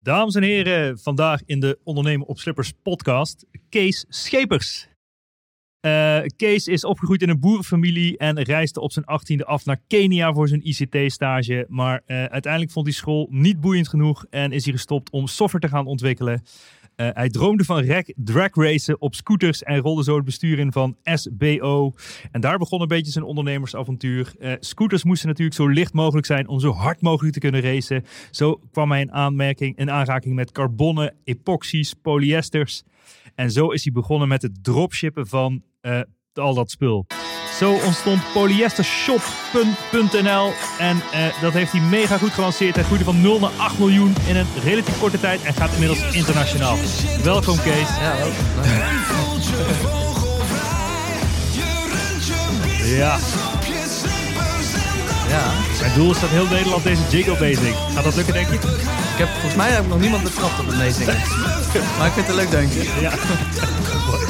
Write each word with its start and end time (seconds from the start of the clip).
Dames 0.00 0.34
en 0.34 0.42
heren, 0.42 0.98
vandaag 0.98 1.40
in 1.44 1.60
de 1.60 1.78
Ondernemen 1.84 2.26
op 2.26 2.38
Slippers 2.38 2.72
podcast, 2.82 3.46
Kees 3.68 4.04
Schepers. 4.08 4.88
Uh, 5.86 6.20
Kees 6.36 6.66
is 6.66 6.84
opgegroeid 6.84 7.22
in 7.22 7.28
een 7.28 7.40
boerenfamilie 7.40 8.18
en 8.18 8.42
reisde 8.42 8.80
op 8.80 8.92
zijn 8.92 9.04
achttiende 9.04 9.44
af 9.44 9.64
naar 9.64 9.80
Kenia 9.86 10.32
voor 10.32 10.48
zijn 10.48 10.66
ICT-stage. 10.66 11.66
Maar 11.68 12.02
uh, 12.06 12.24
uiteindelijk 12.24 12.72
vond 12.72 12.86
hij 12.86 12.94
school 12.94 13.28
niet 13.30 13.60
boeiend 13.60 13.88
genoeg 13.88 14.24
en 14.30 14.52
is 14.52 14.64
hij 14.64 14.72
gestopt 14.72 15.10
om 15.10 15.26
software 15.26 15.66
te 15.66 15.72
gaan 15.72 15.86
ontwikkelen. 15.86 16.42
Uh, 17.00 17.08
hij 17.12 17.28
droomde 17.28 17.64
van 17.64 18.04
drag 18.16 18.54
racen 18.54 19.00
op 19.00 19.14
scooters 19.14 19.62
en 19.62 19.78
rolde 19.78 20.02
zo 20.02 20.16
het 20.16 20.24
bestuur 20.24 20.58
in 20.58 20.72
van 20.72 20.96
SBO. 21.02 21.92
En 22.30 22.40
daar 22.40 22.58
begon 22.58 22.80
een 22.80 22.88
beetje 22.88 23.12
zijn 23.12 23.24
ondernemersavontuur. 23.24 24.34
Uh, 24.38 24.52
scooters 24.60 25.04
moesten 25.04 25.28
natuurlijk 25.28 25.56
zo 25.56 25.66
licht 25.66 25.92
mogelijk 25.92 26.26
zijn 26.26 26.48
om 26.48 26.60
zo 26.60 26.70
hard 26.70 27.00
mogelijk 27.00 27.34
te 27.34 27.40
kunnen 27.40 27.60
racen. 27.60 28.04
Zo 28.30 28.60
kwam 28.70 28.90
hij 28.90 29.00
in 29.00 29.12
aanmerking, 29.12 29.76
in 29.76 29.90
aanraking 29.90 30.34
met 30.34 30.52
carbonnen, 30.52 31.14
epoxies, 31.24 31.94
polyesters. 31.94 32.82
En 33.34 33.50
zo 33.50 33.70
is 33.70 33.84
hij 33.84 33.92
begonnen 33.92 34.28
met 34.28 34.42
het 34.42 34.64
dropshippen 34.64 35.26
van 35.26 35.62
uh, 35.82 36.00
al 36.38 36.54
dat 36.54 36.70
spul. 36.70 37.06
Zo 37.58 37.72
ontstond 37.72 38.22
polyestershop.nl 38.32 40.52
en 40.78 40.96
uh, 40.96 41.02
dat 41.40 41.52
heeft 41.52 41.72
hij 41.72 41.80
mega 41.80 42.18
goed 42.18 42.32
gelanceerd. 42.32 42.74
Hij 42.74 42.84
groeide 42.84 43.04
van 43.04 43.20
0 43.20 43.38
naar 43.38 43.50
8 43.56 43.78
miljoen 43.78 44.14
in 44.26 44.36
een 44.36 44.46
relatief 44.64 44.98
korte 44.98 45.20
tijd 45.20 45.42
en 45.42 45.54
gaat 45.54 45.72
inmiddels 45.72 46.02
internationaal. 46.12 46.76
Welkom 47.22 47.56
Kees. 47.62 47.88
Ja, 48.00 48.16
welkom. 48.16 48.34
ja. 52.84 53.18
Ja. 55.28 55.52
Mijn 55.80 55.92
doel 55.94 56.10
is 56.10 56.20
dat 56.20 56.30
heel 56.30 56.46
Nederland 56.46 56.82
deze 56.82 57.02
jingle 57.10 57.36
bezig. 57.36 57.76
Gaat 57.94 58.04
dat 58.04 58.14
lukken 58.14 58.34
denk 58.34 58.48
je? 58.48 58.54
Ik 58.54 59.18
heb, 59.18 59.28
volgens 59.28 59.54
mij 59.54 59.70
heb 59.70 59.82
ik 59.82 59.88
nog 59.88 60.00
niemand 60.00 60.22
betrapt 60.22 60.60
op 60.60 60.66
het 60.66 60.76
meezingen. 60.76 61.14
maar 61.98 62.06
ik 62.06 62.12
vind 62.12 62.26
het 62.26 62.36
leuk 62.36 62.50
deuntje. 62.50 62.82
Ja. 63.00 63.12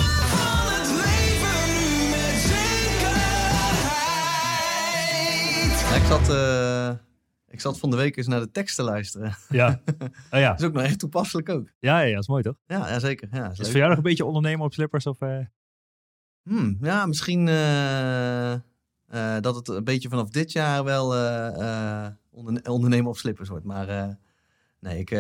Ik 5.99 6.05
zat, 6.05 6.31
uh, 6.31 6.91
ik 7.49 7.61
zat 7.61 7.79
van 7.79 7.91
de 7.91 7.97
week 7.97 8.17
eens 8.17 8.27
naar 8.27 8.41
de 8.41 8.51
tekst 8.51 8.77
te 8.77 8.83
luisteren. 8.83 9.35
Ja. 9.49 9.81
Oh, 10.31 10.39
ja. 10.41 10.51
dat 10.51 10.61
is 10.61 10.67
ook 10.67 10.73
nog 10.73 10.83
echt 10.83 10.99
toepasselijk 10.99 11.49
ook. 11.49 11.69
Ja, 11.79 12.01
ja, 12.01 12.13
dat 12.13 12.23
is 12.23 12.29
mooi 12.29 12.43
toch? 12.43 12.57
Ja, 12.67 12.89
ja 12.89 12.99
zeker. 12.99 13.29
Ja, 13.31 13.51
is, 13.51 13.59
is 13.59 13.67
voor 13.69 13.77
jou 13.77 13.89
nog 13.89 13.97
een 13.97 14.03
beetje 14.03 14.25
ondernemen 14.25 14.65
op 14.65 14.73
slippers? 14.73 15.07
Of, 15.07 15.21
uh... 15.21 15.39
hmm, 16.43 16.79
ja, 16.81 17.07
misschien 17.07 17.47
uh, 17.47 18.55
dat 19.41 19.55
het 19.55 19.69
een 19.69 19.85
beetje 19.85 20.09
vanaf 20.09 20.29
dit 20.31 20.53
jaar 20.53 20.85
wel 20.85 21.07
onder, 22.31 22.71
ondernemen 22.71 23.11
op 23.11 23.17
slippers 23.17 23.49
wordt. 23.49 23.65
Maar 23.65 24.19
nee, 24.81 24.99
ik, 24.99 25.11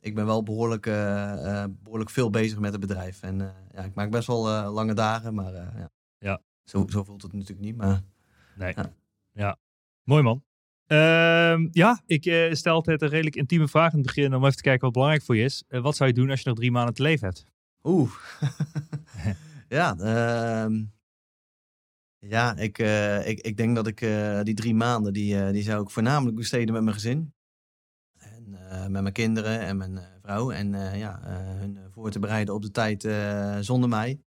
ik 0.00 0.14
ben 0.14 0.26
wel 0.26 0.42
behoorlijk, 0.42 0.84
behoorlijk 1.82 2.10
veel 2.10 2.30
bezig 2.30 2.58
met 2.58 2.72
het 2.72 2.80
bedrijf. 2.80 3.22
En 3.22 3.38
ja, 3.74 3.82
ik 3.82 3.94
maak 3.94 4.10
best 4.10 4.26
wel 4.26 4.72
lange 4.72 4.94
dagen, 4.94 5.34
maar 5.34 5.52
ja. 5.52 5.90
ja. 6.18 6.40
Zo, 6.64 6.86
zo 6.88 7.04
voelt 7.04 7.22
het 7.22 7.32
natuurlijk 7.32 7.60
niet. 7.60 7.76
Maar, 7.76 8.02
nee. 8.56 8.72
ja. 8.76 8.92
ja. 9.32 9.58
Mooi 10.04 10.22
man. 10.22 10.44
Uh, 10.86 11.68
ja, 11.70 12.02
ik 12.06 12.26
uh, 12.26 12.52
stel 12.52 12.74
altijd 12.74 13.02
een 13.02 13.08
redelijk 13.08 13.36
intieme 13.36 13.68
vraag 13.68 13.92
in 13.92 13.98
het 13.98 14.06
begin 14.06 14.34
om 14.34 14.44
even 14.44 14.56
te 14.56 14.62
kijken 14.62 14.82
wat 14.82 14.92
belangrijk 14.92 15.22
voor 15.22 15.36
je 15.36 15.44
is. 15.44 15.64
Uh, 15.68 15.80
wat 15.80 15.96
zou 15.96 16.08
je 16.08 16.14
doen 16.14 16.30
als 16.30 16.40
je 16.40 16.48
nog 16.48 16.58
drie 16.58 16.70
maanden 16.70 16.94
te 16.94 17.02
leven 17.02 17.26
hebt? 17.26 17.44
Oeh. 17.82 18.12
ja, 19.68 19.96
uh, 19.98 20.78
ja 22.18 22.56
ik, 22.56 22.78
uh, 22.78 23.28
ik, 23.28 23.40
ik 23.40 23.56
denk 23.56 23.76
dat 23.76 23.86
ik 23.86 23.98
die 24.44 24.54
drie 24.54 24.74
maanden, 24.74 25.12
die, 25.12 25.52
die 25.52 25.62
zou 25.62 25.82
ik 25.82 25.90
voornamelijk 25.90 26.36
besteden 26.36 26.74
met 26.74 26.82
mijn 26.82 26.94
gezin. 26.94 27.34
En 28.18 28.50
met 28.92 29.02
mijn 29.02 29.12
kinderen 29.12 29.60
en 29.60 29.76
mijn 29.76 30.00
vrouw. 30.22 30.50
En 30.50 30.96
ja, 30.98 31.20
hun 31.58 31.78
voor 31.90 32.10
te 32.10 32.18
bereiden 32.18 32.54
op 32.54 32.62
de 32.62 32.70
tijd 32.70 33.08
zonder 33.64 33.88
mij. 33.88 34.20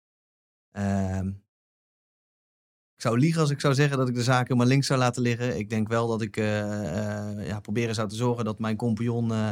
Ik 3.03 3.09
zou 3.09 3.21
liegen 3.21 3.41
als 3.41 3.51
ik 3.51 3.61
zou 3.61 3.75
zeggen 3.75 3.99
dat 3.99 4.09
ik 4.09 4.15
de 4.15 4.23
zaken 4.23 4.57
maar 4.57 4.67
links 4.67 4.87
zou 4.87 4.99
laten 4.99 5.23
liggen. 5.23 5.59
Ik 5.59 5.71
denk 5.71 5.89
wel 5.89 6.07
dat 6.07 6.23
ik 6.23 6.37
uh, 6.37 6.45
uh, 6.47 7.47
ja, 7.47 7.61
proberen 7.61 7.95
zou 7.95 8.09
te 8.09 8.15
zorgen 8.15 8.45
dat 8.45 8.59
mijn 8.59 8.77
compagnon 8.77 9.31
uh, 9.33 9.49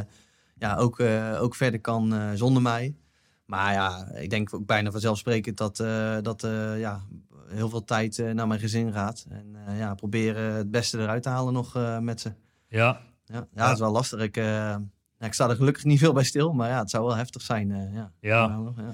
ja, 0.55 0.75
ook, 0.75 0.99
ook 1.39 1.55
verder 1.55 1.79
kan 1.79 2.37
zonder 2.37 2.61
mij. 2.61 2.95
Maar 3.45 3.73
ja, 3.73 4.11
ik 4.13 4.29
denk 4.29 4.53
ook 4.53 4.65
bijna 4.65 4.91
vanzelfsprekend 4.91 5.57
dat, 5.57 5.77
dat 6.21 6.41
ja, 6.77 7.01
heel 7.47 7.69
veel 7.69 7.83
tijd 7.83 8.17
naar 8.33 8.47
mijn 8.47 8.59
gezin 8.59 8.93
gaat. 8.93 9.25
En 9.29 9.55
ja, 9.77 9.93
proberen 9.93 10.53
het 10.53 10.71
beste 10.71 10.99
eruit 10.99 11.23
te 11.23 11.29
halen 11.29 11.53
nog 11.53 11.99
met 11.99 12.21
ze. 12.21 12.33
Ja. 12.67 13.01
Ja, 13.25 13.47
ja, 13.53 13.63
dat 13.65 13.73
is 13.73 13.79
wel 13.79 13.91
lastig. 13.91 14.19
Ik, 14.19 14.37
ik 15.19 15.33
sta 15.33 15.49
er 15.49 15.55
gelukkig 15.55 15.83
niet 15.83 15.99
veel 15.99 16.13
bij 16.13 16.23
stil, 16.23 16.53
maar 16.53 16.69
ja, 16.69 16.79
het 16.79 16.89
zou 16.89 17.05
wel 17.05 17.15
heftig 17.15 17.41
zijn. 17.41 17.69
ja. 17.93 18.11
Ja. 18.19 18.71
ja. 18.77 18.93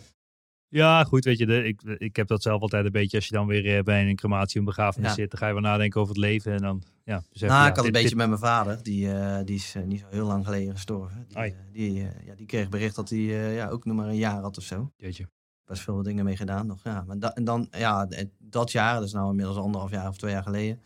Ja, 0.70 1.04
goed, 1.04 1.24
weet 1.26 1.38
je, 1.38 1.46
de, 1.46 1.64
ik, 1.64 1.82
ik 1.84 2.16
heb 2.16 2.28
dat 2.28 2.42
zelf 2.42 2.62
altijd 2.62 2.86
een 2.86 2.92
beetje. 2.92 3.18
Als 3.18 3.26
je 3.28 3.34
dan 3.34 3.48
weer 3.48 3.84
bij 3.84 4.10
een 4.10 4.16
crematie 4.16 4.60
en 4.60 4.66
begrafenis 4.66 5.10
Ja. 5.10 5.16
zit, 5.16 5.30
dan 5.32 5.40
ga 5.40 5.48
je 5.48 5.54
wel 5.54 5.62
nadenken 5.62 6.02
over 6.02 6.14
het 6.14 6.24
leven. 6.24 6.52
En 6.54 6.62
dan, 6.62 6.84
ja, 7.04 7.16
dus 7.16 7.42
even, 7.42 7.48
Nou, 7.48 7.62
ja, 7.64 7.70
ik 7.70 7.76
had 7.76 7.86
een 7.86 7.92
beetje 7.92 8.08
dit- 8.08 8.18
met 8.18 8.28
mijn 8.28 8.40
vader. 8.40 8.84
Die, 8.84 9.12
eh, 9.12 9.40
die 9.46 9.56
is 9.56 9.76
eh, 9.76 9.84
niet 9.84 10.00
zo 10.00 10.06
heel 10.10 10.26
lang 10.26 10.46
geleden 10.46 10.74
gestorven. 10.74 11.26
Die, 11.28 11.38
eh, 11.38 11.52
die, 11.72 12.02
eh, 12.08 12.26
ja, 12.26 12.36
die 12.36 12.46
kreeg 12.46 12.70
bericht 12.70 12.96
dat 12.96 13.10
hij 13.10 13.20
eh, 13.20 13.56
ja, 13.56 13.70
ook 13.70 13.86
nog 13.86 13.96
maar 13.96 14.08
een 14.08 14.16
jaar 14.16 14.42
had 14.42 14.58
of 14.58 14.64
zo. 14.64 14.92
Jeetje. 14.98 15.30
Best 15.66 15.82
veel 15.82 16.04
dingen 16.04 16.26
mee 16.26 16.38
gedaan 16.38 16.68
nog. 16.68 16.84
Ja. 16.84 17.04
Maar 17.08 17.20
da- 17.20 17.34
en 17.34 17.44
dan, 17.44 17.68
ja, 17.72 18.08
dat 18.40 18.72
jaar, 18.72 18.94
dat 18.96 19.04
is 19.04 19.14
nou 19.14 19.30
inmiddels 19.30 19.58
anderhalf 19.58 19.92
jaar 19.92 20.08
of 20.08 20.18
twee 20.18 20.32
jaar 20.32 20.44
geleden. 20.44 20.82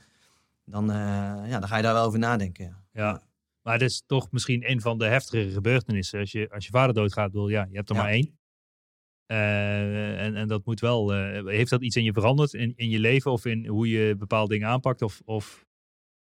Dan, 0.66 0.92
eh, 0.92 0.96
ja, 1.50 1.60
dan 1.60 1.68
ga 1.68 1.78
je 1.78 1.84
daar 1.84 1.94
wel 1.94 2.06
over 2.06 2.20
nadenken. 2.20 2.66
Ja. 2.66 2.78
Ja. 2.94 3.22
Maar 3.62 3.74
het 3.74 3.82
is 3.82 4.04
toch 4.06 4.32
misschien 4.32 4.70
een 4.70 4.82
van 4.82 4.98
de 4.98 5.06
heftigere 5.06 5.52
gebeurtenissen. 5.52 6.20
Als 6.20 6.32
je, 6.32 6.50
als 6.50 6.66
je 6.66 6.72
vader 6.72 6.94
doodgaat, 6.94 7.32
wil 7.32 7.48
ja, 7.48 7.68
je 7.70 7.76
hebt 7.76 7.90
er 7.90 7.96
Ja. 7.96 8.02
maar 8.02 8.12
één. 8.12 8.40
Eh, 9.32 10.24
en, 10.24 10.36
en 10.36 10.48
dat 10.48 10.66
moet 10.66 10.80
wel. 10.80 11.14
eh, 11.14 11.46
heeft 11.46 11.70
dat 11.70 11.82
iets 11.82 11.96
in 11.96 12.04
je 12.04 12.14
veranderd 12.14 12.54
in, 12.54 12.74
in 12.76 12.90
je 12.90 13.00
leven 13.00 13.32
of 13.32 13.46
in 13.46 13.68
hoe 13.68 13.90
je 13.90 14.16
bepaalde 14.16 14.54
dingen 14.54 14.68
aanpakt? 14.68 15.02
Of, 15.02 15.22
of 15.26 15.66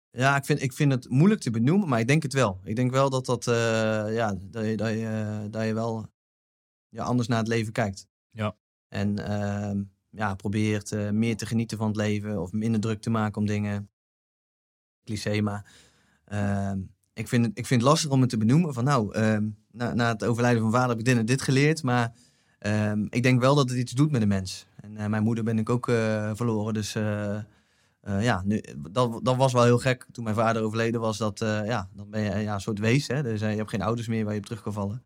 Ja, 0.09 0.35
ik 0.35 0.45
vind, 0.45 0.61
ik 0.61 0.73
vind 0.73 0.91
het 0.91 1.09
moeilijk 1.09 1.41
te 1.41 1.51
benoemen, 1.51 1.87
maar 1.87 1.99
ik 1.99 2.07
denk 2.07 2.23
het 2.23 2.33
wel. 2.33 2.59
Ik 2.63 2.75
denk 2.75 2.91
wel 2.91 3.09
dat, 3.09 3.25
dat, 3.25 3.47
eh, 3.47 3.53
ja, 4.13 4.35
dat, 4.41 4.65
je, 4.65 4.77
dat, 4.77 4.89
je, 4.89 5.47
dat 5.49 5.65
je 5.65 5.73
wel 5.73 6.07
ja, 6.89 7.03
anders 7.03 7.27
naar 7.27 7.39
het 7.39 7.47
leven 7.47 7.73
kijkt. 7.73 8.07
Ja. 8.29 8.55
En 8.87 9.25
ehm, 9.27 9.83
ja, 10.09 10.35
probeert 10.35 11.11
meer 11.11 11.37
te 11.37 11.45
genieten 11.45 11.77
van 11.77 11.87
het 11.87 11.95
leven 11.95 12.41
of 12.41 12.51
minder 12.51 12.81
druk 12.81 13.01
te 13.01 13.09
maken 13.09 13.41
om 13.41 13.47
dingen. 13.47 13.89
Cliché, 15.03 15.41
maar 15.41 15.71
ehm, 16.25 16.79
ik, 17.13 17.27
vind 17.27 17.45
het, 17.45 17.57
ik 17.57 17.65
vind 17.65 17.81
het 17.81 17.89
lastig 17.89 18.11
om 18.11 18.21
het 18.21 18.29
te 18.29 18.37
benoemen. 18.37 18.73
Van 18.73 18.83
nou, 18.83 19.13
ehm, 19.13 19.49
na, 19.71 19.93
na 19.93 20.11
het 20.11 20.23
overlijden 20.23 20.61
van 20.61 20.71
vader 20.71 20.89
heb 20.89 20.99
ik 20.99 21.05
dit 21.05 21.17
en 21.17 21.25
dit 21.25 21.41
geleerd, 21.41 21.83
maar 21.83 22.13
ehm, 22.61 23.05
ik 23.09 23.23
denk 23.23 23.39
wel 23.39 23.55
dat 23.55 23.69
het 23.69 23.77
iets 23.77 23.91
doet 23.91 24.11
met 24.11 24.21
de 24.21 24.27
mens. 24.27 24.65
En 24.81 24.97
eh, 24.97 25.07
mijn 25.07 25.23
moeder 25.23 25.43
ben 25.43 25.59
ik 25.59 25.69
ook 25.69 25.87
eh, 25.87 26.31
verloren, 26.33 26.73
dus... 26.73 26.95
eh, 26.95 27.39
ja, 28.03 28.41
nu, 28.45 28.63
dat, 28.91 29.19
dat 29.23 29.35
was 29.35 29.53
wel 29.53 29.63
heel 29.63 29.77
gek 29.77 30.05
toen 30.11 30.23
mijn 30.23 30.35
vader 30.35 30.61
overleden 30.61 31.01
was. 31.01 31.17
Dat, 31.17 31.39
ja, 31.39 31.89
dan 31.93 32.09
ben 32.09 32.21
je 32.21 32.37
ja, 32.37 32.53
een 32.53 32.61
soort 32.61 32.79
wees. 32.79 33.07
Hè? 33.07 33.23
Dus, 33.23 33.39
je 33.39 33.45
hebt 33.45 33.69
geen 33.69 33.81
ouders 33.81 34.07
meer 34.07 34.23
waar 34.23 34.33
je 34.33 34.39
op 34.39 34.45
terug 34.45 34.61
kan 34.61 34.73
vallen. 34.73 35.03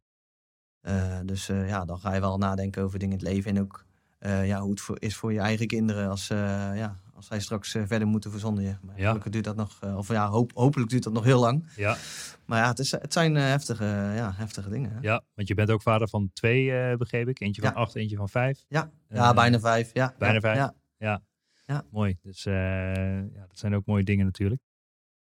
dus 1.25 1.45
ja, 1.45 1.85
dan 1.85 1.99
ga 1.99 2.13
je 2.13 2.19
wel 2.19 2.37
nadenken 2.37 2.83
over 2.83 2.99
dingen 2.99 3.19
in 3.19 3.25
het 3.25 3.33
leven. 3.33 3.55
En 3.55 3.61
ook 3.61 3.85
ja, 4.19 4.61
hoe 4.61 4.69
het 4.69 4.81
voor, 4.81 4.95
is 4.99 5.15
voor 5.15 5.33
je 5.33 5.39
eigen 5.39 5.67
kinderen 5.67 6.09
als, 6.09 6.27
ja, 6.27 6.95
als 7.15 7.27
zij 7.27 7.39
straks 7.39 7.71
verder 7.71 8.07
moeten 8.07 8.31
verzonderen. 8.31 8.79
Maar 8.81 8.99
ja. 8.99 9.13
duurt 9.13 9.43
dat 9.43 9.55
nog, 9.55 9.83
of 9.83 10.07
ja, 10.07 10.27
hoop, 10.27 10.51
hopelijk 10.53 10.89
duurt 10.89 11.03
dat 11.03 11.13
nog 11.13 11.23
heel 11.23 11.39
lang. 11.39 11.71
Ja. 11.75 11.97
Maar 12.45 12.59
ja, 12.61 12.67
het, 12.67 12.79
is, 12.79 12.91
het 12.91 13.13
zijn 13.13 13.35
heftige, 13.35 13.85
ja, 14.15 14.33
heftige 14.35 14.69
dingen. 14.69 14.91
Hè? 14.91 14.99
Ja, 15.01 15.23
want 15.33 15.47
je 15.47 15.53
bent 15.53 15.71
ook 15.71 15.81
vader 15.81 16.09
van 16.09 16.29
twee, 16.33 16.97
begreep 16.97 17.27
ik. 17.27 17.39
Eentje 17.39 17.61
van 17.61 17.73
acht, 17.73 17.95
eentje 17.95 18.15
van 18.15 18.29
vijf. 18.29 18.65
Ja, 18.67 18.91
ja 19.09 19.33
bijna 19.33 19.59
vijf. 19.59 19.89
Ja. 19.93 20.15
Bijna 20.17 20.39
vijf. 20.39 20.57
Ja. 20.57 20.75
ja. 20.97 21.21
Ja. 21.65 21.85
Mooi. 21.91 22.17
Dus 22.21 22.43
ja, 22.43 23.45
dat 23.47 23.59
zijn 23.59 23.75
ook 23.75 23.85
mooie 23.85 24.03
dingen 24.03 24.25
natuurlijk. 24.25 24.61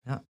Ja. 0.02 0.24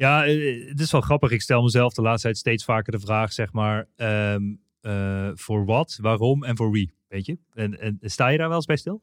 Ja, 0.00 0.24
eh, 0.24 0.68
het 0.68 0.80
is 0.80 0.90
wel 0.90 1.00
grappig. 1.00 1.30
Ik 1.30 1.42
stel 1.42 1.62
mezelf 1.62 1.94
de 1.94 2.02
laatste 2.02 2.22
tijd 2.22 2.38
steeds 2.38 2.64
vaker 2.64 2.92
de 2.92 3.00
vraag, 3.00 3.32
zeg 3.32 3.52
maar, 3.52 3.88
um, 3.96 4.62
uh, 4.82 5.30
voor 5.34 5.64
wat, 5.64 5.98
waarom 6.00 6.44
en 6.44 6.56
voor 6.56 6.70
wie, 6.70 6.94
weet 7.08 7.26
je? 7.26 7.38
En, 7.52 7.80
en 7.80 7.98
sta 8.00 8.28
je 8.28 8.38
daar 8.38 8.48
wel 8.48 8.56
eens 8.56 8.66
bij 8.66 8.76
stil? 8.76 9.02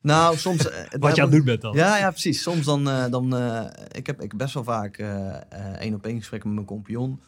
Nou, 0.00 0.36
soms... 0.36 0.62
wat 0.98 1.16
je 1.16 1.22
aan 1.22 1.28
het 1.28 1.36
doen 1.36 1.44
bent 1.44 1.60
dan. 1.60 1.74
Ja, 1.74 1.96
ja 1.98 2.10
precies. 2.10 2.42
Soms 2.42 2.64
dan... 2.64 2.84
dan 3.10 3.36
ik, 3.90 4.06
heb, 4.06 4.22
ik 4.22 4.36
best 4.36 4.54
wel 4.54 4.64
vaak 4.64 4.98
één 5.78 5.94
op 5.94 6.06
één 6.06 6.18
gesprekken 6.18 6.54
met 6.54 6.56
mijn 6.56 6.66
compagnon. 6.66 7.22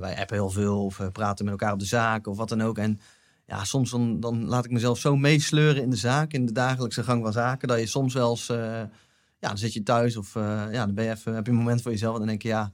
wij 0.00 0.18
appen 0.18 0.36
heel 0.36 0.50
veel 0.50 0.84
of 0.84 1.00
praten 1.12 1.44
met 1.44 1.54
elkaar 1.54 1.72
op 1.72 1.78
de 1.78 1.84
zaak 1.84 2.26
of 2.26 2.36
wat 2.36 2.48
dan 2.48 2.62
ook. 2.62 2.78
En 2.78 3.00
ja, 3.46 3.64
soms 3.64 3.90
dan, 3.90 4.20
dan 4.20 4.44
laat 4.44 4.64
ik 4.64 4.70
mezelf 4.70 4.98
zo 4.98 5.16
meesleuren 5.16 5.82
in 5.82 5.90
de 5.90 5.96
zaak, 5.96 6.32
in 6.32 6.46
de 6.46 6.52
dagelijkse 6.52 7.02
gang 7.02 7.22
van 7.22 7.32
zaken, 7.32 7.68
dat 7.68 7.78
je 7.78 7.86
soms 7.86 8.14
wel 8.14 8.30
eens, 8.30 8.46
ja, 8.46 9.48
dan 9.48 9.58
zit 9.58 9.72
je 9.72 9.82
thuis 9.82 10.16
of 10.16 10.34
ja, 10.34 10.86
dan 10.86 10.94
ben 10.94 11.04
je 11.04 11.10
even, 11.10 11.34
heb 11.34 11.46
je 11.46 11.52
een 11.52 11.58
moment 11.58 11.82
voor 11.82 11.90
jezelf 11.90 12.12
en 12.12 12.18
dan 12.18 12.28
denk 12.28 12.42
je, 12.42 12.48
ja, 12.48 12.72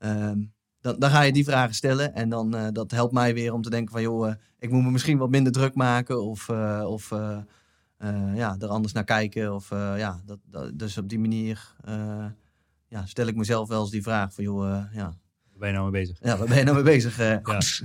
uh, 0.00 0.32
dan, 0.80 0.98
dan 0.98 1.10
ga 1.10 1.20
je 1.22 1.32
die 1.32 1.44
vragen 1.44 1.74
stellen 1.74 2.14
en 2.14 2.28
dan, 2.28 2.56
uh, 2.56 2.66
dat 2.72 2.90
helpt 2.90 3.12
mij 3.12 3.34
weer 3.34 3.52
om 3.52 3.62
te 3.62 3.70
denken 3.70 3.92
van, 3.92 4.02
joh, 4.02 4.32
ik 4.58 4.70
moet 4.70 4.84
me 4.84 4.90
misschien 4.90 5.18
wat 5.18 5.30
minder 5.30 5.52
druk 5.52 5.74
maken 5.74 6.22
of, 6.22 6.48
of 6.84 7.12
ja, 8.34 8.56
er 8.58 8.68
anders 8.68 8.92
naar 8.92 9.04
kijken 9.04 9.54
of 9.54 9.70
ja, 9.70 10.20
dat, 10.24 10.38
dat, 10.44 10.78
dus 10.78 10.98
op 10.98 11.08
die 11.08 11.18
manier 11.18 11.74
ja, 12.88 13.06
stel 13.06 13.26
ik 13.26 13.36
mezelf 13.36 13.68
wel 13.68 13.80
eens 13.80 13.90
die 13.90 14.02
vraag 14.02 14.34
van, 14.34 14.44
joh, 14.44 14.84
ja, 14.92 15.14
Waar 15.56 15.72
ben 15.72 15.74
je 15.74 15.74
nou 15.74 15.92
mee 15.92 16.02
bezig? 16.02 16.18
Ja, 16.22 16.36
waar 16.38 16.48
ben 16.48 16.56
je 16.56 16.62
nou 16.62 16.74
mee 16.74 16.84
bezig? 16.84 17.18
Ja. 17.18 17.40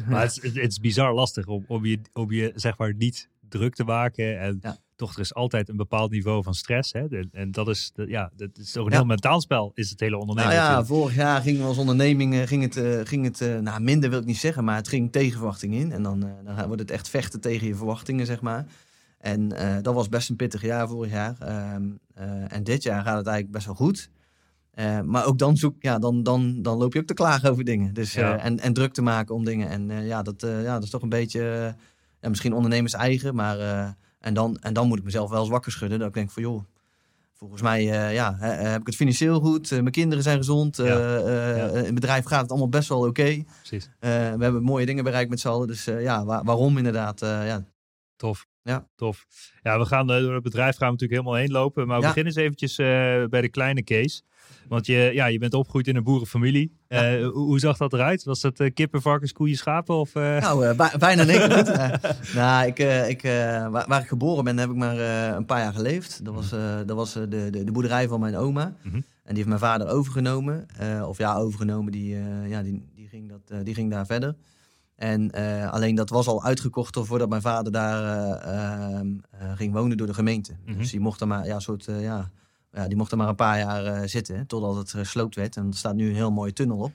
Maar 0.09 0.21
het, 0.21 0.39
het, 0.41 0.55
is 0.55 0.79
bizar 0.79 1.13
lastig 1.13 1.45
om, 1.45 1.65
om, 1.67 1.85
je, 1.85 1.99
om 2.13 2.31
je 2.31 2.51
zeg 2.55 2.77
maar 2.77 2.93
niet 2.93 3.29
druk 3.49 3.75
te 3.75 3.83
maken. 3.83 4.39
En 4.39 4.59
ja. 4.61 4.77
toch, 4.95 5.13
er 5.13 5.19
is 5.19 5.33
altijd 5.33 5.69
een 5.69 5.75
bepaald 5.75 6.11
niveau 6.11 6.43
van 6.43 6.53
stress. 6.53 6.93
Hè? 6.93 7.07
En, 7.07 7.29
en 7.31 7.51
dat 7.51 7.67
is, 7.67 7.91
ja, 7.95 8.31
dat 8.35 8.49
is 8.57 8.71
toch 8.71 8.85
een 8.85 8.91
heel 8.91 9.05
mentaal 9.05 9.41
spel, 9.41 9.71
is 9.73 9.89
het 9.89 9.99
hele 9.99 10.17
ondernemen. 10.17 10.55
Nou 10.55 10.71
ja, 10.71 10.85
vorig 10.85 11.15
jaar 11.15 11.41
gingen 11.41 11.61
we 11.61 11.67
als 11.67 11.77
onderneming, 11.77 12.47
ging 12.47 12.73
het, 12.73 13.07
ging 13.07 13.23
het 13.23 13.61
nou 13.61 13.81
minder 13.81 14.09
wil 14.09 14.19
ik 14.19 14.25
niet 14.25 14.37
zeggen, 14.37 14.63
maar 14.63 14.75
het 14.75 14.87
ging 14.87 15.11
tegen 15.11 15.37
verwachting 15.37 15.73
in. 15.73 15.91
En 15.91 16.03
dan, 16.03 16.19
dan 16.19 16.67
wordt 16.67 16.81
het 16.81 16.91
echt 16.91 17.09
vechten 17.09 17.41
tegen 17.41 17.67
je 17.67 17.75
verwachtingen, 17.75 18.25
zeg 18.25 18.41
maar. 18.41 18.65
En 19.21 19.49
dat 19.81 19.93
was 19.93 20.09
best 20.09 20.29
een 20.29 20.35
pittig 20.35 20.61
jaar 20.61 20.87
vorig 20.87 21.11
jaar. 21.11 21.35
Ehm, 21.39 21.89
en 22.47 22.63
dit 22.63 22.83
jaar 22.83 23.03
gaat 23.03 23.17
het 23.17 23.27
eigenlijk 23.27 23.51
best 23.51 23.65
wel 23.65 23.75
goed. 23.75 24.09
Uh, 24.75 25.01
maar 25.01 25.25
ook 25.25 25.37
dan, 25.37 25.57
zoek, 25.57 25.75
ja, 25.79 25.99
dan, 25.99 26.23
dan, 26.23 26.61
dan 26.61 26.77
loop 26.77 26.93
je 26.93 26.99
ook 26.99 27.05
te 27.05 27.13
klagen 27.13 27.51
over 27.51 27.63
dingen. 27.63 27.93
Dus, 27.93 28.13
ja. 28.13 28.37
en, 28.37 28.59
en 28.59 28.73
druk 28.73 28.93
te 28.93 29.01
maken 29.01 29.35
om 29.35 29.45
dingen. 29.45 29.69
En 29.69 30.05
ja, 30.05 30.21
dat, 30.21 30.41
ja, 30.41 30.73
dat 30.73 30.83
is 30.83 30.89
toch 30.89 31.01
een 31.01 31.09
beetje 31.09 31.75
ja, 32.19 32.29
misschien 32.29 32.53
ondernemers 32.53 32.93
eigen. 32.93 33.35
Maar 33.35 33.57
en, 34.19 34.33
dan, 34.33 34.57
en 34.57 34.73
dan 34.73 34.87
moet 34.87 34.97
ik 34.97 35.03
mezelf 35.03 35.29
wel 35.29 35.39
eens 35.39 35.49
wakker 35.49 35.71
schudden. 35.71 35.99
Dat 35.99 36.07
ik 36.07 36.13
denk 36.13 36.31
van 36.31 36.43
joh, 36.43 36.63
volgens 37.33 37.61
mij 37.61 37.83
ja, 38.13 38.35
heb 38.39 38.79
ik 38.79 38.85
het 38.85 38.95
financieel 38.95 39.39
goed. 39.39 39.71
mijn 39.71 39.91
kinderen 39.91 40.23
zijn 40.23 40.37
gezond. 40.37 40.77
Ja. 40.77 41.27
In 41.67 41.85
het 41.85 41.93
bedrijf 41.93 42.25
gaat 42.25 42.41
het 42.41 42.49
allemaal 42.49 42.69
best 42.69 42.89
wel 42.89 42.99
oké. 42.99 43.07
Okay. 43.07 43.45
we 43.99 44.43
hebben 44.43 44.63
mooie 44.63 44.85
dingen 44.85 45.03
bereikt 45.03 45.29
met 45.29 45.39
z'n 45.39 45.47
allen. 45.47 45.67
Dus 45.67 45.83
ja, 45.83 46.25
waar, 46.25 46.43
waarom 46.43 46.77
inderdaad? 46.77 47.19
ja. 47.19 47.65
Tof. 48.15 48.47
Ja. 48.63 48.87
Tof. 48.95 49.25
Ja, 49.61 49.79
we 49.79 49.85
gaan 49.85 50.07
door 50.07 50.33
het 50.33 50.43
bedrijf 50.43 50.75
gaan 50.77 50.87
we 50.87 50.93
natuurlijk 50.93 51.21
helemaal 51.21 51.41
heen 51.41 51.51
lopen. 51.51 51.87
Maar 51.87 51.99
we 51.99 52.05
beginnen 52.05 52.33
eens 52.33 52.41
eventjes 52.41 52.75
bij 53.29 53.41
de 53.41 53.49
kleine 53.49 53.83
case. 53.83 54.21
Want 54.67 54.85
je, 54.85 55.11
ja, 55.13 55.25
je 55.25 55.37
bent 55.37 55.53
opgegroeid 55.53 55.87
in 55.87 55.95
een 55.95 56.03
boerenfamilie. 56.03 56.79
Uh, 56.89 57.27
hoe, 57.27 57.59
zag 57.59 57.77
dat 57.77 57.93
eruit? 57.93 58.23
Was 58.23 58.41
dat 58.41 58.59
uh, 58.59 58.69
kippen, 58.73 59.01
varkens, 59.01 59.33
koeien, 59.33 59.57
schapen? 59.57 59.95
Of, 59.95 60.15
uh... 60.15 60.39
Nou, 60.41 60.75
bijna 60.99 61.23
niks. 61.23 61.69
nou, 62.35 62.67
ik, 62.67 62.79
ik, 63.07 63.21
waar, 63.21 63.85
waar, 63.87 64.01
ik 64.01 64.07
geboren 64.07 64.43
ben, 64.43 64.57
heb 64.57 64.69
ik 64.69 64.75
maar 64.75 64.97
een 65.35 65.45
paar 65.45 65.59
jaar 65.59 65.73
geleefd. 65.73 66.25
Dat 66.25 66.33
was, 66.33 66.49
dat 66.85 66.95
was 66.95 67.13
de, 67.13 67.27
de, 67.27 67.63
de, 67.63 67.71
boerderij 67.71 68.07
van 68.07 68.19
mijn 68.19 68.35
oma. 68.35 68.75
-hmm. 68.81 68.93
En 68.93 69.03
die 69.23 69.35
heeft 69.35 69.47
mijn 69.47 69.59
vader 69.59 69.87
overgenomen. 69.87 70.67
of 71.07 71.17
ja, 71.17 71.35
overgenomen. 71.35 71.91
Die, 71.91 72.17
ja, 72.47 72.61
die, 72.61 72.83
die, 72.95 73.07
ging 73.07 73.29
dat, 73.29 73.65
die 73.65 73.73
ging 73.73 73.91
daar 73.91 74.05
verder. 74.05 74.35
En 75.01 75.31
alleen 75.71 75.95
dat 75.95 76.09
was 76.09 76.27
al 76.27 76.43
uitgekocht 76.43 76.97
voordat 77.01 77.29
mijn 77.29 77.41
vader 77.41 77.71
daar 77.71 78.35
ehm, 78.37 79.07
ging 79.55 79.73
wonen 79.73 79.97
door 79.97 80.07
de 80.07 80.13
gemeente. 80.13 80.51
Mm 80.51 80.59
-hmm. 80.65 80.77
Dus 80.77 80.91
die 80.91 80.99
mocht 80.99 81.21
er 81.21 81.27
maar 81.27 81.45
ja, 81.45 81.55
een 81.55 81.61
soort 81.61 81.85
ja, 81.85 82.31
ja, 82.71 82.87
die 82.87 82.97
mocht 82.97 83.11
er 83.11 83.17
maar 83.17 83.27
een 83.27 83.35
paar 83.35 83.57
jaar 83.57 84.09
zitten, 84.09 84.47
totdat 84.47 84.75
het 84.75 84.91
gesloopt 84.91 85.35
werd. 85.35 85.55
En 85.55 85.67
er 85.67 85.73
staat 85.73 85.95
nu 85.95 86.09
een 86.09 86.15
heel 86.15 86.31
mooie 86.31 86.53
tunnel 86.53 86.77
op, 86.77 86.91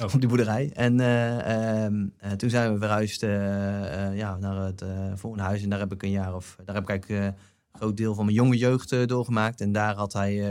oh. 0.00 0.14
op 0.14 0.20
die 0.20 0.28
boerderij. 0.28 0.70
En 0.74 1.00
um, 1.00 2.14
toen 2.36 2.50
zijn 2.50 2.72
we 2.72 2.78
verhuisd 2.78 3.20
ja, 3.20 4.36
naar 4.36 4.56
het 4.56 4.84
volgende 5.14 5.44
huis. 5.44 5.62
En 5.62 5.68
daar 5.68 5.78
heb 5.78 5.92
ik 5.92 6.02
een 6.02 6.10
jaar 6.10 6.34
of, 6.34 6.56
daar 6.64 6.74
heb 6.74 6.84
ik 6.84 6.90
eigenlijk 6.90 7.20
een 7.24 7.34
groot 7.72 7.96
deel 7.96 8.14
van 8.14 8.24
mijn 8.24 8.36
jonge 8.36 8.56
jeugd 8.56 9.08
doorgemaakt. 9.08 9.60
En 9.60 9.72
daar 9.72 9.94
had 9.94 10.12
hij 10.12 10.42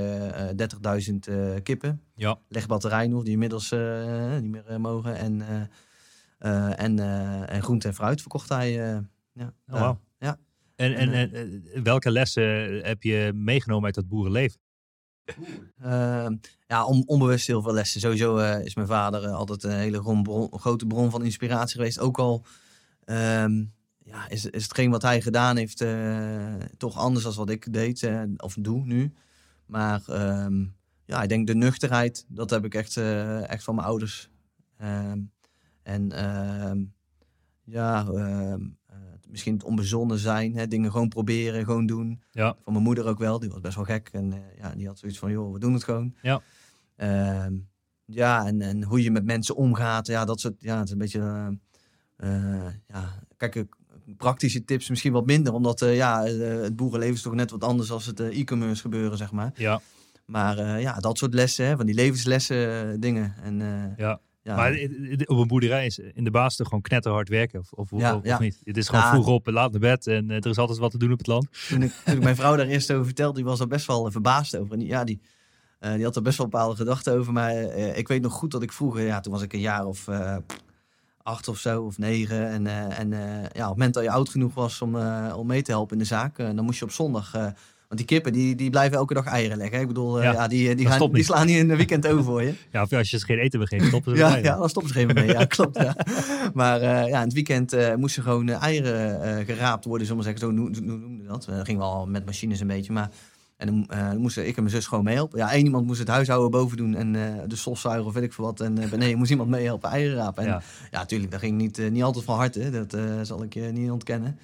30.000 1.55 1.63
kippen. 1.63 2.01
Ja. 2.15 2.39
Legbatterij 2.47 3.07
nog, 3.07 3.23
die 3.23 3.33
inmiddels 3.33 3.71
niet 4.41 4.51
meer 4.51 4.81
mogen. 4.81 5.15
En, 5.15 5.41
en, 6.41 6.99
en 7.47 7.63
groente 7.63 7.88
en 7.88 7.93
fruit 7.93 8.21
verkocht 8.21 8.49
hij. 8.49 8.71
ja, 9.33 9.53
oh, 9.67 9.79
wow. 9.79 9.97
ja. 10.17 10.38
En, 10.81 10.95
en, 10.95 11.13
en, 11.13 11.33
eh, 11.33 11.81
welke 11.81 12.11
lessen 12.11 12.43
heb 12.83 13.03
je 13.03 13.31
meegenomen 13.35 13.85
uit 13.85 13.95
dat 13.95 14.07
boerenleven? 14.07 14.59
Uh, 15.85 16.27
ja, 16.67 16.85
on, 16.85 17.03
onbewust 17.05 17.47
heel 17.47 17.61
veel 17.61 17.73
lessen. 17.73 18.01
Sowieso 18.01 18.38
uh, 18.38 18.65
is 18.65 18.75
mijn 18.75 18.88
vader 18.88 19.23
uh, 19.23 19.33
altijd 19.33 19.63
een 19.63 19.71
hele 19.71 20.21
bron, 20.21 20.59
grote 20.59 20.85
bron 20.85 21.11
van 21.11 21.23
inspiratie 21.23 21.75
geweest. 21.75 21.99
Ook 21.99 22.19
al 22.19 22.45
um, 23.05 23.73
ja, 24.03 24.29
is, 24.29 24.45
is 24.45 24.63
hetgeen 24.63 24.91
wat 24.91 25.01
hij 25.01 25.21
gedaan 25.21 25.57
heeft 25.57 25.85
toch 26.77 26.97
anders 26.97 27.23
dan 27.23 27.33
wat 27.33 27.49
ik 27.49 27.73
deed 27.73 28.09
of 28.38 28.55
doe 28.59 28.85
nu. 28.85 29.13
Maar 29.65 30.01
um, 30.09 30.75
ja, 31.05 31.23
ik 31.23 31.29
denk 31.29 31.47
de 31.47 31.55
nuchterheid, 31.55 32.25
dat 32.27 32.49
heb 32.49 32.65
ik 32.65 32.75
echt, 32.75 32.97
echt 33.47 33.63
van 33.63 33.75
mijn 33.75 33.88
ouders. 33.88 34.29
Um, 34.83 35.31
en 35.83 36.12
ja, 37.63 38.06
misschien 39.27 39.53
het 39.53 39.63
onbezonnen 39.63 40.17
zijn. 40.17 40.55
Hè, 40.55 40.67
dingen 40.67 40.91
gewoon 40.91 41.10
proberen, 41.10 41.65
gewoon 41.65 41.86
doen. 41.86 42.22
Ja. 42.32 42.55
Van 42.63 42.74
mijn 42.74 42.86
moeder 42.86 43.05
ook 43.05 43.20
wel, 43.20 43.39
die 43.39 43.50
was 43.50 43.60
best 43.60 43.75
wel 43.75 43.86
gek. 43.86 44.10
En 44.12 44.32
uh, 44.32 44.38
ja, 44.58 44.74
die 44.75 44.88
had 44.88 45.00
zoiets 45.00 45.20
van, 45.20 45.32
joh, 45.32 45.53
we 45.53 45.60
doen 45.60 45.74
het 45.74 45.84
gewoon. 45.84 46.15
Ja. 46.22 46.41
Uh, 46.98 47.58
ja, 48.05 48.46
en, 48.46 48.62
en 48.62 48.84
hoe 48.84 49.03
je 49.03 49.12
met 49.12 49.25
mensen 49.25 49.55
omgaat. 49.55 50.08
Ja, 50.08 50.25
dat 50.25 50.39
soort, 50.39 50.53
ja, 50.58 50.77
het 50.77 50.86
is 50.86 50.91
een 50.91 50.98
beetje, 50.98 51.20
uh, 52.17 52.67
ja, 52.88 53.10
kijk, 53.38 53.65
praktische 54.17 54.63
tips 54.63 54.89
misschien 54.89 55.13
wat 55.13 55.25
minder. 55.25 55.53
Omdat, 55.53 55.79
ja, 55.79 56.24
het 56.24 56.75
boerenleven 56.75 57.15
is 57.15 57.22
toch 57.22 57.34
net 57.34 57.51
wat 57.51 57.63
anders 57.63 57.91
als 57.91 58.05
het 58.05 58.20
e-commerce 58.20 58.82
gebeuren, 58.82 59.17
zeg 59.17 59.32
maar. 59.32 59.51
Ja. 59.55 59.82
Maar 60.25 60.79
ja, 60.79 61.00
dat 61.00 61.17
soort 61.17 61.34
lessen, 61.34 61.65
hè, 61.65 61.75
van 61.75 61.86
die 61.86 61.96
levenslessen 61.96 63.00
dingen. 63.00 63.36
En, 63.41 63.60
ja. 63.98 64.20
Ja. 64.43 64.55
Maar 64.55 64.71
op 65.25 65.38
een 65.38 65.48
boerderij 65.48 65.86
is 65.86 66.00
in 66.00 66.24
de 66.24 66.31
baas 66.31 66.55
toch 66.55 66.67
gewoon 66.67 66.81
knetterhard 66.81 67.29
werken? 67.29 67.60
Of, 67.60 67.71
of, 67.71 67.93
of, 67.93 68.39
niet? 68.39 68.62
Het 68.63 68.77
is 68.77 68.88
gewoon 68.89 69.07
vroeg 69.07 69.27
op, 69.27 69.48
laat 69.48 69.71
naar 69.71 69.79
bed 69.79 70.07
en 70.07 70.29
uh, 70.29 70.36
er 70.36 70.45
is 70.45 70.57
altijd 70.57 70.77
wat 70.79 70.91
te 70.91 70.98
doen 70.98 71.12
op 71.12 71.17
het 71.17 71.27
land. 71.27 71.48
Toen 71.67 71.81
ik, 71.81 71.91
toen 72.05 72.15
ik 72.15 72.24
mijn 72.24 72.36
vrouw 72.36 72.55
daar 72.55 72.67
eerst 72.67 72.91
over 72.91 73.05
vertelde, 73.05 73.36
die 73.36 73.43
was 73.43 73.60
er 73.60 73.67
best 73.67 73.88
wel 73.88 74.12
verbaasd 74.12 74.57
over. 74.57 74.74
En 74.74 74.86
ja, 74.86 75.03
die, 75.03 75.21
uh, 75.79 75.93
die 75.93 76.03
had 76.03 76.15
er 76.15 76.21
best 76.21 76.38
wel 76.38 76.48
bepaalde 76.48 76.75
gedachten 76.75 77.13
over. 77.13 77.33
Maar 77.33 77.53
uh, 77.53 77.98
ik 77.98 78.07
weet 78.07 78.21
nog 78.21 78.33
goed 78.33 78.51
dat 78.51 78.62
ik 78.62 78.71
vroeger, 78.71 79.05
ja, 79.05 79.19
toen 79.19 79.33
was 79.33 79.41
ik 79.41 79.53
een 79.53 79.60
jaar 79.60 79.86
of 79.86 80.07
acht 81.24 81.48
of 81.48 81.57
zo, 81.57 81.83
of 81.83 81.98
negen. 81.98 82.48
En, 82.48 82.67
en 82.98 83.10
ja, 83.10 83.48
op 83.48 83.53
het 83.53 83.67
moment 83.67 83.93
dat 83.93 84.03
je 84.03 84.12
oud 84.12 84.29
genoeg 84.29 84.53
was 84.53 84.81
om, 84.81 84.95
om 85.36 85.48
mee 85.48 85.62
te 85.62 85.71
helpen 85.71 85.93
in 85.93 86.01
de 86.01 86.07
zaak, 86.07 86.38
dan 86.38 86.65
moest 86.65 86.79
je 86.79 86.86
op 86.86 86.91
zondag 86.91 87.53
want 87.91 88.07
die 88.07 88.17
kippen 88.17 88.33
die, 88.33 88.55
die 88.55 88.69
blijven 88.69 88.98
elke 88.98 89.13
dag 89.13 89.25
eieren 89.25 89.57
leggen. 89.57 89.79
Ik 89.79 89.88
bedoel, 89.88 90.17
eh, 90.17 90.24
ja, 90.24 90.31
ja 90.31 90.48
die, 90.48 90.75
die, 90.75 90.88
gaan, 90.88 91.12
die 91.12 91.24
slaan 91.24 91.45
niet 91.45 91.57
in 91.57 91.69
een 91.69 91.77
weekend 91.77 92.07
over 92.07 92.24
voor 92.24 92.43
je. 92.43 92.53
Ja, 92.71 92.81
of 92.81 92.93
als 92.93 93.10
je 93.10 93.19
ze 93.19 93.25
geen 93.25 93.38
eten 93.38 93.60
begeeft, 93.60 93.86
stoppen 93.86 94.15
ze 94.15 94.21
ja, 94.21 94.36
ja, 94.36 94.57
dan 94.57 94.69
stoppen 94.69 94.93
ze 94.93 95.00
geen 95.00 95.13
mee. 95.13 95.27
Ja, 95.27 95.45
klopt. 95.55 95.77
Ja. 95.77 95.95
Maar 96.53 96.81
uh, 96.81 97.07
ja, 97.07 97.17
in 97.17 97.25
het 97.25 97.33
weekend 97.33 97.74
uh, 97.74 97.95
moesten 97.95 98.24
gewoon 98.24 98.50
eieren 98.50 99.45
geraapt 99.45 99.86
worden, 99.86 100.07
zullen 100.07 100.24
we 100.24 100.29
zeggen. 100.29 100.48
Zo 100.48 100.51
noemden 100.51 101.27
dat. 101.27 101.45
dat 101.50 101.65
ging 101.65 101.77
wel 101.77 102.05
met 102.07 102.25
machines 102.25 102.60
een 102.60 102.67
beetje, 102.67 102.93
maar... 102.93 103.10
En 103.57 103.67
dan, 103.67 103.88
uh, 103.93 104.12
moesten 104.13 104.48
ik 104.48 104.55
en 104.55 104.63
mijn 104.63 104.75
zus 104.75 104.88
gewoon 104.88 105.03
meehelpen. 105.03 105.39
Ja, 105.39 105.51
één 105.51 105.65
iemand 105.65 105.86
moest 105.86 106.00
het 106.00 106.07
huishouden 106.07 106.51
boven 106.51 106.77
doen 106.77 106.95
en 106.95 107.13
uh, 107.13 107.24
de 107.48 107.55
stofzuiger 107.55 108.05
of 108.05 108.13
weet 108.13 108.24
ik 108.24 108.33
veel 108.33 108.45
wat. 108.45 108.60
En 108.60 108.79
uh, 108.79 108.89
beneden 108.89 109.17
moest 109.17 109.31
iemand 109.31 109.50
meehelpen 109.50 109.89
eieren 109.89 110.15
rapen. 110.15 110.43
En 110.43 110.50
ja, 110.91 111.00
natuurlijk, 111.00 111.31
dat 111.31 111.39
ging 111.39 111.57
niet, 111.57 111.91
niet 111.91 112.03
altijd 112.03 112.25
van 112.25 112.38
harte. 112.38 112.69
Dat 112.69 112.98
zal 113.27 113.43
ik 113.43 113.53
je 113.53 113.62
niet 113.62 113.91
ontkennen. 113.91 114.39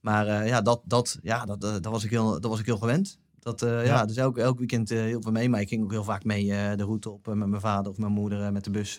Maar 0.00 0.26
uh, 0.26 0.46
ja, 0.48 0.60
dat, 0.62 0.80
dat, 0.84 1.18
ja 1.22 1.44
dat, 1.44 1.64
uh, 1.64 1.70
dat, 1.72 1.86
was 1.86 2.04
ik 2.04 2.10
heel, 2.10 2.40
dat 2.40 2.50
was 2.50 2.60
ik 2.60 2.66
heel 2.66 2.78
gewend. 2.78 3.18
Dat, 3.38 3.62
uh, 3.62 3.68
ja. 3.70 3.82
ja. 3.82 4.06
dus 4.06 4.16
elk, 4.16 4.38
elk 4.38 4.58
weekend 4.58 4.88
heel 4.88 5.22
veel 5.22 5.32
mee. 5.32 5.48
Maar 5.48 5.60
ik 5.60 5.68
ging 5.68 5.82
ook 5.82 5.90
heel 5.90 6.04
vaak 6.04 6.24
mee 6.24 6.46
de 6.76 6.84
route 6.84 7.10
op 7.10 7.26
met 7.26 7.48
mijn 7.48 7.60
vader 7.60 7.90
of 7.92 7.98
mijn 7.98 8.12
moeder 8.12 8.52
met 8.52 8.64
de 8.64 8.70
bus 8.70 8.98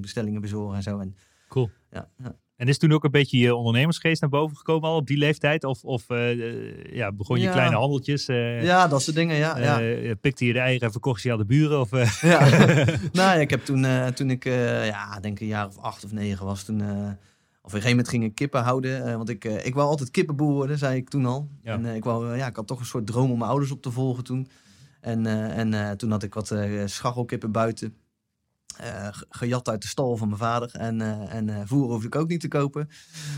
bestellingen 0.00 0.40
bezorgen 0.40 0.76
en 0.76 0.82
zo. 0.82 0.98
En, 0.98 1.16
cool. 1.48 1.70
Ja, 1.90 2.08
ja. 2.22 2.36
En 2.56 2.68
is 2.68 2.78
toen 2.78 2.92
ook 2.92 3.04
een 3.04 3.10
beetje 3.10 3.38
je 3.38 3.54
ondernemersgeest 3.54 4.20
naar 4.20 4.30
boven 4.30 4.56
gekomen 4.56 4.88
al 4.88 4.96
op 4.96 5.06
die 5.06 5.16
leeftijd? 5.16 5.64
Of, 5.64 5.84
of 5.84 6.10
uh, 6.10 6.94
ja, 6.94 7.12
begon 7.12 7.38
je 7.38 7.44
Ja. 7.44 7.52
kleine 7.52 7.76
handeltjes? 7.76 8.28
eh, 8.28 8.62
Ja, 8.62 8.88
dat 8.88 9.02
soort 9.02 9.16
dingen, 9.16 9.36
ja. 9.36 9.58
ja. 9.58 9.80
eh, 9.80 10.12
pikte 10.20 10.44
je 10.46 10.52
de 10.52 10.58
eieren 10.58 10.86
en 10.86 10.92
verkocht 10.92 11.22
je 11.22 11.32
aan 11.32 11.38
de 11.38 11.44
buren? 11.44 11.80
Of, 11.80 11.92
eh, 11.92 12.22
Ja. 12.22 12.48
nou 12.48 13.08
ja, 13.12 13.32
ik 13.34 13.50
heb 13.50 13.64
toen, 13.64 13.84
eh, 13.84 14.06
toen 14.06 14.30
ik, 14.30 14.44
eh, 14.44 14.86
ja, 14.86 15.20
denk 15.20 15.40
een 15.40 15.46
jaar 15.46 15.66
of 15.66 15.78
acht 15.78 16.04
of 16.04 16.12
negen 16.12 16.46
was, 16.46 16.64
toen, 16.64 16.80
eh, 16.80 17.10
of 17.68 17.74
op 17.74 17.80
een 17.80 17.86
gegeven 17.88 17.96
moment 17.96 18.08
ging 18.08 18.24
ik 18.24 18.34
kippen 18.34 18.62
houden. 18.62 19.06
eh, 19.06 19.16
want 19.16 19.28
ik, 19.28 19.44
eh, 19.44 19.66
ik 19.66 19.74
wou 19.74 19.88
altijd 19.88 20.10
kippenboer 20.10 20.52
worden, 20.52 20.78
zei 20.78 20.96
ik 20.96 21.08
toen 21.08 21.26
al. 21.26 21.48
Ja. 21.62 21.72
En 21.72 21.86
eh, 21.86 21.94
ik, 21.94 22.04
wou, 22.04 22.36
ja, 22.36 22.46
ik 22.46 22.56
had 22.56 22.66
toch 22.66 22.78
een 22.80 22.86
soort 22.86 23.06
droom 23.06 23.30
om 23.30 23.38
mijn 23.38 23.50
ouders 23.50 23.70
op 23.70 23.82
te 23.82 23.90
volgen 23.90 24.24
toen. 24.24 24.48
En, 25.00 25.26
en 25.26 25.96
toen 25.96 26.10
had 26.10 26.22
ik 26.22 26.34
wat 26.34 26.54
scharrelkippen 26.84 27.52
buiten. 27.52 27.94
ge- 29.10 29.26
gejat 29.28 29.68
uit 29.68 29.82
de 29.82 29.88
stal 29.88 30.16
van 30.16 30.28
mijn 30.28 30.40
vader. 30.40 30.70
En, 30.74 31.00
en 31.30 31.68
voer 31.68 31.90
hoefde 31.90 32.06
ik 32.06 32.14
ook 32.14 32.28
niet 32.28 32.40
te 32.40 32.48
kopen. 32.48 32.88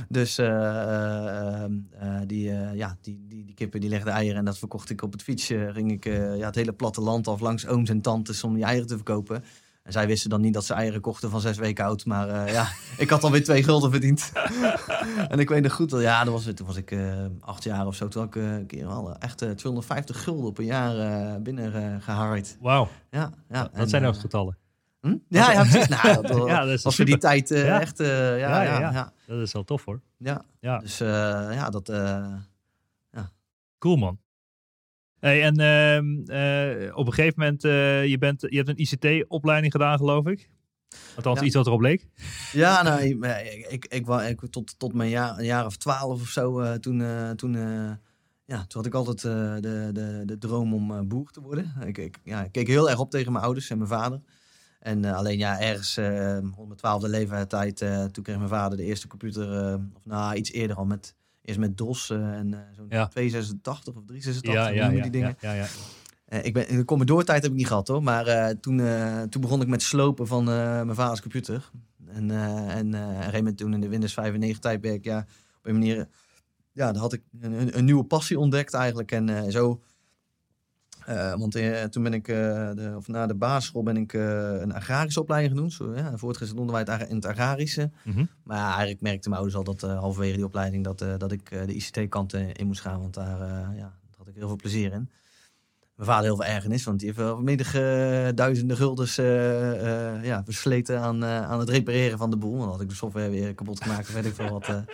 Dus 0.09 0.39
eh, 0.39 0.47
eh, 0.47 1.65
eh, 1.65 2.21
die, 2.27 2.53
ja, 2.75 2.97
die, 3.01 3.25
die, 3.29 3.45
die 3.45 3.55
kippen 3.55 3.81
die 3.81 3.91
legden 3.91 4.13
eieren. 4.13 4.39
En 4.39 4.45
dat 4.45 4.59
verkocht 4.59 4.91
ik 4.91 5.03
op 5.03 5.13
het 5.13 5.23
fietsje. 5.23 5.71
Ging 5.73 5.91
ik 5.93 6.05
ja, 6.05 6.47
het 6.47 6.55
hele 6.55 6.73
platteland 6.73 7.29
af 7.29 7.41
langs 7.41 7.67
ooms 7.67 7.91
en 7.91 8.01
tantes 8.01 8.45
om 8.45 8.55
die 8.55 8.65
eieren 8.65 8.87
te 8.89 8.95
verkopen. 8.95 9.45
En 9.83 9.93
zij 9.93 10.07
wisten 10.07 10.31
dan 10.31 10.41
niet 10.41 10.55
dat 10.55 10.65
ze 10.65 10.75
eieren 10.75 11.01
kochten 11.01 11.31
van 11.31 11.41
zes 11.41 11.57
weken 11.59 11.85
oud. 11.85 12.05
Maar 12.05 12.29
eh, 12.29 12.53
ja, 12.53 12.69
ik 12.97 13.11
had 13.11 13.25
alweer 13.25 13.45
twee 13.45 13.63
gulden 13.63 13.91
verdiend. 13.91 14.33
en 15.29 15.39
ik 15.39 15.49
weet 15.49 15.63
nog 15.63 15.73
goed, 15.73 15.91
dat- 15.91 16.01
ja, 16.03 16.25
dat 16.25 16.33
was, 16.33 16.45
toen 16.55 16.67
was 16.67 16.77
ik 16.77 16.91
eh, 16.91 17.25
acht 17.41 17.65
jaar 17.65 17.87
of 17.87 17.95
zo. 17.95 18.09
Toen 18.09 18.23
had 18.23 18.35
ik 18.35 18.43
eh, 18.43 18.53
een 18.55 18.67
keer 18.67 18.87
al 18.87 19.17
echt 19.19 19.43
eh, 19.43 19.51
250 19.51 20.23
gulden 20.23 20.45
op 20.47 20.59
een 20.59 20.65
jaar 20.65 21.43
binnen. 21.43 22.01
Wauw, 22.61 22.89
Ja, 23.11 23.31
ja. 23.49 23.63
dat 23.63 23.71
en, 23.73 23.89
zijn 23.89 24.05
ook 24.05 24.15
eh, 24.15 24.21
getallen. 24.21 24.57
hm? 25.01 25.17
Ja, 25.29 25.53
ja, 25.53 25.61
precies. 25.63 25.89
Nou, 25.89 26.23
dat, 26.27 26.47
Ja, 26.49 26.65
dat 26.65 26.83
was 26.83 26.97
voor 26.97 27.05
die 27.05 27.19
tijd 27.19 27.49
Ja. 27.49 27.81
echt, 27.81 27.99
ja, 27.99 28.07
Ja, 28.07 28.37
ja, 28.37 28.63
ja, 28.63 28.81
ja, 28.81 28.93
ja. 28.93 29.13
Dat 29.27 29.41
is 29.41 29.53
wel 29.53 29.65
tof 29.65 29.85
hoor. 29.85 30.01
ja. 30.17 30.43
Ja. 30.61 30.79
Dus 30.79 30.99
ja, 30.99 31.71
dat... 31.71 31.89
eh, 31.89 32.27
Cool 33.79 33.97
man. 33.97 34.19
Hey, 35.21 35.43
en 35.43 35.57
ehm, 35.57 36.23
eh, 36.27 36.97
op 36.97 37.07
een 37.07 37.12
gegeven 37.12 37.41
moment, 37.41 37.65
eh, 37.65 38.07
je, 38.07 38.19
bent, 38.19 38.41
je 38.41 38.57
hebt 38.57 38.69
een 38.69 38.81
ICT-opleiding 38.81 39.73
gedaan 39.73 39.99
geloof 39.99 40.27
ik? 40.27 40.50
Althans, 41.17 41.39
Ja. 41.41 41.47
iets 41.47 41.55
wat 41.55 41.67
erop 41.67 41.81
leek. 41.81 42.07
Ja, 42.53 42.83
nou, 42.83 43.03
ik, 43.03 43.25
ik, 43.69 43.87
ik, 43.87 44.07
ik, 44.09 44.50
tot, 44.50 44.79
tot 44.79 44.93
mijn 44.95 45.11
jaar, 45.11 45.39
een 45.39 45.45
jaar 45.45 45.67
of 45.67 45.77
twaalf 45.77 46.21
of 46.21 46.29
zo, 46.29 46.61
eh, 46.61 46.73
toen, 46.73 47.03
toen, 47.37 47.53
ja, 48.45 48.65
toen 48.67 48.67
had 48.83 48.87
ik 48.87 48.95
altijd 48.95 49.21
de, 49.62 49.91
de, 49.93 50.23
de 50.27 50.39
droom 50.39 50.75
om 50.75 51.09
boer 51.09 51.31
te 51.31 51.41
worden. 51.41 51.73
Ik, 51.85 51.99
ik, 51.99 52.19
ja, 52.25 52.45
ik 52.45 52.53
keek 52.53 52.67
heel 52.67 52.91
erg 52.91 52.99
op 52.99 53.11
tegen 53.11 53.33
mijn 53.33 53.45
ouders 53.45 53.71
en 53.71 53.77
mijn 53.79 53.91
vader. 53.91 54.21
En 54.79 55.05
alleen 55.05 55.39
ja, 55.39 55.61
ergens 55.61 55.97
eh 55.97 56.39
rond 56.39 56.67
mijn 56.67 56.77
twaalfde 56.77 57.09
leeftijd, 57.09 57.77
toen 58.12 58.23
kreeg 58.23 58.37
mijn 58.37 58.49
vader 58.49 58.77
de 58.77 58.85
eerste 58.85 59.07
computer, 59.07 59.75
of 59.95 60.05
nou, 60.05 60.35
iets 60.35 60.53
eerder 60.53 60.77
al, 60.77 60.85
met, 60.85 61.15
eerst 61.50 61.61
met 61.61 61.76
DOS 61.78 62.11
eh, 62.11 62.16
en 62.33 62.54
eh, 62.54 62.61
zo'n 62.76 62.87
Ja. 62.88 63.07
286 63.07 63.95
of 63.95 64.02
386, 64.07 64.52
Ja, 64.52 64.69
ja, 64.69 64.90
ja, 64.97 65.02
die 65.02 65.11
dingen. 65.11 65.37
ja, 65.40 65.52
ja, 65.52 65.62
ja. 65.62 65.66
Eh, 66.25 66.45
ik 66.45 66.52
ben, 66.52 66.76
de 66.76 66.85
Commodore 66.85 67.25
tijd 67.25 67.42
heb 67.42 67.50
ik 67.50 67.57
niet 67.57 67.66
gehad 67.66 67.88
hoor, 67.88 68.02
maar 68.02 68.26
eh, 68.26 68.54
toen, 68.61 68.80
eh, 68.80 69.23
toen 69.23 69.40
begon 69.40 69.61
ik 69.61 69.69
met 69.69 69.83
slopen 69.83 70.26
van 70.26 70.49
eh, 70.50 70.54
mijn 70.54 70.95
vaders 70.95 71.21
computer. 71.21 71.71
En, 72.07 72.30
eh, 72.30 72.76
en 72.76 72.95
eh, 72.95 73.33
moment 73.33 73.57
toen 73.59 73.75
in 73.75 73.80
de 73.80 73.88
Windows 73.88 74.12
95 74.12 74.59
tijdperk, 74.59 75.04
ja, 75.04 75.19
op 75.59 75.66
een 75.66 75.73
manier, 75.73 76.09
ja, 76.73 76.92
daar 76.92 77.00
had 77.02 77.12
ik 77.12 77.23
een, 77.40 77.52
een, 77.52 77.78
een 77.78 77.85
nieuwe 77.85 78.04
passie 78.04 78.38
ontdekt 78.38 78.75
eigenlijk. 78.75 79.12
En 79.12 79.28
eh, 79.28 79.50
zo, 79.50 79.80
eh, 81.11 81.35
want 81.35 81.55
eh, 81.55 81.83
toen 81.83 82.02
ben 82.02 82.14
ik, 82.14 82.29
eh, 82.29 82.71
de, 82.75 82.93
of 82.97 83.09
na 83.09 83.26
de 83.26 83.35
basisschool 83.35 83.83
ben 83.83 83.97
ik 83.97 84.12
een 84.12 84.73
agrarische 84.73 85.21
opleiding 85.21 85.55
genoemd. 85.55 85.73
Zo, 85.73 85.95
ja, 85.97 86.17
voortgezet 86.17 86.59
onderwijs 86.59 87.09
in 87.09 87.14
het 87.14 87.26
agrarische. 87.26 87.90
Mhm. 88.05 88.25
Maar 88.45 88.57
ja, 88.57 88.69
eigenlijk 88.69 89.00
merkte 89.00 89.29
mijn 89.29 89.40
ouders 89.40 89.59
al 89.59 89.75
dat 89.75 89.81
halverwege 89.81 90.37
die 90.37 90.45
opleiding 90.45 90.85
dat, 90.85 90.99
dat 90.99 91.33
ik 91.33 91.50
de 91.50 91.75
ICT-kant 91.75 92.33
in 92.33 92.67
moest 92.67 92.81
gaan. 92.81 93.00
Want 93.00 93.14
daar, 93.14 93.38
ja, 93.75 93.75
daar 93.75 94.19
had 94.19 94.29
ik 94.29 94.35
heel 94.35 94.47
veel 94.47 94.57
plezier 94.57 94.93
in. 94.93 95.11
Mijn 95.95 96.09
vader 96.09 96.25
heel 96.25 96.37
veel 96.37 96.45
ergernis, 96.45 96.85
want 96.85 96.99
die 96.99 97.09
heeft 97.09 97.21
wel 97.21 97.47
eh, 97.47 98.29
duizenden 98.35 98.76
guldens 98.76 99.17
ja, 100.25 100.43
versleten 100.45 101.00
aan, 101.00 101.25
aan 101.25 101.59
het 101.59 101.69
repareren 101.69 102.19
van 102.19 102.31
de 102.31 102.37
boel. 102.37 102.50
Want 102.50 102.62
dan 102.62 102.71
had 102.71 102.81
ik 102.81 102.88
de 102.88 102.95
software 102.95 103.31
weer 103.31 103.55
kapot 103.55 103.83
gemaakt 103.83 104.09
of 104.09 104.14
weet 104.14 104.25
ik 104.25 104.35
veel 104.35 104.50
wat. 104.50 104.85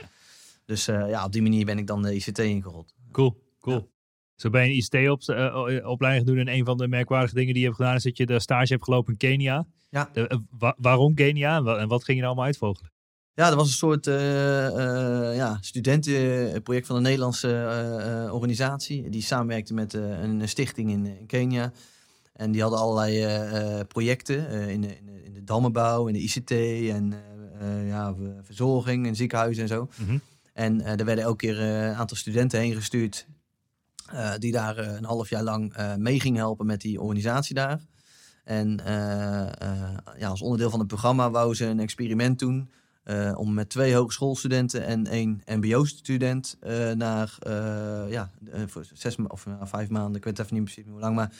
Dus 0.64 0.85
ja, 0.85 1.25
op 1.25 1.32
die 1.32 1.42
manier 1.42 1.64
ben 1.64 1.78
ik 1.78 1.87
dan 1.87 2.02
de 2.02 2.14
ICT 2.14 2.38
ingerold. 2.38 2.94
Cool, 3.12 3.42
cool. 3.61 3.94
Zo 4.37 4.50
ben 4.50 4.62
je 4.62 4.69
een 4.69 4.76
ICT-opleiding 4.76 6.26
doen 6.26 6.38
en 6.38 6.49
een 6.49 6.64
van 6.64 6.76
de 6.76 6.88
merkwaardige 6.88 7.35
dingen 7.35 7.52
die 7.52 7.62
je 7.62 7.69
hebt 7.69 7.81
gedaan 7.81 7.95
is 7.97 8.02
dat 8.02 8.16
je 8.16 8.26
de 8.26 8.40
stage 8.40 8.73
hebt 8.73 8.85
gelopen 8.85 9.12
in 9.12 9.19
Kenia. 9.19 9.66
Ja. 9.90 10.09
De- 10.12 10.28
eh, 10.28 10.38
wa- 10.59 10.75
waarom 10.78 11.14
Kenia 11.14 11.57
en 11.57 11.64
wa- 11.64 11.76
en 11.78 11.88
wat 11.88 12.05
ging 12.05 12.16
je 12.16 12.23
er 12.23 12.28
allemaal 12.28 12.47
uitvogelen? 12.47 12.90
Ja, 13.35 13.49
dat 13.49 13.55
was 13.59 13.66
een 13.66 13.73
soort 13.75 14.07
eh, 14.07 14.66
eh, 15.31 15.37
ja, 15.37 15.59
studentenproject 15.61 16.87
van 16.87 16.97
een 16.97 17.02
Nederlandse 17.02 18.28
organisatie. 18.33 19.09
Die 19.09 19.23
samenwerkte 19.23 19.75
met 19.75 19.93
een 19.95 20.49
stichting 20.49 20.90
in, 20.90 21.07
in 21.07 21.26
Kenia. 21.26 21.73
En 22.33 22.50
die 22.52 22.61
hadden 22.62 22.78
allerlei 22.81 23.85
projecten 23.85 24.49
in, 24.69 24.81
de, 24.81 24.97
in, 24.99 25.07
de, 25.07 25.23
in 25.25 25.33
de 25.33 25.45
dammenbouw, 25.45 26.07
in 26.07 26.12
de 26.12 26.21
ICT 26.21 26.50
en 26.90 27.14
ja, 27.87 28.14
verzorging 28.43 29.07
en 29.07 29.16
ziekenhuizen 29.16 29.62
en 29.62 29.69
zo. 29.69 29.88
Mhm. 29.97 30.19
En 30.52 30.81
er 30.85 31.05
werden 31.05 31.25
elke 31.25 31.37
keer 31.47 31.61
een 31.61 31.95
aantal 31.95 32.16
studenten 32.16 32.61
heen 32.61 32.75
gestuurd. 32.75 33.26
Eh, 34.12 34.32
die 34.38 34.52
daar 34.52 34.78
eh, 34.78 34.94
een 34.94 35.04
half 35.04 35.28
jaar 35.28 35.42
lang 35.42 35.72
eh, 35.72 35.94
mee 35.94 36.20
gingen 36.20 36.38
helpen 36.38 36.66
met 36.66 36.80
die 36.80 37.00
organisatie 37.00 37.54
daar. 37.54 37.80
En 38.44 38.80
ja, 40.18 40.28
als 40.28 40.42
onderdeel 40.42 40.70
van 40.70 40.78
het 40.78 40.88
programma 40.88 41.30
wouden 41.30 41.56
ze 41.56 41.66
een 41.66 41.80
experiment 41.80 42.38
doen. 42.38 42.70
om 43.34 43.54
met 43.54 43.68
twee 43.68 43.94
hogeschoolstudenten 43.94 44.84
en 44.84 45.06
één 45.06 45.42
MBO-student 45.46 46.58
naar 46.96 47.38
ja, 48.08 48.30
voor 48.66 48.84
zes 48.92 49.16
of 49.28 49.46
eh, 49.46 49.52
vijf 49.62 49.88
maanden, 49.88 50.16
ik 50.16 50.25
weet 50.25 50.38
even 50.38 50.54
niet 50.54 50.64
precies 50.64 50.84
hoe 50.90 51.00
lang, 51.00 51.16
maar 51.16 51.32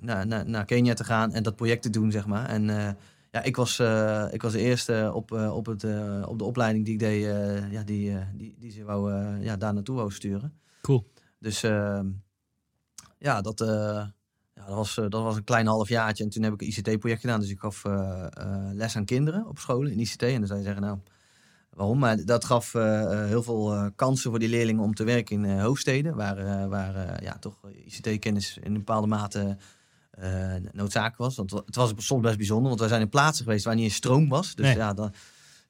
naar, 0.00 0.26
naar, 0.26 0.48
naar 0.48 0.64
Kenia 0.64 0.94
te 0.94 1.04
gaan 1.04 1.32
en 1.32 1.42
dat 1.42 1.56
project 1.56 1.82
te 1.82 1.90
doen, 1.90 2.10
zeg 2.10 2.26
maar. 2.26 2.48
En 2.48 2.64
ja, 3.30 3.42
ik 3.42 3.56
was, 3.56 3.80
ik 4.30 4.42
was 4.42 4.52
de 4.52 4.60
eerste 4.60 5.10
op, 5.14 5.32
op, 5.32 5.66
het, 5.66 5.84
op 6.26 6.38
de 6.38 6.44
opleiding 6.44 6.84
die 6.84 6.94
ik 6.94 7.00
deed, 7.00 7.22
ja, 7.70 7.82
die, 7.82 8.16
die, 8.34 8.54
die 8.58 8.70
ze 8.70 8.84
wou, 8.84 9.12
ja, 9.40 9.56
daar 9.56 9.74
naartoe 9.74 9.96
wou 9.96 10.12
sturen. 10.12 10.52
Cool. 10.82 11.04
Dus 11.38 11.62
eh, 11.62 12.00
ja, 13.18 13.40
dat, 13.40 13.60
eh, 13.60 13.68
ja, 14.54 14.64
dat, 14.66 14.74
was, 14.74 14.98
eh, 14.98 15.04
dat 15.08 15.22
was 15.22 15.36
een 15.36 15.44
klein 15.44 15.66
halfjaartje. 15.66 16.24
En 16.24 16.30
toen 16.30 16.42
heb 16.42 16.52
ik 16.52 16.60
een 16.60 16.66
ICT-project 16.68 17.20
gedaan. 17.20 17.40
Dus 17.40 17.50
ik 17.50 17.58
gaf 17.58 17.84
eh, 17.84 18.26
les 18.72 18.96
aan 18.96 19.04
kinderen 19.04 19.46
op 19.48 19.58
scholen 19.58 19.92
in 19.92 19.98
ICT. 20.00 20.22
En 20.22 20.38
dan 20.38 20.46
zou 20.46 20.58
je 20.58 20.64
zeggen, 20.64 20.82
nou, 20.82 20.98
waarom? 21.70 21.98
Maar 21.98 22.24
dat 22.24 22.44
gaf 22.44 22.72
heel 22.72 23.42
veel 23.42 23.90
kansen 23.96 24.30
voor 24.30 24.38
die 24.38 24.48
leerlingen 24.48 24.82
om 24.82 24.94
te 24.94 25.04
werken 25.04 25.44
in 25.44 25.50
eh, 25.58 25.62
hoofdsteden. 25.62 26.14
Waar, 26.16 26.68
waar 26.68 27.22
ja, 27.22 27.36
toch 27.38 27.56
ICT-kennis 27.84 28.58
in 28.58 28.66
een 28.70 28.78
bepaalde 28.78 29.06
mate 29.06 29.56
noodzakelijk 30.72 31.16
was. 31.16 31.36
Want 31.36 31.50
het 31.50 31.76
was 31.76 31.92
soms 31.96 32.22
best 32.22 32.36
bijzonder. 32.36 32.68
Want 32.68 32.80
wij 32.80 32.88
zijn 32.88 33.00
in 33.00 33.08
plaatsen 33.08 33.44
geweest 33.44 33.64
waar 33.64 33.74
niet 33.74 33.84
eens 33.84 33.94
stroom 33.94 34.28
was. 34.28 34.54
Dus 34.54 34.66
Nee. 34.66 34.76
ja, 34.76 34.94
dan, 34.94 35.12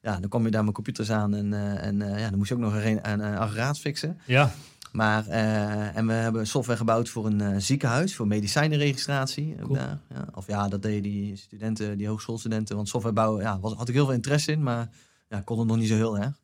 ja, 0.01 0.19
dan 0.19 0.29
kwam 0.29 0.45
je 0.45 0.51
daar 0.51 0.63
met 0.63 0.73
computers 0.73 1.11
aan. 1.11 1.33
En, 1.35 1.53
en 1.79 1.99
ja, 2.19 2.29
dan 2.29 2.37
moest 2.37 2.49
je 2.49 2.55
ook 2.55 2.61
nog 2.61 2.73
een, 2.73 3.09
een, 3.11 3.19
een 3.19 3.37
aggregaat 3.37 3.79
fixen. 3.79 4.19
Ja, 4.25 4.51
Maar, 4.91 5.27
eh, 5.27 5.97
en 5.97 6.07
we 6.07 6.13
hebben 6.13 6.47
software 6.47 6.77
gebouwd 6.77 7.09
voor 7.09 7.25
een 7.25 7.41
eh, 7.41 7.55
ziekenhuis, 7.57 8.15
voor 8.15 8.27
medicijnenregistratie. 8.27 9.55
Cool. 9.61 9.73
daar, 9.73 9.99
ja. 10.09 10.27
Of 10.33 10.47
ja, 10.47 10.67
dat 10.67 10.81
deden 10.81 11.01
die 11.01 11.35
studenten, 11.35 11.97
die 11.97 12.07
hogeschoolstudenten. 12.07 12.75
Want 12.75 12.89
software 12.89 13.15
bouwen, 13.15 13.43
ja, 13.43 13.59
was, 13.59 13.73
had 13.73 13.87
ik 13.87 13.93
heel 13.93 14.05
veel 14.05 14.13
interesse 14.13 14.51
in, 14.51 14.63
maar 14.63 14.89
ja, 15.27 15.41
kon 15.41 15.59
het 15.59 15.67
nog 15.67 15.77
niet 15.77 15.87
zo 15.87 15.95
heel 15.95 16.17
erg. 16.17 16.39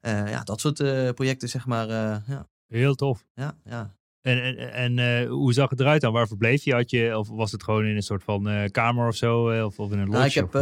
Eh, 0.00 0.30
ja, 0.30 0.42
dat 0.42 0.60
soort 0.60 0.76
projecten, 1.14 1.48
zeg 1.48 1.66
maar. 1.66 1.88
ja, 2.26 2.46
heel 2.68 2.94
tof. 2.94 3.24
ja, 3.34 3.54
ja. 3.64 3.98
En, 4.20 4.56
en, 4.56 4.98
en 4.98 5.26
hoe 5.26 5.52
zag 5.52 5.70
het 5.70 5.80
eruit 5.80 6.00
dan? 6.00 6.12
Waar 6.12 6.26
verbleef 6.26 6.64
je? 6.64 6.74
Had 6.74 6.90
je? 6.90 7.18
Of 7.18 7.28
was 7.28 7.52
het 7.52 7.62
gewoon 7.62 7.84
in 7.84 7.96
een 7.96 8.02
soort 8.02 8.22
van 8.22 8.68
kamer 8.70 9.08
of 9.08 9.16
zo? 9.16 9.64
Of, 9.64 9.78
of 9.78 9.92
in 9.92 9.98
een 9.98 10.10
Nou, 10.10 10.24
ik, 10.24 10.34
lodge? 10.34 10.58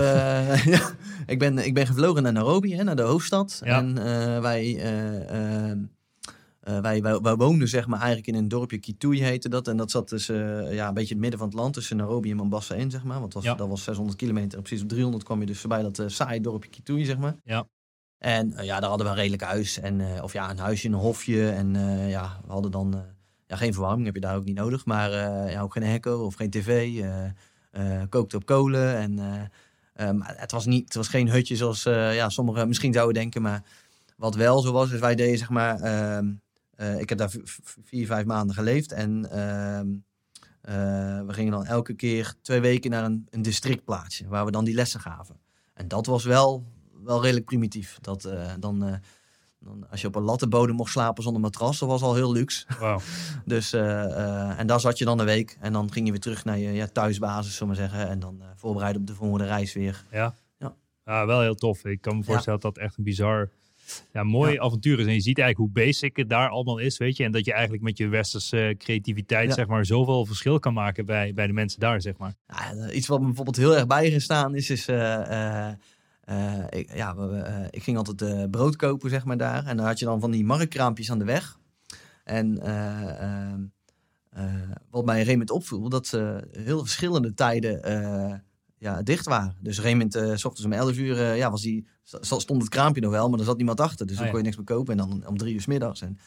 heb, 0.70 0.94
ik, 1.32 1.38
ben, 1.38 1.58
ik 1.58 1.74
ben 1.74 1.86
gevlogen 1.86 2.22
naar 2.22 2.32
Nairobi, 2.32 2.76
hè, 2.76 2.84
naar 2.84 2.96
de 2.96 3.02
hoofdstad. 3.02 3.60
Ja. 3.64 3.78
En 3.78 3.94
wij, 4.42 4.80
eh, 6.68 6.80
wij, 6.80 7.02
wij, 7.02 7.20
wij 7.20 7.34
woonden 7.34 7.68
zeg 7.68 7.86
maar 7.86 7.98
eigenlijk 7.98 8.28
in 8.28 8.34
een 8.34 8.48
dorpje 8.48 8.78
Kitui 8.78 9.22
heette 9.22 9.48
dat. 9.48 9.68
En 9.68 9.76
dat 9.76 9.90
zat 9.90 10.08
dus 10.08 10.26
ja, 10.26 10.88
een 10.88 10.94
beetje 10.94 11.14
in 11.14 11.16
het 11.16 11.18
midden 11.18 11.38
van 11.38 11.48
het 11.48 11.56
land, 11.56 11.74
tussen 11.74 11.96
Nairobi 11.96 12.30
en 12.30 12.36
Mombasa 12.36 12.74
in, 12.74 12.90
zeg 12.90 13.04
maar. 13.04 13.20
Want 13.20 13.32
dat 13.32 13.42
was, 13.42 13.52
Ja. 13.52 13.58
dat 13.58 13.68
was 13.68 13.82
600 13.82 14.16
kilometer. 14.18 14.56
En 14.58 14.62
precies 14.64 14.82
op 14.82 14.88
300 14.88 15.24
kwam 15.24 15.40
je 15.40 15.46
dus 15.46 15.60
voorbij 15.60 15.82
dat 15.82 15.98
eh 15.98 16.06
saaie 16.08 16.40
dorpje 16.40 16.70
Kitui, 16.70 17.04
zeg 17.04 17.18
maar. 17.18 17.36
Ja. 17.44 17.66
En 18.18 18.54
ja, 18.60 18.80
daar 18.80 18.88
hadden 18.88 19.06
we 19.06 19.12
een 19.12 19.18
redelijk 19.18 19.42
huis. 19.42 19.78
En, 19.78 20.22
of 20.22 20.32
ja, 20.32 20.50
een 20.50 20.58
huisje, 20.58 20.86
een 20.88 20.94
hofje. 20.94 21.50
En 21.50 21.74
ja, 22.08 22.40
we 22.46 22.52
hadden 22.52 22.70
dan... 22.70 23.04
ja, 23.46 23.56
geen 23.56 23.72
verwarming 23.72 24.04
heb 24.06 24.14
je 24.14 24.20
daar 24.20 24.36
ook 24.36 24.44
niet 24.44 24.56
nodig. 24.56 24.84
Maar 24.84 25.10
ja, 25.50 25.60
ook 25.60 25.72
geen 25.72 25.82
hekko 25.82 26.24
of 26.24 26.34
geen 26.34 26.50
tv. 26.50 27.02
kookte 28.08 28.36
op 28.36 28.46
kolen. 28.46 28.96
En, 28.96 29.14
maar 30.18 30.34
het 30.36 30.50
was, 30.52 30.66
niet, 30.66 30.84
het 30.84 30.94
was 30.94 31.08
geen 31.08 31.30
hutje 31.30 31.56
zoals 31.56 31.82
ja, 31.82 32.28
sommigen 32.28 32.68
misschien 32.68 32.92
zouden 32.92 33.14
denken. 33.14 33.42
Maar 33.42 33.62
wat 34.16 34.34
wel 34.34 34.60
zo 34.60 34.72
was, 34.72 34.90
is 34.90 35.00
wij 35.00 35.14
deden 35.14 35.38
zeg 35.38 35.50
maar... 35.50 35.80
eh, 36.78 37.00
ik 37.00 37.08
heb 37.08 37.18
daar 37.18 37.30
vier, 37.84 38.06
vijf 38.06 38.24
maanden 38.24 38.54
geleefd. 38.54 38.92
En 38.92 39.30
ehm, 39.30 39.88
eh, 40.60 41.26
we 41.26 41.32
gingen 41.32 41.52
dan 41.52 41.64
elke 41.64 41.94
keer 41.94 42.34
twee 42.42 42.60
weken 42.60 42.90
naar 42.90 43.04
een, 43.04 43.26
een 43.30 43.42
districtplaatsje. 43.42 44.28
Waar 44.28 44.44
we 44.44 44.50
dan 44.50 44.64
die 44.64 44.74
lessen 44.74 45.00
gaven. 45.00 45.40
En 45.74 45.88
dat 45.88 46.06
was 46.06 46.24
wel 46.24 46.66
wel 47.04 47.22
redelijk 47.22 47.46
primitief. 47.46 47.98
Dat, 48.00 48.24
eh, 48.24 48.52
dan, 48.58 49.00
dan, 49.58 49.90
als 49.90 50.00
je 50.00 50.06
op 50.06 50.14
een 50.14 50.22
lattenbodem 50.22 50.74
mocht 50.74 50.90
slapen 50.90 51.22
zonder 51.22 51.42
matras, 51.42 51.78
dat 51.78 51.88
was 51.88 52.02
al 52.02 52.14
heel 52.14 52.32
luxe. 52.32 52.66
Dus, 53.44 53.72
en 53.72 54.66
daar 54.66 54.80
zat 54.80 54.98
je 54.98 55.04
dan 55.04 55.18
een 55.18 55.26
week. 55.26 55.56
En 55.60 55.72
dan 55.72 55.92
ging 55.92 56.06
je 56.06 56.12
weer 56.12 56.20
terug 56.20 56.44
naar 56.44 56.58
je 56.58 56.72
ja, 56.72 56.86
thuisbasis, 56.86 57.56
zullen 57.56 57.74
we 57.74 57.80
maar 57.80 57.90
zeggen. 57.90 58.08
En 58.08 58.18
dan 58.18 58.42
voorbereiden 58.54 59.00
op 59.00 59.06
de 59.06 59.14
volgende 59.14 59.46
reis 59.46 59.72
weer. 59.72 60.04
Ja. 60.10 60.34
Ja. 60.58 60.74
ja, 61.04 61.26
wel 61.26 61.40
heel 61.40 61.54
tof. 61.54 61.84
Ik 61.84 62.00
kan 62.00 62.16
me 62.16 62.24
voorstellen 62.24 62.60
dat 62.60 62.74
dat 62.74 62.84
echt 62.84 62.98
een 62.98 63.04
bizar, 63.04 63.50
ja, 64.12 64.22
mooi 64.22 64.52
Ja. 64.52 64.60
avontuur 64.60 64.98
is. 65.00 65.06
En 65.06 65.12
je 65.14 65.20
ziet 65.20 65.38
eigenlijk 65.38 65.74
hoe 65.74 65.84
basic 65.84 66.16
het 66.16 66.28
daar 66.28 66.48
allemaal 66.48 66.78
is, 66.78 66.98
weet 66.98 67.16
je. 67.16 67.24
En 67.24 67.32
dat 67.32 67.44
je 67.44 67.52
eigenlijk 67.52 67.82
met 67.82 67.98
je 67.98 68.08
westerse 68.08 68.58
eh, 68.68 68.76
creativiteit, 68.76 69.48
Ja. 69.48 69.54
zeg 69.54 69.66
maar, 69.66 69.86
zoveel 69.86 70.24
verschil 70.26 70.58
kan 70.58 70.74
maken 70.74 71.06
bij, 71.06 71.34
bij 71.34 71.46
de 71.46 71.52
mensen 71.52 71.80
daar, 71.80 72.00
zeg 72.00 72.16
maar. 72.16 72.34
Ja, 72.46 72.72
eh, 72.72 72.96
iets 72.96 73.06
wat 73.06 73.18
me 73.20 73.26
bijvoorbeeld 73.26 73.56
heel 73.56 73.76
erg 73.76 73.86
bijgestaan 73.86 74.54
is, 74.54 74.70
is 74.70 74.88
eh, 74.88 75.70
ik, 76.68 76.94
ja, 76.94 77.14
ik 77.70 77.82
ging 77.82 77.96
altijd 77.96 78.50
brood 78.50 78.76
kopen, 78.76 79.10
zeg 79.10 79.24
maar, 79.24 79.36
daar. 79.36 79.66
En 79.66 79.76
dan 79.76 79.86
had 79.86 79.98
je 79.98 80.04
dan 80.04 80.20
van 80.20 80.30
die 80.30 80.44
marktkraampjes 80.44 81.10
aan 81.10 81.18
de 81.18 81.24
weg. 81.24 81.58
En 82.24 82.58
eh, 82.62 83.20
ehm, 83.22 83.60
eh, 84.30 84.44
wat 84.90 85.04
mij 85.04 85.20
een 85.20 85.26
moment 85.28 85.50
opviel, 85.50 85.88
dat 85.88 86.06
ze 86.06 86.48
heel 86.52 86.80
verschillende 86.80 87.34
tijden 87.34 87.82
ja, 88.78 89.02
dicht 89.02 89.26
waren. 89.26 89.56
Dus 89.60 89.78
op 89.78 89.84
een 89.84 89.90
gegeven 89.90 90.20
moment, 90.22 90.40
s 90.40 90.44
ochtends 90.44 90.64
om 90.66 90.72
11 90.72 90.96
uur, 90.96 91.18
eh, 91.20 91.36
ja, 91.36 91.50
was 91.50 91.62
die, 91.62 91.86
st- 92.02 92.18
stond 92.40 92.62
het 92.62 92.68
kraampje 92.70 93.00
nog 93.02 93.10
wel, 93.10 93.28
maar 93.28 93.38
er 93.38 93.44
zat 93.44 93.56
niemand 93.56 93.80
achter. 93.80 94.06
Dus 94.06 94.16
Ah, 94.16 94.22
dan 94.22 94.30
kon 94.30 94.38
je 94.38 94.44
niks 94.44 94.56
meer 94.56 94.76
kopen. 94.76 94.98
En 95.00 95.08
dan 95.08 95.26
om 95.26 95.36
drie 95.38 95.54
uur 95.54 95.60
's 95.60 95.66
middags. 95.66 96.00
En 96.00 96.18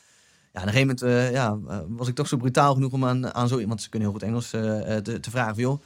ja, 0.53 0.61
op 0.61 0.67
een 0.67 0.73
gegeven 0.73 0.79
moment 0.79 1.01
eh, 1.01 1.31
ja, 1.31 1.57
eh, 1.67 1.79
was 1.87 2.07
ik 2.07 2.15
toch 2.15 2.27
zo 2.27 2.37
brutaal 2.37 2.73
genoeg 2.73 2.91
om 2.91 3.05
aan, 3.05 3.33
aan 3.33 3.47
zo 3.47 3.59
iemand, 3.59 3.81
ze 3.81 3.89
kunnen 3.89 4.09
heel 4.09 4.17
goed 4.19 4.27
Engels, 4.27 4.49
te, 4.49 5.17
te 5.21 5.31
vragen 5.31 5.53
van, 5.53 5.63
joh, 5.63 5.81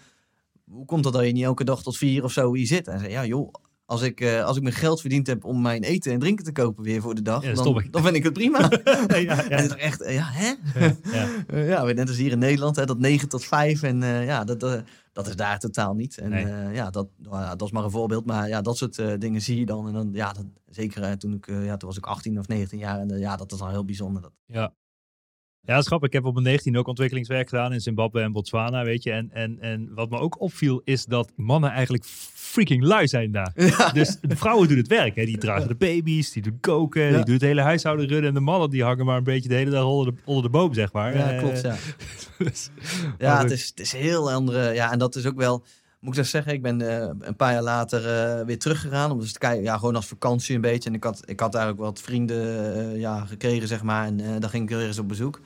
hoe 0.71 0.85
komt 0.85 1.05
het 1.05 1.13
dat 1.13 1.25
je 1.25 1.31
niet 1.31 1.43
elke 1.43 1.63
dag 1.63 1.83
tot 1.83 1.97
vier 1.97 2.23
of 2.23 2.31
zo 2.31 2.53
hier 2.53 2.67
zit? 2.67 2.87
En 2.87 2.99
zei, 2.99 3.11
ja 3.11 3.25
joh, 3.25 3.53
als 3.85 4.01
ik, 4.01 4.21
eh, 4.21 4.43
als 4.43 4.57
ik 4.57 4.63
mijn 4.63 4.75
geld 4.75 5.01
verdiend 5.01 5.27
heb 5.27 5.43
om 5.43 5.61
mijn 5.61 5.83
eten 5.83 6.11
en 6.11 6.19
drinken 6.19 6.45
te 6.45 6.51
kopen 6.51 6.83
weer 6.83 7.01
voor 7.01 7.15
de 7.15 7.21
dag, 7.21 7.43
Ja, 7.43 7.53
dan 7.53 7.83
dan, 7.91 8.03
vind 8.03 8.15
ik 8.15 8.23
het 8.23 8.33
prima. 8.33 8.59
ja, 9.07 9.15
ja, 9.17 9.49
En 9.49 9.61
het 9.61 9.75
is 9.75 9.81
echt, 9.81 10.01
eh, 10.01 10.13
ja, 10.13 10.27
hè? 10.27 10.53
ja. 11.11 11.27
Eh, 11.47 11.67
ja, 11.67 11.83
net 11.83 12.07
als 12.07 12.17
hier 12.17 12.31
in 12.31 12.39
Nederland, 12.39 12.75
hè, 12.75 12.85
dat 12.85 12.99
9 12.99 13.29
tot 13.29 13.45
5. 13.45 13.83
En 13.83 14.01
ja, 14.01 14.43
dat, 14.43 14.83
dat 15.13 15.27
is 15.27 15.35
daar 15.35 15.59
totaal 15.59 15.93
niet. 15.93 16.17
En 16.17 16.29
Nee. 16.29 16.73
ja, 16.73 16.89
dat, 16.89 17.07
nou 17.17 17.57
dat 17.57 17.61
is 17.61 17.71
maar 17.71 17.83
een 17.83 17.91
voorbeeld. 17.91 18.25
Maar 18.25 18.47
ja, 18.47 18.61
dat 18.61 18.77
soort 18.77 19.21
dingen 19.21 19.41
zie 19.41 19.59
je 19.59 19.65
dan. 19.65 19.87
En 19.87 19.93
dan, 19.93 20.09
ja, 20.13 20.33
dat, 20.33 20.45
zeker 20.69 21.17
toen, 21.17 21.33
ik, 21.33 21.45
ja, 21.47 21.77
toen 21.77 21.89
was 21.89 21.97
ik 21.97 22.05
18 22.05 22.39
of 22.39 22.47
19 22.47 22.79
jaar. 22.79 22.99
En 22.99 23.19
ja, 23.19 23.35
dat 23.35 23.51
is 23.51 23.57
dan 23.57 23.69
heel 23.69 23.85
bijzonder. 23.85 24.21
Dat, 24.21 24.31
Ja. 24.45 24.73
Ja, 25.65 25.73
dat 25.73 25.81
is 25.81 25.87
grappig. 25.87 26.07
Ik 26.07 26.13
heb 26.13 26.25
op 26.25 26.33
mijn 26.33 26.45
19 26.45 26.77
ook 26.77 26.87
ontwikkelingswerk 26.87 27.49
gedaan 27.49 27.73
in 27.73 27.81
Zimbabwe 27.81 28.21
en 28.21 28.31
Botswana, 28.31 28.83
weet 28.83 29.03
je. 29.03 29.11
En, 29.11 29.29
en, 29.33 29.57
en 29.59 29.89
wat 29.95 30.09
me 30.09 30.17
ook 30.17 30.41
opviel 30.41 30.81
is 30.83 31.05
dat 31.05 31.31
mannen 31.35 31.69
eigenlijk 31.69 32.03
freaking 32.33 32.83
lui 32.83 33.07
zijn 33.07 33.31
daar. 33.31 33.51
ja, 33.77 33.89
Dus 33.91 34.17
de 34.21 34.35
vrouwen 34.35 34.67
doen 34.67 34.77
het 34.77 34.87
werk. 34.87 35.15
Hè. 35.15 35.25
Die 35.25 35.37
dragen 35.37 35.67
de 35.67 35.75
baby's, 35.75 36.31
die 36.31 36.41
doen 36.43 36.57
koken, 36.61 37.01
Ja. 37.01 37.15
die 37.15 37.23
doen 37.25 37.33
het 37.33 37.43
hele 37.43 37.61
huishouden 37.61 38.07
runnen. 38.07 38.27
En 38.27 38.33
de 38.33 38.39
mannen 38.39 38.69
die 38.69 38.83
hangen 38.83 39.05
maar 39.05 39.17
een 39.17 39.23
beetje 39.23 39.49
de 39.49 39.55
hele 39.55 39.71
dag 39.71 39.83
onder 39.85 40.13
de, 40.15 40.21
onder 40.25 40.43
de 40.43 40.49
boom, 40.49 40.73
zeg 40.73 40.93
maar. 40.93 41.17
ja, 41.17 41.31
Eh, 41.31 41.39
klopt. 41.39 41.61
Ja, 41.61 41.75
dus- 42.37 42.69
ja 43.17 43.41
het, 43.41 43.51
is, 43.51 43.67
het 43.67 43.79
is 43.79 43.91
heel 43.91 44.31
andere. 44.31 44.73
Ja, 44.73 44.91
en 44.91 44.99
dat 44.99 45.15
is 45.15 45.25
ook 45.25 45.37
wel. 45.37 45.63
Moet 45.99 46.13
ik 46.13 46.19
dat 46.19 46.29
zeggen? 46.29 46.53
Ik 46.53 46.61
ben 46.61 46.81
eh, 47.01 47.09
een 47.19 47.35
paar 47.35 47.53
jaar 47.53 47.61
later 47.63 48.07
eh, 48.39 48.45
weer 48.45 48.59
teruggegaan. 48.59 49.11
Om 49.11 49.19
dus 49.19 49.31
te 49.33 49.39
kijken, 49.39 49.63
ja, 49.63 49.77
gewoon 49.77 49.95
als 49.95 50.07
vakantie 50.07 50.55
een 50.55 50.61
beetje. 50.61 50.89
En 50.89 50.95
ik 50.95 51.03
had, 51.03 51.21
ik 51.25 51.39
had 51.39 51.57
ook 51.57 51.77
wat 51.77 52.01
vrienden 52.01 52.99
ja, 52.99 53.25
gekregen, 53.25 53.67
zeg 53.67 53.83
maar. 53.83 54.05
En 54.05 54.39
daar 54.39 54.49
ging 54.49 54.69
ik 54.69 54.75
weer 54.77 54.87
eens 54.87 54.99
op 54.99 55.07
bezoek. 55.07 55.39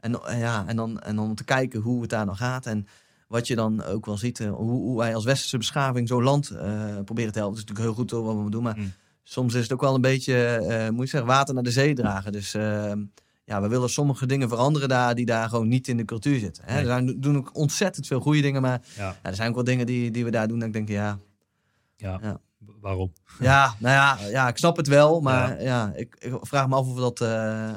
En, 0.00 0.22
eh, 0.24 0.40
ja, 0.40 0.64
en, 0.66 0.76
dan, 0.76 1.00
en 1.00 1.16
dan 1.16 1.24
om 1.24 1.34
te 1.34 1.44
kijken 1.44 1.80
hoe 1.80 2.00
het 2.00 2.10
daar 2.10 2.26
nog 2.26 2.36
gaat. 2.36 2.66
En 2.66 2.86
wat 3.28 3.46
je 3.46 3.54
dan 3.54 3.84
ook 3.84 4.06
wel 4.06 4.16
ziet, 4.16 4.40
eh, 4.40 4.50
hoe, 4.50 4.70
hoe 4.70 4.98
wij 4.98 5.14
als 5.14 5.24
westerse 5.24 5.58
beschaving 5.58 6.08
zo'n 6.08 6.22
land 6.22 6.50
eh, 6.50 6.96
proberen 7.04 7.32
te 7.32 7.38
helpen. 7.38 7.56
Dat 7.56 7.64
is 7.64 7.74
natuurlijk 7.74 7.78
heel 7.78 7.94
goed 7.94 8.10
hoor, 8.10 8.24
wat 8.34 8.44
we 8.44 8.50
doen. 8.50 8.62
Maar 8.62 8.76
Mm. 8.78 8.92
soms 9.22 9.54
is 9.54 9.62
het 9.62 9.72
ook 9.72 9.80
wel 9.80 9.94
een 9.94 10.00
beetje, 10.00 10.88
moet 10.92 11.04
je 11.04 11.10
zeggen, 11.10 11.30
water 11.30 11.54
naar 11.54 11.62
de 11.62 11.70
zee 11.70 11.94
dragen. 11.94 12.32
Dus 12.32 12.52
ja, 13.44 13.60
we 13.60 13.68
willen 13.68 13.90
sommige 13.90 14.26
dingen 14.26 14.48
veranderen 14.48 14.88
daar 14.88 15.14
die 15.14 15.26
daar 15.26 15.48
gewoon 15.48 15.68
niet 15.68 15.88
in 15.88 15.96
de 15.96 16.04
cultuur 16.04 16.38
zitten. 16.38 16.64
Hè? 16.66 16.72
Nee. 16.72 16.80
Er 16.80 16.86
zijn, 16.86 17.20
doen 17.20 17.36
ook 17.36 17.56
ontzettend 17.56 18.06
veel 18.06 18.20
goede 18.20 18.40
dingen, 18.40 18.62
maar 18.62 18.80
ja, 18.96 19.04
ja, 19.04 19.16
er 19.22 19.34
zijn 19.34 19.48
ook 19.48 19.54
wel 19.54 19.64
dingen 19.64 19.86
die, 19.86 20.10
die 20.10 20.24
we 20.24 20.30
daar 20.30 20.48
doen. 20.48 20.58
Dat 20.58 20.68
ik 20.68 20.74
denk, 20.74 20.88
ja, 20.88 21.18
ja. 21.96 22.18
Ja. 22.22 22.40
Waarom? 22.88 23.12
ja, 23.40 23.74
nou 23.78 23.94
ja, 23.94 24.28
ja, 24.30 24.48
ik 24.48 24.56
snap 24.56 24.76
het 24.76 24.86
wel, 24.88 25.20
maar 25.20 25.62
ja, 25.62 25.92
ik, 25.94 26.16
ik 26.18 26.32
vraag 26.40 26.68
me 26.68 26.74
af 26.74 26.86
of 26.86 26.96
dat, 26.96 27.20
eh, 27.20 27.28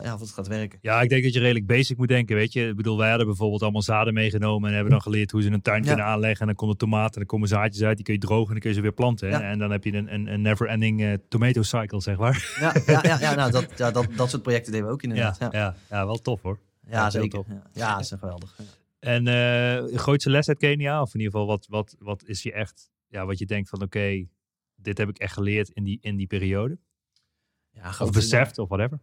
ja, 0.04 0.14
of 0.14 0.20
het 0.20 0.30
gaat 0.32 0.48
werken. 0.48 0.80
Ja, 0.82 1.02
ik 1.02 1.10
denk 1.10 1.24
dat 1.24 1.34
je 1.34 1.40
redelijk 1.40 1.66
basic 1.68 1.98
moet 1.98 2.08
denken, 2.08 2.36
weet 2.36 2.54
je. 2.54 2.68
Ik 2.68 2.76
bedoel, 2.76 2.98
wij 2.98 3.10
hadden 3.10 3.28
bijvoorbeeld 3.28 3.62
allemaal 3.62 3.82
zaden 3.82 4.14
meegenomen 4.14 4.68
en 4.70 4.74
hebben 4.76 4.92
dan 4.92 5.02
geleerd 5.02 5.32
hoe 5.32 5.42
ze 5.42 5.50
een 5.52 5.62
tuin 5.62 5.82
Ja. 5.82 5.88
kunnen 5.88 6.06
aanleggen. 6.06 6.40
En 6.40 6.46
dan 6.46 6.56
komen 6.56 6.78
tomaten 6.78 7.14
en 7.14 7.20
dan 7.20 7.26
komen 7.26 7.48
zaadjes 7.48 7.84
uit, 7.84 7.96
die 7.96 8.06
kun 8.06 8.14
je 8.14 8.20
drogen 8.20 8.46
en 8.48 8.52
dan 8.52 8.60
kun 8.60 8.70
je 8.70 8.76
ze 8.76 8.82
weer 8.82 8.92
planten. 8.92 9.30
Ja. 9.30 9.42
En 9.42 9.60
dan 9.60 9.72
heb 9.72 9.84
je 9.84 9.94
een, 9.94 10.14
een, 10.14 10.28
een 10.28 10.42
never-ending 10.42 11.02
eh, 11.02 11.14
tomato 11.30 11.62
cycle, 11.62 12.02
zeg 12.02 12.18
maar. 12.18 12.56
Ja, 12.60 12.74
ja, 12.86 13.00
ja, 13.04 13.20
ja, 13.20 13.36
nou, 13.36 13.52
dat, 13.52 13.66
ja 13.78 13.92
dat, 13.92 14.08
dat 14.16 14.30
soort 14.30 14.42
projecten 14.42 14.72
deden 14.72 14.88
we 14.88 14.94
ook 14.94 15.04
inderdaad. 15.04 15.38
Ja, 15.40 15.50
ja. 15.52 15.76
Ja, 15.90 16.06
wel 16.06 16.18
tof 16.18 16.42
hoor. 16.42 16.60
ja, 16.88 17.10
zeker. 17.10 17.30
tof. 17.30 17.46
Ja, 17.74 17.92
dat 17.94 18.02
is 18.04 18.14
geweldig. 18.20 18.56
En 19.00 19.28
eh 19.28 19.98
grootste 19.98 20.30
les 20.30 20.48
uit 20.48 20.58
Kenia? 20.58 21.02
Of 21.02 21.14
in 21.14 21.20
ieder 21.20 21.32
geval, 21.32 21.48
wat, 21.48 21.66
wat, 21.70 21.96
wat 22.00 22.24
is 22.26 22.44
je 22.44 22.52
echt, 22.54 22.90
ja, 23.08 23.26
wat 23.26 23.40
je 23.40 23.46
denkt 23.46 23.70
van 23.70 23.82
oké, 23.82 24.26
dit 24.82 24.98
heb 24.98 25.10
ik 25.10 25.18
echt 25.18 25.34
geleerd 25.34 25.70
in 25.70 25.84
die, 25.84 25.98
in 26.02 26.16
die 26.16 26.28
periode? 26.28 26.78
Ja, 27.72 27.90
Of 28.00 28.12
beseft, 28.12 28.58
of 28.58 28.68
whatever. 28.70 29.00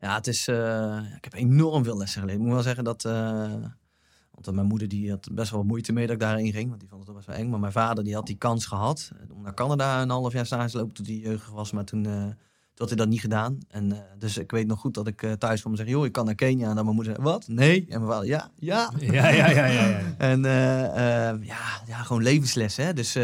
Ja, 0.00 0.14
het 0.14 0.26
is. 0.26 0.48
eh, 0.48 0.98
ik 1.16 1.24
heb 1.24 1.34
enorm 1.34 1.84
veel 1.84 1.96
lessen 1.96 2.20
geleerd. 2.20 2.38
Ik 2.38 2.44
moet 2.44 2.54
wel 2.54 2.62
zeggen 2.62 2.84
dat. 2.84 3.04
eh, 3.04 3.54
want 4.30 4.52
mijn 4.56 4.66
moeder 4.66 4.88
die 4.88 5.10
had 5.10 5.28
best 5.32 5.50
wel 5.50 5.62
moeite 5.62 5.92
mee 5.92 6.06
dat 6.06 6.14
ik 6.14 6.20
daarin 6.20 6.52
ging. 6.52 6.68
Want 6.68 6.80
die 6.80 6.88
vond 6.88 7.06
het 7.06 7.14
best 7.16 7.26
wel 7.26 7.36
eng. 7.36 7.48
Maar 7.50 7.60
mijn 7.60 7.72
vader 7.72 8.04
die 8.04 8.14
had 8.14 8.26
die 8.26 8.36
kans 8.36 8.66
gehad. 8.66 9.10
eh, 9.20 9.36
Om 9.36 9.42
naar 9.42 9.54
Canada 9.54 10.02
een 10.02 10.10
half 10.10 10.32
jaar 10.32 10.46
stage 10.46 10.70
te 10.70 10.76
lopen 10.76 10.94
toen 10.94 11.04
hij 11.06 11.14
jeugdig 11.14 11.50
was. 11.50 11.72
Maar 11.72 11.84
toen, 11.84 12.02
toen 12.02 12.34
had 12.76 12.88
hij 12.88 12.96
dat 12.96 13.08
niet 13.08 13.20
gedaan. 13.20 13.58
En, 13.68 14.04
dus 14.18 14.38
ik 14.38 14.50
weet 14.50 14.66
nog 14.66 14.80
goed 14.80 14.94
dat 14.94 15.06
ik 15.06 15.26
thuis 15.38 15.60
kwam 15.60 15.72
en 15.72 15.78
zeg: 15.78 15.88
joh, 15.88 16.04
ik 16.04 16.12
kan 16.12 16.24
naar 16.24 16.34
Kenia. 16.34 16.68
En 16.68 16.74
dan 16.74 16.84
mijn 16.84 16.96
moeder 16.96 17.14
zei: 17.14 17.26
wat? 17.26 17.48
Nee. 17.48 17.80
En 17.88 18.00
mijn 18.00 18.12
vader: 18.12 18.28
ja, 18.28 18.50
ja. 18.56 18.92
Ja, 18.98 19.28
ja, 19.28 19.48
ja, 19.48 19.66
ja. 19.66 19.86
ja. 19.86 20.00
En 20.18 20.42
ja, 21.42 21.82
ja, 21.86 22.02
gewoon 22.02 22.22
levenslessen. 22.22 22.84
Hè? 22.84 22.92
Dus 22.92 23.16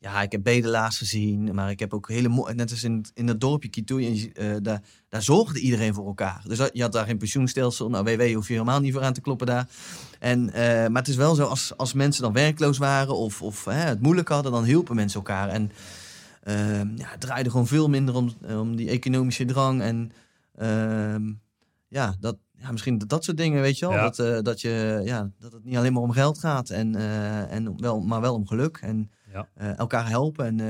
ja, 0.00 0.22
ik 0.22 0.32
heb 0.32 0.42
bedelaars 0.42 0.98
gezien, 0.98 1.54
maar 1.54 1.70
ik 1.70 1.78
heb 1.78 1.94
ook 1.94 2.08
hele 2.08 2.28
mooie... 2.28 2.54
Net 2.54 2.70
als 2.70 2.82
in, 2.84 3.04
in 3.14 3.28
het 3.28 3.40
dorpje 3.40 3.70
je- 3.84 4.32
eh, 4.32 4.56
daar, 4.62 4.82
daar 5.08 5.22
zorgde 5.22 5.60
iedereen 5.60 5.94
voor 5.94 6.06
elkaar. 6.06 6.42
Dus 6.46 6.58
dat- 6.58 6.70
je 6.72 6.82
had 6.82 6.92
daar 6.92 7.06
geen 7.06 7.18
pensioenstelsel. 7.18 7.88
Nou, 7.88 8.04
WW 8.04 8.34
hoef 8.34 8.46
je 8.46 8.52
helemaal 8.52 8.80
niet 8.80 8.92
voor 8.92 9.02
aan 9.02 9.12
te 9.12 9.20
kloppen 9.20 9.46
daar. 9.46 9.68
En, 10.18 10.50
eh, 10.52 10.62
maar 10.88 11.00
het 11.02 11.08
is 11.08 11.16
wel 11.16 11.34
zo, 11.34 11.44
als, 11.44 11.76
als 11.76 11.92
mensen 11.92 12.22
dan 12.22 12.32
werkloos 12.32 12.78
waren 12.78 13.16
of, 13.16 13.42
of 13.42 13.64
hè, 13.64 13.72
het 13.72 14.00
moeilijk 14.00 14.28
hadden, 14.28 14.52
dan 14.52 14.64
hielpen 14.64 14.94
mensen 14.96 15.18
elkaar. 15.20 15.48
En 15.48 15.70
ehm, 16.42 16.88
ja, 16.96 17.08
het 17.08 17.20
draaide 17.20 17.50
gewoon 17.50 17.66
veel 17.66 17.88
minder 17.88 18.14
om, 18.14 18.32
om 18.48 18.76
die 18.76 18.90
economische 18.90 19.44
drang. 19.44 19.82
En 19.82 20.12
ehm, 20.54 21.32
ja, 21.88 22.16
dat, 22.20 22.36
ja, 22.58 22.70
misschien 22.72 22.98
dat, 22.98 23.08
dat 23.08 23.24
soort 23.24 23.36
dingen, 23.36 23.60
weet 23.62 23.78
je 23.78 23.86
wel. 23.86 23.94
Ja. 23.94 24.02
Dat, 24.02 24.18
eh, 24.18 24.38
dat, 24.42 24.60
je, 24.60 25.00
ja, 25.04 25.30
dat 25.38 25.52
het 25.52 25.64
niet 25.64 25.76
alleen 25.76 25.92
maar 25.92 26.02
om 26.02 26.10
geld 26.12 26.38
gaat, 26.38 26.70
en, 26.70 26.94
en 27.50 27.80
wel, 27.80 28.00
maar 28.00 28.20
wel 28.20 28.34
om 28.34 28.46
geluk. 28.46 28.78
En 28.82 29.10
Ja. 29.38 29.48
eh, 29.70 29.78
elkaar 29.78 30.08
helpen. 30.08 30.46
En 30.46 30.60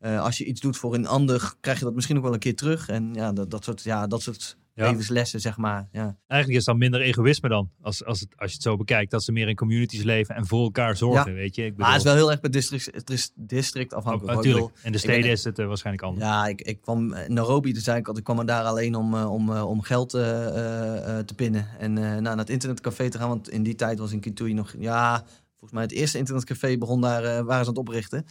eh, 0.00 0.14
eh, 0.14 0.22
als 0.22 0.38
je 0.38 0.44
iets 0.44 0.60
doet 0.60 0.76
voor 0.76 0.94
een 0.94 1.06
ander, 1.06 1.54
krijg 1.60 1.78
je 1.78 1.84
dat 1.84 1.94
misschien 1.94 2.16
ook 2.16 2.22
wel 2.22 2.32
een 2.32 2.38
keer 2.38 2.56
terug. 2.56 2.88
En 2.88 3.14
ja, 3.14 3.32
dat, 3.32 3.50
dat 3.50 3.64
soort, 3.64 3.82
ja, 3.82 4.06
dat 4.06 4.22
soort 4.22 4.56
Ja. 4.74 4.90
levenslessen, 4.90 5.40
zeg 5.40 5.56
maar. 5.56 5.88
Ja. 5.92 6.16
Eigenlijk 6.26 6.60
is 6.60 6.66
dan 6.66 6.78
minder 6.78 7.00
egoïsme 7.00 7.48
dan, 7.48 7.70
als, 7.80 8.04
als, 8.04 8.20
het, 8.20 8.28
als 8.36 8.48
je 8.50 8.54
het 8.54 8.62
zo 8.64 8.76
bekijkt. 8.76 9.10
Dat 9.10 9.22
ze 9.24 9.32
meer 9.32 9.48
in 9.48 9.54
communities 9.56 10.02
leven 10.02 10.34
en 10.34 10.46
voor 10.46 10.62
elkaar 10.62 10.96
zorgen, 10.96 11.34
weet 11.34 11.54
je. 11.54 11.62
Ik 11.64 11.68
bedoel, 11.70 11.84
Maar 11.84 11.94
het 11.96 12.04
is 12.04 12.10
wel 12.12 12.14
heel 12.20 12.30
erg 12.30 12.40
per 12.40 12.50
district, 12.50 12.88
het 12.94 13.10
is 13.10 13.30
district 13.34 13.94
afhankelijk. 13.94 14.36
natuurlijk. 14.36 14.64
bedoel, 14.64 14.84
In 14.84 14.92
de 14.92 14.98
ben- 14.98 15.00
steden 15.00 15.30
is 15.30 15.44
het 15.44 15.56
waarschijnlijk 15.56 16.04
anders. 16.06 16.26
Ja, 16.26 16.46
ik, 16.46 16.60
ik 16.60 16.80
kwam 16.80 17.14
in 17.14 17.32
Nairobi, 17.34 17.72
dus 17.72 17.84
zei 17.84 17.98
ik 17.98 18.20
kwam 18.24 18.38
er 18.38 18.46
daar 18.46 18.64
alleen 18.64 18.94
om, 18.94 19.14
om, 19.14 19.50
om 19.50 19.82
geld 19.82 20.10
te 20.10 21.32
pinnen. 21.36 21.68
En 21.78 21.92
nou, 21.92 22.20
naar 22.20 22.36
het 22.36 22.50
internetcafé 22.50 23.08
te 23.08 23.18
gaan, 23.18 23.28
want 23.28 23.48
in 23.50 23.62
die 23.62 23.74
tijd 23.74 23.98
was 23.98 24.12
in 24.12 24.20
Kitui 24.20 24.52
nog, 24.54 24.74
ja, 24.78 25.24
volgens 25.58 25.72
mij 25.72 25.82
het 25.82 25.92
eerste 25.92 26.18
internetcafé 26.18 26.78
begon 26.78 27.00
daar, 27.00 27.24
eh, 27.24 27.30
waren 27.30 27.46
ze 27.46 27.50
aan 27.52 27.66
het 27.66 27.78
oprichten. 27.78 28.26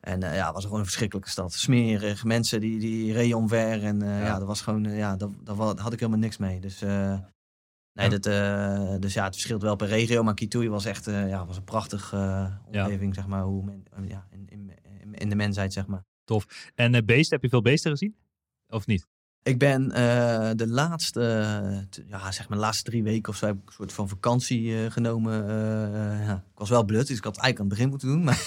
En 0.00 0.22
eh, 0.22 0.34
ja, 0.34 0.44
het 0.44 0.54
was 0.54 0.64
gewoon 0.64 0.78
een 0.78 0.84
verschrikkelijke 0.84 1.30
stad. 1.30 1.52
Smerig, 1.52 2.24
mensen 2.24 2.60
die, 2.60 2.78
die 2.78 3.12
reden 3.12 3.36
omver 3.36 3.84
en 3.84 4.02
eh, 4.02 4.08
Ja. 4.08 4.24
ja. 4.24 4.38
dat 4.38 4.46
was 4.46 4.60
gewoon, 4.60 4.84
ja, 4.84 5.16
daar, 5.16 5.28
had 5.56 5.92
ik 5.92 5.98
helemaal 6.00 6.20
niks 6.20 6.36
mee. 6.36 6.60
Dus... 6.60 6.82
eh, 6.82 7.18
Ja. 7.92 8.08
Nee, 8.08 8.18
dat, 8.18 8.22
dus 9.02 9.12
ja, 9.14 9.24
het 9.24 9.34
verschilt 9.34 9.62
wel 9.62 9.76
per 9.76 9.86
regio. 9.88 10.22
Maar 10.22 10.34
Kitui 10.34 10.68
was 10.68 10.84
echt 10.84 11.04
ja, 11.04 11.46
was 11.46 11.56
een 11.56 11.64
prachtig 11.64 12.12
eh, 12.12 12.54
omgeving, 12.66 13.14
zeg 13.14 13.26
maar. 13.26 13.42
Hoe 13.42 13.64
men, 13.64 13.84
ja, 14.08 14.26
in, 14.30 14.48
in, 14.48 15.14
in 15.14 15.28
de 15.28 15.34
mensheid, 15.34 15.72
zeg 15.72 15.86
maar. 15.86 16.04
En 16.74 16.94
eh 16.94 17.02
beesten, 17.04 17.34
heb 17.34 17.42
je 17.42 17.48
veel 17.48 17.62
beesten 17.62 17.90
gezien? 17.90 18.16
Of 18.68 18.86
niet? 18.86 19.06
Ik 19.42 19.58
ben 19.58 19.92
eh, 19.92 20.50
de 20.56 20.68
laatste, 20.68 21.20
ja, 22.06 22.32
zeg 22.32 22.48
maar 22.48 22.58
de 22.58 22.64
laatste 22.64 22.82
drie 22.90 23.02
weken 23.02 23.32
of 23.32 23.38
zo 23.38 23.46
heb 23.46 23.54
ik 23.56 23.66
een 23.66 23.72
soort 23.72 23.92
van 23.92 24.08
vakantie 24.08 24.84
eh, 24.84 24.90
genomen. 24.90 25.48
eh, 25.48 26.26
ja. 26.26 26.34
Ik 26.34 26.58
was 26.58 26.68
wel 26.68 26.84
blut, 26.84 27.06
dus 27.06 27.16
ik 27.16 27.24
had 27.24 27.34
het 27.36 27.44
eigenlijk 27.44 27.58
aan 27.60 27.66
het 27.66 27.74
begin 27.74 27.88
moeten 27.88 28.08
doen. 28.08 28.24
Maar 28.24 28.38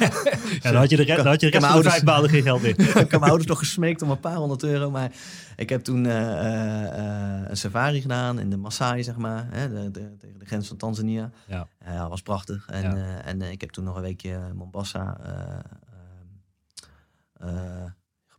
Ja, 0.62 0.70
dan 0.70 0.80
had 0.80 0.90
je 0.90 0.96
de, 0.96 1.02
re- 1.02 1.16
dan 1.16 1.26
had 1.26 1.40
je 1.40 1.50
de 1.50 1.58
rest 1.58 1.72
van 1.72 1.82
vijf 1.82 2.04
maanden 2.04 2.30
geen 2.30 2.42
geld 2.42 2.62
meer. 2.62 2.70
ik 2.80 2.94
heb 2.94 3.10
mijn 3.10 3.22
ouders 3.22 3.46
nog 3.48 3.58
gesmeekt 3.58 4.02
om 4.02 4.10
een 4.10 4.20
paar 4.20 4.34
honderd 4.36 4.62
euro. 4.62 4.90
Maar 4.90 5.12
ik 5.56 5.68
heb 5.68 5.80
toen 5.84 6.04
een 6.04 7.56
safari 7.56 8.00
gedaan 8.00 8.38
in 8.38 8.50
de 8.50 8.56
Maasai, 8.56 9.02
zeg 9.02 9.16
maar. 9.16 9.46
Hè, 9.50 9.68
de, 9.68 9.90
de, 9.90 10.16
tegen 10.16 10.38
de 10.38 10.44
grens 10.46 10.68
van 10.68 10.76
Tanzania. 10.76 11.30
Ja. 11.46 11.66
Dat 11.98 12.08
was 12.08 12.22
prachtig. 12.22 12.66
En, 12.68 12.96
Ja. 12.96 13.20
en 13.22 13.42
ik 13.42 13.60
heb 13.60 13.70
toen 13.70 13.84
nog 13.84 13.96
een 13.96 14.02
weekje 14.02 14.38
Mombasa. 14.54 15.16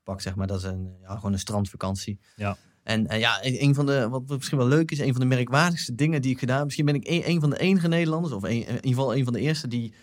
Gepakt, 0.06 0.22
zeg 0.24 0.36
maar. 0.36 0.48
Dat 0.48 0.58
is 0.58 0.64
een, 0.64 0.90
ja, 1.02 1.16
gewoon 1.16 1.34
een 1.34 1.40
strandvakantie. 1.40 2.20
Ja. 2.36 2.58
En 2.84 3.08
ja, 3.20 3.38
een 3.42 3.76
van 3.76 3.86
de, 3.86 4.08
wat 4.10 4.28
misschien 4.28 4.58
wel 4.58 4.68
leuk 4.68 4.92
is, 4.92 5.00
een 5.00 5.12
van 5.12 5.22
de 5.22 5.28
merkwaardigste 5.36 5.96
dingen 5.96 6.22
die 6.22 6.32
ik 6.32 6.40
gedaan 6.40 6.56
heb. 6.56 6.64
Misschien 6.66 6.86
ben 6.86 6.96
ik 6.96 7.08
een, 7.08 7.30
een 7.30 7.40
van 7.40 7.50
de 7.50 7.60
enige 7.60 7.88
Nederlanders, 7.88 8.34
of 8.34 8.44
een, 8.44 8.50
in 8.50 8.58
ieder 8.76 8.80
geval 8.82 9.16
een 9.16 9.24
van 9.24 9.34
de 9.34 9.40
eerste 9.40 9.68
die 9.68 9.94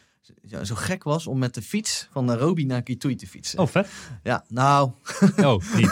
ja, 0.42 0.64
zo 0.64 0.74
gek 0.74 1.02
was 1.02 1.26
om 1.26 1.38
met 1.38 1.54
de 1.54 1.62
fiets 1.62 2.08
van 2.12 2.24
Nairobi 2.24 2.64
naar 2.64 2.82
Kitui 2.82 3.16
te 3.16 3.26
fietsen. 3.26 3.58
Oh, 3.58 3.66
vet. 3.66 3.88
Ja, 4.22 4.44
nou, 4.48 4.90
Oh, 5.44 5.74
niet. 5.76 5.88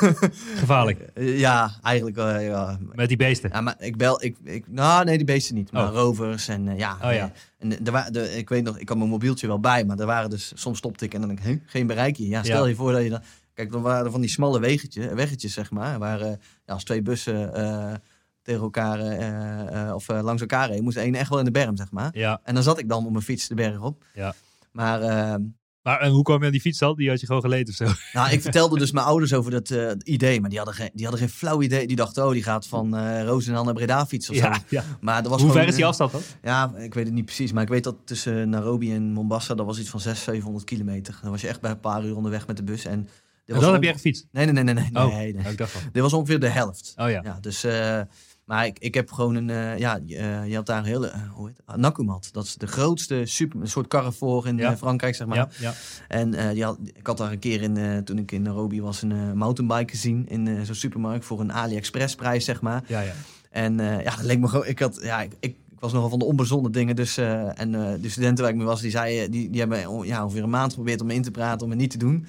Gevaarlijk. 0.57 1.11
ja, 1.47 1.79
eigenlijk 1.83 2.17
wel. 2.17 2.39
ja. 2.39 2.79
Met 2.93 3.09
die 3.09 3.17
beesten. 3.17 3.51
Ja, 3.53 3.61
maar 3.61 3.75
ik 3.79 3.97
bel, 3.97 4.23
ik, 4.25 4.37
ik, 4.45 4.65
nou 4.69 5.05
nee, 5.05 5.17
die 5.17 5.27
beesten 5.27 5.55
niet, 5.55 5.73
maar 5.73 5.89
Oh. 5.89 5.95
rovers 5.95 6.49
en 6.49 6.69
eh, 6.69 6.79
ja. 6.79 6.99
Oh, 7.03 7.13
ja. 7.13 7.33
en 7.59 7.85
er 7.87 7.93
wa- 7.93 8.11
de, 8.11 8.37
ik 8.37 8.49
weet 8.49 8.65
nog, 8.65 8.79
ik 8.79 8.89
had 8.89 8.99
mijn 8.99 9.11
mobieltje 9.11 9.47
wel 9.47 9.61
bij, 9.61 9.85
maar 9.85 9.99
er 9.99 10.07
waren 10.07 10.31
dus, 10.31 10.53
soms 10.55 10.79
stopte 10.79 11.05
ik 11.05 11.15
en 11.15 11.21
dan 11.21 11.29
denk 11.29 11.41
ik, 11.41 11.47
"Huh, 11.47 11.61
geen 11.67 11.87
bereik 11.87 12.17
hier. 12.17 12.29
Ja, 12.29 12.43
stel 12.43 12.63
Ja. 12.63 12.69
je 12.69 12.75
voor 12.75 12.93
dat 12.93 13.03
je 13.03 13.09
dan, 13.11 13.21
kijk, 13.61 13.73
dan 13.73 13.83
waren 13.83 14.05
er 14.05 14.11
van 14.11 14.21
die 14.21 14.31
smalle 14.31 14.61
weggetjes, 14.61 15.07
weggetjes 15.13 15.53
zeg 15.53 15.71
maar, 15.71 15.99
waar 15.99 16.21
eh, 16.21 16.33
ja, 16.67 16.73
als 16.73 16.85
twee 16.85 17.03
bussen 17.03 17.55
eh, 17.55 17.95
tegen 18.43 18.63
elkaar, 18.63 18.99
eh, 19.01 19.95
of 19.95 20.09
langs 20.09 20.41
elkaar 20.41 20.69
reden, 20.69 20.85
moest 20.85 20.97
één 20.97 21.15
echt 21.15 21.29
wel 21.29 21.39
in 21.39 21.45
de 21.45 21.51
berm, 21.51 21.77
zeg 21.77 21.91
maar. 21.91 22.11
Ja. 22.13 22.41
En 22.45 22.55
dan 22.55 22.63
zat 22.63 22.79
ik 22.79 22.89
dan 22.89 23.05
op 23.07 23.13
mijn 23.13 23.25
fiets 23.25 23.49
de 23.49 23.55
berg 23.55 23.81
op. 23.81 24.05
Ja. 24.15 24.35
Maar 24.73 25.03
eh, 25.03 25.35
Maar 25.83 26.01
en 26.01 26.11
hoe 26.11 26.23
kwam 26.23 26.39
je 26.41 26.45
aan 26.47 26.53
die 26.53 26.61
fiets 26.61 26.79
dan? 26.79 26.97
Die 26.97 27.09
had 27.09 27.21
je 27.21 27.27
gewoon 27.27 27.41
geleend 27.43 27.69
of 27.69 27.75
zo? 27.75 27.85
nou, 28.19 28.31
ik 28.31 28.43
vertelde 28.43 28.79
dus 28.79 28.93
mijn 28.93 29.07
ouders 29.07 29.33
over 29.33 29.51
dat 29.51 29.71
idee, 30.03 30.41
maar 30.41 30.49
die 30.51 30.59
hadden, 30.59 30.77
geen, 30.77 30.91
die 30.93 31.07
hadden 31.07 31.21
geen 31.21 31.35
flauw 31.37 31.63
idee. 31.63 31.87
Die 31.87 31.97
dachten, 31.97 32.25
oh, 32.27 32.33
die 32.33 32.43
gaat 32.43 32.67
van 32.67 32.97
eh 32.97 33.25
Roosendaal 33.25 33.65
naar 33.65 33.75
Breda 33.75 34.07
fietsen 34.07 34.35
of 34.35 34.41
zo. 34.41 34.51
ja. 34.69 34.85
Maar 35.01 35.23
er 35.23 35.29
was 35.29 35.43
Hoe 35.43 35.53
ver 35.53 35.69
is 35.69 35.75
die 35.75 35.87
afstand 35.87 36.13
dan? 36.13 36.21
Ja, 36.43 36.73
ik 36.77 36.95
weet 36.95 37.05
het 37.05 37.15
niet 37.15 37.25
precies. 37.25 37.53
Maar 37.53 37.63
ik 37.63 37.69
weet 37.69 37.85
dat 37.85 37.97
tussen 38.05 38.49
Nairobi 38.49 38.95
en 38.95 39.13
Mombasa, 39.13 39.55
dat 39.55 39.67
was 39.67 39.79
iets 39.79 39.91
van 39.91 40.01
600, 40.01 40.25
700 40.31 40.65
kilometer. 40.65 41.19
Dan 41.23 41.31
was 41.31 41.41
je 41.41 41.49
echt 41.49 41.61
bij 41.61 41.71
een 41.71 41.81
paar 41.81 42.05
uur 42.05 42.17
onderweg 42.17 42.47
met 42.47 42.57
de 42.57 42.63
bus. 42.63 42.85
En 42.85 43.09
En 43.47 43.55
was 43.55 43.65
dan 43.65 43.73
heb 43.73 43.83
je 43.83 43.89
echt 43.89 43.97
gefietst? 43.97 44.27
Nee, 44.33 44.45
nee, 44.45 44.65
nee, 44.65 44.75
nee. 44.75 44.89
nee, 44.91 45.05
Oh, 45.05 45.17
nee, 45.17 45.33
nee. 45.35 45.43
van. 45.57 45.81
Dit 45.93 46.03
was 46.03 46.13
ongeveer 46.13 46.41
de 46.41 46.49
helft. 46.49 46.95
Oh 46.97 47.11
ja. 47.11 47.21
Ja, 47.25 47.39
dus... 47.41 47.65
eh, 47.65 48.01
maar 48.45 48.67
ik, 48.67 48.79
ik 48.79 48.95
heb 48.95 49.13
gewoon 49.13 49.35
een... 49.35 49.51
eh, 49.51 49.79
ja, 49.79 50.01
eh, 50.09 50.47
je 50.47 50.55
had 50.55 50.67
daar 50.67 50.79
een 50.79 50.85
hele... 50.85 51.13
hoe 51.33 51.47
heet 51.49 51.61
het? 51.67 51.77
Nakumat. 51.77 52.29
Dat 52.33 52.45
is 52.45 52.55
de 52.55 52.67
grootste 52.67 53.23
super... 53.25 53.61
Een 53.61 53.69
soort 53.69 53.87
Carrefour 53.87 54.47
in 54.47 54.57
Ja. 54.57 54.77
Frankrijk, 54.77 55.15
zeg 55.15 55.27
maar. 55.27 55.37
Ja, 55.37 55.49
ja. 55.59 55.73
En 56.09 56.31
die 56.55 56.65
had, 56.65 56.79
ik 56.95 57.07
had 57.07 57.17
daar 57.17 57.33
een 57.33 57.39
keer 57.39 57.63
in, 57.63 58.05
toen 58.05 58.19
ik 58.19 58.33
in 58.33 58.43
Nairobi 58.43 58.83
was, 58.83 59.03
een 59.03 59.37
mountainbike 59.39 59.91
gezien 59.91 60.29
in 60.29 60.67
zo'n 60.67 60.75
supermarkt 60.75 61.25
voor 61.25 61.41
een 61.41 61.53
AliExpress 61.53 62.15
prijs, 62.15 62.45
zeg 62.45 62.61
maar. 62.61 62.83
ja, 62.87 63.01
ja. 63.01 63.13
En 63.51 63.79
ja, 63.79 64.03
dat 64.03 64.23
leek 64.23 64.39
me 64.39 64.49
gewoon. 64.49 64.67
Ik 64.67 64.79
had, 64.79 64.99
ja, 65.03 65.23
ik, 65.23 65.33
ik, 65.41 65.57
ik 65.81 65.87
was 65.87 65.95
nogal 65.95 66.11
van 66.11 66.19
de 66.19 66.25
onbezonnen 66.25 66.73
dingen. 66.73 66.97
Dus, 66.97 67.17
eh, 67.17 67.61
en 67.61 67.75
eh, 67.75 68.03
de 68.03 68.09
studenten 68.09 68.43
waar 68.45 68.53
ik 68.53 68.59
mee 68.59 68.67
was, 68.67 68.81
die 68.81 68.91
zeiden, 68.91 69.31
die, 69.31 69.51
die 69.51 69.61
hebben 69.61 69.87
oh, 69.89 70.07
ja, 70.07 70.25
ongeveer 70.25 70.43
een 70.43 70.51
maand 70.51 70.71
geprobeerd 70.71 71.01
om 71.01 71.07
me 71.07 71.15
in 71.15 71.23
te 71.23 71.31
praten, 71.31 71.65
om 71.65 71.71
het 71.71 71.79
niet 71.81 71.91
te 71.91 71.99
doen. 71.99 72.27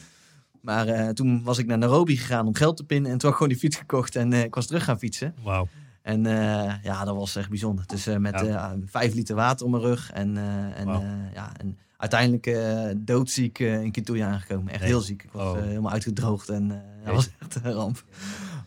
Maar 0.61 0.87
eh, 0.87 1.09
toen 1.09 1.43
was 1.43 1.57
ik 1.57 1.65
naar 1.65 1.77
Nairobi 1.77 2.17
gegaan 2.17 2.47
om 2.47 2.55
geld 2.55 2.77
te 2.77 2.83
pinnen. 2.83 3.11
En 3.11 3.17
toen 3.17 3.29
had 3.29 3.31
ik 3.31 3.35
gewoon 3.35 3.49
die 3.51 3.57
fiets 3.69 3.77
gekocht 3.77 4.15
en 4.15 4.33
eh, 4.33 4.43
ik 4.43 4.55
was 4.55 4.65
terug 4.65 4.83
gaan 4.83 4.99
fietsen. 4.99 5.35
Wauw. 5.43 5.67
En 6.01 6.25
eh, 6.25 6.73
ja, 6.83 7.05
dat 7.05 7.15
was 7.15 7.35
echt 7.35 7.49
bijzonder. 7.49 7.85
Dus 7.87 8.05
met 8.17 8.39
Ja. 8.39 8.75
vijf 8.85 9.13
liter 9.13 9.35
water 9.35 9.65
om 9.65 9.71
mijn 9.71 9.83
rug. 9.83 10.11
En, 10.11 10.37
en, 10.75 10.87
ja, 11.33 11.51
en 11.57 11.77
uiteindelijk 11.97 12.57
doodziek 13.07 13.59
in 13.59 13.91
Kitui 13.91 14.19
aangekomen. 14.19 14.71
Echt 14.71 14.79
Nee. 14.81 14.89
heel 14.89 15.01
ziek. 15.01 15.23
Ik 15.23 15.31
was 15.31 15.55
Oh. 15.57 15.61
helemaal 15.63 15.91
uitgedroogd 15.91 16.49
en 16.49 16.67
dat 17.05 17.13
was 17.15 17.29
echt 17.39 17.55
een 17.55 17.71
ramp. 17.71 18.03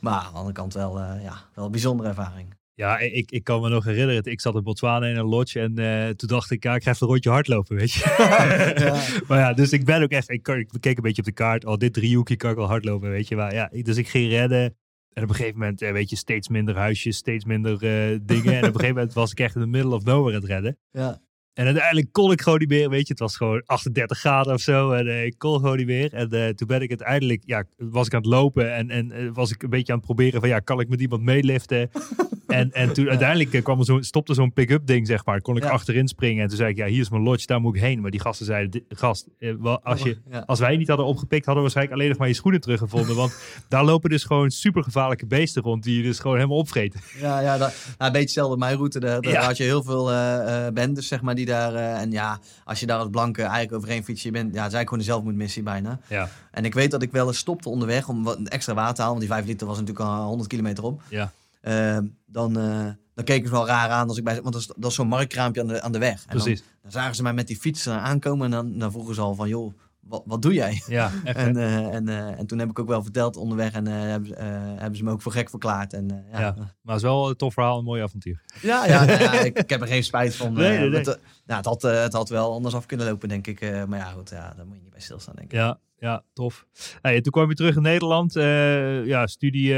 Maar 0.01 0.15
aan 0.15 0.31
de 0.33 0.37
andere 0.39 0.55
kant 0.55 0.75
wel, 0.75 1.01
ja, 1.01 1.35
wel 1.55 1.65
een 1.65 1.71
bijzondere 1.71 2.09
ervaring. 2.09 2.55
Ja, 2.77 2.99
ik, 2.99 3.31
ik 3.31 3.45
kan 3.45 3.61
me 3.61 3.69
nog 3.69 3.85
herinneren. 3.85 4.25
Ik 4.25 4.41
zat 4.41 4.55
in 4.55 4.63
Botswana 4.63 5.07
in 5.07 5.17
een 5.17 5.25
lodge 5.25 5.61
en 5.61 5.79
eh, 5.79 6.09
toen 6.09 6.29
dacht 6.29 6.51
ik, 6.51 6.63
ja, 6.63 6.75
ik 6.75 6.83
ga 6.83 6.91
even 6.91 7.03
een 7.07 7.13
rondje 7.13 7.31
hardlopen, 7.31 7.77
weet 7.77 7.93
je. 7.93 8.03
Ja. 8.85 9.03
maar 9.29 9.39
ja, 9.39 9.53
dus 9.53 9.73
ik 9.73 9.85
ben 9.85 10.03
ook 10.03 10.11
echt, 10.11 10.31
ik, 10.31 10.43
keek 10.81 10.97
een 10.97 11.03
beetje 11.03 11.23
op 11.23 11.29
de 11.29 11.33
kaart. 11.33 11.65
Oh, 11.65 11.77
dit 11.77 11.93
driehoekje 11.93 12.37
kan 12.37 12.51
ik 12.51 12.57
wel 12.57 12.67
hardlopen, 12.67 13.11
weet 13.11 13.29
je. 13.29 13.37
Maar 13.37 13.55
ja, 13.55 13.71
dus 13.83 13.97
ik 13.97 14.09
ging 14.09 14.31
redden. 14.31 14.77
En 15.15 15.23
op 15.23 15.29
een 15.29 15.35
gegeven 15.35 15.59
moment, 15.59 15.83
eh, 15.83 15.93
weet 15.93 16.11
je, 16.11 16.17
steeds 16.17 16.49
minder 16.49 16.77
huisjes, 16.77 17.17
steeds 17.17 17.45
minder 17.45 17.73
eh, 17.73 18.19
dingen. 18.23 18.53
en 18.53 18.59
op 18.59 18.65
een 18.65 18.81
gegeven 18.81 18.95
moment 18.95 19.13
was 19.13 19.31
ik 19.31 19.41
echt 19.41 19.55
in 19.55 19.61
the 19.61 19.67
middle 19.67 19.95
of 19.95 20.05
nowhere 20.05 20.37
aan 20.37 20.43
het 20.43 20.51
redden. 20.51 20.79
Ja. 20.91 21.21
En 21.55 21.65
uiteindelijk 21.65 22.13
kon 22.13 22.33
ik 22.33 22.41
gewoon 22.43 22.59
niet 22.59 22.69
meer, 22.69 22.89
weet 22.91 23.07
je. 23.07 23.13
Het 23.13 23.19
was 23.19 23.37
gewoon 23.37 23.63
38 23.67 24.19
graden 24.19 24.53
of 24.55 24.61
zo. 24.61 24.91
En 24.93 25.07
eh, 25.09 25.25
ik 25.25 25.35
kon 25.39 25.55
gewoon 25.61 25.77
niet 25.77 25.87
meer. 25.87 26.13
En 26.13 26.31
eh, 26.31 26.49
toen 26.49 26.67
ben 26.69 26.81
ik 26.83 26.89
uiteindelijk, 26.89 27.43
ja, 27.47 27.65
was 27.77 28.07
ik 28.07 28.15
aan 28.15 28.21
het 28.21 28.31
lopen. 28.31 28.75
En, 28.75 28.91
en 28.91 29.13
eh, 29.13 29.29
was 29.33 29.51
ik 29.51 29.63
een 29.63 29.71
beetje 29.71 29.93
aan 29.93 29.99
het 29.99 30.07
proberen 30.07 30.41
van, 30.41 30.49
ja, 30.49 30.59
kan 30.59 30.81
ik 30.81 30.89
met 30.89 31.01
iemand 31.01 31.23
meeliften? 31.23 31.91
en, 32.47 32.73
en 32.73 32.93
toen 32.93 33.09
uiteindelijk 33.09 33.65
kwam 33.65 33.79
er 33.79 33.85
zo, 33.85 34.01
stopte 34.01 34.35
zo'n 34.35 34.53
pick-up 34.53 34.87
ding, 34.87 35.07
zeg 35.07 35.25
maar. 35.25 35.41
Kon 35.41 35.57
ik 35.57 35.63
Ja. 35.63 35.69
achterin 35.71 36.09
springen. 36.09 36.43
En 36.43 36.49
toen 36.49 36.57
zei 36.57 36.71
ik, 36.71 36.77
ja, 36.77 36.87
hier 36.87 37.01
is 37.01 37.11
mijn 37.11 37.23
lodge, 37.23 37.47
daar 37.47 37.61
moet 37.61 37.75
ik 37.77 37.81
heen. 37.83 38.01
Maar 38.01 38.11
die 38.11 38.21
gasten 38.21 38.47
zeiden, 38.47 38.71
"Di- 38.71 38.85
gast, 38.89 39.29
wel, 39.39 39.83
als, 39.83 40.03
je, 40.03 40.19
als 40.47 40.59
wij 40.59 40.77
niet 40.77 40.89
hadden 40.89 41.07
opgepikt, 41.07 41.45
hadden 41.47 41.55
we 41.55 41.61
waarschijnlijk 41.61 41.97
alleen 41.97 42.09
nog 42.09 42.19
maar 42.19 42.29
je 42.29 42.35
schoenen 42.35 42.61
teruggevonden. 42.61 43.17
Want 43.17 43.37
daar 43.69 43.85
lopen 43.85 44.11
dus 44.11 44.25
gewoon 44.25 44.51
super 44.51 44.83
gevaarlijke 44.83 45.27
beesten 45.27 45.63
rond, 45.63 45.83
die 45.83 45.97
je 45.97 46.03
dus 46.03 46.19
gewoon 46.19 46.37
helemaal 46.37 46.59
opvreten. 46.59 47.01
Ja, 47.21 47.41
ja 47.41 47.59
dat, 47.59 47.59
nou, 47.69 47.73
een 47.99 48.07
beetje 48.07 48.19
hetzelfde 48.21 48.57
mijn 48.57 48.77
route. 48.77 49.01
Daar, 49.01 49.45
had 49.45 49.57
je 49.57 49.63
heel 49.65 49.83
veel 49.83 50.05
bendes, 50.73 51.09
zeg 51.09 51.23
maar, 51.23 51.35
die 51.35 51.44
daar... 51.45 51.75
eh, 51.75 52.01
en 52.01 52.11
ja, 52.11 52.39
als 52.65 52.81
je 52.81 52.87
daar 52.87 52.99
als 52.99 53.09
blanke 53.11 53.43
eigenlijk 53.43 53.73
overheen 53.73 54.05
fietst, 54.05 54.25
je 54.25 54.31
bent... 54.31 54.55
Ja, 54.55 54.63
het 54.63 54.73
is 54.73 54.75
eigenlijk 54.75 54.89
gewoon 54.89 54.99
een 54.99 55.11
zelfmoordmissie 55.11 55.63
bijna. 55.63 55.99
Ja, 56.09 56.29
En 56.51 56.65
ik 56.65 56.75
weet 56.75 56.91
dat 56.91 57.03
ik 57.03 57.13
wel 57.13 57.27
eens 57.27 57.39
stopte 57.39 57.69
onderweg 57.69 58.09
om 58.09 58.25
wat 58.25 58.39
extra 58.43 58.75
water 58.75 58.95
te 58.95 59.01
halen. 59.03 59.17
Want 59.19 59.27
die 59.29 59.37
5 59.39 59.47
liter 59.51 59.67
was 59.67 59.79
natuurlijk 59.79 60.07
al 60.07 60.27
100 60.27 60.49
kilometer 60.49 60.85
op. 60.85 61.03
ja, 61.09 61.33
Eh, 61.61 61.99
dan, 62.27 62.59
eh, 62.59 62.87
dan 63.15 63.25
keken 63.25 63.47
ze 63.49 63.53
wel 63.55 63.67
raar 63.67 63.89
aan 63.89 64.09
als 64.09 64.19
ik 64.19 64.25
bij... 64.25 64.35
Want 64.43 64.53
dat 64.53 64.61
is, 64.63 64.67
dat 64.77 64.91
is 64.91 64.97
zo'n 64.97 65.09
marktkraampje 65.09 65.61
aan 65.61 65.67
de, 65.67 65.83
aan 65.83 65.93
de 65.93 65.99
weg. 65.99 66.21
En 66.27 66.37
dan, 66.37 66.43
precies. 66.43 66.65
dan 66.83 66.91
zagen 66.91 67.15
ze 67.15 67.23
mij 67.23 67.33
met 67.33 67.47
die 67.47 67.57
fiets 67.57 67.89
aankomen. 67.89 68.45
En 68.45 68.51
dan, 68.51 68.79
dan 68.79 68.91
vroegen 68.91 69.15
ze 69.15 69.21
al 69.21 69.35
van, 69.35 69.49
joh, 69.49 69.75
wat, 70.07 70.23
wat 70.27 70.43
doe 70.43 70.53
jij? 70.53 70.83
Ja, 70.87 71.11
echt. 71.25 71.37
En, 71.37 71.57
eh, 71.57 71.95
en, 71.95 72.09
eh, 72.09 72.39
en 72.39 72.47
toen 72.47 72.59
heb 72.59 72.71
ik 72.71 72.79
ook 72.79 72.89
wel 72.89 73.03
verteld 73.03 73.37
onderweg. 73.37 73.73
En 73.73 73.87
eh, 73.87 74.01
hebben, 74.01 74.29
ze, 74.29 74.35
hebben 74.79 74.97
ze 74.97 75.05
me 75.05 75.11
ook 75.11 75.23
voor 75.23 75.33
gek 75.33 75.51
verklaard. 75.51 75.93
En, 75.93 76.25
ja. 76.33 76.41
Ja. 76.41 76.55
Maar 76.57 76.95
het 76.95 76.97
is 76.97 77.03
wel 77.03 77.29
een 77.29 77.37
tof 77.37 77.55
verhaal, 77.55 77.79
een 77.79 77.85
mooi 77.85 78.03
avontuur. 78.03 78.43
Ja, 78.61 78.87
ja, 78.87 79.03
ja, 79.03 79.33
ik, 79.33 79.59
ik 79.59 79.71
heb 79.71 79.81
er 79.81 79.87
geen 79.87 80.05
spijt 80.05 80.37
van. 80.37 80.53
Nee, 80.65 80.79
nee, 80.79 80.89
nee. 80.89 80.99
Het, 80.99 81.21
nou, 81.47 81.57
het, 81.57 81.65
had, 81.65 81.83
het 81.83 82.13
had 82.13 82.29
wel 82.29 82.53
anders 82.53 82.75
af 82.75 82.87
kunnen 82.87 83.07
lopen, 83.07 83.29
denk 83.29 83.47
ik. 83.47 83.61
maar 83.61 83.99
ja, 83.99 84.05
goed, 84.05 84.31
ja, 84.31 84.55
daar 84.57 84.67
moet 84.67 84.77
je 84.77 84.83
niet 84.83 84.91
bij 84.91 85.01
stilstaan, 85.01 85.35
denk 85.35 85.53
ik. 85.53 85.59
Ja, 85.59 85.81
ja, 85.97 86.23
tof. 86.33 86.67
Hey, 87.01 87.21
toen 87.21 87.33
kwam 87.33 87.49
je 87.49 87.55
terug 87.55 87.77
in 87.77 87.83
Nederland. 87.83 88.33
ja, 89.05 89.27
studie, 89.27 89.73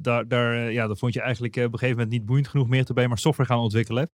daar, 0.00 0.28
daar, 0.28 0.72
ja, 0.72 0.86
dat 0.86 0.98
vond 0.98 1.14
je 1.14 1.20
eigenlijk 1.20 1.56
op 1.56 1.62
een 1.62 1.70
gegeven 1.70 1.90
moment 1.90 2.10
niet 2.10 2.24
boeiend 2.24 2.48
genoeg 2.48 2.68
meer. 2.68 2.84
Toen 2.84 2.94
ben 2.94 3.04
je 3.04 3.10
maar 3.10 3.18
software 3.18 3.48
gaan 3.48 3.58
ontwikkelen. 3.58 4.10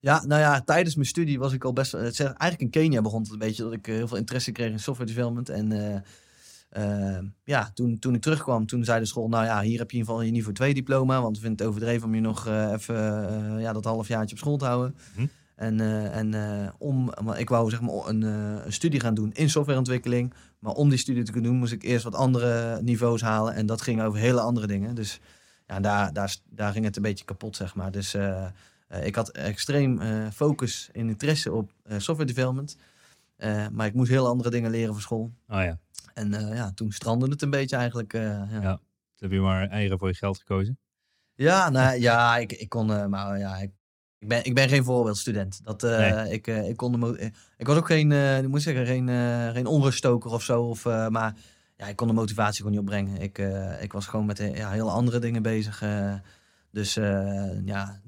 Ja, 0.00 0.24
nou 0.26 0.40
ja, 0.40 0.60
tijdens 0.60 0.94
mijn 0.94 1.06
studie 1.06 1.38
was 1.38 1.52
ik 1.52 1.64
al 1.64 1.72
best... 1.72 1.90
Zeg, 1.90 2.20
eigenlijk 2.20 2.60
in 2.60 2.70
Kenia 2.70 3.02
begon 3.02 3.22
het 3.22 3.32
een 3.32 3.38
beetje 3.38 3.62
dat 3.62 3.72
ik 3.72 3.88
eh, 3.88 3.94
heel 3.94 4.08
veel 4.08 4.16
interesse 4.16 4.52
kreeg 4.52 4.70
in 4.70 4.80
software 4.80 5.10
development. 5.10 5.48
En 5.48 5.72
eh, 5.72 7.14
eh, 7.16 7.24
ja, 7.44 7.70
toen, 7.74 7.98
toen 7.98 8.14
ik 8.14 8.22
terugkwam, 8.22 8.66
toen 8.66 8.84
zei 8.84 9.00
de 9.00 9.06
school... 9.06 9.28
Nou 9.28 9.44
ja, 9.44 9.60
hier 9.60 9.78
heb 9.78 9.90
je 9.90 9.96
in 9.96 10.02
ieder 10.02 10.14
geval 10.14 10.22
je 10.22 10.30
niveau 10.30 10.54
2 10.54 10.74
diploma. 10.74 11.22
Want 11.22 11.36
we 11.36 11.42
vinden 11.42 11.58
het 11.58 11.68
overdreven 11.68 12.08
om 12.08 12.14
je 12.14 12.20
nog 12.20 12.46
even 12.46 12.94
ja, 13.60 13.72
dat 13.72 13.84
halfjaartje 13.84 14.34
op 14.34 14.40
school 14.40 14.56
te 14.56 14.64
houden. 14.64 14.96
Mhm. 15.14 15.26
En, 15.54 15.80
en 16.12 16.34
om, 16.78 17.12
maar 17.24 17.40
ik 17.40 17.48
wou 17.48 17.70
zeg 17.70 17.80
maar 17.80 18.06
een, 18.06 18.22
een 18.22 18.72
studie 18.72 19.00
gaan 19.00 19.14
doen 19.14 19.32
in 19.32 19.50
softwareontwikkeling. 19.50 20.34
Maar 20.58 20.72
om 20.72 20.88
die 20.88 20.98
studie 20.98 21.22
te 21.22 21.32
kunnen 21.32 21.50
doen, 21.50 21.58
moest 21.58 21.72
ik 21.72 21.82
eerst 21.82 22.04
wat 22.04 22.14
andere 22.14 22.82
niveaus 22.82 23.20
halen. 23.20 23.54
En 23.54 23.66
dat 23.66 23.80
ging 23.82 24.02
over 24.02 24.20
hele 24.20 24.40
andere 24.40 24.66
dingen. 24.66 24.94
Dus 24.94 25.20
ja, 25.66 25.80
daar, 25.80 26.12
daar, 26.12 26.36
daar 26.50 26.72
ging 26.72 26.84
het 26.84 26.96
een 26.96 27.02
beetje 27.02 27.24
kapot, 27.24 27.56
zeg 27.56 27.74
maar. 27.74 27.90
Dus 27.90 28.14
ik 29.02 29.14
had 29.14 29.30
extreem 29.30 30.00
eh, 30.00 30.26
focus 30.32 30.88
en 30.92 31.08
interesse 31.08 31.52
op 31.52 31.72
eh, 31.82 31.98
software 31.98 32.32
development. 32.32 32.76
Eh, 33.36 33.66
maar 33.72 33.86
ik 33.86 33.94
moest 33.94 34.10
heel 34.10 34.26
andere 34.26 34.50
dingen 34.50 34.70
leren 34.70 34.92
voor 34.92 35.02
school. 35.02 35.30
Oh 35.48 35.62
ja, 35.62 35.78
En 36.14 36.34
eh, 36.34 36.56
ja, 36.56 36.72
toen 36.74 36.92
strandde 36.92 37.28
het 37.30 37.42
een 37.42 37.50
beetje 37.50 37.76
eigenlijk. 37.76 38.12
eh, 38.12 38.22
ja. 38.22 38.48
Ja. 38.62 38.72
toen 39.14 39.28
heb 39.28 39.30
je 39.30 39.40
maar 39.40 39.68
eieren 39.68 39.98
voor 39.98 40.08
je 40.08 40.14
geld 40.14 40.38
gekozen. 40.38 40.78
Ja, 41.34 41.70
nou, 41.70 42.00
ja, 42.00 42.36
ik, 42.36 42.52
ik 42.52 42.68
kon, 42.68 42.92
eh, 42.92 43.06
maar 43.06 43.38
ja, 43.38 43.56
ik, 43.56 43.70
ik, 44.18 44.28
ben, 44.28 44.44
ik 44.44 44.54
ben 44.54 44.68
geen 44.68 44.84
voorbeeldstudent. 44.84 45.60
Dat, 45.64 45.82
eh, 45.82 46.32
ik, 46.32 46.46
eh, 46.46 46.68
ik, 46.68 46.76
kon 46.76 47.00
de 47.00 47.18
eh, 47.18 47.30
ik 47.56 47.66
was 47.66 47.76
ook 47.76 47.86
geen, 47.86 48.12
eh, 48.12 48.38
ik 48.38 48.48
moet 48.48 48.62
zeggen, 48.62 48.86
geen, 48.86 49.08
eh, 49.08 49.50
geen 49.50 49.66
onruststoker 49.66 50.30
of 50.30 50.42
zo. 50.42 50.62
Of, 50.62 50.86
eh, 50.86 51.08
maar 51.08 51.34
ja, 51.76 51.86
ik 51.86 51.96
kon 51.96 52.06
de 52.08 52.12
motivatie 52.14 52.56
gewoon 52.56 52.70
niet 52.72 52.80
opbrengen. 52.80 53.20
Ik, 53.20 53.38
eh, 53.38 53.82
ik 53.82 53.92
was 53.92 54.06
gewoon 54.06 54.26
met 54.26 54.40
eh, 54.40 54.56
ja, 54.56 54.70
heel 54.70 54.90
andere 54.90 55.18
dingen 55.18 55.42
bezig. 55.42 55.82
eh. 55.82 56.14
dus 56.70 56.96
eh, 56.96 57.64
ja, 57.66 58.00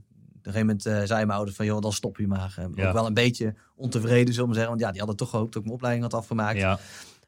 een 0.49 0.53
gegeven 0.55 0.67
moment 0.67 0.87
eh, 0.87 1.07
zei 1.07 1.25
mijn 1.25 1.37
ouders 1.37 1.57
van, 1.57 1.67
joh, 1.67 1.81
dan 1.81 1.93
stop 1.93 2.17
je 2.17 2.27
maar. 2.27 2.55
Eh, 2.59 2.65
Ja. 2.75 2.87
Ook 2.87 2.93
wel 2.93 3.07
een 3.07 3.15
beetje 3.15 3.55
ontevreden, 3.75 4.35
zullen 4.35 4.49
we 4.49 4.55
zeggen. 4.55 4.71
Want 4.73 4.83
ja, 4.85 4.91
die 4.91 4.99
hadden 4.99 5.17
toch 5.17 5.31
gehoopt 5.31 5.47
dat 5.53 5.57
ik 5.57 5.63
mijn 5.63 5.75
opleiding 5.75 6.05
had 6.11 6.15
afgemaakt. 6.21 6.59
Ja, 6.59 6.79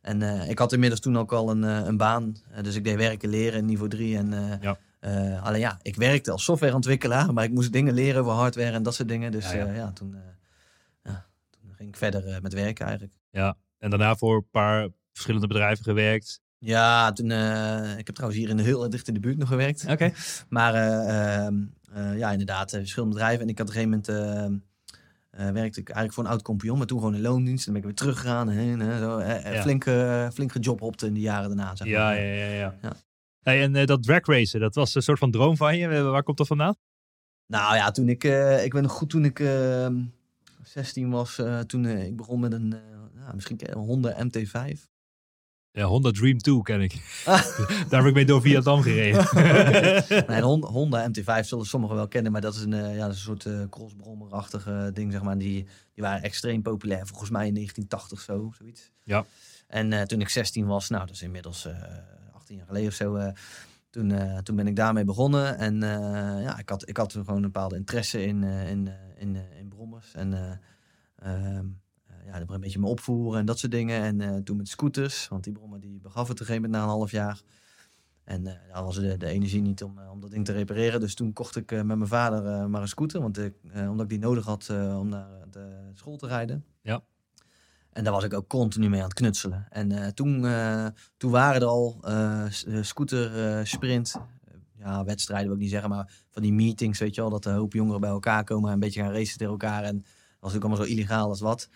En 0.00 0.22
eh, 0.22 0.48
ik 0.50 0.58
had 0.58 0.72
inmiddels 0.72 1.00
toen 1.00 1.18
ook 1.18 1.32
al 1.32 1.50
een, 1.50 1.62
een 1.62 1.96
baan. 1.96 2.36
Dus 2.62 2.74
ik 2.74 2.84
deed 2.84 2.96
werken 2.96 3.28
leren 3.28 3.58
in 3.58 3.64
niveau 3.66 3.88
3. 3.90 4.16
En, 4.16 4.58
Ja. 4.60 4.76
alleen 5.42 5.60
ja, 5.60 5.78
ik 5.82 5.96
werkte 5.96 6.30
als 6.30 6.44
softwareontwikkelaar, 6.44 7.32
maar 7.32 7.44
ik 7.44 7.50
moest 7.50 7.72
dingen 7.72 7.94
leren 7.94 8.20
over 8.20 8.32
hardware 8.32 8.70
en 8.70 8.82
dat 8.82 8.94
soort 8.94 9.08
dingen. 9.08 9.32
Dus 9.32 9.52
Ja, 9.52 9.72
ja, 9.72 9.92
toen, 9.92 10.16
ja, 11.02 11.26
toen 11.50 11.74
ging 11.76 11.88
ik 11.88 11.96
verder 11.96 12.42
met 12.42 12.52
werken 12.52 12.84
eigenlijk. 12.86 13.14
ja. 13.30 13.56
En 13.78 13.90
daarna 13.90 14.16
voor 14.16 14.36
een 14.36 14.48
paar 14.50 14.88
verschillende 15.12 15.46
bedrijven 15.46 15.84
gewerkt. 15.84 16.40
Ja, 16.64 17.12
toen, 17.12 17.30
eh, 17.30 17.98
ik 17.98 18.06
heb 18.06 18.14
trouwens 18.14 18.40
hier 18.40 18.50
in 18.50 18.56
de 18.56 18.62
heel 18.62 18.90
dicht 18.90 19.08
in 19.08 19.14
de 19.14 19.20
buurt 19.20 19.38
nog 19.38 19.48
gewerkt. 19.48 19.84
Oké. 19.88 20.12
Maar 20.48 20.74
eh, 20.74 21.44
ehm, 21.46 21.54
eh, 21.92 22.18
ja, 22.18 22.30
inderdaad, 22.30 22.70
verschillende 22.70 23.14
bedrijven. 23.14 23.42
En 23.42 23.48
ik 23.48 23.58
had 23.58 23.68
op 23.68 23.74
een 23.74 23.80
gegeven 23.80 24.02
moment, 24.08 24.60
ehm, 25.30 25.52
werkte 25.52 25.80
ik 25.80 25.86
eigenlijk 25.88 26.14
voor 26.14 26.24
een 26.24 26.30
oud 26.30 26.42
compagnon, 26.42 26.78
maar 26.78 26.86
toen 26.86 26.98
gewoon 26.98 27.14
in 27.14 27.20
loondienst. 27.20 27.64
Dan 27.64 27.72
ben 27.74 27.82
ik 27.82 27.88
weer 27.88 27.96
teruggegaan. 27.98 28.50
En, 28.50 28.80
en 28.80 28.98
zo, 28.98 29.20
Ja. 29.20 29.62
flink, 29.62 29.84
uh, 29.84 30.28
flink 30.30 30.52
gejobhopte 30.52 31.06
in 31.06 31.14
de 31.14 31.20
jaren 31.20 31.48
daarna. 31.48 31.76
Zeg 31.76 31.88
Ja, 31.88 32.04
maar. 32.04 32.20
ja, 32.20 32.34
ja. 32.44 32.52
ja. 32.52 32.74
Ja. 32.82 32.92
Hey, 33.42 33.62
en 33.62 33.86
dat 33.86 34.02
drag 34.02 34.26
racen, 34.26 34.60
dat 34.60 34.74
was 34.74 34.94
een 34.94 35.02
soort 35.02 35.18
van 35.18 35.30
droom 35.30 35.56
van 35.56 35.76
je. 35.76 36.02
Waar 36.02 36.22
komt 36.22 36.36
dat 36.36 36.46
vandaan? 36.46 36.74
Nou 37.46 37.74
ja, 37.76 37.90
toen 37.90 38.08
ik, 38.08 38.24
ik 38.64 38.72
ben 38.72 38.82
nog 38.82 38.92
goed 38.92 39.10
toen 39.10 39.24
ik 39.24 39.40
eh, 39.40 39.88
16 40.62 41.10
was, 41.10 41.38
eh, 41.38 41.58
toen 41.60 41.86
ik 41.86 42.16
begon 42.16 42.40
met 42.40 42.52
een, 42.52 42.74
misschien 43.34 43.58
een 43.60 43.78
Honda 43.78 44.24
MT5. 44.24 44.88
Ja, 45.72 45.84
Honda 45.84 46.10
Dream 46.10 46.38
2 46.38 46.62
ken 46.62 46.80
ik. 46.80 46.92
Daar 47.88 47.98
heb 48.00 48.04
ik 48.04 48.14
mee 48.14 48.24
door 48.26 48.40
Vietnam 48.40 48.82
gereden. 48.86 49.26
Nee, 50.08 50.24
de 50.40 50.40
Hon- 50.42 50.64
Honda 50.64 51.08
MT5 51.10 51.44
zullen 51.46 51.66
sommigen 51.66 51.96
wel 51.96 52.08
kennen, 52.08 52.32
maar 52.32 52.40
dat 52.40 52.54
is 52.54 52.60
een, 52.62 52.72
eh, 52.72 52.96
ja, 52.96 53.06
dat 53.06 53.14
is 53.14 53.16
een 53.16 53.22
soort 53.24 53.46
eh 53.46 53.60
crossbrommerachtige 53.70 54.90
ding, 54.94 55.12
zeg 55.12 55.22
maar. 55.22 55.38
Die, 55.38 55.64
die 55.94 56.04
waren 56.04 56.22
extreem 56.22 56.62
populair, 56.62 57.06
volgens 57.06 57.30
mij 57.30 57.46
in 57.46 57.54
1980 57.54 58.20
zo, 58.20 58.52
zoiets. 58.58 58.90
Ja. 59.04 59.24
En 59.68 59.92
eh, 59.92 60.02
toen 60.02 60.20
ik 60.20 60.28
16 60.28 60.66
was, 60.66 60.88
nou, 60.88 61.06
dat 61.06 61.14
is 61.14 61.22
inmiddels 61.22 61.66
eh 61.66 61.74
18 62.34 62.56
jaar 62.56 62.66
geleden 62.66 62.88
of 62.88 62.94
zo, 62.94 63.32
toen, 63.90 64.12
toen 64.42 64.56
ben 64.56 64.66
ik 64.66 64.76
daarmee 64.76 65.04
begonnen. 65.04 65.58
En 65.58 65.80
ja, 66.42 66.58
ik 66.58 66.68
had, 66.68 66.88
ik 66.88 66.96
had 66.96 67.12
gewoon 67.12 67.36
een 67.36 67.42
bepaalde 67.42 67.76
interesse 67.76 68.24
in, 68.24 68.42
in, 68.42 68.90
in, 69.18 69.36
in 69.58 69.68
brommers. 69.68 70.14
En 70.14 70.58
eh, 71.16 71.58
ja, 72.32 72.44
een 72.46 72.60
beetje 72.60 72.78
me 72.78 72.86
opvoeren 72.86 73.40
en 73.40 73.46
dat 73.46 73.58
soort 73.58 73.72
dingen. 73.72 74.02
En 74.02 74.20
eh, 74.20 74.36
toen 74.36 74.56
met 74.56 74.68
scooters, 74.68 75.28
want 75.28 75.44
die 75.44 75.52
brommer 75.52 75.80
die 75.80 76.00
begaf 76.00 76.28
het 76.28 76.30
op 76.30 76.40
een 76.40 76.46
gegeven 76.46 76.62
moment 76.62 76.72
na 76.72 76.82
een 76.82 76.96
half 76.96 77.10
jaar. 77.10 77.40
En 78.24 78.46
eh 78.46 78.54
daar 78.72 78.84
was 78.84 78.94
de, 78.94 79.16
de 79.16 79.26
energie 79.26 79.60
niet 79.60 79.82
om, 79.82 79.98
eh, 79.98 80.10
om 80.10 80.20
dat 80.20 80.30
ding 80.30 80.44
te 80.44 80.52
repareren. 80.52 81.00
Dus 81.00 81.14
toen 81.14 81.32
kocht 81.32 81.56
ik 81.56 81.70
met 81.70 81.84
mijn 81.84 82.06
vader 82.06 82.70
maar 82.70 82.82
een 82.82 82.88
scooter. 82.88 83.20
Want 83.20 83.38
ik, 83.38 83.54
omdat 83.74 84.00
ik 84.00 84.08
die 84.08 84.18
nodig 84.18 84.44
had 84.44 84.70
om 84.98 85.08
naar 85.08 85.28
de 85.50 85.90
school 85.94 86.16
te 86.16 86.26
rijden. 86.26 86.64
Ja. 86.82 87.02
En 87.92 88.04
daar 88.04 88.12
was 88.12 88.24
ik 88.24 88.34
ook 88.34 88.48
continu 88.48 88.88
mee 88.88 89.00
aan 89.00 89.08
het 89.08 89.14
knutselen. 89.14 89.66
En 89.68 90.14
toen, 90.14 90.46
toen 91.16 91.30
waren 91.30 91.60
er 91.60 91.66
al 91.66 92.00
scooter 92.80 93.66
sprint. 93.66 94.20
Ja, 94.78 95.04
wedstrijden 95.04 95.46
wil 95.46 95.56
ik 95.56 95.62
niet 95.62 95.70
zeggen, 95.70 95.90
maar 95.90 96.12
van 96.30 96.42
die 96.42 96.52
meetings, 96.52 96.98
weet 96.98 97.14
je 97.14 97.20
wel. 97.20 97.30
Dat 97.30 97.44
een 97.44 97.54
hoop 97.54 97.72
jongeren 97.72 98.00
bij 98.00 98.10
elkaar 98.10 98.44
komen 98.44 98.68
en 98.68 98.74
een 98.74 98.80
beetje 98.80 99.00
gaan 99.00 99.12
racen 99.12 99.38
tegen 99.38 99.52
elkaar. 99.52 99.82
En 99.82 99.96
dat 99.96 100.04
was 100.40 100.52
natuurlijk 100.52 100.64
allemaal 100.64 100.86
zo 100.86 100.92
illegaal 100.92 101.28
als 101.28 101.40
wat. 101.40 101.68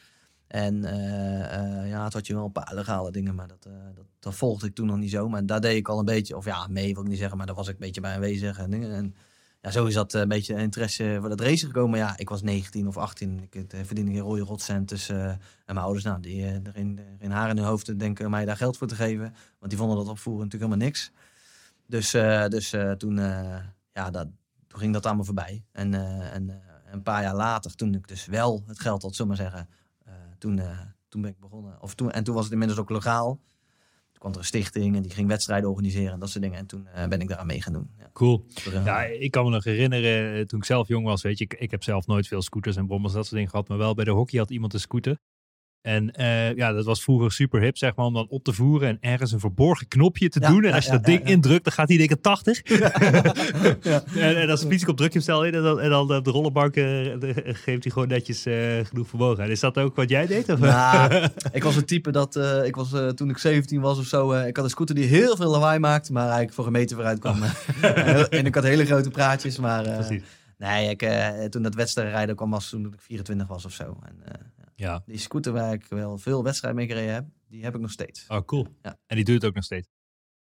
En 0.55 0.85
eh, 0.85 1.81
eh, 1.83 1.89
ja, 1.89 2.05
het 2.05 2.13
had 2.13 2.27
je 2.27 2.35
wel 2.35 2.45
een 2.45 2.53
paar 2.53 2.75
legale 2.75 3.11
dingen, 3.11 3.35
maar 3.35 3.49
dat, 3.49 3.67
eh, 3.67 3.73
dat, 3.95 4.05
dat 4.19 4.35
volgde 4.35 4.67
ik 4.67 4.75
toen 4.75 4.87
nog 4.87 4.97
niet 4.97 5.11
zo. 5.11 5.29
Maar 5.29 5.47
daar 5.47 5.61
deed 5.61 5.77
ik 5.77 5.89
al 5.89 5.99
een 5.99 6.05
beetje, 6.05 6.37
of 6.37 6.45
ja, 6.45 6.67
mee 6.67 6.95
wil 6.95 7.03
ik 7.03 7.09
niet 7.09 7.19
zeggen, 7.19 7.37
maar 7.37 7.47
daar 7.47 7.55
was 7.55 7.69
ik 7.69 7.75
een 7.75 7.81
beetje 7.81 8.01
bij 8.01 8.15
aanwezig. 8.15 8.59
En, 8.59 8.71
dingen. 8.71 8.93
en 8.93 9.15
ja, 9.61 9.71
zo 9.71 9.85
is 9.85 9.95
dat 9.95 10.13
een 10.13 10.29
beetje 10.29 10.55
interesse 10.55 11.17
voor 11.21 11.29
dat 11.29 11.41
racen 11.41 11.67
gekomen. 11.67 11.91
Maar 11.91 11.99
ja, 11.99 12.17
ik 12.17 12.29
was 12.29 12.43
19 12.43 12.87
of 12.87 12.97
18, 12.97 13.49
ik 13.51 13.65
verdiende 13.85 14.13
geen 14.13 14.21
rode 14.21 14.43
rotcent. 14.43 14.89
Dus, 14.89 15.09
en 15.09 15.39
mijn 15.67 15.79
ouders, 15.79 16.05
nou, 16.05 16.21
die 16.21 16.43
eh, 16.43 16.67
er 16.67 16.73
geen, 16.73 17.01
geen 17.21 17.31
haar 17.31 17.51
in 17.51 17.57
hun 17.57 17.67
hoofd 17.67 17.99
denken 17.99 18.31
mij 18.31 18.45
daar 18.45 18.57
geld 18.57 18.77
voor 18.77 18.87
te 18.87 18.95
geven. 18.95 19.35
Want 19.59 19.71
die 19.71 19.79
vonden 19.79 19.97
dat 19.97 20.09
opvoeren 20.09 20.45
natuurlijk 20.45 20.71
helemaal 20.71 20.87
niks. 20.87 21.11
Dus, 21.87 22.11
dus 22.51 22.75
toen, 22.99 23.17
ja, 23.93 24.11
dat, 24.11 24.29
toen 24.67 24.79
ging 24.79 24.93
dat 24.93 25.07
allemaal 25.07 25.25
voorbij. 25.25 25.65
En, 25.73 25.95
en 26.33 26.63
een 26.91 27.03
paar 27.03 27.23
jaar 27.23 27.37
later, 27.37 27.75
toen 27.75 27.95
ik 27.95 28.09
dus 28.09 28.27
wel 28.27 28.63
het 28.67 28.81
geld 28.81 29.03
had, 29.03 29.15
zullen 29.15 29.37
we 29.37 29.43
maar 29.43 29.51
zeggen, 29.51 29.69
toen, 30.45 30.59
eh, 30.59 30.81
toen 31.09 31.21
ben 31.21 31.31
ik 31.31 31.41
begonnen. 31.41 31.83
Of 31.83 31.95
toen, 31.95 32.11
en 32.11 32.25
toen 32.25 32.35
was 32.35 32.45
het 32.45 32.53
inmiddels 32.53 32.81
ook 32.81 32.91
legaal. 32.91 33.41
Toen 34.13 34.19
kwam 34.19 34.33
er 34.33 34.39
een 34.39 34.45
stichting 34.45 34.97
en 34.97 35.03
die 35.03 35.11
ging 35.11 35.29
wedstrijden 35.29 35.71
organiseren 35.71 36.13
en 36.13 36.19
dat 36.19 36.31
soort 36.31 36.43
dingen. 36.43 36.59
En 36.59 36.67
toen 36.67 36.87
eh, 36.87 37.09
ben 37.09 37.21
ik 37.21 37.29
daaraan 37.29 37.47
mee 37.47 37.63
gaan 37.63 37.73
doen. 37.73 37.91
Ja. 37.99 38.11
Cool. 38.13 38.47
Ja, 38.85 39.05
ik 39.05 39.31
kan 39.31 39.45
me 39.45 39.51
nog 39.51 39.65
herinneren 39.65 40.35
eh, 40.35 40.45
toen 40.45 40.59
ik 40.59 40.65
zelf 40.65 40.89
jong 40.89 41.05
was. 41.05 41.23
Weet 41.23 41.39
je, 41.39 41.45
ik, 41.45 41.55
ik 41.55 41.71
heb 41.71 41.83
zelf 41.83 42.07
nooit 42.07 42.27
veel 42.29 42.43
scooters 42.43 42.77
en 42.77 42.87
brommers, 42.87 43.13
dat 43.13 43.23
soort 43.23 43.35
dingen 43.35 43.51
gehad. 43.51 43.69
Maar 43.69 43.79
wel 43.79 43.95
bij 43.95 44.05
de 44.05 44.11
hockey 44.11 44.39
had 44.39 44.51
iemand 44.51 44.75
een 44.75 44.81
scooter. 44.81 45.19
En 45.85 46.11
eh, 46.13 46.55
ja, 46.55 46.73
dat 46.73 46.85
was 46.85 47.03
vroeger 47.03 47.33
super 47.33 47.61
hip, 47.61 47.77
zeg 47.77 47.95
maar, 47.97 48.07
om 48.07 48.15
dan 48.15 48.27
op 48.29 48.45
te 48.45 48.53
voeren 48.53 48.89
en 48.89 48.99
ergens 49.01 49.33
een 49.33 49.41
verborgen 49.41 49.89
knopje 49.89 50.29
te 50.29 50.41
Ja, 50.41 50.49
doen. 50.49 50.65
En 50.65 50.73
als 50.73 50.85
je 50.85 50.91
ja, 50.91 50.97
dat 50.97 51.07
ding 51.07 51.21
ja, 51.21 51.27
indrukt, 51.27 51.65
dan 51.65 51.73
gaat 51.73 51.89
hij 51.89 51.97
denken 51.97 52.21
80. 52.21 52.61
Ja. 53.83 54.03
en, 54.17 54.37
en 54.37 54.51
als 54.51 54.61
de 54.61 54.67
fiets 54.69 54.87
op 54.87 54.97
druk 54.97 55.09
je 55.13 55.15
hem 55.15 55.23
snel 55.23 55.45
in 55.45 55.55
en 55.55 55.63
dan, 55.63 55.81
en 55.81 55.91
dan 55.91 56.07
de 56.07 56.31
rollenbank 56.31 56.77
eh, 56.77 56.83
de- 56.85 57.35
geeft 57.45 57.83
hij 57.85 57.93
gewoon 57.93 58.09
netjes 58.09 58.47
eh, 58.47 58.55
genoeg 58.85 59.09
vermogen. 59.09 59.45
En 59.45 59.51
is 59.51 59.61
dat 59.61 59.79
ook 59.79 59.97
wat 59.97 60.09
jij 60.09 60.27
deed? 60.27 60.49
Of? 60.49 60.59
Nou, 60.59 61.29
ik 61.53 61.63
was 61.63 61.75
het 61.75 61.87
type 61.87 62.11
dat 62.11 62.37
eh, 62.37 62.65
ik 62.65 62.77
was 62.77 62.93
eh, 62.93 63.09
toen 63.09 63.31
ik 63.31 63.39
17 63.39 63.81
was 63.81 63.99
of 63.99 64.05
zo. 64.07 64.33
eh, 64.33 64.47
ik 64.47 64.57
had 64.57 64.65
een 64.65 64.71
scooter 64.71 64.95
die 64.95 65.05
heel 65.05 65.37
veel 65.37 65.51
lawaai 65.51 65.79
maakte, 65.79 66.13
maar 66.13 66.23
eigenlijk 66.23 66.53
voor 66.55 66.67
een 66.67 66.73
meter 66.73 66.97
vooruit 66.97 67.19
kwam. 67.19 67.43
en 68.31 68.47
ik 68.47 68.55
had 68.55 68.65
hele 68.65 68.85
grote 68.87 69.11
praatjes, 69.11 69.59
maar 69.59 69.85
eh, 69.87 69.95
Precies. 69.95 70.23
nee, 70.59 70.91
ik, 70.91 71.03
eh, 71.03 71.29
toen 71.45 71.63
dat 71.63 71.75
wedstrijdrijden 71.75 72.37
kwam 72.37 72.51
was 72.51 72.69
toen 72.69 72.85
ik 72.87 72.93
24 72.99 73.47
was 73.47 73.65
of 73.65 73.73
zo. 73.73 73.99
En, 74.03 74.17
eh, 74.25 74.33
Ja. 74.77 75.03
die 75.07 75.19
scooter 75.19 75.53
waar 75.53 75.73
ik 75.73 75.87
wel 75.89 76.19
veel 76.19 76.43
wedstrijden 76.43 76.81
mee 76.81 76.89
gereden 76.89 77.15
heb, 77.15 77.25
die 77.49 77.65
heb 77.65 77.75
ik 77.75 77.81
nog 77.81 77.91
steeds. 77.91 78.25
Oh, 78.29 78.45
cool. 78.45 78.67
Ja. 78.83 78.97
En 79.07 79.17
die 79.17 79.25
doet 79.25 79.35
het 79.35 79.45
ook 79.45 79.55
nog 79.55 79.65
steeds. 79.65 79.89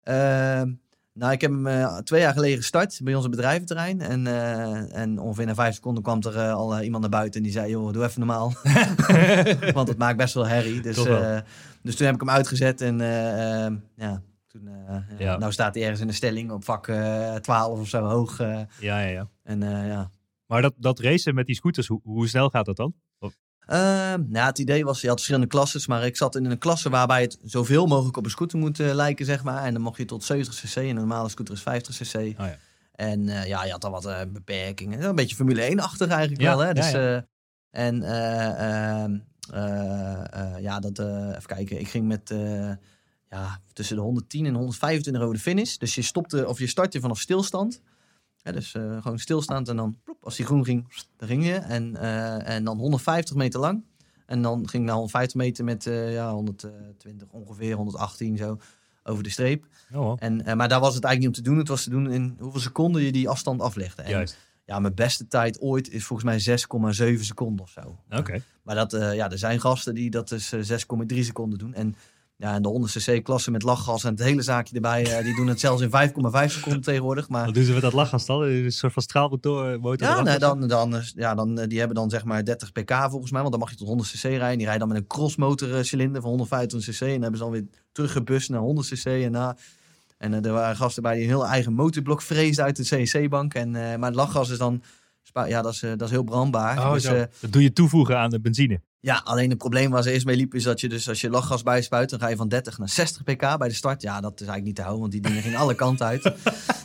Ehm, 0.02 0.72
nou, 1.12 1.32
ik 1.32 1.40
heb 1.40 1.50
hem 1.50 1.66
eh, 1.66 1.96
twee 1.98 2.20
jaar 2.20 2.32
geleden 2.32 2.56
gestart 2.56 3.00
bij 3.02 3.14
ons 3.14 3.28
bedrijventerrein. 3.28 4.00
En, 4.00 4.26
eh, 4.26 4.96
en 4.96 5.18
ongeveer 5.18 5.46
na 5.46 5.54
vijf 5.54 5.74
seconden 5.74 6.02
kwam 6.02 6.20
er 6.22 6.36
eh, 6.36 6.52
al 6.52 6.80
iemand 6.80 7.02
naar 7.02 7.10
buiten 7.10 7.40
en 7.40 7.42
die 7.42 7.52
zei, 7.52 7.70
joh, 7.70 7.92
doe 7.92 8.04
even 8.04 8.18
normaal. 8.20 8.52
Want 9.74 9.88
het 9.88 9.98
maakt 9.98 10.16
best 10.16 10.34
wel 10.34 10.46
herrie. 10.46 10.80
Dus, 10.80 10.96
dus 11.82 11.96
toen 11.96 12.06
heb 12.06 12.14
ik 12.14 12.20
hem 12.20 12.30
uitgezet 12.30 12.80
en 12.80 13.00
eh, 13.00 13.64
ehm, 13.64 13.76
ja, 13.96 14.22
toen, 14.46 14.68
Ja. 15.18 15.36
nou 15.38 15.52
staat 15.52 15.74
hij 15.74 15.82
ergens 15.82 16.00
in 16.00 16.06
de 16.06 16.12
stelling 16.12 16.50
op 16.50 16.64
vak 16.64 16.88
eh 16.88 17.34
12 17.34 17.80
of 17.80 17.88
zo 17.88 18.04
hoog. 18.04 18.38
Ja, 18.38 18.66
ja, 18.78 19.00
ja. 19.00 19.28
en 19.42 19.60
ja. 19.60 20.10
Maar 20.46 20.62
dat, 20.62 20.74
dat 20.76 20.98
racen 20.98 21.34
met 21.34 21.46
die 21.46 21.54
scooters, 21.54 21.86
hoe, 21.86 22.00
hoe 22.02 22.28
snel 22.28 22.50
gaat 22.50 22.64
dat 22.66 22.76
dan? 22.76 22.94
Ehm, 23.70 24.24
nou, 24.28 24.46
het 24.46 24.58
idee 24.58 24.84
was, 24.84 25.00
je 25.00 25.06
had 25.06 25.16
verschillende 25.16 25.48
klasses, 25.48 25.86
maar 25.86 26.04
ik 26.04 26.16
zat 26.16 26.36
in 26.36 26.44
een 26.44 26.58
klasse 26.58 26.90
waarbij 26.90 27.22
het 27.22 27.38
zoveel 27.42 27.86
mogelijk 27.86 28.16
op 28.16 28.24
een 28.24 28.30
scooter 28.30 28.58
moet 28.58 28.80
eh, 28.80 28.94
lijken, 28.94 29.26
zeg 29.26 29.42
maar. 29.42 29.64
En 29.64 29.72
dan 29.72 29.82
mocht 29.82 29.96
je 29.96 30.04
tot 30.04 30.24
70 30.24 30.54
cc 30.54 30.76
en 30.76 30.88
een 30.88 30.94
normale 30.94 31.28
scooter 31.28 31.54
is 31.54 31.62
50 31.62 31.96
cc. 31.96 32.14
Oh 32.16 32.46
ja. 32.46 32.58
En 32.94 33.28
eh, 33.28 33.46
ja, 33.46 33.64
je 33.64 33.70
had 33.70 33.84
al 33.84 33.90
wat 33.90 34.06
eh, 34.06 34.20
beperkingen. 34.28 35.02
Een 35.02 35.14
beetje 35.14 35.36
Formule 35.36 35.70
1-achtig 35.72 36.08
eigenlijk 36.08 36.40
Ja, 36.40 36.56
wel, 36.56 36.66
hè. 36.66 36.72
Dus, 36.72 36.90
ja. 36.90 37.26
en 37.70 38.02
eh, 38.02 39.02
ehm, 39.02 39.18
eh, 39.52 40.54
eh, 40.54 40.62
ja, 40.62 40.80
dat, 40.80 40.98
even 40.98 41.46
kijken, 41.46 41.80
ik 41.80 41.88
ging 41.88 42.06
met 42.06 42.34
ja, 43.28 43.60
tussen 43.72 43.96
de 43.96 44.02
110 44.02 44.46
en 44.46 44.54
125 44.54 45.22
over 45.22 45.34
de 45.34 45.40
finish. 45.40 45.76
Dus 45.76 45.94
je 45.94 46.02
stopte, 46.02 46.48
of 46.48 46.58
je 46.58 46.66
startte 46.66 47.00
vanaf 47.00 47.20
stilstand. 47.20 47.80
Ja, 48.42 48.52
dus 48.52 48.74
eh, 48.74 49.02
gewoon 49.02 49.18
stilstaand 49.18 49.68
en 49.68 49.76
dan, 49.76 49.98
plop, 50.04 50.24
als 50.24 50.36
die 50.36 50.46
groen 50.46 50.64
ging, 50.64 50.92
dan 51.16 51.28
ging 51.28 51.46
je. 51.46 51.54
En, 51.54 51.96
eh, 51.96 52.48
en 52.48 52.64
dan 52.64 52.78
150 52.78 53.36
meter 53.36 53.60
lang. 53.60 53.84
En 54.26 54.42
dan 54.42 54.68
ging 54.68 54.84
naar 54.84 54.94
150 54.94 55.34
meter 55.36 55.64
met 55.64 55.86
eh, 55.86 56.12
ja, 56.12 56.32
120 56.32 57.28
ongeveer, 57.30 57.74
118 57.74 58.36
zo 58.36 58.58
over 59.04 59.22
de 59.22 59.30
streep. 59.30 59.66
Oh. 59.94 60.16
En, 60.18 60.56
maar 60.56 60.68
daar 60.68 60.80
was 60.80 60.94
het 60.94 61.04
eigenlijk 61.04 61.18
niet 61.18 61.26
om 61.26 61.32
te 61.32 61.42
doen. 61.42 61.58
Het 61.58 61.68
was 61.68 61.82
te 61.82 61.90
doen 61.90 62.10
in 62.10 62.36
hoeveel 62.38 62.60
seconden 62.60 63.02
je 63.02 63.12
die 63.12 63.28
afstand 63.28 63.60
aflegde. 63.60 64.02
En, 64.02 64.10
Juist. 64.10 64.38
Ja, 64.70 64.78
mijn 64.78 64.94
beste 64.94 65.26
tijd 65.26 65.60
ooit 65.60 65.90
is 65.90 66.04
volgens 66.04 66.46
mij 66.46 66.58
6,7 67.16 67.20
seconden 67.20 67.64
of 67.64 67.70
zo. 67.70 67.98
Oké. 68.10 68.42
Maar 68.62 68.74
dat, 68.74 68.90
ja, 68.90 69.30
er 69.30 69.38
zijn 69.38 69.60
gasten 69.60 69.94
die 69.94 70.10
dat 70.10 70.28
dus 70.28 70.52
eh, 70.52 70.60
6,3 70.60 71.18
seconden 71.18 71.58
doen. 71.58 71.74
En 71.74 71.94
ja, 72.40 72.54
en 72.54 72.62
de 72.62 72.68
100 72.68 72.92
cc 72.92 73.24
klasse 73.24 73.50
met 73.50 73.62
lachgas 73.62 74.04
en 74.04 74.10
het 74.10 74.22
hele 74.22 74.42
zaakje 74.42 74.74
erbij, 74.74 75.18
eh, 75.18 75.24
die 75.24 75.34
doen 75.34 75.46
het 75.46 75.60
zelfs 75.60 75.82
in 75.82 75.90
5,5 75.90 76.52
seconden 76.52 76.80
tegenwoordig. 76.90 77.28
Maar 77.28 77.44
Wat 77.44 77.54
doen 77.54 77.64
ze 77.64 77.72
met 77.72 77.82
dat 77.82 77.92
lachgas 77.92 78.26
dan? 78.26 78.42
Een 78.42 78.72
soort 78.72 78.92
van 78.92 79.02
straalmotor 79.02 79.80
motor 79.80 80.08
ja, 80.08 80.22
nee, 80.22 80.38
dan, 80.38 80.68
dan, 80.68 80.96
eh, 80.96 81.02
ja 81.14 81.34
dan, 81.34 81.58
eh, 81.58 81.68
die 81.68 81.78
hebben 81.78 81.96
dan 81.96 82.10
zeg 82.10 82.24
maar 82.24 82.44
30 82.44 82.72
pk 82.72 82.92
volgens 83.10 83.30
mij, 83.30 83.40
want 83.40 83.52
dan 83.52 83.60
mag 83.60 83.70
je 83.70 83.76
tot 83.76 83.86
100 83.86 84.10
cc 84.10 84.22
rijden. 84.22 84.56
Die 84.56 84.66
rijden 84.66 84.78
dan 84.78 84.88
met 84.88 84.96
een 84.96 85.06
crossmotor 85.06 85.76
eh, 85.76 85.82
cilinder 85.82 86.20
van 86.20 86.30
125 86.30 86.94
cc 86.94 87.00
en 87.00 87.12
dan 87.12 87.22
hebben 87.22 87.38
ze 87.38 87.44
dan 87.44 87.52
weer 87.52 87.66
teruggebust 87.92 88.50
naar 88.50 88.60
100 88.60 88.88
cc 88.88 89.04
en 89.04 89.30
na. 89.30 89.56
En 90.20 90.34
eh, 90.34 90.44
er 90.44 90.52
waren 90.52 90.76
gasten 90.76 91.02
bij 91.02 91.14
die 91.14 91.22
een 91.22 91.28
heel 91.28 91.46
eigen 91.46 91.72
motorblok 91.72 92.22
vreesden 92.22 92.64
uit 92.64 92.76
de 92.76 92.84
CNC-bank. 92.84 93.54
En, 93.54 93.76
eh, 93.76 93.96
maar 93.98 94.08
het 94.08 94.14
lachgas 94.14 94.50
is 94.50 94.58
dan, 94.58 94.82
spa- 95.22 95.44
ja, 95.44 95.62
dat 95.62 95.72
is, 95.72 95.82
eh, 95.82 95.90
dat 95.90 96.02
is 96.02 96.10
heel 96.10 96.22
brandbaar. 96.22 96.78
Oh, 96.78 96.92
dus, 96.92 97.02
zo. 97.02 97.14
eh, 97.14 97.24
dat 97.40 97.52
doe 97.52 97.62
je 97.62 97.72
toevoegen 97.72 98.18
aan 98.18 98.30
de 98.30 98.40
benzine. 98.40 98.80
ja, 99.00 99.20
alleen 99.24 99.48
het 99.48 99.58
probleem 99.58 99.90
waar 99.90 100.02
ze 100.02 100.12
eerst 100.12 100.26
mee 100.26 100.36
liepen 100.36 100.58
is 100.58 100.64
dat 100.64 100.80
je 100.80 100.88
dus 100.88 101.08
als 101.08 101.20
je 101.20 101.30
lachgas 101.30 101.62
bijspuit, 101.62 102.10
dan 102.10 102.18
ga 102.20 102.28
je 102.28 102.36
van 102.36 102.48
30 102.48 102.78
naar 102.78 102.88
60 102.88 103.22
pk 103.24 103.58
bij 103.58 103.68
de 103.68 103.74
start. 103.74 104.02
Ja, 104.02 104.20
dat 104.20 104.32
is 104.32 104.46
eigenlijk 104.46 104.64
niet 104.66 104.74
te 104.76 104.82
houden, 104.82 105.00
want 105.00 105.12
die 105.12 105.22
dingen 105.22 105.42
gingen 105.42 105.58
alle 105.58 105.74
kanten 105.74 106.06
uit. 106.06 106.22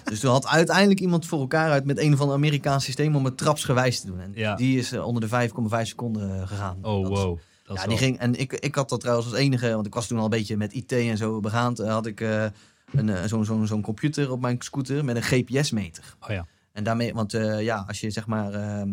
Dus 0.05 0.19
toen 0.19 0.31
had 0.31 0.47
uiteindelijk 0.47 0.99
iemand 0.99 1.25
voor 1.25 1.39
elkaar 1.39 1.71
uit 1.71 1.85
met 1.85 1.99
een 1.99 2.13
of 2.13 2.19
ander 2.19 2.35
Amerikaans 2.35 2.83
systeem 2.83 3.15
om 3.15 3.25
het 3.25 3.37
trapsgewijs 3.37 3.99
te 3.99 4.07
doen. 4.07 4.19
En 4.19 4.31
Ja. 4.35 4.55
die 4.55 4.77
is 4.77 4.91
eh, 4.91 5.05
onder 5.05 5.21
de 5.21 5.27
5,5 5.27 5.87
seconden 5.87 6.47
gegaan. 6.47 6.77
Oh, 6.81 7.01
Dat- 7.09 7.17
wow. 7.17 7.37
Dat 7.63 7.75
ja, 7.75 7.81
wel- 7.81 7.89
die 7.89 7.97
ging, 7.97 8.19
en 8.19 8.35
ik, 8.39 8.53
ik 8.53 8.75
had 8.75 8.89
dat 8.89 8.99
trouwens 8.99 9.27
als 9.27 9.35
enige, 9.37 9.73
want 9.73 9.85
ik 9.85 9.93
was 9.93 10.07
toen 10.07 10.17
al 10.17 10.23
een 10.23 10.29
beetje 10.29 10.57
met 10.57 10.73
IT 10.73 10.91
en 10.91 11.17
zo 11.17 11.39
begaan. 11.39 11.75
eh, 11.75 11.87
had 11.91 12.05
ik 12.05 12.19
een, 12.19 13.09
eh, 13.09 13.23
zo'n 13.25 13.45
zo'n 13.45 13.67
zo'n 13.67 13.81
computer 13.81 14.31
op 14.31 14.41
mijn 14.41 14.55
scooter 14.59 15.05
met 15.05 15.15
een 15.15 15.23
GPS-meter. 15.23 16.15
Oh 16.19 16.29
ja. 16.29 16.45
En 16.75 16.83
daarmee, 16.83 17.13
want 17.13 17.33
eh, 17.33 17.61
ja, 17.61 17.83
als 17.87 17.99
je 17.99 18.09
zeg 18.09 18.27
maar, 18.27 18.53
eh, 18.53 18.81
eh, 18.81 18.87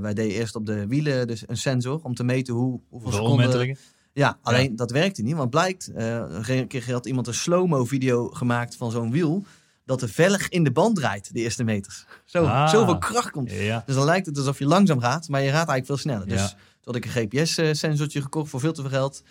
wij 0.00 0.14
deden 0.14 0.36
eerst 0.36 0.54
op 0.54 0.66
de 0.66 0.86
wielen 0.86 1.26
dus 1.26 1.44
een 1.46 1.56
sensor 1.56 2.00
om 2.02 2.14
te 2.14 2.24
meten 2.24 2.54
hoe, 2.54 2.80
hoeveel 2.88 3.12
seconden. 3.12 3.76
Ja, 4.12 4.38
alleen 4.42 4.76
dat 4.76 4.90
werkte 4.90 5.22
niet, 5.22 5.34
want 5.34 5.50
blijkt, 5.50 5.88
eh, 5.94 6.22
een 6.46 6.66
keer 6.66 6.92
had 6.92 7.06
iemand 7.06 7.26
een 7.26 7.34
slow-mo 7.34 7.84
video 7.84 8.28
gemaakt 8.28 8.76
van 8.76 8.90
zo'n 8.90 9.10
wiel. 9.10 9.44
dat 9.84 10.00
de 10.00 10.08
velg 10.08 10.48
in 10.48 10.64
de 10.64 10.70
band 10.72 10.96
draait, 10.96 11.32
de 11.32 11.40
eerste 11.40 11.64
meters. 11.64 12.06
Zo, 12.24 12.44
Ah. 12.44 12.68
Zoveel 12.68 12.98
kracht 12.98 13.30
komt. 13.30 13.50
Ja. 13.50 13.82
Dus 13.86 13.94
dan 13.94 14.04
lijkt 14.04 14.26
het 14.26 14.36
alsof 14.38 14.58
je 14.58 14.66
langzaam 14.66 15.00
gaat, 15.00 15.28
maar 15.28 15.40
je 15.40 15.46
gaat 15.46 15.68
eigenlijk 15.68 15.86
veel 15.86 15.96
sneller. 15.96 16.26
Dus 16.28 16.40
Ja. 16.40 16.48
toen 16.48 16.56
had 16.94 16.96
ik 16.96 17.04
een 17.04 17.10
GPS-sensortje 17.10 18.22
gekocht 18.22 18.50
voor 18.50 18.60
veel 18.60 18.72
te 18.72 18.80
veel 18.80 18.90
geld. 18.90 19.22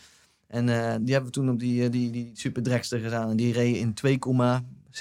En 0.47 0.65
die 1.03 1.13
hebben 1.13 1.23
we 1.23 1.29
toen 1.29 1.49
op 1.49 1.59
die, 1.59 1.89
die, 1.89 2.11
die 2.11 2.31
super 2.33 2.63
dragster 2.63 2.99
gedaan. 2.99 3.29
En 3.29 3.35
die 3.37 3.53
reed 3.53 3.75
in 3.75 3.93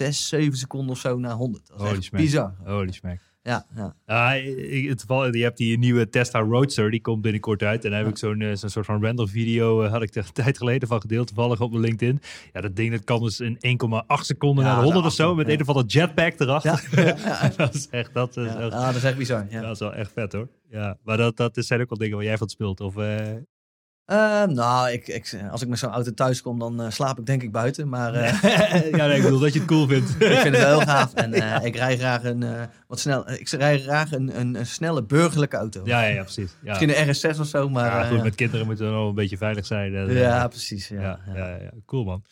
2,6, 0.02 0.08
7 0.08 0.58
seconden 0.58 0.90
of 0.90 0.98
zo 0.98 1.18
naar 1.18 1.32
100. 1.34 1.66
Dat 1.66 1.76
is 1.76 1.82
Holy 1.82 1.94
echt 1.94 2.04
smack. 2.04 2.20
bizar. 2.20 2.54
Holy 2.64 2.92
smack. 2.92 3.18
Ja, 3.42 3.66
ja. 3.74 3.94
Het, 4.88 5.00
geval- 5.00 5.34
je 5.34 5.42
hebt 5.42 5.56
die 5.56 5.78
nieuwe 5.78 6.08
Tesla 6.08 6.40
Roadster, 6.40 6.90
die 6.90 7.00
komt 7.00 7.22
binnenkort 7.22 7.62
uit. 7.62 7.84
En 7.84 7.90
daar 7.90 7.98
heb 8.00 8.08
ik 8.08 8.18
zo'n 8.18 8.40
eh, 8.40 8.54
zo'n 8.54 8.68
soort 8.68 8.86
van 8.86 9.04
random 9.04 9.28
video, 9.28 9.82
eh, 9.82 9.90
had 9.90 10.02
ik 10.02 10.14
er 10.14 10.24
een 10.26 10.32
tijd 10.42 10.58
geleden 10.58 10.88
van 10.88 11.00
gedeeld, 11.00 11.26
toevallig 11.26 11.60
op 11.60 11.70
mijn 11.70 11.82
LinkedIn. 11.82 12.20
Ja, 12.52 12.60
dat 12.60 12.76
ding 12.76 12.90
dat 12.90 13.04
kan 13.04 13.22
dus 13.22 13.40
in 13.40 13.56
1,8 13.56 14.24
seconden 14.24 14.64
Ja, 14.64 14.70
naar 14.70 14.78
de 14.78 14.84
100 14.84 15.06
of 15.06 15.12
zo, 15.12 15.34
met 15.34 15.46
ja. 15.46 15.52
een 15.52 15.60
of 15.60 15.68
andere 15.68 15.86
jetpack 15.86 16.40
erachter. 16.40 17.04
Ja, 17.06 17.48
dat 17.56 17.74
is 17.74 17.88
echt, 17.88 18.14
dat 18.14 18.36
is, 18.36 18.46
echt, 18.46 18.72
ah, 18.72 18.86
dat 18.86 18.94
is 18.94 19.04
echt 19.04 19.16
bizar. 19.16 19.46
Ja. 19.50 19.60
dat 19.60 19.70
is 19.70 19.78
wel 19.78 19.94
echt 19.94 20.12
vet 20.12 20.32
hoor. 20.32 20.48
Ja, 20.70 20.98
maar 21.04 21.16
dat, 21.16 21.36
dat 21.36 21.52
zijn 21.54 21.80
ook 21.80 21.88
wel 21.88 21.98
dingen 21.98 22.16
waar 22.16 22.24
jij 22.26 22.38
van 22.38 22.48
speelt. 22.48 22.80
Of, 22.80 22.96
eh, 22.96 23.16
Eh, 24.06 24.44
nou, 24.44 24.90
ik, 24.90 25.08
ik, 25.08 25.38
als 25.50 25.62
ik 25.62 25.68
met 25.68 25.78
zo'n 25.78 25.90
auto 25.90 26.14
thuis 26.14 26.42
kom, 26.42 26.58
dan 26.58 26.82
eh, 26.82 26.90
slaap 26.90 27.18
ik 27.18 27.26
denk 27.26 27.42
ik 27.42 27.52
buiten. 27.52 27.88
Maar 27.88 28.14
eh, 28.14 28.42
ja, 28.98 29.06
nee, 29.06 29.16
ik 29.16 29.22
bedoel 29.22 29.38
dat 29.38 29.52
je 29.52 29.58
het 29.58 29.68
cool 29.68 29.86
vindt. 29.86 30.10
ik 30.22 30.38
vind 30.38 30.54
het 30.56 30.64
wel 30.64 30.78
heel 30.78 30.86
gaaf. 30.86 31.14
En 31.14 31.32
eh, 31.54 31.64
ik 31.64 31.76
rij 31.76 31.96
graag 31.98 32.24
een 32.24 32.42
eh, 32.42 32.62
wat 32.86 33.00
snel. 33.00 33.30
Ik 33.30 33.48
rij 33.48 33.78
graag 33.80 34.12
een, 34.12 34.40
een, 34.40 34.54
een 34.54 34.66
snelle 34.66 35.02
burgerlijke 35.04 35.56
auto. 35.56 35.80
ja, 35.84 36.02
ja, 36.02 36.14
ja, 36.14 36.22
precies. 36.22 36.56
Ja. 36.62 36.68
Misschien 36.78 37.08
een 37.08 37.34
RS6 37.36 37.40
of 37.40 37.46
zo, 37.46 37.68
maar. 37.68 37.84
Ja, 37.86 38.02
eh, 38.02 38.08
goed, 38.10 38.22
met 38.22 38.34
kinderen 38.34 38.66
moeten 38.66 38.86
we 38.86 38.92
nog 38.92 39.08
een 39.08 39.14
beetje 39.14 39.36
veilig 39.36 39.66
zijn. 39.66 39.94
eh, 39.94 40.20
ja, 40.20 40.48
precies. 40.48 40.88
Ja, 40.88 41.00
Ja, 41.00 41.20
ja. 41.34 41.48
ja. 41.48 41.56
Ja, 41.62 41.70
cool 41.86 42.04
man. 42.04 42.22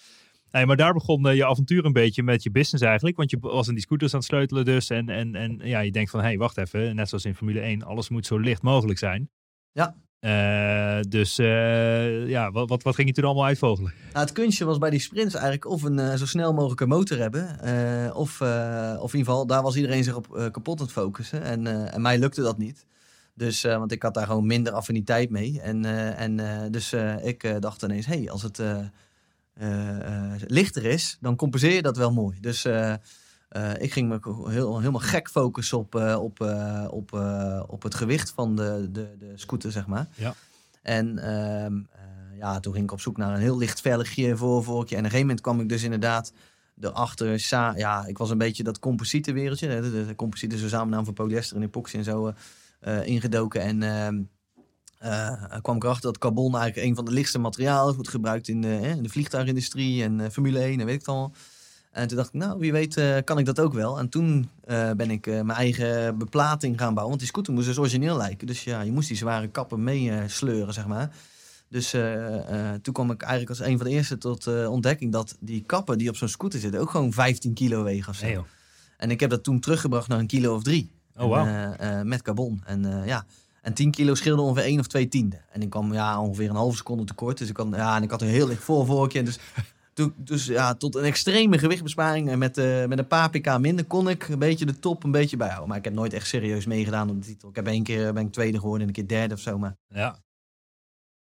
Hey, 0.50 0.66
maar 0.66 0.76
daar 0.76 0.92
begon 0.92 1.28
eh, 1.28 1.34
je 1.36 1.46
avontuur 1.46 1.84
een 1.84 1.92
beetje 1.92 2.22
met 2.22 2.42
je 2.42 2.50
business 2.50 2.84
eigenlijk. 2.84 3.16
Want 3.16 3.30
je 3.30 3.36
was 3.40 3.68
in 3.68 3.74
die 3.74 3.82
scooters 3.82 4.12
aan 4.12 4.18
het 4.18 4.28
sleutelen 4.28 4.64
dus. 4.64 4.90
En, 4.90 5.08
en, 5.08 5.34
en 5.34 5.60
ja, 5.62 5.80
je 5.80 5.90
denkt 5.92 6.10
van, 6.10 6.20
hé, 6.20 6.26
hey, 6.26 6.38
wacht 6.38 6.56
even. 6.58 6.94
Net 6.94 7.08
zoals 7.08 7.24
in 7.24 7.34
Formule 7.34 7.60
1, 7.60 7.82
alles 7.82 8.08
moet 8.08 8.26
zo 8.26 8.38
licht 8.38 8.62
mogelijk 8.62 8.98
zijn. 8.98 9.30
Ja. 9.72 9.96
Eh, 10.24 10.98
dus 11.08 11.38
eh, 11.38 12.28
ja, 12.28 12.50
wat, 12.50 12.68
wat, 12.68 12.82
wat 12.82 12.94
ging 12.94 13.08
je 13.08 13.14
toen 13.14 13.24
allemaal 13.24 13.44
uitvogelen? 13.44 13.92
Nou, 14.12 14.24
het 14.24 14.34
kunstje 14.34 14.64
was 14.64 14.78
bij 14.78 14.90
die 14.90 15.00
sprints 15.00 15.34
eigenlijk 15.34 15.66
of 15.66 15.82
een 15.82 15.98
eh, 15.98 16.14
zo 16.14 16.26
snel 16.26 16.52
mogelijke 16.52 16.86
motor 16.86 17.18
hebben. 17.18 17.44
of, 18.14 18.40
of 19.00 19.12
in 19.12 19.18
ieder 19.18 19.32
geval, 19.32 19.46
daar 19.46 19.62
was 19.62 19.76
iedereen 19.76 20.04
zich 20.04 20.16
op 20.16 20.48
kapot 20.52 20.78
aan 20.78 20.84
het 20.84 20.94
focussen. 20.94 21.42
En, 21.42 21.92
en 21.92 22.02
mij 22.02 22.18
lukte 22.18 22.42
dat 22.42 22.58
niet. 22.58 22.86
Dus, 23.34 23.62
want 23.62 23.92
ik 23.92 24.02
had 24.02 24.14
daar 24.14 24.26
gewoon 24.26 24.46
minder 24.46 24.72
affiniteit 24.72 25.30
mee. 25.30 25.60
En, 25.60 25.84
en 26.16 26.40
dus 26.72 26.92
ik 27.22 27.60
dacht 27.60 27.82
ineens, 27.82 28.06
hé, 28.06 28.18
hey, 28.18 28.30
als 28.30 28.42
het 28.42 28.62
lichter 30.50 30.84
is, 30.84 31.18
dan 31.20 31.36
compenseer 31.36 31.74
je 31.74 31.82
dat 31.82 31.96
wel 31.96 32.12
mooi. 32.12 32.38
Dus 32.40 32.66
eh, 33.54 33.72
ik 33.78 33.92
ging 33.92 34.08
me 34.08 34.48
heel, 34.50 34.78
helemaal 34.78 35.00
gek 35.00 35.30
focussen 35.30 35.78
op, 35.78 35.94
eh, 35.94 36.22
op, 36.22 36.40
eh, 36.40 36.86
op, 36.90 37.12
op 37.66 37.82
het 37.82 37.94
gewicht 37.94 38.30
van 38.30 38.56
de, 38.56 38.88
de, 38.92 39.16
de 39.18 39.32
scooter, 39.34 39.72
zeg 39.72 39.86
maar. 39.86 40.06
Ja. 40.14 40.34
En 40.82 41.18
ehm, 41.18 41.76
eh, 41.76 42.38
ja, 42.38 42.60
toen 42.60 42.72
ging 42.72 42.84
ik 42.84 42.92
op 42.92 43.00
zoek 43.00 43.16
naar 43.16 43.34
een 43.34 43.40
heel 43.40 43.58
licht 43.58 43.80
velgje, 43.80 44.36
voorvorkje. 44.36 44.94
En 44.94 45.00
op 45.00 45.04
een 45.04 45.10
gegeven 45.10 45.20
moment 45.20 45.40
kwam 45.40 45.60
ik 45.60 45.68
dus 45.68 45.82
inderdaad 45.82 46.32
erachter. 46.80 47.40
Sa 47.40 47.74
ja, 47.76 48.06
ik 48.06 48.18
was 48.18 48.30
een 48.30 48.38
beetje 48.38 48.62
dat 48.62 48.78
composiete 48.78 49.32
wereldje. 49.32 49.68
De, 49.68 49.90
de, 49.90 50.06
de 50.06 50.14
composiete 50.14 50.56
is 50.56 50.62
een 50.62 50.68
samennaam 50.68 51.04
van 51.04 51.14
polyester 51.14 51.56
en 51.56 51.62
epoxy 51.62 51.96
en 51.96 52.04
zo 52.04 52.32
ingedoken. 53.04 53.60
En 53.60 53.82
ehm, 53.82 54.22
eh, 55.04 55.60
kwam 55.62 55.76
ik 55.76 55.84
erachter 55.84 56.12
dat 56.12 56.18
carbon 56.18 56.56
eigenlijk 56.56 56.86
een 56.86 56.94
van 56.94 57.04
de 57.04 57.10
lichtste 57.10 57.38
materialen 57.38 57.88
is. 57.88 57.94
Wordt 57.94 58.10
gebruikt 58.10 58.48
in 58.48 58.60
de, 58.60 58.80
in 58.80 59.02
de 59.02 59.08
vliegtuigindustrie 59.08 60.02
en 60.02 60.32
Formule 60.32 60.58
1 60.58 60.80
en 60.80 60.86
weet 60.86 60.94
ik 60.94 61.00
het 61.00 61.08
allemaal. 61.08 61.32
En 61.94 62.08
toen 62.08 62.16
dacht 62.16 62.28
ik, 62.28 62.40
nou, 62.40 62.58
wie 62.58 62.72
weet 62.72 62.96
eh, 62.96 63.16
kan 63.24 63.38
ik 63.38 63.44
dat 63.44 63.60
ook 63.60 63.72
wel. 63.72 63.98
En 63.98 64.08
toen 64.08 64.48
eh, 64.64 64.90
ben 64.90 65.10
ik 65.10 65.26
eh, 65.26 65.32
mijn 65.34 65.58
eigen 65.58 66.18
beplating 66.18 66.78
gaan 66.78 66.94
bouwen. 66.94 67.08
Want 67.08 67.18
die 67.18 67.28
scooter 67.28 67.52
moest 67.52 67.66
dus 67.66 67.78
origineel 67.78 68.16
lijken. 68.16 68.46
Dus 68.46 68.64
ja, 68.64 68.80
je 68.80 68.92
moest 68.92 69.08
die 69.08 69.16
zware 69.16 69.48
kappen 69.48 69.84
mee 69.84 70.10
eh, 70.10 70.22
sleuren, 70.26 70.74
zeg 70.74 70.86
maar. 70.86 71.10
Dus 71.68 71.90
toen 72.82 72.94
kwam 72.94 73.10
ik 73.10 73.22
eigenlijk 73.22 73.50
als 73.50 73.68
een 73.68 73.76
van 73.76 73.86
de 73.86 73.92
eerste 73.92 74.18
tot 74.18 74.66
ontdekking... 74.66 75.12
dat 75.12 75.36
die 75.40 75.62
kappen 75.66 75.98
die 75.98 76.08
op 76.08 76.16
zo'n 76.16 76.28
scooter 76.28 76.60
zitten 76.60 76.80
ook 76.80 76.90
gewoon 76.90 77.12
15 77.12 77.54
kilo 77.54 77.82
wegen 77.82 78.10
of 78.10 78.16
zo. 78.16 78.46
En 78.96 79.10
ik 79.10 79.20
heb 79.20 79.30
dat 79.30 79.44
toen 79.44 79.60
teruggebracht 79.60 80.08
naar 80.08 80.18
een 80.18 80.26
kilo 80.26 80.54
of 80.54 80.62
drie. 80.62 80.90
Oh, 81.16 81.38
eh, 81.78 82.00
met 82.00 82.22
carbon. 82.22 82.62
En 82.64 83.02
ja, 83.06 83.24
en 83.62 83.74
10 83.74 83.90
kilo 83.90 84.14
scheelde 84.14 84.42
ongeveer 84.42 84.64
1 84.64 84.80
of 84.80 84.86
2 84.86 85.08
tiende. 85.08 85.40
En 85.50 85.62
ik 85.62 85.70
kwam 85.70 85.92
ja, 85.92 86.20
ongeveer 86.20 86.48
een 86.48 86.56
halve 86.56 86.76
seconde 86.76 87.04
tekort. 87.04 87.38
Dus 87.38 87.48
ik 87.48 87.56
had, 87.56 87.66
ja, 87.70 87.96
en 87.96 88.02
ik 88.02 88.10
had 88.10 88.22
een 88.22 88.28
heel 88.28 88.46
licht 88.46 88.62
voorvorkje. 88.62 89.22
Dus, 89.22 89.38
dus 90.16 90.46
ja, 90.46 90.74
tot 90.74 90.94
een 90.94 91.04
extreme 91.04 91.58
gewichtbesparing. 91.58 92.28
En 92.30 92.38
met, 92.38 92.58
eh, 92.58 92.86
met 92.86 92.98
een 92.98 93.06
paar 93.06 93.30
pk 93.30 93.58
minder 93.58 93.84
kon 93.84 94.08
ik 94.08 94.28
een 94.28 94.38
beetje 94.38 94.66
de 94.66 94.78
top 94.78 95.04
een 95.04 95.10
beetje 95.10 95.36
bijhouden. 95.36 95.68
Maar 95.68 95.78
ik 95.78 95.84
heb 95.84 95.92
nooit 95.92 96.12
echt 96.12 96.26
serieus 96.26 96.66
meegedaan 96.66 97.10
op 97.10 97.22
de 97.22 97.26
titel. 97.26 97.48
Ik 97.48 97.56
heb 97.56 97.66
één 97.66 97.82
keer 97.82 98.12
ben 98.12 98.26
ik 98.26 98.32
tweede 98.32 98.58
geworden 98.58 98.80
en 98.80 98.88
een 98.88 98.94
keer 98.94 99.08
derde 99.08 99.34
of 99.34 99.40
zo. 99.40 99.58
Maar 99.58 99.76
Ja. 99.88 100.22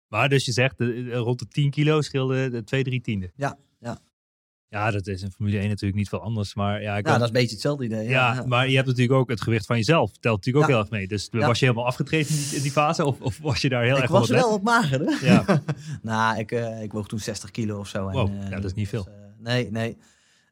Maar 0.08 0.30
dus 0.30 0.46
je 0.46 0.52
zegt, 0.52 0.80
eh, 0.80 1.14
rond 1.18 1.40
de 1.40 1.48
10 1.48 1.70
kilo 1.70 2.02
scheelde 2.02 2.50
de 2.50 2.64
2, 2.64 2.84
3 2.84 3.02
tiende. 3.02 3.32
Ja, 3.36 3.58
ja. 4.74 4.92
Dat 4.92 5.08
is 5.08 5.22
in 5.22 5.32
Formule 5.32 5.58
1 5.58 5.68
natuurlijk 5.68 5.96
niet 5.96 6.10
veel 6.10 6.22
anders. 6.22 6.56
Maar 6.56 6.82
ja, 6.82 6.98
ik 6.98 7.04
kan- 7.04 7.14
dat 7.14 7.22
is 7.22 7.28
een 7.28 7.34
beetje 7.34 7.52
hetzelfde 7.52 7.84
idee. 7.86 8.08
Ja, 8.10 8.34
ja. 8.34 8.46
maar 8.46 8.70
je 8.70 8.76
hebt 8.76 8.88
natuurlijk 8.88 9.20
ook 9.20 9.30
het 9.30 9.42
gewicht 9.42 9.66
van 9.66 9.76
jezelf. 9.78 10.12
Telt 10.20 10.36
natuurlijk 10.36 10.66
ook 10.66 10.70
Ja. 10.72 10.76
heel 10.78 10.86
erg 10.86 10.94
mee. 10.94 11.08
Dus 11.08 11.28
Ja. 11.32 11.48
was 11.48 11.60
je 11.60 11.66
helemaal 11.66 11.86
afgetreden 11.88 12.30
in 12.30 12.36
die, 12.36 12.56
in 12.56 12.62
die 12.62 12.72
fase? 12.72 13.06
Of, 13.06 13.22
of 13.22 13.38
was 13.40 13.62
je 13.62 13.70
daar 13.70 13.84
heel 13.84 13.96
ik 13.96 14.02
erg 14.02 14.12
was 14.12 14.22
op 14.22 14.28
het 14.36 14.38
wel 14.44 14.50
wat 14.50 14.62
mager, 14.62 15.00
hè? 15.00 15.26
Ja, 15.28 15.62
nou, 16.02 16.40
ik, 16.40 16.52
eh, 16.52 16.82
ik 16.82 16.92
woog 16.92 17.08
toen 17.08 17.20
60 17.20 17.52
kilo 17.52 17.80
of 17.80 17.88
zo. 17.88 18.10
Wow, 18.12 18.28
en, 18.30 18.42
eh, 18.44 18.50
ja, 18.50 18.56
dat 18.56 18.64
is 18.66 18.74
niet 18.74 18.88
veel. 18.90 19.08
eh, 19.08 19.14
nee, 19.40 19.72
nee. 19.72 19.98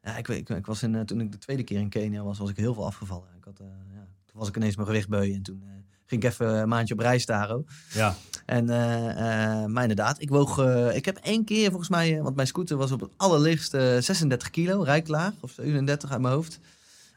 Ja, 0.02 0.16
ik, 0.16 0.28
ik, 0.28 0.48
ik 0.48 0.66
was 0.66 0.82
in, 0.82 1.06
toen 1.06 1.20
ik 1.20 1.32
de 1.32 1.38
tweede 1.38 1.62
keer 1.62 1.78
in 1.80 1.88
Kenia 1.88 2.22
was, 2.22 2.38
was 2.38 2.50
ik 2.50 2.56
heel 2.56 2.74
veel 2.74 2.86
afgevallen. 2.86 3.28
Ik 3.38 3.44
had, 3.44 3.56
ja, 3.58 4.06
toen 4.26 4.38
was 4.40 4.48
ik 4.48 4.56
ineens 4.56 4.74
mijn 4.76 4.88
gewicht 4.88 5.08
beu 5.08 5.32
en 5.34 5.42
toen 5.42 5.62
ging 6.06 6.22
ik 6.24 6.30
even 6.30 6.54
een 6.60 6.68
maandje 6.68 6.94
op 6.94 7.00
reis 7.00 7.26
daar. 7.26 7.56
ja. 7.94 8.14
En, 8.46 8.70
eh, 8.70 9.62
eh, 9.62 9.66
maar 9.66 9.82
inderdaad, 9.82 10.20
ik 10.20 10.28
woog, 10.28 10.58
eh, 10.58 10.96
ik 10.96 11.04
heb 11.04 11.16
één 11.16 11.44
keer 11.44 11.68
volgens 11.68 11.88
mij, 11.88 12.22
want 12.22 12.36
mijn 12.36 12.46
scooter 12.46 12.76
was 12.76 12.92
op 12.92 13.00
het 13.00 13.10
allerlichtste 13.16 13.98
36 14.00 14.50
kilo, 14.50 14.82
rijklaag, 14.82 15.32
of 15.40 15.50
37 15.50 16.10
uit 16.10 16.20
mijn 16.20 16.34
hoofd. 16.34 16.58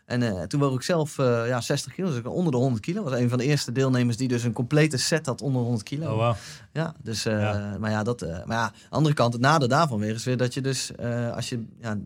En 0.05 0.47
toen 0.47 0.59
woog 0.59 0.75
ik 0.75 0.81
zelf 0.81 1.17
ja, 1.17 1.61
60 1.61 1.93
kilo, 1.93 2.07
dus 2.07 2.17
ik 2.17 2.29
onder 2.29 2.51
de 2.51 2.57
100 2.57 2.83
kilo. 2.83 3.03
was 3.03 3.13
een 3.13 3.29
van 3.29 3.37
de 3.37 3.43
eerste 3.43 3.71
deelnemers 3.71 4.17
die 4.17 4.27
dus 4.27 4.43
een 4.43 4.53
complete 4.53 4.97
set 4.97 5.25
had 5.25 5.41
onder 5.41 5.61
de 5.61 5.65
100 5.67 5.87
kilo. 5.87 6.11
Oh, 6.11 6.17
wauw. 6.17 6.35
Ja, 6.71 6.93
dus, 7.03 7.23
Ja. 7.23 7.75
maar 7.79 7.91
ja, 7.91 8.03
dat, 8.03 8.21
maar 8.21 8.57
ja, 8.57 8.71
andere 8.89 9.15
kant, 9.15 9.33
het 9.33 9.41
nadeel 9.41 9.67
daarvan 9.67 9.99
weer 9.99 10.13
is 10.13 10.23
weer 10.23 10.37
dat 10.37 10.53
je 10.53 10.61
dus, 10.61 10.91
als 11.35 11.49
je, 11.49 11.65
ja, 11.81 11.97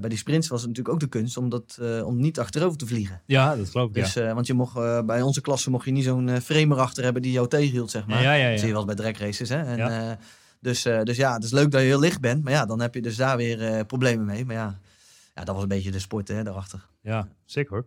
bij 0.00 0.08
die 0.08 0.18
sprints 0.18 0.48
was 0.48 0.60
het 0.60 0.68
natuurlijk 0.68 0.94
ook 0.94 1.00
de 1.00 1.18
kunst 1.18 1.36
om, 1.36 1.48
dat, 1.48 1.78
eh, 1.80 2.06
om 2.06 2.20
niet 2.20 2.38
achterover 2.38 2.78
te 2.78 2.86
vliegen. 2.86 3.22
Ja, 3.26 3.56
dat 3.56 3.70
geloof 3.70 3.88
ik. 3.88 3.94
Dus, 3.94 4.16
eh, 4.16 4.32
want 4.32 4.46
je 4.46 4.54
mocht, 4.54 4.76
eh, 4.76 5.02
bij 5.02 5.22
onze 5.22 5.40
klasse 5.40 5.70
mocht 5.70 5.84
je 5.84 5.90
niet 5.90 6.04
zo'n 6.04 6.28
eh, 6.28 6.40
frame 6.40 6.74
erachter 6.74 7.04
hebben 7.04 7.22
die 7.22 7.32
jou 7.32 7.48
tegenhield, 7.48 7.90
zeg 7.90 8.06
maar. 8.06 8.22
ja, 8.22 8.32
ja, 8.32 8.50
Dat 8.50 8.58
zie 8.58 8.66
je 8.68 8.74
wel 8.74 8.82
eens 8.88 8.94
bij 8.94 9.04
drag 9.12 9.18
races, 9.26 9.48
hè. 9.48 9.62
En, 9.62 9.78
eh, 9.78 10.16
dus, 10.60 10.84
eh, 10.84 11.02
dus 11.02 11.16
ja, 11.16 11.34
het 11.34 11.44
is 11.44 11.50
leuk 11.50 11.70
dat 11.70 11.80
je 11.80 11.86
heel 11.86 12.00
licht 12.00 12.20
bent, 12.20 12.44
maar 12.44 12.52
ja, 12.52 12.66
dan 12.66 12.80
heb 12.80 12.94
je 12.94 13.02
dus 13.02 13.16
daar 13.16 13.36
weer 13.36 13.62
eh, 13.62 13.84
problemen 13.86 14.24
mee. 14.26 14.44
Maar 14.44 14.56
ja, 14.56 14.78
ja, 15.34 15.44
dat 15.44 15.54
was 15.54 15.62
een 15.62 15.68
beetje 15.68 15.90
de 15.90 15.98
sport, 15.98 16.28
hè, 16.28 16.42
daarachter. 16.42 16.86
Ja, 17.00 17.28
zeker 17.44 17.70
hoor. 17.72 17.86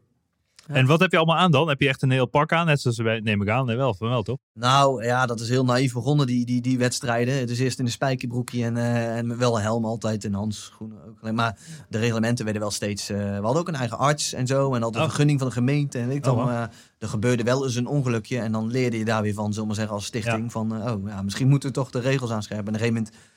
Ja. 0.70 0.76
En 0.76 0.86
wat 0.86 1.00
heb 1.00 1.12
je 1.12 1.18
allemaal 1.18 1.38
aan 1.38 1.52
dan? 1.52 1.68
Heb 1.70 1.80
je 1.82 1.88
echt 1.88 2.02
een 2.02 2.12
heel 2.12 2.26
pak 2.26 2.52
aan? 2.54 2.66
Net 2.66 2.82
zoals 2.82 2.98
wij, 2.98 3.20
neem 3.20 3.42
ik 3.42 3.50
aan. 3.50 3.66
Nee, 3.66 3.76
wel, 3.76 3.94
van 3.94 4.10
wel 4.10 4.24
toch? 4.24 4.38
Nou 4.54 5.04
ja, 5.04 5.26
dat 5.26 5.40
is 5.40 5.50
heel 5.50 5.66
naïef 5.66 5.94
begonnen, 5.94 6.28
die, 6.28 6.46
die, 6.46 6.62
die 6.62 6.78
wedstrijden. 6.78 7.48
Dus 7.48 7.60
eerst 7.60 7.80
in 7.80 7.86
een 7.86 7.92
spijkerbroekje 7.92 8.64
en, 8.66 8.78
en 8.78 9.38
wel 9.38 9.56
een 9.56 9.62
helm 9.62 9.86
altijd 9.86 10.24
en 10.26 10.34
handschoenen 10.34 10.98
ook. 11.08 11.32
Maar 11.32 11.58
de 11.90 11.98
reglementen 11.98 12.44
werden 12.44 12.62
wel 12.62 12.72
steeds... 12.72 13.10
eh, 13.10 13.18
we 13.18 13.24
hadden 13.44 13.62
ook 13.62 13.68
een 13.68 13.76
eigen 13.76 13.98
arts 13.98 14.34
en 14.34 14.48
zo 14.48 14.74
en 14.74 14.84
altijd 14.84 14.96
Oh. 14.96 15.02
een 15.02 15.08
vergunning 15.08 15.40
van 15.40 15.48
de 15.48 15.54
gemeente. 15.54 15.98
En 16.00 16.08
weet 16.08 16.18
ik 16.18 16.26
Oh, 16.26 16.36
dan, 16.38 16.46
wow. 16.46 16.56
eh, 16.56 16.64
er 17.00 17.08
gebeurde 17.08 17.44
wel 17.44 17.64
eens 17.66 17.76
een 17.76 17.88
ongelukje 17.88 18.40
en 18.40 18.52
dan 18.52 18.68
leerde 18.72 18.98
je 18.98 19.06
daar 19.06 19.22
weer 19.22 19.34
van, 19.34 19.44
zullen 19.46 19.60
we 19.62 19.66
maar 19.68 19.76
zeggen, 19.76 19.96
als 19.96 20.06
stichting. 20.06 20.52
Van, 20.52 20.76
eh, 20.76 20.94
oh 20.94 21.08
ja, 21.08 21.22
misschien 21.22 21.48
moeten 21.48 21.70
we 21.70 21.76
toch 21.76 21.90
de 21.90 22.00
regels 22.00 22.32
aanscherpen. 22.32 22.68
En 22.68 22.74
op 22.74 22.82
een 22.82 22.88
gegeven 22.88 23.04
moment... 23.04 23.29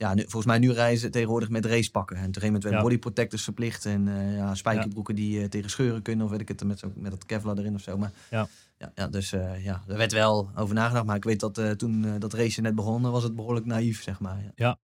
Ja, 0.00 0.14
nu, 0.14 0.20
volgens 0.22 0.44
mij 0.46 0.58
nu 0.58 0.72
reizen 0.72 1.00
ze 1.00 1.10
tegenwoordig 1.10 1.48
met 1.48 1.64
racepakken. 1.66 2.16
En 2.16 2.22
op 2.22 2.28
een 2.28 2.34
gegeven 2.34 2.46
moment 2.46 2.62
werden 2.62 2.82
Ja. 2.82 2.88
body 2.88 2.98
protectors 2.98 3.44
verplicht. 3.44 3.84
En 3.86 4.08
eh, 4.08 4.36
ja, 4.36 4.54
spijkerbroeken 4.54 5.14
die 5.14 5.40
eh, 5.40 5.48
tegen 5.48 5.70
scheuren 5.70 6.02
kunnen. 6.02 6.24
Of 6.24 6.30
weet 6.30 6.40
ik 6.40 6.48
het, 6.48 6.64
met, 6.64 6.78
zo, 6.78 6.92
met 6.94 7.10
dat 7.10 7.26
Kevlar 7.26 7.58
erin 7.58 7.74
of 7.74 7.80
zo. 7.80 7.96
Maar 7.98 8.12
Ja. 8.30 8.48
ja, 8.78 8.92
ja, 8.94 9.08
dus 9.08 9.32
eh, 9.32 9.64
ja, 9.64 9.82
er 9.88 9.96
werd 9.96 10.12
wel 10.12 10.50
over 10.56 10.74
nagedacht. 10.74 11.04
Maar 11.06 11.16
ik 11.16 11.24
weet 11.24 11.40
dat 11.40 11.78
toen 11.78 12.18
dat 12.18 12.32
race 12.32 12.60
net 12.60 12.74
begon, 12.74 13.02
was 13.02 13.22
het 13.22 13.34
behoorlijk 13.34 13.66
naïef, 13.66 14.02
zeg 14.02 14.20
maar. 14.20 14.52
Ja. 14.54 14.78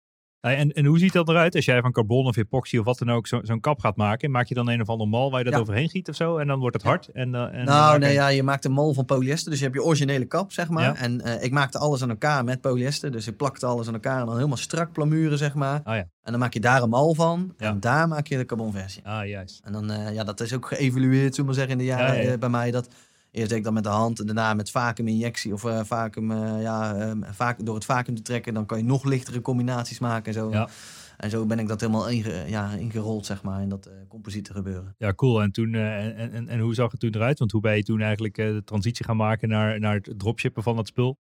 Hey, 0.44 0.58
En, 0.58 0.72
en 0.72 0.86
hoe 0.86 1.00
ziet 1.00 1.14
dat 1.14 1.30
eruit 1.30 1.56
als 1.56 1.66
jij 1.66 1.82
van 1.82 1.92
carbon 1.92 2.26
of 2.26 2.36
epoxy 2.38 2.78
of 2.78 2.86
wat 2.86 2.98
dan 2.98 3.12
ook 3.12 3.28
zo- 3.28 3.40
zo'n 3.44 3.60
kap 3.60 3.80
gaat 3.80 3.96
maken? 3.96 4.32
Maak 4.32 4.48
je 4.48 4.54
dan 4.54 4.70
een 4.70 4.82
of 4.82 4.90
ander 4.90 5.08
mal 5.08 5.30
waar 5.32 5.40
je 5.40 5.46
dat 5.46 5.54
Ja. 5.54 5.60
overheen 5.60 5.90
giet 5.90 6.10
of 6.10 6.16
zo? 6.16 6.38
En 6.38 6.48
dan 6.48 6.60
wordt 6.60 6.76
het 6.76 6.86
hard? 6.86 7.08
En, 7.08 7.36
eh, 7.36 7.54
en 7.60 7.66
nou, 7.66 8.00
nee, 8.00 8.10
je- 8.10 8.16
ja, 8.16 8.28
je 8.28 8.44
maakt 8.44 8.66
een 8.66 8.72
mol 8.72 8.94
van 8.94 9.06
polyester. 9.06 9.50
Dus 9.50 9.60
je 9.60 9.66
hebt 9.66 9.78
je 9.78 9.84
originele 9.84 10.26
kap, 10.26 10.52
zeg 10.52 10.70
maar. 10.70 10.84
Ja. 10.84 10.96
En 10.96 11.22
eh, 11.22 11.44
ik 11.44 11.52
maakte 11.52 11.78
alles 11.78 12.04
aan 12.04 12.10
elkaar 12.10 12.44
met 12.44 12.62
polyester. 12.62 13.12
Dus 13.12 13.28
ik 13.28 13.38
plakte 13.38 13.66
alles 13.66 13.88
aan 13.88 13.94
elkaar 13.94 14.20
en 14.20 14.26
dan 14.26 14.36
helemaal 14.36 14.58
strak 14.58 14.92
plamuren, 14.92 15.38
zeg 15.38 15.54
maar. 15.54 15.82
Ah 15.84 15.96
ja. 15.96 16.02
En 16.24 16.32
dan 16.32 16.40
maak 16.40 16.54
je 16.54 16.60
daar 16.60 16.82
een 16.82 16.90
mal 16.90 17.14
van. 17.14 17.54
En 17.58 17.80
daar 17.80 18.08
maak 18.08 18.28
je 18.28 18.38
de 18.38 18.46
carbonversie. 18.46 19.02
Ah, 19.06 19.28
juist. 19.28 19.62
En 19.64 19.72
dan, 19.74 19.92
eh, 19.92 20.14
ja, 20.14 20.24
dat 20.24 20.40
is 20.40 20.54
ook 20.54 20.68
geëvalueerd, 20.68 21.36
zullen 21.36 21.36
we 21.38 21.44
maar 21.44 21.54
zeggen, 21.54 21.72
in 21.72 21.78
de 21.78 21.84
jaren 21.86 22.16
Ja, 22.16 22.22
ja, 22.22 22.30
ja. 22.32 22.38
bij 22.38 22.50
mij. 22.50 22.72
Dat, 22.72 22.88
eerst 23.34 23.50
deed 23.50 23.58
ik 23.58 23.64
dat 23.64 23.74
met 23.74 23.84
de 23.84 23.90
hand 23.90 24.20
en 24.20 24.26
daarna 24.26 24.54
met 24.54 24.72
vacuuminjectie 24.72 25.54
of 25.54 25.66
eh 25.66 25.84
vacuüm, 25.84 26.32
eh, 26.32 26.62
ja, 26.62 26.96
ehm, 26.96 27.22
vac- 27.32 27.66
door 27.66 27.76
het 27.76 27.86
vacuüm 27.86 28.16
te 28.16 28.22
trekken. 28.22 28.54
Dan 28.54 28.66
kan 28.66 28.78
je 28.78 28.84
nog 28.84 29.04
lichtere 29.04 29.42
combinaties 29.42 30.00
maken 30.00 30.26
en 30.26 30.34
zo. 30.34 30.52
Ja. 30.52 30.70
En 31.18 31.30
zo 31.30 31.46
ben 31.46 31.60
ik 31.60 31.68
dat 31.68 31.80
helemaal 31.80 32.10
inge, 32.10 32.44
ja, 32.48 32.72
ingerold, 32.72 33.26
zeg 33.26 33.44
maar, 33.44 33.62
in 33.62 33.70
dat 33.70 33.88
uh, 33.88 33.94
composieten 34.08 34.56
gebeuren. 34.56 34.96
Ja, 34.98 35.14
cool. 35.14 35.42
En, 35.42 35.52
toen, 35.52 35.74
en, 35.74 36.32
en, 36.32 36.48
en 36.48 36.60
hoe 36.60 36.74
zag 36.74 36.92
het 36.92 37.00
toen 37.00 37.16
eruit? 37.16 37.40
Want 37.40 37.52
hoe 37.52 37.62
ben 37.62 37.76
je 37.76 37.84
toen 37.84 38.02
eigenlijk 38.02 38.36
de 38.36 38.62
transitie 38.66 39.06
gaan 39.06 39.18
maken 39.18 39.50
naar, 39.50 39.80
naar 39.80 39.96
het 39.96 40.14
dropshippen 40.20 40.64
van 40.64 40.76
dat 40.76 40.88
spul? 40.88 41.18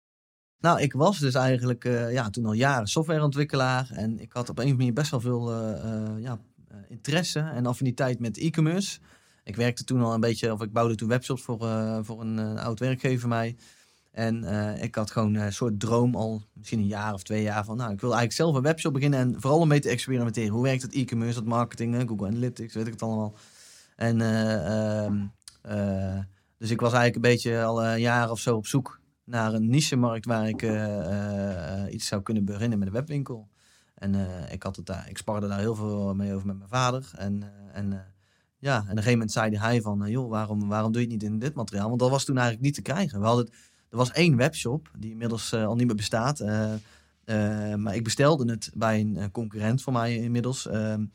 Nou, 0.59 0.81
ik 0.81 0.93
was 0.93 1.19
dus 1.19 1.33
eigenlijk 1.33 1.83
ja, 2.11 2.29
toen 2.29 2.45
al 2.45 2.53
jaren 2.53 2.87
softwareontwikkelaar. 2.87 3.89
En 3.91 4.19
ik 4.19 4.33
had 4.33 4.49
op 4.49 4.57
een 4.57 4.63
of 4.63 4.69
andere 4.71 4.77
manier 4.77 4.93
best 4.93 5.11
wel 5.11 5.19
veel 5.19 5.51
ja, 6.19 6.39
interesse 6.89 7.39
en 7.39 7.65
affiniteit 7.65 8.19
met 8.19 8.37
e-commerce. 8.37 8.99
Ik 9.43 9.55
werkte 9.55 9.83
toen 9.83 10.01
al 10.01 10.13
een 10.13 10.19
beetje, 10.19 10.53
of 10.53 10.61
ik 10.61 10.71
bouwde 10.71 10.95
toen 10.95 11.09
webshops 11.09 11.41
voor, 11.41 11.59
voor 12.05 12.21
een 12.21 12.57
oud 12.57 12.79
werkgever 12.79 13.27
mij. 13.27 13.55
En 14.11 14.43
uh, 14.43 14.83
ik 14.83 14.95
had 14.95 15.11
gewoon 15.11 15.33
een 15.33 15.53
soort 15.53 15.79
droom 15.79 16.15
al, 16.15 16.41
misschien 16.53 16.79
een 16.79 16.87
jaar 16.87 17.13
of 17.13 17.23
twee 17.23 17.41
jaar, 17.41 17.65
van 17.65 17.77
nou, 17.77 17.91
ik 17.91 18.01
wil 18.01 18.09
eigenlijk 18.09 18.39
zelf 18.39 18.55
een 18.55 18.61
webshop 18.61 18.93
beginnen 18.93 19.19
en 19.19 19.41
vooral 19.41 19.59
om 19.59 19.67
mee 19.67 19.79
te 19.79 19.89
experimenteren. 19.89 20.49
Hoe 20.49 20.63
werkt 20.63 20.81
het 20.81 20.93
e-commerce, 20.93 21.39
het 21.39 21.47
marketing, 21.47 22.03
Google 22.07 22.27
Analytics, 22.27 22.73
weet 22.73 22.85
ik 22.85 22.93
het 22.93 23.01
allemaal. 23.01 23.33
En 23.95 24.19
uh, 24.19 25.05
uh, 25.75 26.19
dus 26.57 26.69
ik 26.69 26.79
was 26.79 26.93
eigenlijk 26.93 27.15
een 27.15 27.31
beetje 27.31 27.63
al 27.63 27.85
een 27.85 27.99
jaar 27.99 28.31
of 28.31 28.39
zo 28.39 28.55
op 28.55 28.67
zoek 28.67 28.99
naar 29.23 29.53
een 29.53 29.69
niche-markt 29.69 30.25
waar 30.25 30.47
ik 30.47 30.61
iets 31.91 32.07
zou 32.07 32.21
kunnen 32.21 32.45
beginnen 32.45 32.79
met 32.79 32.87
een 32.87 32.93
webwinkel. 32.93 33.47
En 33.95 34.15
ik, 34.51 34.63
had 34.63 34.75
het 34.75 34.85
daar, 34.85 35.09
ik 35.09 35.17
sparde 35.17 35.47
daar 35.47 35.59
heel 35.59 35.75
veel 35.75 36.15
mee 36.15 36.33
over 36.33 36.47
met 36.47 36.57
mijn 36.57 36.69
vader. 36.69 37.11
En, 37.15 37.43
en 37.71 38.12
ja, 38.63 38.75
en 38.75 38.81
op 38.81 38.89
een 38.89 38.95
gegeven 38.95 39.11
moment 39.11 39.31
zei 39.31 39.57
hij 39.57 39.81
van, 39.81 40.03
joh, 40.09 40.29
waarom, 40.29 40.67
waarom 40.67 40.91
doe 40.91 41.01
je 41.01 41.07
het 41.07 41.21
niet 41.21 41.31
in 41.31 41.39
dit 41.39 41.53
materiaal? 41.53 41.87
Want 41.87 41.99
dat 41.99 42.09
was 42.09 42.25
toen 42.25 42.37
eigenlijk 42.37 42.65
niet 42.65 42.75
te 42.75 42.81
krijgen. 42.81 43.19
We 43.19 43.25
hadden 43.25 43.45
het, 43.45 43.53
er 43.89 43.97
was 43.97 44.11
één 44.11 44.35
webshop 44.35 44.91
die 44.97 45.11
inmiddels 45.11 45.53
uh, 45.53 45.65
al 45.65 45.75
niet 45.75 45.87
meer 45.87 45.95
bestaat. 45.95 46.39
Uh, 46.39 46.73
uh, 47.25 47.75
maar 47.75 47.95
ik 47.95 48.03
bestelde 48.03 48.51
het 48.51 48.71
bij 48.73 48.99
een 48.99 49.31
concurrent 49.31 49.81
van 49.81 49.93
mij 49.93 50.15
inmiddels 50.15 50.67
ehm, 50.67 51.05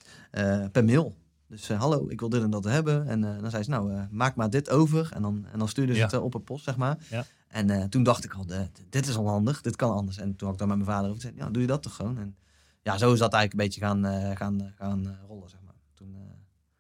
per 0.73 0.85
mail. 0.85 1.17
Dus 1.47 1.69
hallo, 1.69 2.09
ik 2.09 2.21
wil 2.21 2.29
dit 2.29 2.43
en 2.43 2.51
dat 2.51 2.65
hebben. 2.65 3.07
En 3.07 3.21
dan 3.21 3.51
zei 3.51 3.63
ze, 3.63 3.71
nou, 3.71 4.07
maak 4.11 4.35
maar 4.35 4.51
dit 4.51 4.71
over. 4.71 5.11
En 5.13 5.23
dan, 5.23 5.47
en 5.53 5.59
dan 5.59 5.69
stuurde 5.69 5.95
ze 5.95 6.01
het 6.01 6.15
op 6.15 6.35
een 6.35 6.43
post, 6.43 6.65
zeg 6.65 6.77
maar. 6.77 6.99
Ja. 7.11 7.25
En 7.49 7.91
toen 7.91 8.03
dacht 8.03 8.25
ik 8.25 8.35
al, 8.35 8.47
dit 8.89 9.07
is 9.09 9.17
al 9.17 9.29
handig, 9.29 9.61
dit 9.61 9.77
kan 9.77 9.93
anders. 9.93 10.19
En 10.19 10.37
toen 10.37 10.49
had 10.49 10.53
ik 10.53 10.59
daar 10.59 10.77
met 10.77 10.87
mijn 10.87 10.91
vader 10.91 11.11
over 11.11 11.21
gezegd, 11.21 11.39
ja, 11.39 11.51
doe 11.51 11.63
je 11.63 11.69
dat 11.69 11.83
toch 11.83 11.95
gewoon. 11.95 12.19
En 12.19 12.37
ja, 12.83 12.99
zo 12.99 13.13
is 13.13 13.19
dat 13.19 13.33
eigenlijk 13.33 13.53
een 13.53 13.69
beetje 13.69 13.81
gaan, 13.81 14.37
gaan, 14.37 14.73
gaan 14.77 15.19
rollen, 15.29 15.51
zeg 15.51 15.61
maar. 15.65 15.75
Toen, 15.95 16.17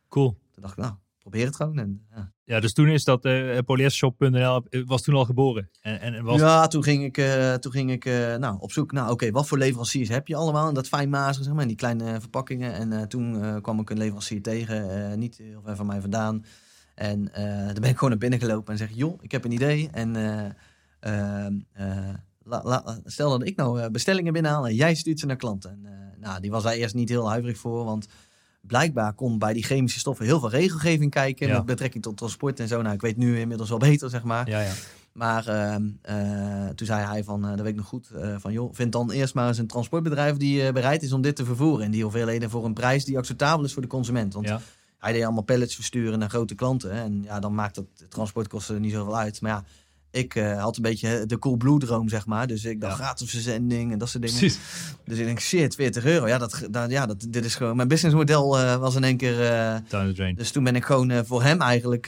cool. 0.08 0.36
Toen 0.58 0.66
dacht 0.66 0.78
ik, 0.78 0.84
nou, 0.84 0.96
probeer 1.18 1.46
het 1.46 1.56
gewoon. 1.56 1.78
En, 1.78 2.06
ja. 2.14 2.32
ja 2.44 2.60
dus 2.60 2.72
toen 2.72 2.88
is 2.88 3.04
dat 3.04 3.24
uh, 3.24 3.58
polyestershop.nl 3.64 4.64
was 4.86 5.02
toen 5.02 5.14
al 5.14 5.24
geboren. 5.24 5.70
En, 5.80 6.00
en 6.00 6.24
was... 6.24 6.40
Ja, 6.40 6.66
toen 6.66 6.82
ging 6.82 7.04
ik, 7.04 7.18
uh, 7.18 7.54
toen 7.54 7.72
ging 7.72 7.90
ik 7.90 8.04
uh, 8.04 8.36
nou, 8.36 8.56
op 8.60 8.72
zoek 8.72 8.92
naar, 8.92 9.10
oké, 9.10 9.30
wat 9.30 9.46
voor 9.46 9.58
leveranciers 9.58 10.08
heb 10.08 10.28
je 10.28 10.36
allemaal? 10.36 10.68
En 10.68 10.74
dat 10.74 10.88
fijnmazige, 10.88 11.44
zeg 11.44 11.52
maar, 11.52 11.62
en 11.62 11.68
die 11.68 11.76
kleine 11.76 12.20
verpakkingen. 12.20 12.72
En 12.72 13.08
toen 13.08 13.60
kwam 13.62 13.80
ik 13.80 13.90
een 13.90 13.98
leverancier 13.98 14.42
tegen, 14.42 15.18
niet 15.18 15.36
heel 15.36 15.62
ver 15.64 15.76
van 15.76 15.86
mij 15.86 16.00
vandaan. 16.00 16.44
En 16.94 17.24
daar 17.34 17.80
ben 17.80 17.90
ik 17.90 17.94
gewoon 17.94 18.10
naar 18.10 18.18
binnen 18.18 18.38
gelopen 18.38 18.72
en 18.72 18.78
zeg, 18.78 18.90
joh, 18.92 19.22
ik 19.22 19.32
heb 19.32 19.44
een 19.44 19.52
idee. 19.52 19.88
En 19.92 20.16
ehm, 21.00 21.54
la, 22.42 22.60
la, 22.64 23.00
stel 23.04 23.30
dat 23.30 23.46
ik 23.46 23.56
nou 23.56 23.90
bestellingen 23.90 24.32
binnenhaal 24.32 24.66
en 24.66 24.74
jij 24.74 24.94
stuurt 24.94 25.20
ze 25.20 25.26
naar 25.26 25.36
klanten. 25.36 25.70
En, 25.70 25.86
nou, 26.20 26.40
die 26.40 26.50
was 26.50 26.62
daar 26.62 26.72
eerst 26.72 26.94
niet 26.94 27.08
heel 27.08 27.28
huiverig 27.28 27.58
voor, 27.58 27.84
want 27.84 28.06
blijkbaar 28.60 29.12
kon 29.12 29.38
bij 29.38 29.52
die 29.52 29.62
chemische 29.62 29.98
stoffen 29.98 30.26
heel 30.26 30.40
veel 30.40 30.50
regelgeving 30.50 31.10
kijken. 31.10 31.50
Met 31.50 31.64
betrekking 31.64 32.02
tot 32.02 32.16
transport 32.16 32.60
en 32.60 32.68
zo. 32.68 32.82
Nou, 32.82 32.94
ik 32.94 33.00
weet 33.00 33.16
nu 33.16 33.40
inmiddels 33.40 33.68
wel 33.68 33.78
beter, 33.90 34.10
zeg 34.10 34.22
maar. 34.22 34.48
Ja, 34.48 34.60
ja. 34.60 34.72
Maar 35.12 35.46
ehm, 35.46 35.88
eh, 36.02 36.68
toen 36.68 36.86
zei 36.86 37.04
hij 37.04 37.24
van, 37.24 37.44
uh, 37.44 37.50
dat 37.50 37.60
weet 37.60 37.68
ik 37.68 37.76
nog 37.76 37.86
goed, 37.86 38.10
uh, 38.14 38.36
van 38.38 38.52
joh, 38.52 38.74
vind 38.74 38.92
dan 38.92 39.10
eerst 39.10 39.34
maar 39.34 39.48
eens 39.48 39.58
een 39.58 39.66
transportbedrijf 39.66 40.36
die 40.36 40.72
bereid 40.72 41.02
is 41.02 41.12
om 41.12 41.20
dit 41.20 41.36
te 41.36 41.44
vervoeren. 41.44 41.84
En 41.84 41.90
die 41.90 42.02
hoeveelheden 42.02 42.50
voor 42.50 42.64
een 42.64 42.74
prijs 42.74 43.04
die 43.04 43.18
acceptabel 43.18 43.64
is 43.64 43.72
voor 43.72 43.82
de 43.82 43.88
consument. 43.88 44.34
Want 44.34 44.52
hij 44.98 45.12
deed 45.12 45.24
allemaal 45.24 45.42
pallets 45.42 45.74
versturen 45.74 46.18
naar 46.18 46.28
grote 46.28 46.54
klanten. 46.54 46.90
En 46.90 47.22
ja, 47.22 47.40
dan 47.40 47.54
maakt 47.54 47.74
dat 47.74 47.86
transportkosten 48.08 48.80
niet 48.80 48.92
zoveel 48.92 49.16
uit. 49.16 49.40
Maar 49.40 49.50
ja, 49.50 49.64
ik 50.10 50.34
uh, 50.34 50.62
had 50.62 50.76
een 50.76 50.82
beetje 50.82 51.26
de 51.26 51.38
cool 51.38 51.56
blue 51.56 51.78
droom, 51.78 52.08
zeg 52.08 52.26
maar. 52.26 52.46
Dus 52.46 52.64
ik 52.64 52.80
dacht 52.80 52.94
gratis 52.94 53.30
verzending 53.30 53.92
en 53.92 53.98
dat 53.98 54.08
soort 54.08 54.22
dingen. 54.22 54.38
Precies. 54.38 54.58
Dus 55.04 55.18
ik 55.18 55.24
denk, 55.24 55.40
shit, 55.40 55.74
40 55.74 56.04
euro. 56.04 56.26
Ja, 56.26 56.38
dat, 56.38 56.62
dat, 56.70 56.90
ja 56.90 57.06
dat, 57.06 57.26
dit 57.28 57.44
is 57.44 57.54
gewoon... 57.54 57.76
Mijn 57.76 57.88
businessmodel 57.88 58.58
uh, 58.58 58.76
was 58.76 58.94
in 58.94 59.04
één 59.04 59.16
keer... 59.16 59.40
Uh, 59.90 60.34
dus 60.34 60.50
toen 60.50 60.64
ben 60.64 60.76
ik 60.76 60.84
gewoon 60.84 61.24
voor 61.24 61.42
hem 61.42 61.60
eigenlijk 61.60 62.06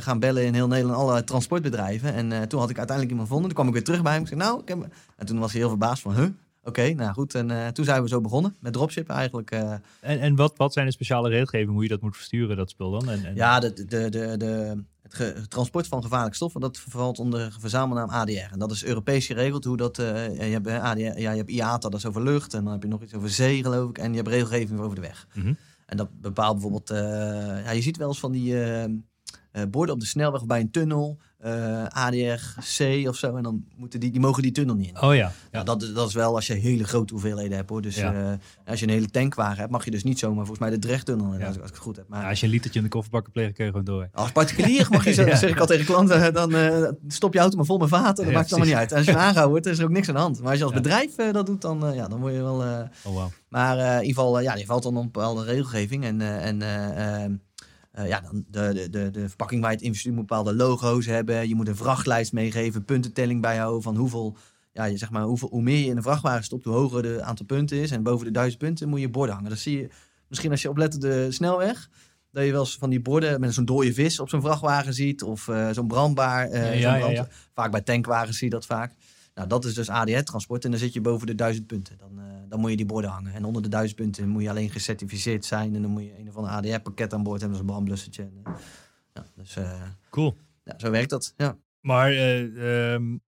gaan 0.00 0.18
bellen 0.18 0.44
in 0.44 0.54
heel 0.54 0.66
Nederland. 0.66 0.98
Alle 0.98 1.24
transportbedrijven. 1.24 2.14
En 2.14 2.48
toen 2.48 2.60
had 2.60 2.70
ik 2.70 2.76
uiteindelijk 2.76 3.08
iemand 3.08 3.28
gevonden. 3.28 3.46
Toen 3.46 3.54
kwam 3.54 3.66
ik 3.66 3.72
weer 3.72 3.84
terug 3.84 4.02
bij 4.02 4.12
hem. 4.12 4.22
Ik 4.22 4.28
zei, 4.28 4.40
nou, 4.40 4.60
ik 4.60 4.68
heb... 4.68 4.88
En 5.16 5.26
toen 5.26 5.38
was 5.38 5.50
hij 5.50 5.60
heel 5.60 5.68
verbaasd 5.68 6.02
van, 6.02 6.14
huh? 6.14 6.26
Oké, 6.64 6.92
nou 6.92 7.12
goed. 7.12 7.34
En 7.34 7.74
toen 7.74 7.84
zijn 7.84 8.02
we 8.02 8.08
zo 8.08 8.20
begonnen 8.20 8.56
met 8.60 8.72
dropshippen 8.72 9.14
eigenlijk. 9.14 9.50
en 9.50 9.82
en 10.00 10.36
wat, 10.36 10.56
wat 10.56 10.72
zijn 10.72 10.86
de 10.86 10.92
speciale 10.92 11.28
regelgevingen 11.28 11.72
hoe 11.72 11.82
je 11.82 11.88
dat 11.88 12.00
moet 12.00 12.16
versturen, 12.16 12.56
dat 12.56 12.70
spul 12.70 12.90
dan? 12.90 13.10
En, 13.10 13.24
en... 13.24 13.34
Ja, 13.34 13.60
de, 13.60 13.72
de, 13.72 14.08
de, 14.08 14.36
de, 14.36 14.82
het 15.18 15.50
transport 15.50 15.86
van 15.86 16.02
gevaarlijke 16.02 16.36
stoffen, 16.36 16.60
dat 16.60 16.78
valt 16.78 17.18
onder 17.18 17.56
verzamelnaam 17.58 18.08
ADR. 18.08 18.52
En 18.52 18.58
dat 18.58 18.70
is 18.70 18.84
Europees 18.84 19.26
geregeld 19.26 19.64
hoe 19.64 19.76
dat, 19.76 19.98
uh, 19.98 20.36
je 20.36 20.60
hebt 20.60 20.68
ADR, 20.68 21.00
ja, 21.00 21.30
je 21.30 21.36
hebt 21.36 21.50
IATA, 21.50 21.88
dat 21.88 21.98
is 21.98 22.06
over 22.06 22.22
lucht. 22.22 22.54
En 22.54 22.64
dan 22.64 22.72
heb 22.72 22.82
je 22.82 22.88
nog 22.88 23.02
iets 23.02 23.14
over 23.14 23.30
zee, 23.30 23.62
geloof 23.62 23.90
ik. 23.90 23.98
En 23.98 24.10
je 24.10 24.16
hebt 24.16 24.28
regelgeving 24.28 24.80
over 24.80 24.94
de 24.94 25.00
weg. 25.00 25.26
Mm 25.34 25.56
En 25.86 25.96
dat 25.96 26.20
bepaalt 26.20 26.52
bijvoorbeeld, 26.52 26.90
uh, 26.90 26.98
ja, 27.64 27.70
je 27.70 27.82
ziet 27.82 27.96
wel 27.96 28.08
eens 28.08 28.20
van 28.20 28.32
die 28.32 28.54
uh, 29.52 29.62
borden 29.70 29.94
op 29.94 30.00
de 30.00 30.06
snelweg 30.06 30.40
of 30.40 30.46
bij 30.46 30.60
een 30.60 30.70
tunnel 30.70 31.18
uh, 31.46 31.84
ADR-C 31.88 33.08
of 33.08 33.16
zo. 33.16 33.36
En 33.36 33.42
dan 33.42 33.64
moeten 33.76 34.00
die, 34.00 34.10
die 34.10 34.20
mogen 34.20 34.42
die 34.42 34.52
tunnel 34.52 34.74
niet 34.74 34.88
in. 34.88 35.02
Oh 35.02 35.14
ja. 35.14 35.32
ja. 35.52 35.62
dat, 35.62 35.82
is, 35.82 35.92
dat 35.92 36.08
is 36.08 36.14
wel 36.14 36.34
als 36.34 36.46
je 36.46 36.54
hele 36.54 36.84
grote 36.84 37.12
hoeveelheden 37.12 37.56
hebt 37.56 37.70
hoor. 37.70 37.82
Dus 37.82 37.96
ja. 37.96 38.14
uh, 38.14 38.32
als 38.66 38.80
je 38.80 38.86
een 38.86 38.92
hele 38.92 39.10
tankwagen 39.10 39.58
hebt, 39.58 39.70
mag 39.70 39.84
je 39.84 39.90
dus 39.90 40.04
niet 40.04 40.18
zomaar 40.18 40.46
volgens 40.46 40.58
mij 40.58 40.70
de 40.70 40.78
Drechttunnel, 40.78 41.38
ja. 41.38 41.46
als, 41.46 41.56
ik 41.56 41.62
het 41.62 41.76
goed 41.76 41.96
heb. 41.96 42.08
Maar, 42.08 42.28
als 42.28 42.40
je 42.40 42.46
een 42.46 42.52
litertje 42.52 42.78
in 42.78 42.84
de 42.84 42.90
kofferbakken 42.90 43.32
plegen, 43.32 43.54
kun 43.54 43.64
je 43.64 43.70
gewoon 43.70 43.86
door. 43.86 44.08
Als 44.12 44.32
particulier 44.32 44.86
mag 44.90 45.04
je, 45.04 45.12
zo, 45.12 45.24
zeg 45.34 45.50
ik 45.50 45.58
al 45.58 45.66
tegen 45.66 45.84
klanten, 45.84 46.34
dan 46.34 46.54
stop 47.08 47.32
je 47.32 47.38
auto 47.38 47.56
maar 47.56 47.66
vol 47.66 47.78
met 47.78 47.88
vaten. 47.88 48.24
Dat 48.24 48.32
maakt 48.32 48.50
het 48.50 48.58
allemaal 48.58 48.68
niet 48.68 48.78
uit. 48.78 48.90
En 48.90 48.96
als 48.96 49.06
je 49.06 49.16
aangehouden 49.16 49.50
wordt, 49.50 49.66
is 49.66 49.78
er 49.78 49.84
ook 49.84 49.90
niks 49.90 50.08
aan 50.08 50.14
de 50.14 50.20
hand. 50.20 50.40
Maar 50.40 50.50
als 50.50 50.58
je 50.58 50.64
als 50.64 50.74
bedrijf 50.74 51.14
dat 51.14 51.46
doet, 51.46 51.60
dan, 51.60 51.92
ja, 51.94 52.08
dan 52.08 52.20
word 52.20 52.34
je 52.34 52.42
wel... 52.42 52.58
oh, 52.58 52.88
wow. 53.02 53.28
Maar 53.48 53.78
in 53.78 54.06
ieder 54.06 54.22
geval, 54.22 54.40
ja, 54.40 54.54
je 54.54 54.66
valt 54.66 54.82
dan 54.82 54.96
op 54.96 55.12
bepaalde 55.12 55.44
regelgeving. 55.44 56.04
En, 56.04 56.20
en 56.20 56.60
uh, 57.98 58.08
ja, 58.08 58.20
dan 58.20 58.44
de, 58.48 58.88
de, 58.90 59.10
de 59.10 59.28
verpakking 59.28 59.60
waar 59.60 59.70
je 59.70 59.76
het 59.76 59.84
investeert 59.84 60.14
moet 60.14 60.26
bepaalde 60.26 60.54
logo's 60.54 61.06
hebben. 61.06 61.48
Je 61.48 61.54
moet 61.54 61.68
een 61.68 61.76
vrachtlijst 61.76 62.32
meegeven, 62.32 62.84
puntentelling 62.84 63.40
bijhouden 63.40 63.82
van 63.82 63.96
hoeveel, 63.96 64.36
ja, 64.72 64.84
je, 64.84 64.96
zeg 64.96 65.10
maar, 65.10 65.22
hoeveel, 65.22 65.48
hoe 65.48 65.62
meer 65.62 65.78
je 65.78 65.90
in 65.90 65.96
een 65.96 66.02
vrachtwagen 66.02 66.44
stopt, 66.44 66.64
hoe 66.64 66.74
hoger 66.74 67.04
het 67.04 67.20
aantal 67.20 67.46
punten 67.46 67.76
is. 67.76 67.90
En 67.90 68.02
boven 68.02 68.26
de 68.26 68.32
duizend 68.32 68.62
punten 68.62 68.88
moet 68.88 69.00
je 69.00 69.08
borden 69.08 69.34
hangen. 69.34 69.50
Dat 69.50 69.58
zie 69.58 69.78
je 69.78 69.88
misschien 70.28 70.50
als 70.50 70.62
je 70.62 70.68
oplet 70.68 71.00
de 71.00 71.26
snelweg. 71.30 71.90
Dat 72.30 72.44
je 72.44 72.50
wel 72.50 72.60
eens 72.60 72.76
van 72.76 72.90
die 72.90 73.00
borden 73.00 73.40
met 73.40 73.54
zo'n 73.54 73.64
dode 73.64 73.94
vis 73.94 74.20
op 74.20 74.28
zo'n 74.28 74.40
vrachtwagen 74.40 74.94
ziet. 74.94 75.22
Of 75.22 75.48
uh, 75.48 75.70
zo'n 75.70 75.86
brandbaar. 75.86 76.50
Uh, 76.50 76.80
ja, 76.80 76.98
brand... 76.98 77.16
ja, 77.16 77.28
vaak 77.54 77.70
bij 77.70 77.80
tankwagens 77.80 78.38
zie 78.38 78.48
je 78.48 78.54
dat 78.54 78.66
vaak. 78.66 78.94
Nou, 79.34 79.48
dat 79.48 79.64
is 79.64 79.74
dus 79.74 79.88
ADR-transport 79.88 80.64
en 80.64 80.70
dan 80.70 80.80
zit 80.80 80.92
je 80.92 81.00
boven 81.00 81.26
de 81.26 81.34
duizend 81.34 81.66
punten. 81.66 81.98
Dan, 81.98 82.18
uh, 82.18 82.24
dan 82.48 82.60
moet 82.60 82.70
je 82.70 82.76
die 82.76 82.86
borden 82.86 83.10
hangen. 83.10 83.32
En 83.32 83.44
onder 83.44 83.62
de 83.62 83.68
duizend 83.68 83.96
punten 83.96 84.28
moet 84.28 84.42
je 84.42 84.50
alleen 84.50 84.70
gecertificeerd 84.70 85.44
zijn. 85.44 85.74
En 85.74 85.82
dan 85.82 85.90
moet 85.90 86.02
je 86.02 86.18
een 86.18 86.28
of 86.28 86.36
ander 86.36 86.50
ADR-pakket 86.50 87.14
aan 87.14 87.22
boord 87.22 87.40
hebben, 87.40 87.58
zoals 87.58 87.70
een 87.70 87.74
brandblussertje. 87.74 88.22
En, 88.22 88.42
ja, 89.14 89.26
dus, 89.34 89.56
uh, 89.56 89.82
cool. 90.10 90.36
Ja, 90.64 90.78
zo 90.78 90.90
werkt 90.90 91.10
dat, 91.10 91.34
ja. 91.36 91.56
Maar 91.80 92.12
uh, 92.12 92.92
um, 92.92 93.22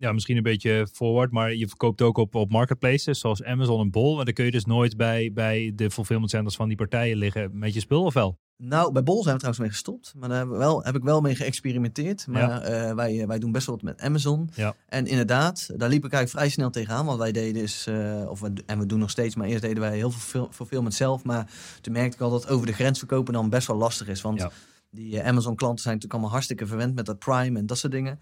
ja, 0.00 0.12
misschien 0.12 0.36
een 0.36 0.42
beetje 0.42 0.88
forward, 0.92 1.30
maar 1.30 1.54
je 1.54 1.68
verkoopt 1.68 2.02
ook 2.02 2.18
op, 2.18 2.34
op 2.34 2.50
marketplaces 2.50 3.20
zoals 3.20 3.42
Amazon 3.42 3.80
en 3.80 3.90
Bol. 3.90 4.18
En 4.18 4.24
dan 4.24 4.34
kun 4.34 4.44
je 4.44 4.50
dus 4.50 4.64
nooit 4.64 4.96
bij, 4.96 5.30
bij 5.32 5.72
de 5.74 5.90
fulfillment 5.90 6.30
centers 6.30 6.56
van 6.56 6.68
die 6.68 6.76
partijen 6.76 7.16
liggen 7.16 7.50
met 7.58 7.74
je 7.74 7.80
spul 7.80 8.04
of 8.04 8.14
wel? 8.14 8.38
Nou, 8.56 8.92
bij 8.92 9.02
Bol 9.02 9.22
zijn 9.22 9.34
we 9.34 9.40
trouwens 9.40 9.58
mee 9.58 9.70
gestopt. 9.70 10.14
Maar 10.16 10.28
daar 10.28 10.38
heb, 10.38 10.48
wel, 10.48 10.84
heb 10.84 10.96
ik 10.96 11.02
wel 11.02 11.20
mee 11.20 11.34
geëxperimenteerd. 11.34 12.26
Maar 12.26 12.62
eh, 12.62 12.94
wij, 12.94 13.26
wij 13.26 13.38
doen 13.38 13.52
best 13.52 13.66
wel 13.66 13.74
wat 13.74 13.84
met 13.84 14.00
Amazon. 14.00 14.50
Ja. 14.54 14.74
En 14.88 15.06
inderdaad, 15.06 15.70
daar 15.76 15.88
liep 15.88 16.04
ik 16.04 16.12
eigenlijk 16.12 16.30
vrij 16.30 16.48
snel 16.48 16.70
tegenaan. 16.70 17.06
Want 17.06 17.18
wij 17.18 17.32
deden 17.32 17.62
is, 17.62 17.86
uh, 17.88 18.30
of 18.30 18.40
we, 18.40 18.52
en 18.66 18.78
we 18.78 18.86
doen 18.86 18.98
nog 18.98 19.10
steeds, 19.10 19.34
maar 19.34 19.48
eerst 19.48 19.62
deden 19.62 19.80
wij 19.80 19.96
heel 19.96 20.10
veel 20.10 20.48
fulfillment 20.50 20.94
zelf. 20.94 21.24
Maar 21.24 21.50
toen 21.80 21.92
merkte 21.92 22.16
ik 22.16 22.22
al 22.22 22.30
dat 22.30 22.48
over 22.48 22.66
de 22.66 22.72
grens 22.72 22.98
verkopen 22.98 23.32
dan 23.32 23.50
best 23.50 23.66
wel 23.66 23.76
lastig 23.76 24.08
is. 24.08 24.20
Want 24.20 24.46
die 24.90 25.22
Amazon 25.22 25.56
klanten 25.56 25.82
zijn 25.82 25.94
natuurlijk 25.94 26.12
allemaal 26.12 26.30
hartstikke 26.30 26.66
verwend 26.66 26.94
met 26.94 27.06
dat 27.06 27.18
Prime 27.18 27.58
en 27.58 27.66
dat 27.66 27.78
soort 27.78 27.92
dingen. 27.92 28.18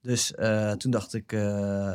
Dus 0.00 0.32
toen 0.76 0.90
dacht 0.90 1.14
ik, 1.14 1.32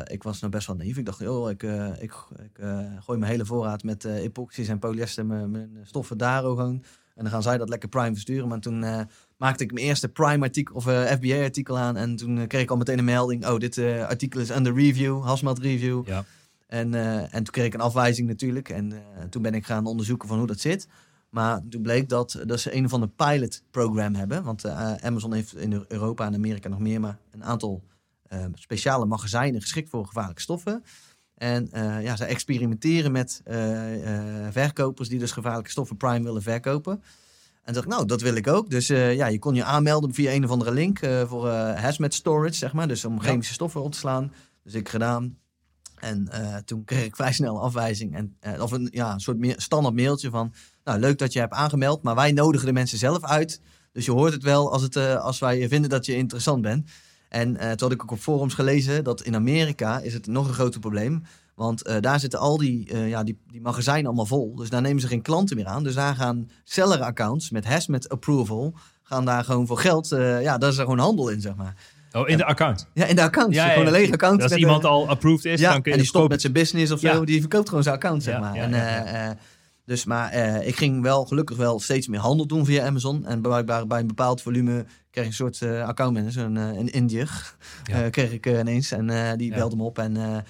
ik 0.07 0.23
was 0.23 0.39
nou 0.39 0.51
best 0.51 0.67
wel 0.67 0.75
naïef. 0.75 0.97
Ik 0.97 1.05
dacht, 1.05 1.27
oh, 1.27 1.49
ik, 1.49 1.63
ik, 1.99 2.13
ik 2.43 2.59
gooi 2.99 3.19
mijn 3.19 3.31
hele 3.31 3.45
voorraad 3.45 3.83
met 3.83 4.05
epoxies 4.05 4.67
en 4.67 4.79
polyester, 4.79 5.25
mijn, 5.25 5.77
stoffen 5.83 6.17
daar 6.17 6.41
gewoon 6.41 6.83
en 7.15 7.23
dan 7.23 7.31
gaan 7.31 7.41
zij 7.41 7.57
dat 7.57 7.69
lekker 7.69 7.89
Prime 7.89 8.13
versturen. 8.13 8.47
Maar 8.47 8.59
toen 8.59 8.85
maakte 9.37 9.63
ik 9.63 9.73
mijn 9.73 9.85
eerste 9.85 10.09
Prime 10.09 10.45
artikel 10.45 10.75
of 10.75 10.87
eh, 10.87 11.03
FBA 11.03 11.43
artikel 11.43 11.77
aan. 11.77 11.97
En 11.97 12.15
toen 12.15 12.47
kreeg 12.47 12.61
ik 12.61 12.69
al 12.69 12.77
meteen 12.77 12.97
een 12.97 13.05
melding. 13.05 13.47
Oh, 13.47 13.57
dit 13.57 13.77
artikel 14.07 14.39
is 14.39 14.49
under 14.49 14.73
review, 14.75 15.23
Hasmat 15.23 15.59
review. 15.59 16.07
Ja. 16.07 16.25
En, 16.67 16.93
en 16.93 17.43
toen 17.43 17.53
kreeg 17.53 17.65
ik 17.65 17.73
een 17.73 17.81
afwijzing 17.81 18.27
natuurlijk. 18.27 18.69
En 18.69 18.93
toen 19.29 19.41
ben 19.41 19.53
ik 19.53 19.65
gaan 19.65 19.85
onderzoeken 19.85 20.27
van 20.27 20.37
hoe 20.37 20.47
dat 20.47 20.59
zit. 20.59 20.87
Maar 21.33 21.61
toen 21.69 21.81
bleek 21.81 22.09
dat, 22.09 22.39
dat 22.45 22.59
ze 22.59 22.75
een 22.75 22.85
of 22.85 22.93
ander 22.93 23.09
pilot 23.09 23.63
program 23.71 24.15
hebben. 24.15 24.43
Want 24.43 24.65
Amazon 25.01 25.33
heeft 25.33 25.55
in 25.55 25.85
Europa 25.87 26.25
en 26.25 26.33
Amerika 26.33 26.69
nog 26.69 26.79
meer, 26.79 26.99
maar 26.99 27.17
een 27.31 27.43
aantal 27.43 27.83
speciale 28.53 29.05
magazijnen 29.05 29.61
geschikt 29.61 29.89
voor 29.89 30.05
gevaarlijke 30.05 30.41
stoffen. 30.41 30.83
En 31.35 31.69
ja, 32.01 32.15
ze 32.15 32.25
experimenteren 32.25 33.11
met 33.11 33.41
verkopers 34.51 35.09
die 35.09 35.19
dus 35.19 35.31
gevaarlijke 35.31 35.69
stoffen 35.69 35.97
prime 35.97 36.23
willen 36.23 36.41
verkopen. 36.41 37.03
En 37.63 37.73
dacht 37.73 37.85
ik, 37.85 37.91
nou, 37.91 38.05
dat 38.05 38.21
wil 38.21 38.35
ik 38.35 38.47
ook. 38.47 38.69
Dus 38.69 38.87
ja, 38.87 39.27
je 39.27 39.39
kon 39.39 39.55
je 39.55 39.63
aanmelden 39.63 40.13
via 40.13 40.31
een 40.33 40.43
of 40.43 40.49
andere 40.49 40.71
link 40.71 40.99
voor 41.25 41.49
hazmat 41.49 42.13
storage, 42.13 42.53
zeg 42.53 42.73
maar. 42.73 42.87
Dus 42.87 43.05
om 43.05 43.21
chemische 43.21 43.53
stoffen 43.53 43.83
op 43.83 43.91
te 43.91 43.97
slaan. 43.97 44.31
Dus 44.63 44.73
ik 44.73 44.89
gedaan. 44.89 45.37
En 46.03 46.27
toen 46.65 46.83
kreeg 46.85 47.05
ik 47.05 47.15
vrij 47.21 47.33
snel 47.33 47.61
afwijzing. 47.61 48.15
En, 48.15 48.61
of 48.61 48.71
een, 48.71 48.87
ja, 48.91 49.13
een 49.13 49.19
soort 49.19 49.53
standaard 49.57 49.95
mailtje 49.95 50.29
van... 50.29 50.53
Nou, 50.83 50.99
leuk 50.99 51.17
dat 51.17 51.33
je 51.33 51.39
hebt 51.39 51.53
aangemeld, 51.53 52.03
maar 52.03 52.15
wij 52.15 52.31
nodigen 52.31 52.67
de 52.67 52.73
mensen 52.73 52.97
zelf 52.97 53.23
uit. 53.23 53.61
Dus 53.91 54.05
je 54.05 54.11
hoort 54.11 54.33
het 54.33 54.43
wel 54.43 54.71
als, 54.71 54.81
het, 54.81 54.97
als 54.97 55.39
wij 55.39 55.67
vinden 55.67 55.89
dat 55.89 56.05
je 56.05 56.15
interessant 56.15 56.61
bent. 56.61 56.89
En 57.29 57.53
toen 57.53 57.67
had 57.77 57.91
ik 57.91 58.01
ook 58.01 58.11
op 58.11 58.19
forums 58.19 58.53
gelezen 58.53 59.03
dat 59.03 59.21
in 59.21 59.35
Amerika 59.35 59.99
is 59.99 60.13
het 60.13 60.27
nog 60.27 60.47
een 60.47 60.53
groter 60.53 60.79
probleem. 60.79 61.23
Want 61.55 61.83
daar 61.99 62.19
zitten 62.19 62.39
al 62.39 62.57
die, 62.57 62.97
ja, 62.97 63.23
die, 63.23 63.39
die 63.47 63.61
magazijnen 63.61 64.05
allemaal 64.05 64.25
vol. 64.25 64.55
Dus 64.55 64.69
daar 64.69 64.81
nemen 64.81 65.01
ze 65.01 65.07
geen 65.07 65.21
klanten 65.21 65.55
meer 65.55 65.65
aan. 65.65 65.83
Dus 65.83 65.93
daar 65.93 66.15
gaan 66.15 66.49
seller-accounts 66.63 67.49
met 67.49 67.65
hazmat 67.65 68.09
approval... 68.09 68.73
gaan 69.03 69.25
daar 69.25 69.43
gewoon 69.43 69.67
voor 69.67 69.77
geld... 69.77 70.07
ja, 70.41 70.57
daar 70.57 70.69
is 70.69 70.77
er 70.77 70.83
gewoon 70.83 70.99
handel 70.99 71.29
in, 71.29 71.41
zeg 71.41 71.55
maar. 71.55 71.75
Oh, 72.13 72.29
in 72.29 72.37
de 72.37 72.45
account? 72.45 72.87
Ja, 72.93 73.05
in 73.05 73.15
de 73.15 73.21
account. 73.21 73.53
Ja, 73.53 73.67
gewoon 73.67 73.85
een 73.85 73.91
lege 73.91 74.11
account. 74.11 74.43
Als 74.43 74.55
iemand 74.55 74.85
al 74.85 75.09
approved 75.09 75.45
is, 75.45 75.59
ja, 75.59 75.71
dan 75.71 75.81
kun 75.81 75.91
je 75.91 75.97
en 75.97 76.03
die 76.03 76.07
stopt 76.07 76.29
met 76.29 76.41
zijn 76.41 76.53
business 76.53 76.91
of 76.91 76.99
zo. 76.99 77.25
Die 77.25 77.39
verkoopt 77.39 77.69
gewoon 77.69 77.83
zijn 77.83 77.95
account, 77.95 78.23
zeg 78.23 78.39
maar. 78.39 78.55
en, 78.55 79.37
dus, 79.85 80.05
maar 80.05 80.35
uh, 80.35 80.67
ik 80.67 80.75
ging 80.75 81.01
wel 81.01 81.25
gelukkig 81.25 81.57
wel 81.57 81.79
steeds 81.79 82.07
meer 82.07 82.19
handel 82.19 82.45
doen 82.47 82.65
via 82.65 82.85
Amazon. 82.85 83.25
En 83.25 83.41
blijkbaar 83.41 83.87
bij 83.87 83.99
een 83.99 84.07
bepaald 84.07 84.41
volume 84.41 84.85
kreeg 85.11 85.23
ik 85.23 85.29
een 85.29 85.35
soort 85.35 85.61
uh, 85.61 85.87
accountmanager, 85.87 86.43
een, 86.43 86.55
een 86.55 86.91
Indiër, 86.91 87.55
ja. 87.83 88.09
kreeg 88.09 88.31
ik 88.31 88.45
ineens. 88.45 88.91
En 88.91 89.37
die 89.37 89.53
belde 89.53 89.75
me 89.75 89.83
op 89.83 89.99
en, 89.99 90.43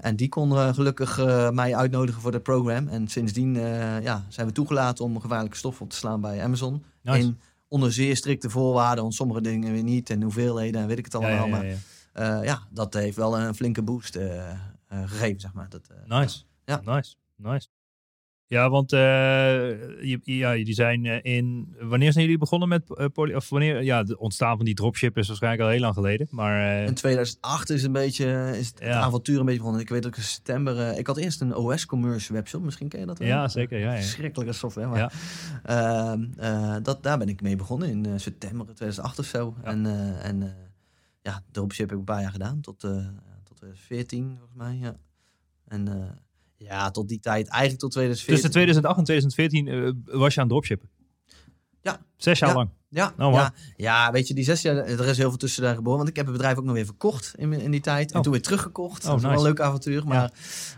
en 0.00 0.16
die 0.16 0.28
kon 0.28 0.74
gelukkig 0.74 1.24
mij 1.52 1.76
uitnodigen 1.76 2.20
voor 2.20 2.32
het 2.32 2.42
programma. 2.42 2.90
En 2.90 3.08
sindsdien 3.08 3.54
ja, 4.02 4.24
zijn 4.28 4.46
we 4.46 4.52
toegelaten 4.52 5.04
om 5.04 5.20
gevaarlijke 5.20 5.56
stoffen 5.56 5.84
op 5.84 5.90
te 5.90 5.96
slaan 5.96 6.20
bij 6.20 6.42
Amazon. 6.42 6.84
Nice. 7.02 7.18
In, 7.18 7.38
onder 7.74 7.92
zeer 7.92 8.16
strikte 8.16 8.50
voorwaarden, 8.50 9.02
want 9.02 9.14
sommige 9.14 9.40
dingen 9.40 9.72
weer 9.72 9.82
niet 9.82 10.10
en 10.10 10.22
hoeveelheden 10.22 10.80
en 10.80 10.86
weet 10.86 10.98
ik 10.98 11.04
het 11.04 11.14
allemaal. 11.14 11.48
Ja, 11.48 11.62
ja, 11.62 11.80
maar 12.12 12.44
ja, 12.44 12.66
dat 12.70 12.94
heeft 12.94 13.16
wel 13.16 13.38
een 13.38 13.54
flinke 13.54 13.82
boost 13.82 14.18
gegeven, 14.88 15.40
zeg 15.40 15.52
maar. 15.52 15.68
Dat, 15.68 15.88
nice. 16.06 16.42
Ja. 16.64 16.80
Nice. 16.84 17.14
Nice. 17.36 17.68
Ja, 18.54 18.70
want 18.70 18.92
uh, 18.92 19.00
je, 20.02 20.20
ja, 20.22 20.52
die 20.52 20.74
zijn 20.74 21.06
eh, 21.06 21.36
in. 21.36 21.74
Wanneer 21.80 22.12
zijn 22.12 22.24
jullie 22.24 22.38
begonnen 22.38 22.68
met 22.68 22.82
uh, 22.88 23.06
poly, 23.12 23.34
Of 23.34 23.48
wanneer? 23.48 23.82
Ja, 23.82 23.98
het 23.98 24.16
ontstaan 24.16 24.56
van 24.56 24.64
die 24.64 24.74
dropship 24.74 25.18
is 25.18 25.26
waarschijnlijk 25.26 25.62
al 25.62 25.68
heel 25.68 25.80
lang 25.80 25.94
geleden. 25.94 26.26
Maar, 26.30 26.82
in 26.82 26.94
2008 26.94 27.70
is 27.70 27.82
een 27.82 27.92
beetje. 27.92 28.52
Is 28.58 28.66
het, 28.66 28.82
avontuur 28.82 29.38
een 29.38 29.44
beetje 29.44 29.58
begonnen. 29.58 29.82
Ik 29.82 29.88
weet 29.88 30.02
dat 30.02 30.10
ik 30.10 30.16
in 30.16 30.24
september. 30.24 30.98
ik 30.98 31.06
had 31.06 31.16
eerst 31.16 31.40
een 31.40 31.54
OS-commerce 31.54 32.32
webshop. 32.32 32.62
Misschien 32.62 32.88
ken 32.88 33.00
je 33.00 33.06
dat 33.06 33.18
wel? 33.18 33.28
Ja, 33.28 33.48
zeker. 33.48 33.78
Ja, 33.78 33.94
ja. 33.94 34.00
Schrikkelijke 34.00 34.52
software. 34.52 34.88
Maar, 34.88 34.98
ja. 34.98 35.10
Ehm, 36.42 36.82
dat, 36.82 37.02
daar 37.02 37.18
ben 37.18 37.28
ik 37.28 37.42
mee 37.42 37.56
begonnen 37.56 37.88
in 37.88 38.20
september 38.20 38.66
2008 38.66 39.18
of 39.18 39.24
zo. 39.24 39.54
Ja. 39.62 39.70
En, 39.70 39.86
en 40.22 40.54
ja, 41.22 41.42
dropship 41.50 41.88
heb 41.88 41.98
ik 41.98 41.98
een 41.98 42.14
paar 42.14 42.22
jaar 42.22 42.32
gedaan. 42.32 42.60
Tot, 42.60 42.80
tot 43.44 43.56
2014 43.56 44.36
volgens 44.38 44.56
mij. 44.56 44.76
Ja. 44.80 44.96
En 45.68 45.84
ja, 46.56 46.90
tot 46.90 47.08
die 47.08 47.20
tijd, 47.20 47.48
eigenlijk 47.48 47.80
tot 47.80 47.90
2014. 47.90 48.34
Tussen 48.34 48.50
2008 48.50 48.98
en 48.98 49.04
2014 49.04 49.66
uh, 49.66 50.20
was 50.20 50.34
je 50.34 50.40
aan 50.40 50.48
dropshippen? 50.48 50.88
Ja. 51.82 52.00
Zes 52.16 52.38
jaar 52.38 52.48
ja. 52.50 52.56
lang? 52.56 52.70
Ja, 52.88 53.14
oh, 53.18 53.32
ja, 53.32 53.54
ja, 53.76 54.12
weet 54.12 54.28
je, 54.28 54.34
die 54.34 54.44
zes 54.44 54.62
jaar, 54.62 54.76
er 54.76 55.08
is 55.08 55.16
heel 55.16 55.28
veel 55.28 55.38
tussen 55.38 55.62
daar 55.62 55.74
geboren. 55.74 55.96
Want 55.96 56.08
ik 56.08 56.16
heb 56.16 56.26
het 56.26 56.34
bedrijf 56.34 56.56
ook 56.58 56.64
nog 56.64 56.74
weer 56.74 56.84
verkocht 56.84 57.34
in, 57.36 57.52
in 57.52 57.70
die 57.70 57.80
tijd. 57.80 58.10
En 58.10 58.16
oh. 58.16 58.22
toen 58.22 58.32
weer 58.32 58.42
teruggekocht. 58.42 59.04
Oh, 59.04 59.10
dat 59.10 59.16
is 59.16 59.22
wel 59.22 59.32
een 59.32 59.42
leuk 59.42 59.60
avontuur. 59.60 60.06
Maar 60.06 60.32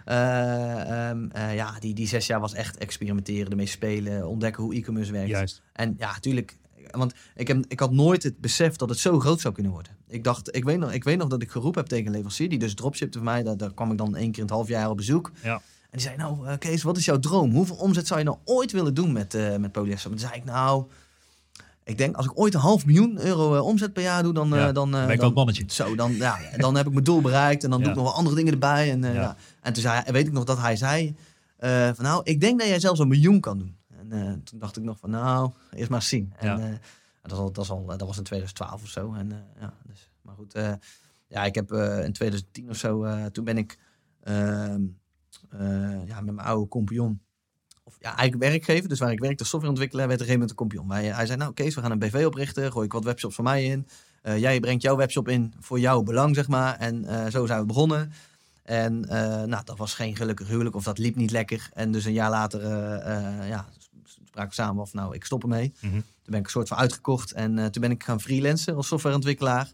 ja. 0.07 1.13
Uh, 1.13 1.17
uh, 1.37 1.55
ja, 1.55 1.79
die, 1.79 1.95
die 1.95 2.09
zes 2.09 2.27
jaar 2.27 2.41
was 2.41 2.55
echt 2.55 2.77
experimenteren, 2.77 3.51
ermee 3.51 3.67
spelen, 3.67 4.29
ontdekken 4.29 4.63
hoe 4.63 4.75
e-commerce 4.75 5.13
werkt. 5.13 5.29
Juist. 5.29 5.63
En 5.73 5.95
ja, 5.99 6.13
natuurlijk, 6.13 6.57
want 6.99 7.15
ik, 7.35 7.49
heb, 7.49 7.65
ik 7.69 7.81
had 7.81 7.93
nooit 7.93 8.23
het 8.23 8.41
besef 8.41 8.77
dat 8.77 8.89
het 8.89 8.99
zo 8.99 9.21
groot 9.21 9.41
zou 9.41 9.55
kunnen 9.55 9.73
worden. 9.73 9.93
Ik 10.09 10.25
dacht, 10.25 10.57
ik 10.57 10.65
weet 10.65 10.79
nog, 10.79 10.93
ik 10.93 11.05
weet 11.05 11.19
nog 11.19 11.29
dat 11.29 11.43
ik 11.43 11.51
geroepen 11.51 11.81
heb 11.81 11.89
tegen 11.89 12.07
een 12.07 12.13
leverancier, 12.13 12.49
die 12.49 12.59
dus 12.59 12.75
dropshipte 12.75 13.19
voor 13.19 13.27
mij. 13.27 13.43
Daar, 13.43 13.57
daar 13.57 13.75
kwam 13.75 13.91
ik 13.91 13.99
dan 13.99 14.17
één 14.17 14.31
keer 14.31 14.39
in 14.39 14.45
het 14.45 14.55
half 14.55 14.69
jaar 14.69 14.91
op 14.91 14.97
bezoek. 14.97 15.31
Ja. 15.43 15.55
En 15.55 15.63
die 15.91 16.01
zei, 16.01 16.17
nou 16.17 16.47
uh, 16.47 16.53
Kees, 16.59 16.83
wat 16.83 16.97
is 16.97 17.05
jouw 17.05 17.19
droom? 17.19 17.53
Hoeveel 17.53 17.77
omzet 17.77 18.07
zou 18.07 18.19
je 18.19 18.25
nou 18.25 18.39
ooit 18.45 18.73
willen 18.73 18.95
doen 18.95 19.13
met, 19.13 19.35
uh, 19.35 19.57
met 19.57 19.73
polyester? 19.73 20.11
En 20.11 20.17
toen 20.17 20.27
zei 20.29 20.41
ik, 20.41 20.45
nou, 20.45 20.85
ik 21.85 21.99
denk 21.99 22.17
als 22.17 22.27
ik 22.27 22.39
ooit 22.39 22.55
een 22.55 22.61
half 22.61 22.87
miljoen 22.87 23.21
euro 23.21 23.55
uh, 23.55 23.65
omzet 23.65 23.93
per 23.93 24.03
jaar 24.03 24.23
doe, 24.23 24.33
dan... 24.33 24.49
Ja, 24.49 24.73
dan 24.73 24.91
ben 24.91 25.11
ik 25.11 25.21
dan, 25.21 25.33
mannetje. 25.33 25.65
Zo, 25.67 25.95
dan, 25.95 26.13
ja, 26.13 26.39
dan 26.57 26.77
heb 26.77 26.87
ik 26.87 26.93
mijn 26.93 27.05
doel 27.05 27.21
bereikt 27.21 27.65
en 27.65 27.71
dan 27.71 27.81
doe 27.81 27.91
ik 27.91 27.97
nog 27.97 28.05
wel 28.05 28.15
andere 28.15 28.37
dingen 28.37 28.53
erbij. 28.53 28.91
En, 28.91 29.03
ja. 29.03 29.37
en 29.63 29.73
toen 29.73 29.83
zei, 29.83 30.03
weet 30.13 30.27
ik 30.27 30.33
nog 30.33 30.45
dat 30.45 30.59
hij 30.59 30.77
zei, 30.77 31.17
van 31.95 32.05
nou, 32.05 32.21
ik 32.25 32.41
denk 32.41 32.59
dat 32.59 32.69
jij 32.69 32.81
zelfs 32.81 33.01
een 33.01 33.09
miljoen 33.09 33.41
kan 33.41 33.59
doen. 33.59 33.76
En 34.13 34.43
toen 34.43 34.59
dacht 34.59 34.77
ik 34.77 34.83
nog 34.83 34.99
van, 34.99 35.11
nou, 35.11 35.51
eerst 35.71 35.91
maar 35.91 36.03
zien. 36.03 36.33
En 36.37 36.81
dat, 37.23 37.39
was, 37.39 37.39
dat, 37.39 37.57
was 37.57 37.71
al, 37.71 37.87
dat 37.87 38.01
was 38.01 38.17
in 38.17 38.25
2012 38.25 38.83
of 38.83 38.89
zo. 38.89 39.15
En, 39.15 39.47
ja, 39.61 39.75
dus, 39.87 40.11
maar 40.23 40.35
goed, 40.35 40.53
ja, 41.27 41.45
ik 41.45 41.55
heb 41.55 41.73
in 41.73 42.13
2010 42.13 42.71
of 42.71 42.77
zo, 42.77 43.07
toen 43.31 43.45
ben 43.45 43.59
ik... 43.59 43.79
Ehm, 44.21 44.83
ja, 46.07 46.21
met 46.21 46.35
mijn 46.35 46.47
oude 46.47 46.69
compagnon. 46.69 47.21
Of 47.87 47.97
ja, 47.99 48.17
eigenlijk 48.17 48.51
werkgever. 48.51 48.89
Dus 48.89 48.99
waar 48.99 49.13
ik 49.13 49.19
werkte 49.19 49.45
softwareontwikkelaar, 49.45 50.09
werd 50.09 50.21
er 50.21 50.27
een 50.27 50.33
gegeven 50.33 50.57
moment 50.57 50.71
een 50.71 50.87
compagnon. 50.87 51.11
Hij, 51.11 51.17
hij 51.17 51.27
zei, 51.27 51.39
nou 51.39 51.53
Kees, 51.53 51.75
we 51.75 51.81
gaan 51.81 51.91
een 51.91 51.99
BV 51.99 52.25
oprichten. 52.27 52.73
Gooi 52.73 52.87
ik 52.87 52.93
wat 52.93 53.05
webshops 53.05 53.35
van 53.35 53.45
mij 53.45 53.65
in. 53.65 53.87
Uh, 54.23 54.39
jij 54.39 54.61
brengt 54.61 54.83
jouw 54.83 54.97
webshop 54.97 55.29
in 55.29 55.55
voor 55.61 55.81
jouw 55.81 56.03
belang, 56.03 56.35
zeg 56.35 56.49
maar. 56.49 56.77
En 56.77 57.05
uh, 57.05 57.27
zo 57.27 57.47
zijn 57.47 57.61
we 57.61 57.67
begonnen. 57.67 58.13
En 58.63 59.01
nou, 59.49 59.65
dat 59.65 59.79
was 59.79 59.95
geen 59.95 60.17
gelukkig 60.17 60.49
huwelijk. 60.49 60.75
Of 60.75 60.85
dat 60.85 60.99
liep 60.99 61.17
niet 61.17 61.31
lekker. 61.31 61.69
En 61.73 61.91
dus 61.91 62.05
een 62.05 62.13
jaar 62.13 62.31
later, 62.31 62.63
ja, 63.47 63.67
spraken 64.37 64.55
samen 64.55 64.83
of 64.83 64.93
nou, 64.93 65.15
ik 65.15 65.25
stop 65.25 65.43
ermee. 65.43 65.73
Mm 65.81 65.91
-hmm. 65.91 66.01
Toen 66.01 66.33
ben 66.33 66.39
ik 66.39 66.45
een 66.45 66.51
soort 66.51 66.69
van 66.69 66.77
uitgekocht. 66.77 67.33
En 67.33 67.73
toen 67.73 67.83
ben 67.83 67.91
ik 67.91 68.05
gaan 68.05 68.21
freelancen 68.21 68.75
als 68.75 68.87
softwareontwikkelaar. 68.87 69.73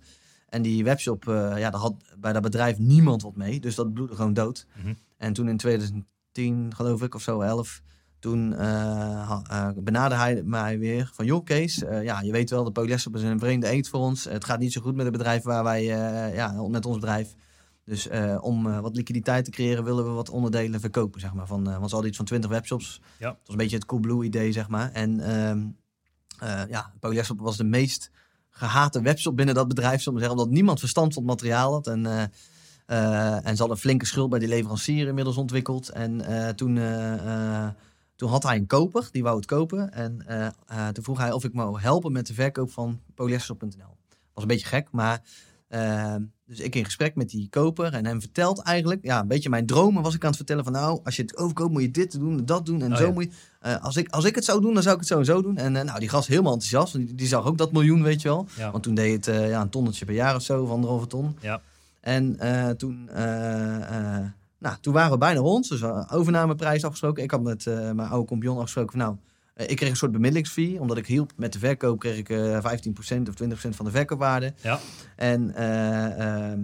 En 0.49 0.63
die 0.63 0.85
webshop, 0.85 1.25
ja, 1.25 1.71
daar 1.71 1.81
had 1.81 1.95
bij 2.19 2.33
dat 2.33 2.43
bedrijf 2.43 2.79
niemand 2.79 3.23
wat 3.23 3.37
mee. 3.37 3.61
Dus 3.61 3.75
dat 3.75 3.93
bloedde 3.93 4.17
gewoon 4.17 4.35
dood. 4.35 4.67
Mm 4.77 4.83
-hmm. 4.83 4.97
En 5.17 5.33
toen 5.33 5.49
in 5.49 5.57
2010, 5.57 6.75
geloof 6.75 7.03
ik, 7.03 7.15
of 7.15 7.23
zo, 7.23 7.41
11, 7.41 7.83
toen 8.19 8.53
uh, 8.53 9.69
benaderde 9.77 10.15
hij 10.15 10.43
mij 10.43 10.79
weer 10.79 11.11
van... 11.15 11.25
joh 11.25 11.45
Kees, 11.45 11.83
ja, 12.03 12.21
je 12.21 12.33
weet 12.33 12.51
wel, 12.51 12.65
de 12.65 12.71
polyester 12.71 13.15
is 13.15 13.23
een 13.23 13.39
vreemde 13.39 13.71
eet 13.71 13.89
voor 13.89 14.01
ons. 14.01 14.25
Het 14.25 14.45
gaat 14.45 14.59
niet 14.59 14.73
zo 14.73 14.81
goed 14.81 14.95
met 14.95 15.05
het 15.05 15.17
bedrijf 15.17 15.43
waar 15.43 15.65
wij, 15.65 15.85
ja, 16.35 16.67
met 16.69 16.87
ons 16.87 16.99
bedrijf. 16.99 17.35
Dus 17.85 18.09
om 18.41 18.81
wat 18.81 18.97
liquiditeit 18.97 19.45
te 19.45 19.51
creëren 19.51 19.85
willen 19.85 20.05
we 20.05 20.11
wat 20.11 20.31
onderdelen 20.31 20.81
verkopen, 20.81 21.21
zeg 21.21 21.35
maar. 21.35 21.47
Van, 21.47 21.65
want 21.65 21.89
ze 21.89 21.93
hadden 21.93 22.07
iets 22.07 22.17
van 22.17 22.27
20 22.27 22.51
webshops. 22.51 23.01
Ja. 23.19 23.29
Dat 23.29 23.39
was 23.43 23.49
een 23.49 23.57
beetje 23.57 23.77
het 23.77 23.87
Coolblue 23.87 24.25
idee, 24.25 24.53
zeg 24.53 24.69
maar. 24.69 24.93
En 24.93 25.21
ehm, 25.21 25.67
ja, 26.69 26.93
polyester 27.01 27.37
was 27.37 27.57
de 27.57 27.65
meest 27.65 28.11
gehate 28.51 29.03
webshop 29.03 29.37
binnen 29.37 29.55
dat 29.55 29.69
bedrijf, 29.69 30.03
zeggen, 30.03 30.31
omdat 30.31 30.51
niemand 30.51 30.79
verstand 30.79 31.15
van 31.15 31.23
het 31.23 31.33
materiaal 31.33 31.73
had. 31.73 31.87
En 31.87 32.31
en 32.87 33.43
ze 33.43 33.59
hadden 33.59 33.71
een 33.71 33.77
flinke 33.77 34.07
schuld 34.07 34.31
bij 34.31 34.39
die 34.39 34.49
leverancier 34.49 35.07
inmiddels 35.07 35.37
ontwikkeld. 35.37 35.89
En 35.89 36.19
toen, 36.57 36.81
toen 38.17 38.29
had 38.29 38.43
hij 38.43 38.57
een 38.57 38.67
koper, 38.67 39.09
die 39.11 39.23
wou 39.23 39.37
het 39.37 39.47
kopen. 39.47 39.93
En 39.93 40.27
toen 40.93 41.05
vroeg 41.05 41.19
hij 41.19 41.33
of 41.33 41.45
ik 41.45 41.55
me 41.55 41.81
helpen 41.81 42.13
met 42.13 42.27
de 42.27 42.35
verkoop 42.35 42.71
van 42.71 43.01
polyester.nl. 43.15 43.97
Was 44.35 44.43
een 44.43 44.49
beetje 44.49 44.67
gek, 44.67 44.89
maar... 44.91 45.23
dus 46.47 46.59
ik 46.61 46.75
in 46.75 46.85
gesprek 46.85 47.15
met 47.15 47.31
die 47.31 47.49
koper 47.51 47.93
en 47.93 48.07
hem 48.07 48.21
vertelt 48.21 48.63
eigenlijk... 48.63 49.05
Ja, 49.05 49.21
een 49.21 49.29
beetje 49.29 49.49
mijn 49.49 49.67
dromen 49.67 50.03
was 50.03 50.15
ik 50.15 50.23
aan 50.23 50.29
het 50.29 50.37
vertellen 50.37 50.65
van... 50.65 50.73
Nou, 50.73 51.01
als 51.05 51.17
je 51.17 51.23
het 51.23 51.37
overkoopt 51.37 51.73
moet 51.73 51.83
je 51.83 51.91
dit 51.91 52.13
doen, 52.13 52.45
dat 52.45 52.67
doen 52.67 52.83
en 52.83 52.93
oh, 52.93 52.99
zo 52.99 53.07
ja. 53.07 53.13
moet 53.13 53.29
je... 53.61 53.81
als, 53.81 53.97
ik, 53.97 54.09
als 54.09 54.25
ik 54.25 54.35
het 54.35 54.45
zou 54.45 54.61
doen, 54.61 54.75
dan 54.75 54.83
zou 54.83 54.95
ik 54.95 55.01
het 55.01 55.11
sowieso 55.11 55.43
doen. 55.43 55.57
En 55.57 55.73
nou, 55.73 55.99
die 55.99 56.09
gast 56.09 56.29
helemaal 56.29 56.53
enthousiast. 56.53 56.93
Die, 56.93 57.15
die 57.15 57.27
zag 57.27 57.45
ook 57.45 57.59
dat 57.59 57.73
miljoen, 57.73 58.03
weet 58.03 58.23
je 58.23 58.29
wel. 58.29 58.47
Ja. 58.57 58.71
Want 58.71 58.83
toen 58.83 58.95
deed 58.95 59.27
het 59.27 59.37
ja, 59.37 59.61
een 59.61 59.69
tonnetje 59.69 60.05
per 60.05 60.15
jaar 60.15 60.35
of 60.35 60.43
zo, 60.43 60.63
of 60.63 60.71
anderhalve 60.71 61.07
ton. 61.07 61.37
Ja. 61.41 61.61
En 62.01 62.37
toen, 62.77 63.09
nou, 64.59 64.77
toen 64.81 64.93
waren 64.93 65.11
we 65.11 65.19
bijna 65.19 65.41
rond. 65.41 65.69
Dus 65.69 65.83
overnameprijs 66.11 66.85
afgesproken. 66.85 67.23
Ik 67.23 67.31
had 67.31 67.43
met 67.43 67.65
mijn 67.65 68.09
oude 68.09 68.27
compagnon 68.27 68.57
afgesproken 68.57 68.91
van 68.91 69.01
nou, 69.01 69.17
ik 69.57 69.77
kreeg 69.77 69.91
een 69.91 69.97
soort 69.97 70.13
bemiddelingsfee. 70.13 70.81
Omdat 70.81 70.97
ik 70.97 71.07
hielp 71.07 71.33
met 71.37 71.53
de 71.53 71.59
verkoop, 71.59 71.99
kreeg 71.99 72.19
ik 72.19 72.29
15% 72.29 73.29
of 73.29 73.35
20% 73.69 73.69
van 73.69 73.85
de 73.85 73.91
verkoopwaarde. 73.91 74.55
Ja. 74.63 74.81
En, 75.17 75.55
ehm, 75.55 76.61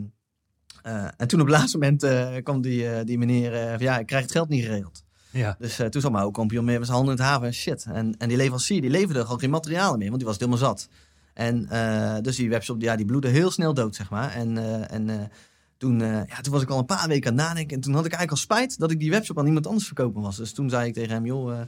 en 1.16 1.28
toen 1.28 1.40
op 1.40 1.46
het 1.46 1.56
laatste 1.58 1.78
moment 1.78 2.06
kwam 2.42 2.60
die, 2.60 3.04
die 3.04 3.18
meneer 3.18 3.50
van 3.50 3.86
ja, 3.86 3.98
ik 3.98 4.06
krijg 4.06 4.22
het 4.22 4.32
geld 4.32 4.48
niet 4.48 4.64
geregeld. 4.64 5.04
Ja. 5.30 5.56
Dus 5.58 5.76
toen 5.76 6.00
zat 6.00 6.10
mijn 6.10 6.22
oude 6.22 6.36
compagnon 6.36 6.64
meer 6.64 6.78
met 6.78 6.86
zijn 6.86 6.98
handen 6.98 7.16
in 7.16 7.22
het 7.22 7.30
haven. 7.30 7.52
Shit. 7.52 7.86
En, 7.88 8.14
en 8.18 8.28
die 8.28 8.36
leverancier, 8.36 8.80
die 8.80 8.90
leverde 8.90 9.24
al 9.24 9.38
geen 9.38 9.50
materialen 9.50 9.98
meer, 9.98 10.08
want 10.08 10.18
die 10.18 10.28
was 10.28 10.38
helemaal 10.38 10.58
zat. 10.58 10.88
En 11.34 11.68
uh, 11.72 12.16
dus 12.20 12.36
die 12.36 12.48
webshop, 12.48 12.82
ja, 12.82 12.96
die 12.96 13.06
bloedde 13.06 13.28
heel 13.28 13.50
snel 13.50 13.74
dood, 13.74 13.94
zeg 13.94 14.10
maar. 14.10 14.32
En, 14.34 14.56
uh, 14.56 14.92
en 14.92 15.30
toen, 15.76 15.98
ja, 16.00 16.40
toen 16.40 16.52
was 16.52 16.62
ik 16.62 16.70
al 16.70 16.78
een 16.78 16.84
paar 16.84 17.08
weken 17.08 17.30
aan 17.30 17.36
het 17.36 17.46
nadenken. 17.46 17.76
En 17.76 17.82
toen 17.82 17.94
had 17.94 18.04
ik 18.04 18.12
eigenlijk 18.12 18.40
al 18.40 18.56
spijt 18.56 18.78
dat 18.78 18.90
ik 18.90 18.98
die 18.98 19.10
webshop 19.10 19.38
aan 19.38 19.46
iemand 19.46 19.66
anders 19.66 19.86
verkopen 19.86 20.22
was. 20.22 20.36
Dus 20.36 20.52
toen 20.52 20.70
zei 20.70 20.88
ik 20.88 20.94
tegen 20.94 21.10
hem, 21.10 21.26
joh, 21.26 21.60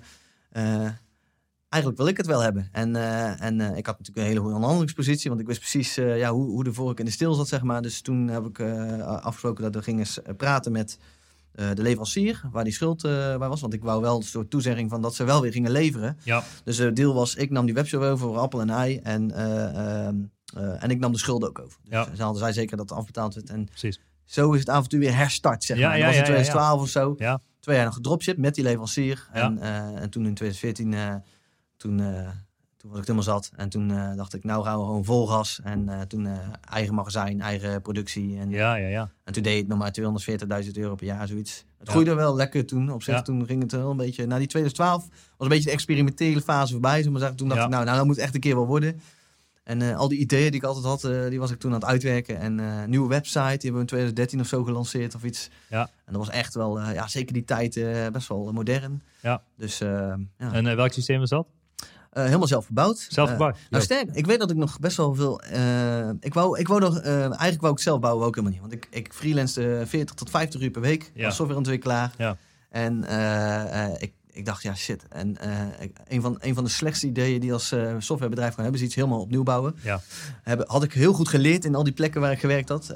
eigenlijk 1.70 2.02
wil 2.02 2.10
ik 2.10 2.16
het 2.16 2.26
wel 2.26 2.40
hebben. 2.40 2.68
En, 2.72 2.96
en 3.40 3.60
ik 3.60 3.86
had 3.86 3.98
natuurlijk 3.98 4.16
een 4.16 4.22
hele 4.22 4.38
goede 4.38 4.54
onderhandelingspositie. 4.54 5.28
Want 5.28 5.40
ik 5.40 5.46
wist 5.46 5.58
precies 5.60 5.94
ja, 5.94 6.30
hoe, 6.30 6.46
hoe 6.50 6.64
de 6.64 6.72
vork 6.72 6.98
in 6.98 7.04
de 7.04 7.10
stil 7.10 7.34
zat, 7.34 7.48
zeg 7.48 7.62
maar. 7.62 7.82
Dus 7.82 8.00
toen 8.00 8.28
heb 8.28 8.46
ik 8.46 8.60
afgesproken 9.22 9.62
dat 9.62 9.74
we 9.74 9.82
gingen 9.82 10.06
praten 10.36 10.72
met 10.72 10.98
de 11.52 11.82
leverancier, 11.82 12.42
waar 12.52 12.64
die 12.64 12.72
schuld 12.72 13.02
bij 13.02 13.38
was. 13.38 13.60
Want 13.60 13.74
ik 13.74 13.82
wou 13.82 14.00
wel 14.00 14.16
een 14.16 14.22
soort 14.22 14.50
toezegging 14.50 14.90
van 14.90 15.02
dat 15.02 15.14
ze 15.14 15.24
wel 15.24 15.40
weer 15.40 15.52
gingen 15.52 15.70
leveren. 15.70 16.18
Ja. 16.24 16.42
Dus 16.64 16.76
de 16.76 16.92
deal 16.92 17.14
was, 17.14 17.34
ik 17.34 17.50
nam 17.50 17.64
die 17.64 17.74
webshop 17.74 18.02
over 18.02 18.18
voor 18.18 18.38
appel 18.38 18.60
en 18.60 18.70
ei. 18.70 18.96
En, 19.02 19.30
ehm, 19.30 20.16
en 20.78 20.90
ik 20.90 20.98
nam 20.98 21.12
de 21.12 21.18
schulden 21.18 21.48
ook 21.48 21.58
over. 21.58 21.78
Dus 21.82 21.92
Ja. 21.92 22.08
ze 22.16 22.22
hadden 22.22 22.40
zij 22.42 22.52
zeker 22.52 22.76
dat 22.76 22.88
het 22.90 22.98
afbetaald 22.98 23.34
werd. 23.34 23.50
En 23.50 23.64
Precies. 23.64 24.00
zo 24.24 24.52
is 24.52 24.58
het 24.60 24.68
avontuur 24.70 25.00
weer 25.00 25.16
herstart, 25.16 25.64
zeg 25.64 25.78
Ja, 25.78 25.88
maar. 25.88 25.98
ja, 25.98 26.04
dat 26.06 26.14
was 26.14 26.28
in 26.28 26.32
ja, 26.34 26.38
ja, 26.38 26.44
ja. 26.44 26.52
2012 26.52 26.80
of 26.82 26.88
zo. 26.88 27.38
Twee 27.60 27.76
jaar 27.76 27.84
nog 27.84 27.94
gedropship 27.94 28.36
met 28.36 28.54
die 28.54 28.64
leverancier. 28.64 29.28
En, 29.32 29.58
eh, 29.58 29.76
en 30.02 30.10
toen 30.10 30.26
in 30.26 30.34
2014, 30.34 30.94
eh, 30.94 31.14
toen, 31.80 32.00
eh, 32.00 32.28
toen 32.76 32.90
was 32.90 32.98
ik 33.00 33.06
helemaal 33.06 33.22
zat. 33.22 33.50
En 33.56 33.68
toen 33.68 33.90
eh, 33.90 34.16
dacht 34.16 34.34
ik, 34.34 34.44
nou 34.44 34.64
gaan 34.64 34.78
we 34.78 34.84
gewoon 34.84 35.04
vol 35.04 35.26
gas. 35.26 35.60
En 35.64 35.88
eh, 35.88 36.00
toen 36.00 36.28
eigen 36.70 36.94
magazijn, 36.94 37.40
eigen 37.40 37.82
productie. 37.82 38.38
En, 38.38 38.50
Ja, 38.50 38.74
ja, 38.74 38.88
ja. 38.88 39.10
en 39.24 39.32
toen 39.32 39.42
deed 39.42 39.58
het 39.58 39.68
nog 39.68 39.78
maar 39.78 39.92
240.000 40.64 40.70
euro 40.76 40.94
per 40.94 41.06
jaar, 41.06 41.26
zoiets. 41.28 41.64
Het 41.78 41.86
Ja. 41.86 41.92
groeide 41.92 42.14
wel 42.14 42.34
lekker 42.34 42.66
toen. 42.66 42.92
Op 42.92 43.02
zich, 43.02 43.14
Ja. 43.14 43.22
toen 43.22 43.46
ging 43.46 43.62
het 43.62 43.72
wel 43.72 43.90
een 43.90 43.96
beetje... 43.96 44.26
Na 44.26 44.38
die 44.38 44.46
2012 44.46 45.08
was 45.08 45.18
een 45.38 45.48
beetje 45.48 45.64
de 45.64 45.70
experimentele 45.70 46.40
fase 46.40 46.72
voorbij. 46.72 47.02
We 47.02 47.10
maar 47.10 47.20
zeggen. 47.20 47.36
Toen 47.38 47.48
dacht 47.48 47.60
Ja. 47.60 47.66
ik, 47.66 47.72
nou, 47.72 47.84
nou, 47.84 47.96
dat 47.96 48.06
moet 48.06 48.18
echt 48.18 48.34
een 48.34 48.40
keer 48.40 48.54
wel 48.54 48.66
worden. 48.66 49.00
En 49.64 49.82
al 49.94 50.08
die 50.08 50.18
ideeën 50.18 50.50
die 50.50 50.60
ik 50.60 50.66
altijd 50.66 50.84
had, 50.84 51.30
die 51.30 51.38
was 51.38 51.50
ik 51.50 51.58
toen 51.58 51.72
aan 51.72 51.80
het 51.80 51.88
uitwerken. 51.88 52.38
En 52.38 52.90
nieuwe 52.90 53.08
website, 53.08 53.40
die 53.40 53.48
hebben 53.50 53.72
we 53.72 53.80
in 53.80 53.86
2013 53.86 54.40
of 54.40 54.46
zo 54.46 54.64
gelanceerd 54.64 55.14
of 55.14 55.24
iets. 55.24 55.50
Ja. 55.68 55.80
En 56.04 56.12
dat 56.12 56.16
was 56.26 56.28
echt 56.34 56.54
wel, 56.54 56.80
ja, 56.80 57.08
zeker 57.08 57.32
die 57.32 57.44
tijd, 57.44 57.80
best 58.12 58.28
wel 58.28 58.52
modern. 58.52 59.02
Ja. 59.22 59.42
Dus 59.56 59.78
ja. 59.78 60.18
En 60.38 60.76
welk 60.76 60.92
systeem 60.92 61.20
was 61.20 61.30
dat? 61.30 61.46
Eh, 62.10 62.24
helemaal 62.24 62.46
zelf 62.46 62.66
gebouwd. 62.66 63.06
Zelf 63.08 63.28
Eh, 63.28 63.34
gebouwd? 63.34 63.56
nou, 63.70 63.82
sterk. 63.84 64.08
Ik 64.12 64.26
weet 64.26 64.38
dat 64.38 64.50
ik 64.50 64.56
nog 64.56 64.78
best 64.78 64.96
wel 64.96 65.14
veel. 65.14 65.40
eh, 65.40 66.08
ik 66.20 66.34
wou, 66.34 66.58
ik 66.58 66.68
wou 66.68 66.80
nog. 66.80 66.98
eh, 66.98 67.20
eigenlijk 67.20 67.60
wou 67.60 67.72
ik 67.72 67.78
zelf 67.80 68.00
bouwen 68.00 68.26
ook 68.26 68.34
helemaal 68.34 68.52
niet. 68.60 68.70
Want 68.70 68.84
ik, 68.84 68.88
ik 68.90 69.12
freelance 69.12 69.82
40 69.86 70.14
tot 70.14 70.30
50 70.30 70.60
uur 70.60 70.70
per 70.70 70.80
week 70.80 71.10
Ja. 71.14 71.26
als 71.26 71.34
softwareontwikkelaar. 71.34 72.12
Ja. 72.18 72.36
En 72.70 73.04
eh, 73.04 73.84
eh, 73.84 73.92
ik, 73.98 74.12
ik 74.32 74.44
dacht, 74.44 74.62
ja, 74.62 74.74
shit. 74.74 75.04
En 75.08 75.36
eh, 75.38 75.88
een, 76.08 76.20
van, 76.22 76.36
een 76.40 76.54
van 76.54 76.64
de 76.64 76.70
slechtste 76.70 77.06
ideeën 77.06 77.40
die 77.40 77.52
als 77.52 77.72
eh, 77.72 77.92
softwarebedrijf 77.98 78.54
kan 78.54 78.62
hebben, 78.62 78.80
is 78.80 78.86
iets 78.86 78.94
helemaal 78.96 79.20
opnieuw 79.20 79.42
bouwen. 79.42 79.76
Ja. 79.82 80.00
Hebben, 80.42 80.66
had 80.68 80.82
ik 80.82 80.92
heel 80.92 81.12
goed 81.12 81.28
geleerd 81.28 81.64
in 81.64 81.74
al 81.74 81.84
die 81.84 81.92
plekken 81.92 82.20
waar 82.20 82.32
ik 82.32 82.40
gewerkt 82.40 82.68
had. 82.68 82.92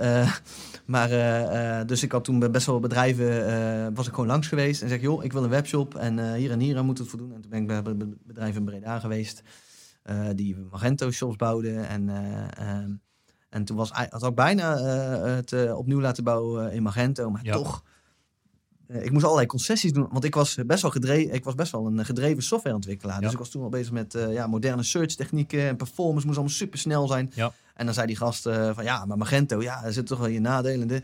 Maar, 0.85 1.11
eh, 1.11 1.81
eh, 1.81 1.87
dus 1.87 2.03
ik 2.03 2.13
had 2.13 2.25
toen 2.25 2.39
bij 2.39 2.51
best 2.51 2.67
wel 2.67 2.81
bedrijven, 2.81 3.47
eh, 3.47 3.87
was 3.95 4.07
ik 4.07 4.13
gewoon 4.13 4.29
langs 4.29 4.49
geweest. 4.49 4.83
En 4.83 4.89
zeg, 4.89 5.01
joh, 5.01 5.25
ik 5.25 5.33
wil 5.33 5.45
een 5.45 5.51
webshop 5.51 5.95
en 5.95 6.35
hier 6.35 6.51
en 6.51 6.61
hier 6.61 6.77
aan 6.77 6.85
moet 6.85 6.99
het 6.99 7.09
voldoen. 7.09 7.33
En 7.35 7.41
toen 7.41 7.51
ben 7.51 7.61
ik 7.61 7.67
bij 7.67 7.83
be- 7.83 7.95
be- 7.95 8.17
bedrijven 8.25 8.59
in 8.59 8.65
Breda 8.65 8.99
geweest. 8.99 9.43
die 10.35 10.57
Magento 10.71 11.11
shops 11.11 11.37
bouwden. 11.37 11.89
En, 11.89 12.09
eh, 12.09 12.69
ehm, 12.69 12.91
en 13.49 13.65
toen 13.65 13.77
was, 13.77 13.91
had 13.91 14.23
ik 14.25 14.35
bijna 14.35 14.77
het 15.27 15.73
opnieuw 15.73 16.01
laten 16.01 16.25
bouwen 16.25 16.73
in 16.73 16.83
Magento. 16.83 17.31
Maar 17.31 17.45
Ja. 17.45 17.53
toch, 17.53 17.83
ik 18.89 19.11
moest 19.11 19.25
allerlei 19.25 19.47
concessies 19.47 19.93
doen. 19.93 20.09
Want 20.13 20.25
ik 20.25 20.35
was 20.35 20.59
best 20.67 20.83
wel 20.83 20.91
gedreven, 20.91 21.35
ik 21.35 21.45
was 21.45 21.55
best 21.55 21.73
wel 21.73 21.87
een 21.87 22.05
gedreven 22.05 22.43
softwareontwikkelaar. 22.43 23.21
Dus 23.21 23.33
ik 23.33 23.39
was 23.39 23.51
toen 23.51 23.63
al 23.63 23.69
bezig 23.69 23.93
met 23.93 24.15
eh, 24.15 24.33
ja, 24.33 24.47
moderne 24.47 24.83
search 24.83 25.15
technieken 25.15 25.69
en 25.69 25.77
performance. 25.77 26.27
Moest 26.27 26.39
allemaal 26.39 26.57
super 26.57 26.79
snel 26.79 27.07
zijn. 27.07 27.33
Ja. 27.35 27.53
En 27.75 27.85
dan 27.85 27.95
zei 27.95 28.07
die 28.07 28.17
gast 28.17 28.47
eh, 28.47 28.71
van 28.75 28.85
ja, 28.85 29.05
maar 29.05 29.19
Magento, 29.19 29.63
ja, 29.63 29.85
er 29.85 29.93
zit 29.93 30.07
toch 30.07 30.19
wel 30.19 30.29
je 30.29 30.41
nadelen. 30.41 30.91
in. 30.91 31.03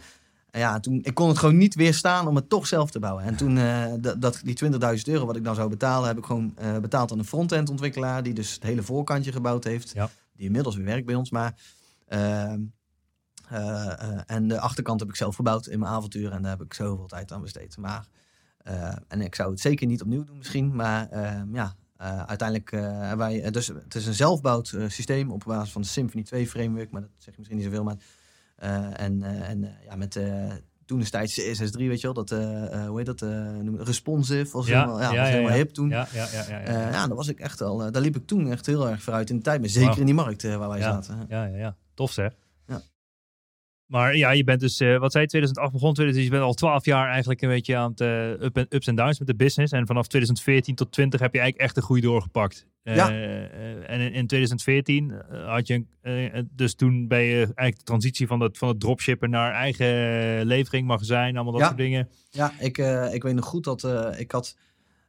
En 0.51 0.61
ja, 0.61 0.81
toen, 0.81 1.01
ik 1.03 1.14
kon 1.14 1.28
het 1.28 1.39
gewoon 1.39 1.57
niet 1.57 1.74
weerstaan 1.74 2.28
om 2.28 2.37
het 2.37 2.49
toch 2.49 2.66
zelf 2.66 2.91
te 2.91 2.99
bouwen. 2.99 3.24
En 3.24 3.37
toen, 3.37 3.59
eh, 3.59 4.14
dat, 4.18 4.41
die 4.45 4.55
20.000 4.55 5.03
euro 5.05 5.26
wat 5.26 5.37
ik 5.37 5.45
dan 5.45 5.55
zou 5.55 5.68
betalen, 5.68 6.09
heb 6.09 6.18
ik 6.18 6.24
gewoon 6.24 6.53
eh, 6.57 6.78
betaald 6.78 7.12
aan 7.12 7.18
een 7.18 7.24
front-end 7.24 7.70
ontwikkelaar. 7.70 8.22
Die 8.22 8.35
dus 8.35 8.55
het 8.55 8.62
hele 8.62 8.83
voorkantje 8.83 9.33
gebouwd 9.33 9.64
heeft. 9.64 9.93
Ja. 9.95 10.11
Die 10.37 10.47
inmiddels 10.47 10.76
weer 10.76 10.85
werkt 10.85 11.07
bij 11.07 11.14
ons. 11.14 11.31
Maar, 11.31 11.55
ehm, 12.09 12.20
eh, 12.20 12.53
eh, 12.53 12.59
en 14.26 14.48
de 14.48 14.61
achterkant 14.61 15.01
heb 15.01 15.09
ik 15.09 15.16
zelf 15.16 15.34
gebouwd 15.36 15.66
in 15.66 15.78
mijn 15.78 15.92
avontuur. 15.92 16.32
En 16.32 16.42
daar 16.42 16.51
heb 16.51 16.62
ik 16.62 16.74
zoveel 16.74 17.07
tijd 17.07 17.32
aan 17.32 17.42
besteed. 17.42 17.76
Maar, 17.76 18.07
eh, 18.62 18.96
en 19.09 19.20
ik 19.20 19.34
zou 19.34 19.51
het 19.51 19.61
zeker 19.61 19.86
niet 19.86 20.03
opnieuw 20.03 20.24
doen 20.24 20.36
misschien. 20.38 20.74
Maar 20.74 21.09
ehm, 21.11 21.55
ja, 21.55 21.74
eh, 21.96 22.22
uiteindelijk 22.24 22.72
eh, 22.72 22.80
hebben 22.82 23.18
wij... 23.26 23.42
eh, 23.42 23.51
dus 23.53 23.66
het 23.66 23.94
is 23.94 24.07
een 24.07 24.14
zelfbouwd 24.14 24.70
eh, 24.72 24.88
systeem 24.88 25.30
op 25.30 25.42
basis 25.46 25.72
van 25.72 25.82
de 25.82 25.88
Symfony 25.88 26.22
2 26.24 26.46
framework. 26.48 26.90
Maar 26.90 27.01
dat 27.01 27.11
zeg 27.16 27.32
je 27.34 27.38
misschien 27.38 27.57
niet 27.59 27.66
zoveel. 27.66 27.84
Maar, 27.84 27.96
eh, 28.57 29.01
en 29.01 29.22
eh, 29.22 29.48
en 29.48 29.64
eh, 29.64 29.70
ja, 29.84 29.96
met... 29.96 30.16
eh 30.16 30.53
toen 30.84 30.98
destijds 30.98 31.40
CSS3, 31.40 31.76
weet 31.76 32.01
je 32.01 32.07
wel, 32.12 32.14
dat, 32.24 32.30
eh, 32.30 32.72
eh, 32.82 32.86
hoe 32.88 32.96
heet 32.96 33.07
dat, 33.07 33.22
eh, 33.22 33.28
noem 33.62 33.76
responsive, 33.80 34.53
was 34.53 34.66
Ja, 34.66 34.80
helemaal, 34.80 35.01
ja, 35.01 35.12
ja, 35.12 35.18
was 35.18 35.28
ja, 35.28 35.34
helemaal 35.34 35.53
hip 35.57 35.70
toen. 35.70 35.88
Ja, 35.88 36.07
ja, 36.12 36.26
ja, 36.32 36.44
ja. 36.48 36.90
Eh, 37.05 37.07
was 37.07 37.28
ik 37.28 37.40
echt 37.40 37.61
al. 37.62 37.84
eh, 37.84 37.92
daar 37.92 38.03
liep 38.03 38.16
ik 38.16 38.26
toen 38.26 38.51
echt 38.51 38.66
heel 38.66 38.88
erg 38.88 39.03
vooruit 39.03 39.30
in 39.30 39.36
de 39.36 39.42
tijd. 39.42 39.61
Maar 39.61 39.68
zeker 39.68 39.98
in 39.98 40.05
die 40.05 40.14
markt 40.14 40.44
eh, 40.44 40.57
waar 40.57 40.68
wij 40.68 40.80
zaten. 40.80 41.26
Ja, 41.28 41.44
ja, 41.44 41.57
ja. 41.57 41.76
Tof 41.94 42.12
zeg. 42.12 42.32
Maar 43.91 44.16
ja, 44.16 44.30
je 44.30 44.45
bent 44.45 44.61
dus, 44.61 44.80
eh, 44.80 44.99
wat 44.99 45.12
zei 45.12 45.24
je, 45.24 45.28
2008 45.30 45.72
begon, 45.72 45.95
2000, 45.95 46.14
dus 46.14 46.24
je 46.24 46.30
bent 46.30 46.43
al 46.43 46.55
12 46.55 46.84
jaar 46.84 47.09
eigenlijk 47.09 47.43
een 47.43 47.49
beetje 47.49 47.76
aan 47.76 47.91
het 47.91 48.01
eh, 48.01 48.30
up 48.30 48.57
en, 48.57 48.66
ups 48.68 48.86
en 48.86 48.95
downs 48.95 49.18
met 49.18 49.28
de 49.28 49.34
business. 49.34 49.72
En 49.72 49.86
vanaf 49.86 50.07
2014 50.07 50.74
tot 50.74 50.93
20 50.93 51.20
heb 51.20 51.32
je 51.32 51.38
eigenlijk 51.38 51.68
echt 51.68 51.78
de 51.78 51.82
groei 51.86 52.01
doorgepakt. 52.01 52.66
Eh, 52.82 52.95
Ja. 52.97 53.11
en 53.86 54.01
in, 54.01 54.12
in 54.12 54.26
2014 54.26 55.12
eh, 55.30 55.49
had 55.49 55.66
je, 55.66 55.84
dus 56.55 56.74
toen 56.74 57.09
ben 57.09 57.20
je 57.20 57.36
eigenlijk 57.36 57.76
de 57.78 57.84
transitie 57.84 58.26
van 58.26 58.41
het, 58.41 58.59
van 58.59 58.68
het 58.68 58.80
dropshippen 58.80 59.30
naar 59.30 59.53
eigen 59.53 59.86
levering, 60.47 60.86
magazijn, 60.86 61.34
allemaal 61.34 61.53
dat 61.53 61.61
Ja. 61.61 61.66
soort 61.66 61.78
dingen. 61.78 62.09
Ja, 62.30 62.53
ik, 62.59 62.78
ik 63.12 63.22
weet 63.22 63.34
nog 63.34 63.45
goed 63.45 63.64
dat 63.64 63.84
ik 64.18 64.30
had... 64.32 64.57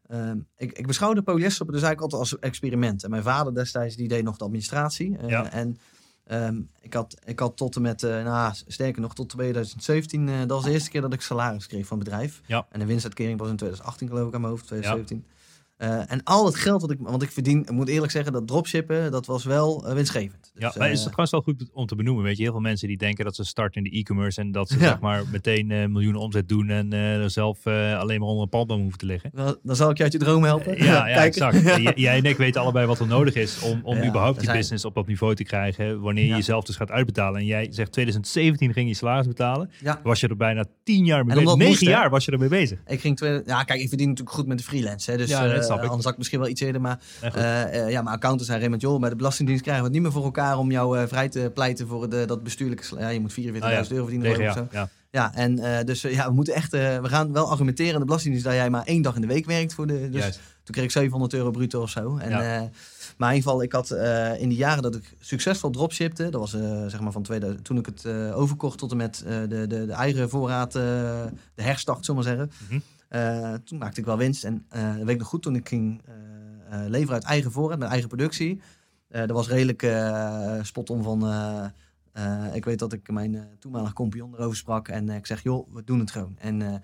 ehm, 0.08 0.38
ik, 0.58 0.72
ik 0.72 0.88
beschouwde 0.88 1.22
polyester 1.22 1.66
dus 1.66 1.82
eigenlijk 1.82 2.02
altijd 2.02 2.22
als 2.22 2.40
experiment. 2.40 3.04
En 3.04 3.10
mijn 3.10 3.24
vader 3.24 3.54
destijds 3.54 3.96
die 3.96 4.08
deed 4.08 4.24
nog 4.24 4.38
de 4.38 4.44
administratie. 4.44 5.18
Ja. 5.28 5.52
En 5.52 5.78
ehm, 6.32 6.62
ik, 6.82 6.94
had, 6.94 7.18
ik 7.26 7.40
had 7.40 7.58
tot 7.58 7.76
en 7.76 7.82
met, 7.82 8.04
eh, 8.04 8.24
nou, 8.24 8.54
sterker 8.68 9.02
nog, 9.02 9.16
tot 9.16 9.30
2017... 9.30 10.30
eh, 10.30 10.40
dat 10.40 10.50
was 10.50 10.64
de 10.64 10.72
eerste 10.72 10.90
keer 10.90 11.02
dat 11.02 11.14
ik 11.14 11.22
salaris 11.22 11.68
kreeg 11.68 11.88
van 11.88 12.00
het 12.00 12.08
bedrijf. 12.08 12.42
Ja. 12.46 12.66
En 12.70 12.80
de 12.80 12.86
winstuitkering 12.86 13.40
was 13.40 13.50
in 13.50 13.56
2018 13.56 14.08
geloof 14.08 14.28
ik 14.28 14.34
aan 14.34 14.42
mijn 14.42 14.54
hoofd, 14.54 14.68
2017. 14.68 15.26
Eh, 15.82 16.12
en 16.12 16.24
al 16.24 16.46
het 16.46 16.56
geld 16.56 16.82
wat 16.82 16.92
ik... 16.92 16.98
Want 17.02 17.22
ik 17.24 17.32
verdien, 17.32 17.60
ik 17.62 17.72
moet 17.72 17.88
eerlijk 17.90 18.12
zeggen, 18.12 18.32
dat 18.34 18.48
dropshippen, 18.48 19.12
dat 19.12 19.26
was 19.26 19.44
wel 19.44 19.88
eh, 19.88 19.94
winstgevend. 19.94 20.52
Ja, 20.56 20.68
Dus, 20.68 20.78
maar 20.78 20.88
is 20.92 20.98
eh, 20.98 21.04
het 21.06 21.14
trouwens 21.14 21.32
wel 21.32 21.42
goed 21.42 21.70
om 21.74 21.86
te 21.86 21.96
benoemen. 21.96 22.24
Weet 22.24 22.38
je, 22.38 22.44
heel 22.44 22.52
veel 22.52 22.62
mensen 22.62 22.88
die 22.88 22.98
denken 22.98 23.26
dat 23.26 23.36
ze 23.36 23.44
starten 23.44 23.84
in 23.84 23.92
de 23.92 23.98
e-commerce 23.98 24.42
en 24.42 24.52
dat 24.52 24.70
ze 24.70 24.80
Ja. 24.80 24.82
zeg 24.88 25.00
maar 25.00 25.24
meteen 25.32 25.72
eh, 25.72 25.86
miljoenen 25.88 26.22
omzet 26.22 26.50
doen 26.50 26.70
en 26.70 26.94
eh, 26.94 27.16
er 27.24 27.30
zelf 27.30 27.66
eh, 27.66 28.00
alleen 28.00 28.20
maar 28.20 28.28
onder 28.30 28.44
een 28.44 28.50
palmboom 28.50 28.82
hoeven 28.82 29.00
te 29.00 29.06
liggen. 29.06 29.32
dan, 29.34 29.58
dan 29.64 29.76
zal 29.76 29.90
ik 29.90 29.98
je 29.98 30.04
uit 30.04 30.12
je 30.12 30.18
droom 30.20 30.44
helpen. 30.44 30.78
Ja, 30.78 30.84
ja, 31.08 31.14
Kijk. 31.14 31.26
exact. 31.36 31.56
Jij 32.00 32.18
en 32.18 32.24
ik 32.26 32.38
weten 32.38 32.62
allebei 32.62 32.86
wat 32.86 33.00
er 33.00 33.08
nodig 33.08 33.36
is 33.36 33.62
om, 33.62 33.80
om 33.84 33.96
Ja, 33.98 34.06
überhaupt 34.08 34.36
er 34.36 34.42
die 34.42 34.46
zijn- 34.46 34.58
business 34.58 34.86
op 34.86 34.96
dat 34.96 35.08
niveau 35.08 35.36
te 35.36 35.44
krijgen. 35.44 36.02
Wanneer 36.02 36.24
je 36.24 36.30
Ja. 36.30 36.36
jezelf 36.36 36.64
dus 36.64 36.76
gaat 36.76 36.92
uitbetalen. 36.92 37.40
En 37.40 37.46
jij 37.46 37.68
zegt 37.72 37.92
2017 37.92 38.74
ging 38.74 38.88
je 38.88 38.96
salaris 38.96 39.28
betalen. 39.28 39.70
Ja. 39.82 40.00
Was 40.04 40.20
je 40.20 40.28
er 40.28 40.38
bijna 40.38 40.66
tien 40.84 41.06
jaar 41.06 41.26
mee 41.26 41.36
bezig. 41.36 41.50
Negen 41.56 41.68
moest, 41.70 41.82
jaar 41.82 42.10
was 42.10 42.26
je 42.26 42.32
ermee 42.32 42.50
bezig. 42.50 42.80
Ik 42.88 43.00
ging 43.00 43.18
twee, 43.18 43.42
ja, 43.46 43.64
kijk, 43.64 43.80
ik 43.82 43.88
verdien 43.90 44.08
natuurlijk 44.10 44.36
goed 44.36 44.48
met 44.48 44.58
de 44.58 44.64
freelance. 44.64 45.12
Hè, 45.12 45.18
dus 45.18 45.30
eh, 45.32 45.62
snap 45.72 45.84
ik. 45.84 45.88
anders 45.90 46.04
had 46.04 46.12
ik 46.12 46.18
misschien 46.18 46.40
wel 46.40 46.50
iets 46.50 46.62
eerder. 46.62 46.82
Maar, 46.82 47.00
goed. 47.24 47.36
eh, 47.36 47.62
eh, 47.64 47.90
ja, 47.90 48.02
mijn 48.02 48.16
accountants 48.16 48.46
zijn 48.48 48.60
Raymond, 48.60 48.82
joh, 48.82 49.00
bij 49.00 49.10
de 49.10 49.16
Belastingdienst 49.16 49.64
krijgen 49.64 49.84
we 49.84 49.90
het 49.90 49.98
niet 50.00 50.06
meer 50.08 50.16
voor 50.18 50.26
elkaar 50.26 50.58
om 50.58 50.72
jou 50.72 50.98
eh, 51.00 51.08
vrij 51.08 51.30
te 51.30 51.52
pleiten 51.54 51.88
voor 51.88 52.10
de, 52.10 52.26
dat 52.26 52.44
bestuurlijke... 52.44 53.00
Ja, 53.00 53.10
je 53.10 53.20
moet 53.20 53.32
44.000 53.34 53.38
Ah, 53.60 53.72
ja. 53.72 53.84
euro 53.90 54.06
verdienen. 54.08 54.48
Of 54.48 54.54
zo. 54.54 54.68
Ja. 54.72 54.90
Ja, 55.12 55.34
en 55.36 55.60
eh, 55.60 55.86
dus 55.86 56.04
eh, 56.04 56.14
ja, 56.14 56.28
we 56.28 56.34
moeten 56.34 56.54
echt, 56.54 56.74
eh, 56.74 57.00
we 57.00 57.08
gaan 57.08 57.34
wel 57.34 57.50
argumenteren 57.50 57.94
aan 57.94 58.00
de 58.00 58.06
Belastingdienst 58.06 58.48
dat 58.50 58.58
jij 58.58 58.70
maar 58.70 58.86
één 58.86 59.02
dag 59.02 59.16
in 59.16 59.22
de 59.22 59.28
week 59.28 59.46
werkt. 59.46 59.74
Voor 59.74 59.88
de, 59.88 60.10
dus 60.10 60.22
Juist. 60.22 60.40
toen 60.64 60.74
kreeg 60.74 60.84
ik 60.86 60.92
700 60.92 61.34
euro 61.34 61.52
bruto 61.52 61.82
of 61.82 61.90
zo. 61.90 62.18
En, 62.18 62.30
Ja. 62.30 62.42
eh, 62.42 62.62
maar 63.18 63.30
in 63.30 63.36
ieder 63.36 63.50
geval, 63.52 63.64
ik 63.64 63.72
had 63.72 63.92
eh, 63.92 64.42
in 64.42 64.50
die 64.50 64.58
jaren 64.58 64.84
dat 64.84 64.96
ik 64.96 65.14
succesvol 65.20 65.70
dropshipte, 65.70 66.30
dat 66.30 66.40
was 66.42 66.54
eh, 66.54 66.86
zeg 66.88 67.00
maar 67.00 67.12
van 67.12 67.24
2000, 67.24 67.66
toen 67.66 67.78
ik 67.78 67.86
het 67.86 68.06
eh, 68.06 68.38
overkocht 68.38 68.78
tot 68.78 68.92
en 68.92 68.98
met 68.98 69.24
eh, 69.28 69.36
de, 69.50 69.68
de, 69.68 69.86
de 69.86 69.94
eigen 69.94 70.30
voorraad, 70.30 70.76
eh, 70.76 70.82
de 71.56 71.62
herstart, 71.64 72.06
zullen 72.06 72.22
we 72.24 72.28
maar 72.30 72.38
zeggen. 72.38 72.56
Mhm. 72.70 72.80
Eh, 73.12 73.54
toen 73.54 73.78
maakte 73.78 74.00
ik 74.00 74.06
wel 74.06 74.18
winst. 74.18 74.44
En 74.44 74.66
eh 74.70 74.88
dat 74.88 74.98
weet 74.98 75.10
ik 75.10 75.18
nog 75.18 75.28
goed, 75.28 75.42
toen 75.42 75.56
ik 75.56 75.68
ging 75.68 76.02
eh, 76.06 76.80
leveren 76.88 77.14
uit 77.14 77.24
eigen 77.24 77.52
voorraad, 77.52 77.80
met 77.80 77.90
eigen 77.90 78.08
productie. 78.08 78.62
dat 79.08 79.32
was 79.32 79.48
redelijk 79.48 79.88
spot 80.66 80.90
on 80.90 81.04
van... 81.04 81.24
ik 82.54 82.66
weet 82.66 82.80
dat 82.80 82.94
ik 82.94 83.12
mijn 83.12 83.48
toenmalige 83.60 83.94
compagnon 83.94 84.34
erover 84.34 84.58
sprak. 84.58 84.88
En 84.88 85.10
ik 85.10 85.26
zeg, 85.26 85.44
joh, 85.44 85.74
we 85.74 85.84
doen 85.84 86.00
het 86.00 86.12
gewoon. 86.12 86.36
En 86.40 86.82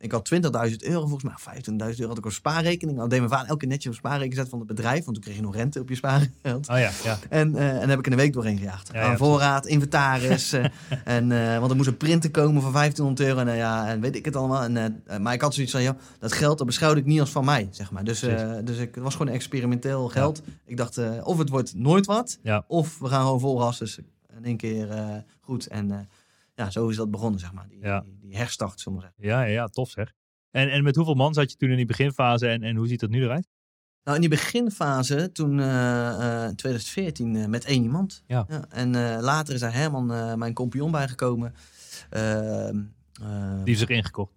ik 0.00 0.12
had 0.12 0.30
20.000 0.34 0.40
euro, 0.76 1.06
volgens 1.06 1.22
mij 1.44 1.54
25.000 1.62 1.70
euro 1.78 2.08
had 2.08 2.18
ik 2.18 2.26
op 2.26 2.32
spaarrekening. 2.32 2.98
Dan 2.98 3.08
deed 3.08 3.18
mijn 3.18 3.30
vader 3.30 3.46
elke 3.48 3.60
keer 3.60 3.68
netjes 3.68 3.92
op 3.92 3.98
spaarrekening 3.98 4.34
zetten 4.34 4.58
van 4.58 4.66
het 4.66 4.76
bedrijf. 4.76 5.04
Want 5.04 5.14
toen 5.14 5.24
kreeg 5.24 5.36
je 5.36 5.42
nog 5.42 5.54
rente 5.54 5.80
op 5.80 5.88
je 5.88 5.94
spaargeld. 5.94 6.68
Oh 6.68 6.78
ja, 6.78 6.90
ja. 7.04 7.18
En, 7.28 7.56
eh, 7.56 7.82
en 7.82 7.88
heb 7.88 7.98
ik 7.98 8.06
in 8.06 8.12
een 8.12 8.18
week 8.18 8.32
doorheen 8.32 8.58
gejaagd. 8.58 8.90
Ja, 8.92 9.00
ja, 9.00 9.06
Aan 9.06 9.16
voorraad, 9.16 9.66
inventaris. 9.66 10.52
eh, 10.52 10.64
en, 11.04 11.32
eh, 11.32 11.58
want 11.58 11.70
er 11.70 11.76
moest 11.76 11.88
een 11.88 11.96
printer 11.96 12.30
komen 12.30 12.62
van 12.62 12.72
1500 12.72 13.28
euro. 13.28 13.50
En, 13.50 13.56
ja, 13.56 13.88
en 13.88 14.00
weet 14.00 14.16
ik 14.16 14.24
het 14.24 14.36
allemaal. 14.36 14.62
En, 14.62 15.02
maar 15.20 15.32
ik 15.32 15.40
had 15.40 15.54
zoiets 15.54 15.72
van, 15.72 15.82
ja, 15.82 15.96
dat 16.18 16.32
geld 16.32 16.58
dat 16.58 16.66
beschouwde 16.66 17.00
ik 17.00 17.06
niet 17.06 17.20
als 17.20 17.30
van 17.30 17.44
mij, 17.44 17.68
zeg 17.70 17.90
maar. 17.90 18.04
Dus, 18.04 18.20
dus 18.64 18.78
ik, 18.78 18.94
het 18.94 19.04
was 19.04 19.14
gewoon 19.14 19.32
experimenteel 19.32 20.08
geld. 20.08 20.42
Ik 20.64 20.76
dacht, 20.76 21.22
of 21.22 21.38
het 21.38 21.48
wordt 21.48 21.74
nooit 21.74 22.06
wat. 22.06 22.38
Of 22.66 22.98
we 22.98 23.08
gaan 23.08 23.22
gewoon 23.22 23.40
vol 23.40 23.58
gas. 23.58 23.78
Dus 23.78 23.98
in 24.36 24.44
één 24.44 24.56
keer 24.56 24.88
goed. 25.40 25.66
En 25.66 26.08
ja, 26.60 26.70
zo 26.70 26.88
is 26.88 26.96
dat 26.96 27.10
begonnen, 27.10 27.40
zeg 27.40 27.52
maar. 27.52 27.66
Die, 27.68 27.78
Ja. 27.82 28.00
die, 28.00 28.18
die 28.30 28.38
herstart, 28.38 28.80
zullen 28.80 28.98
we 28.98 29.04
zeggen. 29.04 29.24
Ja, 29.28 29.42
ja, 29.42 29.52
ja, 29.52 29.66
tof 29.68 29.90
zeg. 29.90 30.12
En, 30.50 30.70
en 30.70 30.82
met 30.82 30.96
hoeveel 30.96 31.14
man 31.14 31.34
zat 31.34 31.50
je 31.50 31.56
toen 31.56 31.70
in 31.70 31.76
die 31.76 31.86
beginfase 31.86 32.48
en, 32.48 32.62
en 32.62 32.76
hoe 32.76 32.88
ziet 32.88 33.00
dat 33.00 33.10
nu 33.10 33.22
eruit? 33.22 33.48
Nou, 34.04 34.14
in 34.14 34.20
die 34.20 34.30
beginfase, 34.30 35.32
toen 35.32 35.60
eh, 35.60 36.44
eh, 36.44 36.54
2014, 36.54 37.36
eh, 37.36 37.46
met 37.46 37.64
één 37.64 37.82
iemand. 37.82 38.22
Ja. 38.26 38.46
en 38.68 38.94
eh, 38.94 39.20
later 39.20 39.54
is 39.54 39.60
daar 39.60 39.74
Herman, 39.74 40.12
eh, 40.12 40.34
mijn 40.34 40.54
compagnon, 40.54 40.90
bijgekomen. 40.90 41.54
Ehm, 42.10 42.82
Die 43.18 43.62
heeft 43.64 43.78
zich 43.78 43.88
ingekocht. 43.88 44.32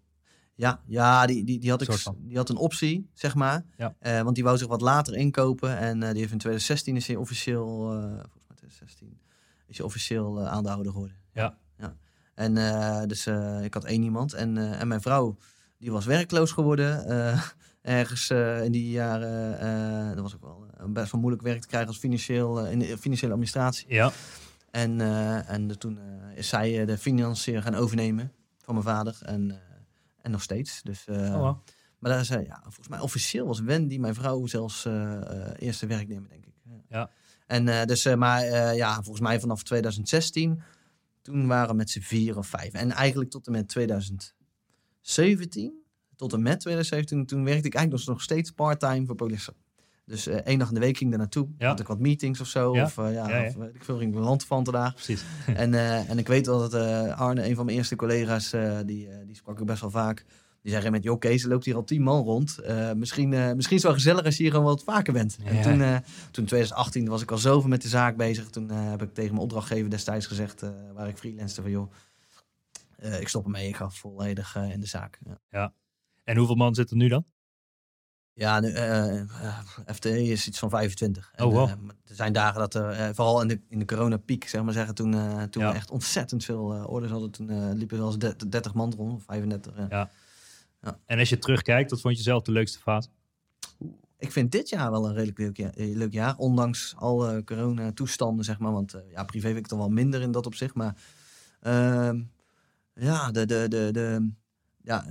Ja, 0.56 0.82
ja 0.86 1.26
die, 1.26 1.44
die, 1.44 1.60
die, 1.60 1.70
had 1.70 1.82
ik, 1.82 1.90
die 2.18 2.38
had 2.38 2.50
een 2.50 2.58
optie, 2.58 3.10
zeg 3.14 3.36
maar. 3.36 3.66
Ja. 3.78 3.96
Eh, 4.00 4.22
want 4.22 4.36
die 4.36 4.44
wou 4.44 4.58
zich 4.58 4.68
wat 4.68 4.82
later 4.82 5.16
inkopen. 5.16 5.78
En 5.78 6.04
eh, 6.04 6.10
die 6.10 6.20
heeft 6.20 6.32
in 6.32 6.38
2016 6.38 6.96
is 6.96 7.08
hij 7.08 7.16
officieel, 7.16 7.92
eh, 7.92 8.00
volgens 8.02 8.44
mij 8.48 8.56
2016, 8.56 9.20
is 9.68 9.78
hij 9.78 9.86
officieel 9.86 10.40
eh, 10.40 10.48
aandeelhouder 10.48 10.92
geworden. 10.92 11.18
Ja. 11.34 11.58
En 12.36 12.58
eh, 12.58 13.02
dus 13.08 13.26
eh, 13.26 13.64
ik 13.64 13.74
had 13.74 13.84
één 13.84 14.04
iemand. 14.04 14.34
En, 14.34 14.58
eh, 14.58 14.82
en 14.82 14.88
mijn 14.88 15.02
vrouw, 15.02 15.38
die 15.78 15.92
was 15.92 16.06
werkloos 16.06 16.52
geworden. 16.52 17.06
ergens 17.82 18.30
in 18.64 18.72
die 18.72 18.90
jaren. 18.90 20.16
dat 20.16 20.24
was 20.24 20.36
ook 20.36 20.42
wel 20.42 20.90
best 20.90 21.12
wel 21.12 21.22
moeilijk 21.22 21.44
werk 21.44 21.62
te 21.62 21.68
krijgen 21.68 21.90
als 21.90 21.98
financieel, 21.98 22.68
in 22.68 22.80
de 22.80 22.98
financiële 22.98 23.32
administratie. 23.32 23.86
Ja, 23.88 24.12
En, 24.72 25.02
en 25.48 25.80
toen 25.80 26.00
is 26.36 26.48
zij 26.48 26.86
de 26.86 26.98
financiën 26.98 27.62
gaan 27.62 27.76
overnemen 27.76 28.32
van 28.62 28.74
mijn 28.74 28.86
vader. 28.86 29.18
En, 29.26 29.60
en 30.22 30.32
nog 30.32 30.42
steeds. 30.42 30.82
Dus, 30.82 31.06
oh, 31.10 31.36
wow. 31.36 31.58
Maar 32.04 32.12
daar 32.12 32.22
is, 32.22 32.30
eh, 32.30 32.46
ja, 32.46 32.60
volgens 32.64 32.88
mij 32.88 33.00
officieel 33.00 33.48
was 33.48 33.60
Wendy, 33.60 33.98
mijn 33.98 34.16
vrouw, 34.16 34.46
zelfs 34.46 34.86
eerste 35.58 35.88
werknemer, 35.88 36.30
denk 36.30 36.46
ik. 36.46 36.54
Ja. 36.90 37.10
En 37.48 37.88
dus, 37.88 38.16
maar 38.16 38.46
ja, 38.76 38.94
volgens 38.94 39.20
mij 39.20 39.40
vanaf 39.40 39.64
2016, 39.64 40.62
toen 41.24 41.48
waren 41.48 41.70
we 41.70 41.76
met 41.76 41.90
z'n 41.90 42.00
vier 42.00 42.38
of 42.38 42.48
vijf. 42.48 42.74
En 42.74 42.92
eigenlijk 42.92 43.30
tot 43.30 43.46
en 43.46 43.52
met 43.52 43.68
2017, 43.68 45.74
tot 46.16 46.34
en 46.34 46.42
met 46.42 46.60
2017, 46.60 47.26
toen 47.26 47.44
werkte 47.44 47.68
ik 47.68 47.74
eigenlijk 47.74 48.08
nog, 48.08 48.22
steeds 48.22 48.52
part-time 48.52 49.06
voor 49.06 49.16
Polyester. 49.16 49.54
Dus 50.06 50.28
eh, 50.28 50.36
één 50.36 50.60
dag 50.60 50.68
in 50.68 50.74
de 50.74 50.80
week 50.80 50.98
ging 50.98 51.12
ik 51.12 51.18
daar 51.18 51.26
naartoe. 51.26 51.48
Ja. 51.58 51.68
Had 51.68 51.80
ik 51.80 51.88
wat 51.88 52.00
meetings 52.00 52.42
of 52.42 52.48
zo. 52.48 52.76
Ja. 52.76 52.84
Of, 52.84 52.98
eh, 52.98 53.14
ja, 53.14 53.48
of 53.48 53.56
weet 53.56 53.76
ik 53.76 53.84
veel, 53.84 53.98
ging 53.98 54.12
ik 54.12 54.18
een 54.18 54.24
landvanten 54.24 54.74
daar. 54.74 54.94
precies. 54.94 55.24
En, 55.56 55.74
eh, 55.74 56.10
en 56.10 56.18
ik 56.18 56.28
weet 56.28 56.46
wel 56.46 56.60
dat 56.60 56.74
eh, 56.74 57.20
Arne, 57.20 57.48
een 57.48 57.56
van 57.56 57.66
mijn 57.66 57.78
eerste 57.78 57.96
collega's, 57.96 58.54
eh, 58.54 58.80
die, 58.86 59.10
eh, 59.10 59.16
die 59.26 59.36
sprak 59.36 59.60
ik 59.60 59.66
best 59.66 59.82
wel 59.82 59.90
vaak. 59.90 60.26
Die 60.64 60.72
zei 60.72 60.90
met, 60.90 61.04
joh 61.04 61.20
Kees, 61.20 61.44
er 61.44 61.50
loopt 61.50 61.66
hier 61.66 61.76
al 61.76 61.84
tien 61.84 62.02
man 62.02 62.24
rond. 62.24 62.58
Eh, 62.60 62.92
misschien, 62.92 63.34
eh, 63.34 63.40
misschien 63.54 63.76
is 63.78 63.82
het 63.84 63.92
wel 63.92 63.94
gezellig 63.94 64.26
als 64.26 64.38
je 64.38 64.44
hier 64.44 64.52
gewoon 64.52 64.66
wat 64.68 64.84
vaker 64.84 65.14
bent. 65.14 65.38
En 65.44 65.56
Ja. 65.56 65.62
toen, 65.62 65.82
eh, 65.82 65.96
toen 66.32 66.44
in 66.44 66.46
2018 66.46 67.08
was 67.08 67.22
ik 67.22 67.32
al 67.32 67.38
zoveel 67.38 67.70
met 67.70 67.82
de 67.82 67.88
zaak 67.88 68.18
bezig. 68.18 68.50
Toen 68.50 68.70
heb 68.70 69.02
ik 69.02 69.14
tegen 69.14 69.32
mijn 69.32 69.44
opdrachtgever 69.44 69.90
destijds 69.90 70.26
gezegd, 70.26 70.64
waar 70.94 71.08
ik 71.08 71.18
freelancete, 71.18 71.62
van 71.62 71.72
joh, 71.72 71.92
ik 73.20 73.28
stop 73.28 73.44
ermee. 73.44 73.68
Ik 73.68 73.76
ga 73.76 73.90
volledig 73.90 74.56
in 74.56 74.80
de 74.80 74.88
zaak. 74.88 75.20
Ja. 75.50 75.74
En 76.24 76.38
hoeveel 76.38 76.56
man 76.56 76.76
zit 76.76 76.90
er 76.90 76.96
nu 76.98 77.08
dan? 77.08 77.26
Ja, 78.34 78.60
nu, 78.60 78.70
FTE 79.94 80.24
is 80.24 80.48
iets 80.48 80.60
van 80.60 80.70
25. 80.70 81.32
En, 81.36 81.46
Oh, 81.46 81.54
wow. 81.54 81.70
er 81.70 82.16
zijn 82.16 82.34
dagen 82.34 82.60
dat 82.60 82.74
er, 82.76 83.16
vooral 83.16 83.42
in 83.42 83.48
de, 83.48 83.62
in 83.70 83.80
de 83.80 83.86
coronapiek, 83.86 84.48
zeg 84.48 84.64
maar 84.64 84.74
zeggen, 84.74 84.96
toen, 84.96 85.12
toen 85.50 85.64
Ja. 85.64 85.70
we 85.70 85.76
echt 85.76 85.92
ontzettend 85.92 86.44
veel 86.46 86.86
orders 86.88 87.12
hadden, 87.12 87.32
toen 87.32 87.74
liepen 87.74 87.98
er 87.98 88.04
wel 88.04 88.14
eens 88.14 88.36
de- 88.38 88.50
30 88.50 88.74
man 88.74 88.94
rond, 88.98 89.14
of 89.14 89.24
35. 89.24 89.76
eh. 89.76 90.04
Ja. 90.84 91.00
En 91.06 91.20
als 91.20 91.30
je 91.30 91.38
terugkijkt, 91.38 91.90
wat 91.90 92.02
vond 92.02 92.18
je 92.18 92.24
zelf 92.24 92.44
de 92.44 92.52
leukste 92.52 92.80
fase? 92.80 93.10
Ik 94.18 94.32
vind 94.32 94.52
dit 94.52 94.70
jaar 94.70 94.92
wel 94.92 95.06
een 95.06 95.14
redelijk 95.14 95.38
leuk 95.38 95.58
jaar, 95.58 95.74
eh, 95.74 95.96
leuk 95.96 96.14
jaar 96.14 96.38
ondanks 96.38 96.94
alle 96.98 97.44
corona-toestanden, 97.44 98.46
zeg 98.46 98.60
maar. 98.60 98.72
Want 98.72 98.94
eh, 98.94 99.02
ja, 99.12 99.24
privé 99.24 99.46
vind 99.46 99.58
ik 99.58 99.62
het 99.62 99.70
dan 99.70 99.80
wel 99.80 99.90
minder 99.90 100.22
in 100.22 100.32
dat 100.32 100.46
opzicht, 100.46 100.74
maar 100.76 100.96
ehm, 101.60 102.22
ja, 102.94 103.32
de, 103.32 103.46
de, 103.46 103.66
de, 103.70 103.90
de, 103.92 104.30
ja, 104.84 105.06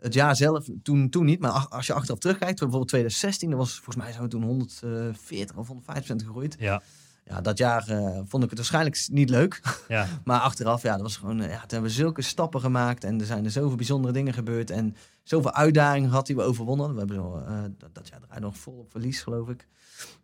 het 0.00 0.14
jaar 0.14 0.36
zelf, 0.36 0.66
toen, 0.82 1.10
toen 1.10 1.24
niet. 1.24 1.40
Maar 1.40 1.68
als 1.68 1.86
je 1.86 1.92
achteraf 1.92 2.18
terugkijkt, 2.18 2.58
bijvoorbeeld 2.58 2.88
2016, 2.88 3.50
dat 3.50 3.58
was 3.58 3.74
volgens 3.74 3.96
mij 3.96 4.10
zijn 4.10 4.22
we 4.22 4.28
toen 4.28 4.42
140 4.42 5.56
of 5.56 5.66
150 5.66 6.26
gegroeid. 6.26 6.56
Ja, 6.58 6.82
Ja, 7.24 7.40
dat 7.40 7.58
jaar 7.58 7.88
eh, 7.88 8.20
vond 8.24 8.42
ik 8.42 8.48
het 8.48 8.58
waarschijnlijk 8.58 9.06
niet 9.10 9.30
leuk. 9.30 9.60
ja, 9.88 10.06
Maar 10.24 10.40
achteraf, 10.40 10.82
ja, 10.82 10.92
dat 10.92 11.00
was 11.00 11.16
gewoon, 11.16 11.40
eh, 11.40 11.48
ja, 11.50 11.58
toen 11.60 11.68
hebben 11.68 11.88
we 11.90 11.96
zulke 11.96 12.22
stappen 12.22 12.60
gemaakt. 12.60 13.04
En 13.04 13.20
er 13.20 13.26
zijn 13.26 13.44
er 13.44 13.50
zoveel 13.50 13.76
bijzondere 13.76 14.12
dingen 14.14 14.32
gebeurd. 14.34 14.70
En 14.70 14.96
zoveel 15.22 15.52
uitdagingen 15.52 16.08
gehad 16.08 16.26
die 16.26 16.36
we 16.36 16.42
overwonnen. 16.42 16.92
We 16.92 16.98
hebben 16.98 17.16
zo, 17.16 17.36
eh, 17.46 17.62
dat, 17.78 17.94
dat 17.94 18.08
jaar 18.08 18.40
nog 18.40 18.56
vol 18.56 18.74
op 18.78 18.90
verlies, 18.90 19.22
geloof 19.22 19.48
ik. 19.48 19.66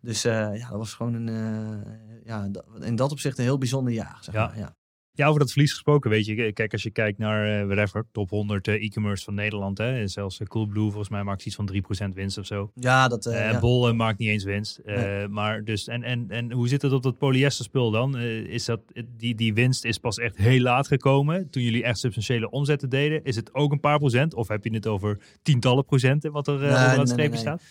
Dus 0.01 0.21
ja, 0.21 0.49
dat 0.69 0.77
was 0.77 0.93
gewoon 0.93 1.13
een, 1.13 1.83
ja, 2.25 2.49
in 2.79 2.95
dat 2.95 3.11
opzicht 3.11 3.37
een 3.37 3.43
heel 3.43 3.57
bijzonder 3.57 3.93
jaar, 3.93 4.17
zeg 4.21 4.33
Ja. 4.35 4.45
maar. 4.47 4.57
Ja. 4.57 4.75
Ja, 5.13 5.27
over 5.27 5.39
dat 5.39 5.51
verlies 5.51 5.71
gesproken, 5.71 6.09
weet 6.09 6.25
je. 6.25 6.51
Kijk, 6.53 6.71
als 6.71 6.83
je 6.83 6.91
kijkt 6.91 7.17
naar, 7.17 7.59
eh 7.59 7.65
whatever, 7.65 8.05
top 8.11 8.29
100 8.29 8.67
eh, 8.67 8.83
e-commerce 8.83 9.23
van 9.23 9.33
Nederland. 9.33 9.77
Hè, 9.77 9.99
en 9.99 10.09
zelfs 10.09 10.39
eh, 10.39 10.47
Coolblue, 10.47 10.89
volgens 10.89 11.09
mij 11.09 11.23
maakt 11.23 11.45
iets 11.45 11.55
van 11.55 11.69
3% 11.73 12.13
winst 12.13 12.37
of 12.37 12.45
zo. 12.45 12.71
Ja, 12.75 13.07
dat... 13.07 13.23
ja. 13.23 13.59
Bol 13.59 13.93
maakt 13.93 14.19
niet 14.19 14.29
eens 14.29 14.43
winst. 14.43 14.79
Nee. 14.85 15.27
Maar 15.27 15.63
dus, 15.63 15.87
en, 15.87 16.03
en, 16.03 16.25
en 16.29 16.51
hoe 16.51 16.67
zit 16.67 16.81
het 16.81 16.91
op 16.91 17.03
dat 17.03 17.17
polyesterspul 17.17 17.91
dan? 17.91 18.17
Eh, 18.17 18.37
is 18.37 18.65
dat, 18.65 18.81
die, 19.17 19.35
die 19.35 19.53
winst 19.53 19.85
is 19.85 19.97
pas 19.97 20.17
echt 20.17 20.37
heel 20.37 20.61
laat 20.61 20.87
gekomen. 20.87 21.49
Toen 21.49 21.63
jullie 21.63 21.83
echt 21.83 21.99
substantiële 21.99 22.49
omzetten 22.49 22.89
deden. 22.89 23.23
Is 23.23 23.35
het 23.35 23.53
ook 23.53 23.71
een 23.71 23.79
paar 23.79 23.99
procent? 23.99 24.33
Of 24.33 24.47
heb 24.47 24.63
je 24.63 24.73
het 24.73 24.87
over 24.87 25.19
tientallen 25.41 25.85
procenten 25.85 26.31
wat 26.31 26.47
er 26.47 26.59
Nee, 26.59 26.69
het 26.69 27.15
nee. 27.15 27.35
staat? 27.35 27.61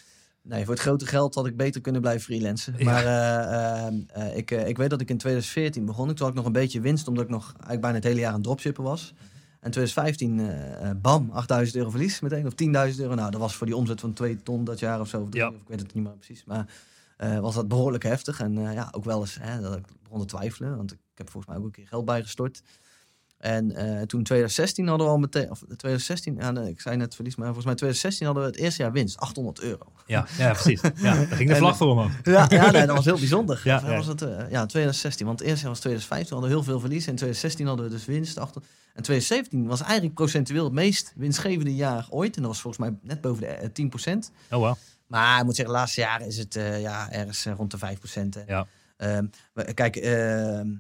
Nee, 0.51 0.65
voor 0.65 0.75
het 0.75 0.83
grote 0.83 1.07
geld 1.07 1.35
had 1.35 1.47
ik 1.47 1.57
beter 1.57 1.81
kunnen 1.81 2.01
blijven 2.01 2.23
freelancen. 2.23 2.75
Ja. 2.79 2.85
Maar 2.85 3.05
eh, 3.05 3.87
eh, 3.87 3.95
eh, 4.13 4.37
ik, 4.37 4.51
ik 4.51 4.77
weet 4.77 4.91
dat 4.91 5.01
ik 5.01 5.11
in 5.11 5.19
2014 5.19 5.85
begon. 5.85 6.07
Toen 6.07 6.17
had 6.19 6.29
ik 6.29 6.35
nog 6.35 6.45
een 6.45 6.53
beetje 6.53 6.81
winst, 6.81 7.09
omdat 7.09 7.25
ik 7.25 7.31
nog 7.31 7.45
eigenlijk 7.53 7.81
bijna 7.81 7.97
het 7.97 8.05
hele 8.05 8.21
jaar 8.21 8.35
een 8.35 8.43
dropshipper 8.43 8.85
was. 8.85 9.15
En 9.61 9.71
2015, 9.71 10.41
eh, 10.41 10.91
eh, 10.91 10.97
bam, 10.97 11.31
8000 11.31 11.77
euro 11.77 11.91
verlies 11.91 12.21
meteen. 12.21 12.47
Of 12.47 12.55
10.000 12.55 13.01
euro. 13.01 13.15
Nou, 13.15 13.31
dat 13.31 13.41
was 13.41 13.55
voor 13.57 13.67
die 13.67 13.77
omzet 13.77 14.01
van 14.01 14.13
2 14.13 14.43
ton 14.43 14.65
dat 14.65 14.79
jaar 14.79 15.01
of 15.01 15.09
zo. 15.09 15.21
Of 15.21 15.29
drie, 15.29 15.43
Ja. 15.43 15.49
of 15.49 15.55
ik 15.55 15.69
weet 15.69 15.81
het 15.81 15.95
niet 15.95 16.05
meer 16.05 16.13
precies. 16.13 16.45
Maar 16.45 16.67
was 17.41 17.55
dat 17.55 17.69
behoorlijk 17.69 18.03
heftig. 18.03 18.41
En 18.41 18.53
ja, 18.73 18.89
ook 18.93 19.05
wel 19.05 19.21
eens 19.21 19.39
hè, 19.41 19.61
dat 19.61 19.77
ik 19.77 19.85
begon 20.03 20.21
te 20.21 20.27
twijfelen. 20.27 20.77
Want 20.77 20.93
ik 20.93 20.99
heb 21.15 21.31
volgens 21.31 21.53
mij 21.53 21.61
ook 21.63 21.67
een 21.69 21.73
keer 21.73 21.87
geld 21.89 22.05
bijgestort. 22.05 22.63
En 23.41 23.73
eh, 23.73 24.03
toen 24.07 24.23
2016 24.23 24.87
hadden 24.87 25.07
we 25.07 25.13
al 25.13 25.19
meteen, 25.19 25.51
of 25.51 25.59
2016, 25.59 26.37
ja, 26.37 26.51
nee, 26.51 26.69
ik 26.69 26.81
zei 26.81 26.97
net 26.97 27.15
verlies, 27.15 27.37
maar 27.37 27.45
volgens 27.47 27.67
mij 27.67 27.75
2016 27.75 28.27
hadden 28.27 28.45
we 28.45 28.51
het 28.51 28.59
eerste 28.59 28.83
jaar 28.83 28.93
winst, 28.93 29.19
800 29.19 29.61
euro. 29.61 29.93
Ja, 30.07 30.27
ja 30.39 30.53
precies. 30.53 30.81
Ja, 30.81 31.15
daar 31.15 31.27
ging 31.27 31.49
de 31.49 31.57
vlag 31.65 31.77
voor 31.77 31.91
omhoog. 31.91 32.13
Ja, 32.23 32.47
ja 32.49 32.71
nee, 32.71 32.87
dat 32.87 32.97
was 32.97 33.05
heel 33.05 33.19
bijzonder. 33.19 33.61
Ja, 33.65 33.83
eh. 33.83 33.97
Was 33.97 34.07
het, 34.07 34.23
eh, 34.23 34.51
ja, 34.51 34.67
2016. 34.67 35.27
Want 35.27 35.39
het 35.39 35.49
eerste 35.49 35.63
jaar 35.63 35.73
was 35.73 35.81
2015, 35.81 36.33
hadden 36.33 36.51
we 36.51 36.57
heel 36.57 36.65
veel 36.65 36.81
verlies. 36.81 37.07
En 37.07 37.15
2016 37.15 37.67
hadden 37.67 37.85
we 37.85 37.91
dus 37.91 38.05
winst. 38.05 38.39
Achter. 38.39 38.63
En 38.95 39.03
2017 39.03 39.67
was 39.67 39.81
eigenlijk 39.83 40.15
procentueel 40.15 40.65
het 40.65 40.73
meest 40.73 41.13
winstgevende 41.17 41.75
jaar 41.75 42.07
ooit. 42.11 42.37
En 42.37 42.43
dat 42.43 42.51
was 42.51 42.61
volgens 42.61 42.89
mij 42.89 42.99
net 43.03 43.21
boven 43.21 43.43
de 43.43 43.47
eh, 43.47 43.69
10%. 43.69 44.33
Oh, 44.51 44.59
wow. 44.59 44.77
Maar 45.11 45.39
ik 45.39 45.45
moet 45.45 45.57
zeggen, 45.57 45.75
de 45.75 45.81
laatste 45.81 46.01
jaren 46.01 46.27
is 46.27 46.37
het 46.37 46.57
eh, 46.57 46.81
ja, 46.81 47.11
ergens 47.13 47.47
eh, 47.47 47.53
rond 47.57 47.71
de 47.71 47.79
5%. 47.79 48.29
hè. 48.31 48.43
Ja. 48.47 48.67
Ehm, 48.97 49.27
kijk, 49.75 49.97
ehm 49.97 50.61
eh, 50.61 50.77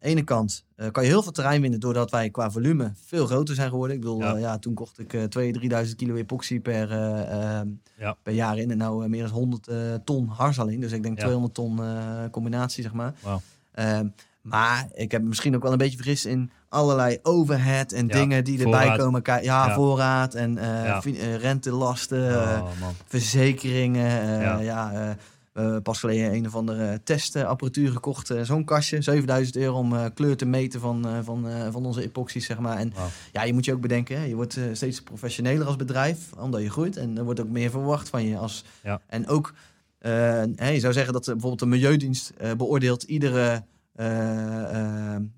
ene 0.00 0.22
kant 0.22 0.64
eh, 0.76 0.90
kan 0.90 1.02
je 1.02 1.08
heel 1.08 1.22
veel 1.22 1.32
terrein 1.32 1.60
winnen 1.60 1.80
doordat 1.80 2.10
wij 2.10 2.30
qua 2.30 2.50
volume 2.50 2.92
veel 3.06 3.26
groter 3.26 3.54
zijn 3.54 3.68
geworden. 3.70 3.96
Ik 3.96 4.02
bedoel, 4.02 4.20
Ja. 4.20 4.36
ja 4.36 4.58
toen 4.58 4.74
kocht 4.74 4.98
ik 4.98 5.12
eh 5.14 5.22
2.000, 5.28 5.56
3.000 5.60 5.96
kilo 5.96 6.14
epoxy 6.14 6.60
per, 6.60 6.90
eh, 6.90 7.58
ehm, 7.58 7.68
Ja. 7.98 8.16
per 8.22 8.32
jaar 8.32 8.58
in. 8.58 8.70
En 8.70 8.76
nou 8.76 9.04
eh, 9.04 9.08
meer 9.10 9.22
dan 9.22 9.32
100 9.32 9.68
eh, 9.68 9.76
ton 10.04 10.28
hars 10.28 10.58
alleen. 10.60 10.80
Dus 10.80 10.92
ik 10.92 11.02
denk 11.02 11.16
Ja. 11.16 11.22
200 11.22 11.54
ton 11.54 11.82
eh, 11.82 12.24
combinatie, 12.30 12.82
zeg 12.82 12.92
maar. 12.92 13.14
Wauw. 13.22 13.40
Ehm, 13.72 14.06
maar 14.42 14.88
ik 14.94 15.10
heb 15.12 15.22
misschien 15.22 15.54
ook 15.56 15.62
wel 15.62 15.72
een 15.72 15.78
beetje 15.78 15.96
vergist 15.96 16.24
in 16.24 16.50
allerlei 16.68 17.18
overhead 17.22 17.92
en 17.92 18.06
dingen 18.06 18.44
die 18.44 18.64
erbij 18.64 18.96
komen. 18.96 19.22
Ja, 19.42 19.74
voorraad 19.74 20.34
en 20.34 20.58
eh, 20.58 20.96
eh, 21.04 21.34
rentelasten, 21.40 22.28
eh, 22.30 22.62
Oh, 22.62 22.88
verzekeringen. 23.06 24.20
eh, 24.20 24.64
Ja. 24.64 25.16
Eh, 25.56 25.76
pas 25.82 25.98
geleden 25.98 26.34
een 26.34 26.46
of 26.46 26.54
andere 26.54 27.00
testapparatuur 27.04 27.90
gekocht. 27.90 28.30
eh, 28.30 28.42
Zo'n 28.42 28.64
kastje, 28.64 29.02
7000 29.02 29.56
euro 29.56 29.78
om 29.78 29.94
eh, 29.94 30.04
kleur 30.14 30.36
te 30.36 30.44
meten 30.46 30.80
van, 30.80 31.24
van, 31.24 31.46
van 31.72 31.86
onze 31.86 32.02
epoxies, 32.02 32.46
zeg 32.46 32.58
maar. 32.58 32.76
En 32.78 32.92
ja, 33.32 33.42
je 33.42 33.52
moet 33.52 33.64
je 33.64 33.72
ook 33.72 33.80
bedenken, 33.80 34.18
hè, 34.18 34.24
je 34.24 34.34
wordt 34.34 34.58
steeds 34.72 35.02
professioneler 35.02 35.66
als 35.66 35.76
bedrijf, 35.76 36.32
omdat 36.32 36.62
je 36.62 36.70
groeit. 36.70 36.96
En 36.96 37.18
er 37.18 37.24
wordt 37.24 37.40
ook 37.40 37.48
meer 37.48 37.70
verwacht 37.70 38.08
van 38.08 38.24
je. 38.24 38.36
Als, 38.36 38.64
Ja. 38.82 39.00
En 39.06 39.28
ook, 39.28 39.54
hè, 39.98 40.68
je 40.68 40.80
zou 40.80 40.92
zeggen 40.92 41.12
dat 41.12 41.24
bijvoorbeeld 41.24 41.58
de 41.58 41.66
Milieudienst 41.66 42.32
beoordeelt 42.56 43.02
iedere 43.02 43.64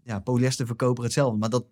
ja, 0.05 0.19
polyesterverkoper 0.25 1.05
hetzelfde. 1.05 1.39
Maar 1.39 1.51
dat, 1.51 1.65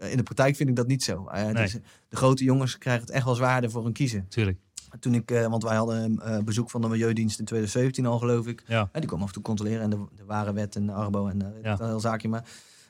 in 0.00 0.16
de 0.16 0.22
praktijk 0.22 0.56
vind 0.56 0.68
ik 0.68 0.76
dat 0.76 0.86
niet 0.86 1.02
zo. 1.02 1.28
Nee. 1.32 1.52
dus 1.54 1.72
de 2.08 2.16
grote 2.16 2.44
jongens 2.44 2.78
krijgen 2.78 3.02
het 3.04 3.14
echt 3.14 3.24
wel 3.24 3.34
zwaarder 3.34 3.70
voor 3.70 3.84
hun 3.84 3.92
kiezen. 3.92 4.26
Tuurlijk. 4.28 4.58
Toen 5.00 5.14
ik, 5.14 5.30
eh, 5.30 5.46
want 5.46 5.62
wij 5.62 5.76
hadden 5.76 6.18
eh, 6.22 6.38
bezoek 6.38 6.70
van 6.70 6.80
de 6.80 6.88
Milieudienst 6.88 7.38
in 7.38 7.44
2017 7.44 8.06
al, 8.06 8.18
geloof 8.18 8.46
ik. 8.46 8.62
Ja. 8.66 8.88
die 8.92 9.06
kwam 9.06 9.20
af 9.20 9.26
en 9.26 9.32
toe 9.32 9.42
controleren 9.42 9.80
en 9.82 9.90
de, 9.90 9.96
de 10.16 10.24
Warenwet 10.24 10.76
en 10.76 10.86
de 10.86 10.92
Arbo 10.92 11.26
en 11.26 11.40
uh, 11.42 11.46
Ja. 11.62 11.76
een 11.80 11.86
heel 11.86 12.00
zaakje. 12.00 12.28
Maar 12.28 12.44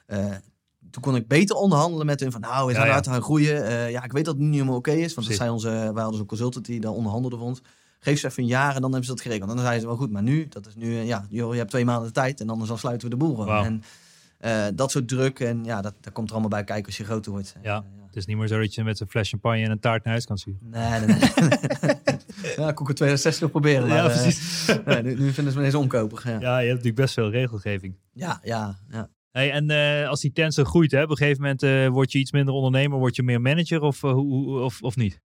eh, 0.06 0.26
toen 0.90 1.02
kon 1.02 1.16
ik 1.16 1.28
beter 1.28 1.56
onderhandelen 1.56 2.06
met 2.06 2.20
hun 2.20 2.32
van, 2.32 2.40
nou, 2.40 2.66
we 2.66 2.72
zijn 2.72 2.82
Ja, 2.84 2.88
ja. 2.88 2.92
hard 2.94 3.06
aan 3.08 3.14
het 3.14 3.22
groeien. 3.22 3.64
Eh, 3.66 3.90
ja, 3.90 4.04
ik 4.04 4.12
weet 4.12 4.24
dat 4.24 4.34
het 4.34 4.42
niet 4.42 4.52
helemaal 4.52 4.76
oké 4.76 4.90
is, 4.90 5.14
want 5.14 5.26
dat 5.26 5.36
zijn 5.36 5.50
onze, 5.50 5.68
wij 5.68 6.02
hadden 6.02 6.14
zo'n 6.16 6.26
consultant 6.26 6.64
die 6.64 6.80
daar 6.80 6.92
onderhandelde 6.92 7.36
voor 7.36 7.46
ons. 7.46 7.62
Geef 7.98 8.18
ze 8.18 8.26
even 8.26 8.42
een 8.42 8.48
jaar 8.48 8.74
en 8.74 8.80
dan 8.80 8.90
hebben 8.90 9.04
ze 9.04 9.10
dat 9.10 9.20
geregeld. 9.20 9.48
En 9.50 9.54
dan 9.56 9.64
zeiden 9.64 9.82
ze 9.82 9.88
wel 9.88 9.96
goed, 9.96 10.10
maar 10.10 10.22
nu, 10.22 10.46
dat 10.48 10.66
is 10.66 10.74
nu, 10.74 10.96
eh, 10.98 11.06
ja, 11.06 11.26
joh, 11.28 11.52
je 11.52 11.58
hebt 11.58 11.70
twee 11.70 11.84
maanden 11.84 12.06
de 12.06 12.12
tijd 12.12 12.40
en 12.40 12.48
anders 12.48 12.68
dan 12.68 12.78
sluiten 12.78 13.08
we 13.10 13.14
de 13.16 13.24
boel 13.24 13.34
gewoon. 13.36 13.64
En 13.64 13.82
eh, 14.38 14.64
dat 14.74 14.90
soort 14.90 15.08
druk 15.08 15.40
en 15.40 15.64
ja, 15.64 15.80
dat, 15.82 15.94
dat 16.00 16.12
komt 16.12 16.26
er 16.26 16.32
allemaal 16.32 16.50
bij 16.50 16.64
kijken 16.64 16.86
als 16.86 16.96
je 16.96 17.04
groter 17.04 17.32
wordt. 17.32 17.54
Ja. 17.62 17.84
Eh, 18.12 18.18
Het 18.18 18.22
is 18.22 18.26
niet 18.26 18.36
meer 18.36 18.46
zo 18.48 18.60
dat 18.60 18.74
je 18.74 18.84
met 18.84 19.00
een 19.00 19.08
fles 19.08 19.28
champagne 19.28 19.62
en 19.64 19.70
een 19.70 19.80
taart 19.80 20.04
naar 20.04 20.12
huis 20.12 20.26
kan 20.26 20.38
sturen. 20.38 20.60
Nee, 20.62 21.00
nee, 21.00 21.06
nee. 21.06 21.18
ja, 22.56 22.68
ik 22.68 22.74
kon 22.74 22.86
het 22.86 22.96
2060 22.96 23.50
proberen. 23.50 23.88
Maar, 23.88 23.96
Ja, 23.96 24.04
eh, 24.10 24.22
precies. 24.22 24.66
nee, 24.84 25.02
nu, 25.02 25.14
nu 25.14 25.32
vinden 25.32 25.52
ze 25.52 25.58
me 25.58 25.66
ineens 25.66 25.74
onkopig. 25.74 26.24
Ja, 26.24 26.30
Ja, 26.40 26.58
je 26.58 26.66
hebt 26.66 26.68
natuurlijk 26.76 26.96
best 26.96 27.14
veel 27.14 27.30
regelgeving. 27.30 27.94
ja, 28.12 28.40
ja. 28.42 28.78
ja. 28.88 29.10
Hey, 29.30 29.50
en 29.50 29.70
uh, 29.70 30.08
als 30.08 30.20
die 30.20 30.32
tent 30.32 30.54
zo 30.54 30.64
groeit, 30.64 30.90
hè, 30.90 31.02
op 31.02 31.10
een 31.10 31.16
gegeven 31.16 31.40
moment 31.42 31.62
uh, 31.62 31.88
word 31.88 32.12
je 32.12 32.18
iets 32.18 32.32
minder 32.32 32.54
ondernemer, 32.54 32.98
word 32.98 33.16
je 33.16 33.22
meer 33.22 33.40
manager 33.40 33.80
of, 33.80 34.02
uh, 34.02 34.62
of, 34.62 34.82
of 34.82 34.96
niet? 34.96 35.20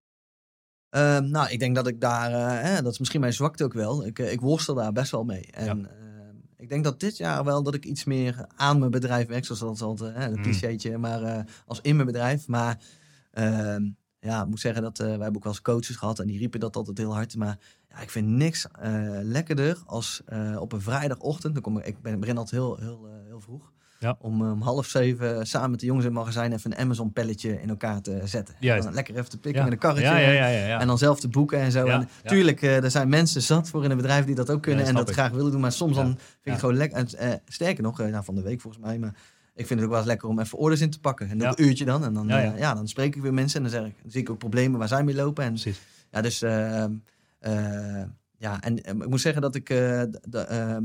Ehm, 0.90 1.30
nou, 1.30 1.50
ik 1.50 1.58
denk 1.58 1.74
dat 1.74 1.86
ik 1.86 2.00
daar, 2.00 2.30
hè, 2.64 2.82
dat 2.82 2.92
is 2.92 2.98
misschien 2.98 3.20
mijn 3.20 3.32
zwakte 3.32 3.64
ook 3.64 3.72
wel. 3.72 4.06
Ik, 4.06 4.18
ik 4.18 4.40
worstel 4.40 4.74
daar 4.74 4.92
best 4.92 5.10
wel 5.10 5.24
mee. 5.24 5.46
En 5.50 5.66
ehm, 5.68 5.97
ik 6.58 6.68
denk 6.68 6.84
dat 6.84 7.00
dit 7.00 7.16
jaar 7.16 7.44
wel 7.44 7.62
dat 7.62 7.74
ik 7.74 7.84
iets 7.84 8.04
meer 8.04 8.46
aan 8.56 8.78
mijn 8.78 8.90
bedrijf 8.90 9.26
werk, 9.26 9.44
zoals 9.44 9.60
dat 9.60 9.82
altijd, 9.82 10.14
hè, 10.14 10.24
een 10.24 10.36
mm. 10.36 10.42
clichétje, 10.42 10.98
maar 10.98 11.46
als 11.66 11.80
in 11.80 11.94
mijn 11.94 12.06
bedrijf. 12.06 12.48
Maar 12.48 12.82
ehm, 13.30 13.88
ja, 14.20 14.42
ik 14.42 14.48
moet 14.48 14.60
zeggen 14.60 14.82
dat 14.82 14.98
wij 14.98 15.08
hebben 15.08 15.36
ook 15.36 15.44
wel 15.44 15.52
eens 15.52 15.62
coaches 15.62 15.96
gehad 15.96 16.18
en 16.18 16.26
die 16.26 16.38
riepen 16.38 16.60
dat 16.60 16.76
altijd 16.76 16.98
heel 16.98 17.14
hard. 17.14 17.36
Maar 17.36 17.58
ja, 17.88 17.98
ik 18.00 18.10
vind 18.10 18.28
niks 18.28 18.66
lekkerder 19.22 19.82
als 19.86 20.22
op 20.58 20.72
een 20.72 20.80
vrijdagochtend, 20.80 21.54
dan 21.54 21.62
kom 21.62 21.78
ik, 21.78 21.86
ik 21.86 22.02
ben, 22.02 22.20
begin 22.20 22.38
altijd 22.38 22.60
heel, 22.60 22.76
heel, 22.76 23.08
heel 23.26 23.40
vroeg. 23.40 23.72
Ja. 23.98 24.16
Om 24.18 24.42
um, 24.42 24.60
half 24.60 24.86
zeven 24.86 25.46
samen 25.46 25.70
met 25.70 25.80
de 25.80 25.86
jongens 25.86 26.04
in 26.04 26.10
het 26.10 26.20
magazijn 26.20 26.52
even 26.52 26.72
een 26.72 26.78
Amazon 26.78 27.12
pelletje 27.12 27.60
in 27.60 27.68
elkaar 27.68 28.00
te 28.00 28.20
zetten. 28.24 28.54
Dan 28.60 28.94
lekker 28.94 29.16
even 29.16 29.30
te 29.30 29.38
pikken 29.38 29.62
met 29.62 29.72
een 29.72 29.78
karretje. 29.78 30.08
en 30.08 30.86
dan 30.86 30.98
zelf 30.98 31.20
te 31.20 31.28
boeken 31.28 31.58
en 31.58 31.72
zo. 31.72 31.86
En 31.86 32.08
tuurlijk, 32.24 32.62
uh, 32.62 32.84
er 32.84 32.90
zijn 32.90 33.08
mensen 33.08 33.42
zat 33.42 33.68
voor 33.68 33.84
in 33.84 33.90
een 33.90 33.96
bedrijf 33.96 34.24
die 34.24 34.34
dat 34.34 34.50
ook 34.50 34.62
kunnen 34.62 34.84
en 34.84 34.94
dat 34.94 35.10
graag 35.10 35.30
willen 35.30 35.50
doen. 35.50 35.60
Maar 35.60 35.72
soms 35.72 35.94
dan 35.94 36.06
vind 36.06 36.18
ik 36.42 36.50
het 36.50 36.60
gewoon 36.60 36.76
lekker. 36.76 37.06
Uh, 37.22 37.32
sterker 37.46 37.82
nog, 37.82 37.98
nou, 37.98 38.24
van 38.24 38.34
de 38.34 38.42
week 38.42 38.60
volgens 38.60 38.82
mij. 38.82 38.98
Maar 38.98 39.14
ik 39.54 39.66
vind 39.66 39.80
het 39.80 39.82
ook 39.82 39.88
wel 39.88 39.98
eens 39.98 40.08
lekker 40.08 40.28
om 40.28 40.40
even 40.40 40.58
orders 40.58 40.80
in 40.80 40.90
te 40.90 41.00
pakken. 41.00 41.28
En 41.28 41.44
een 41.44 41.62
uurtje 41.62 41.84
dan. 41.84 42.04
En 42.04 42.14
dan, 42.14 42.26
ja, 42.56 42.74
dan 42.74 42.88
spreek 42.88 43.16
ik 43.16 43.22
weer 43.22 43.34
mensen 43.34 43.56
en 43.56 43.70
dan, 43.70 43.80
zeg 43.80 43.90
ik, 43.90 43.96
dan 44.02 44.10
zie 44.10 44.20
ik 44.20 44.30
ook 44.30 44.38
problemen 44.38 44.78
waar 44.78 44.88
zij 44.88 45.04
mee 45.04 45.14
lopen. 45.14 45.44
En, 45.44 45.52
Precies. 45.52 45.80
Ja, 46.10 46.20
dus 46.20 46.42
ehm, 46.42 46.92
ja, 48.38 48.60
en 48.60 48.76
ik 48.76 49.08
moet 49.08 49.20
zeggen 49.20 49.42
dat 49.42 49.54
ik 49.54 49.66
de, 49.66 50.46
ehm, 50.48 50.84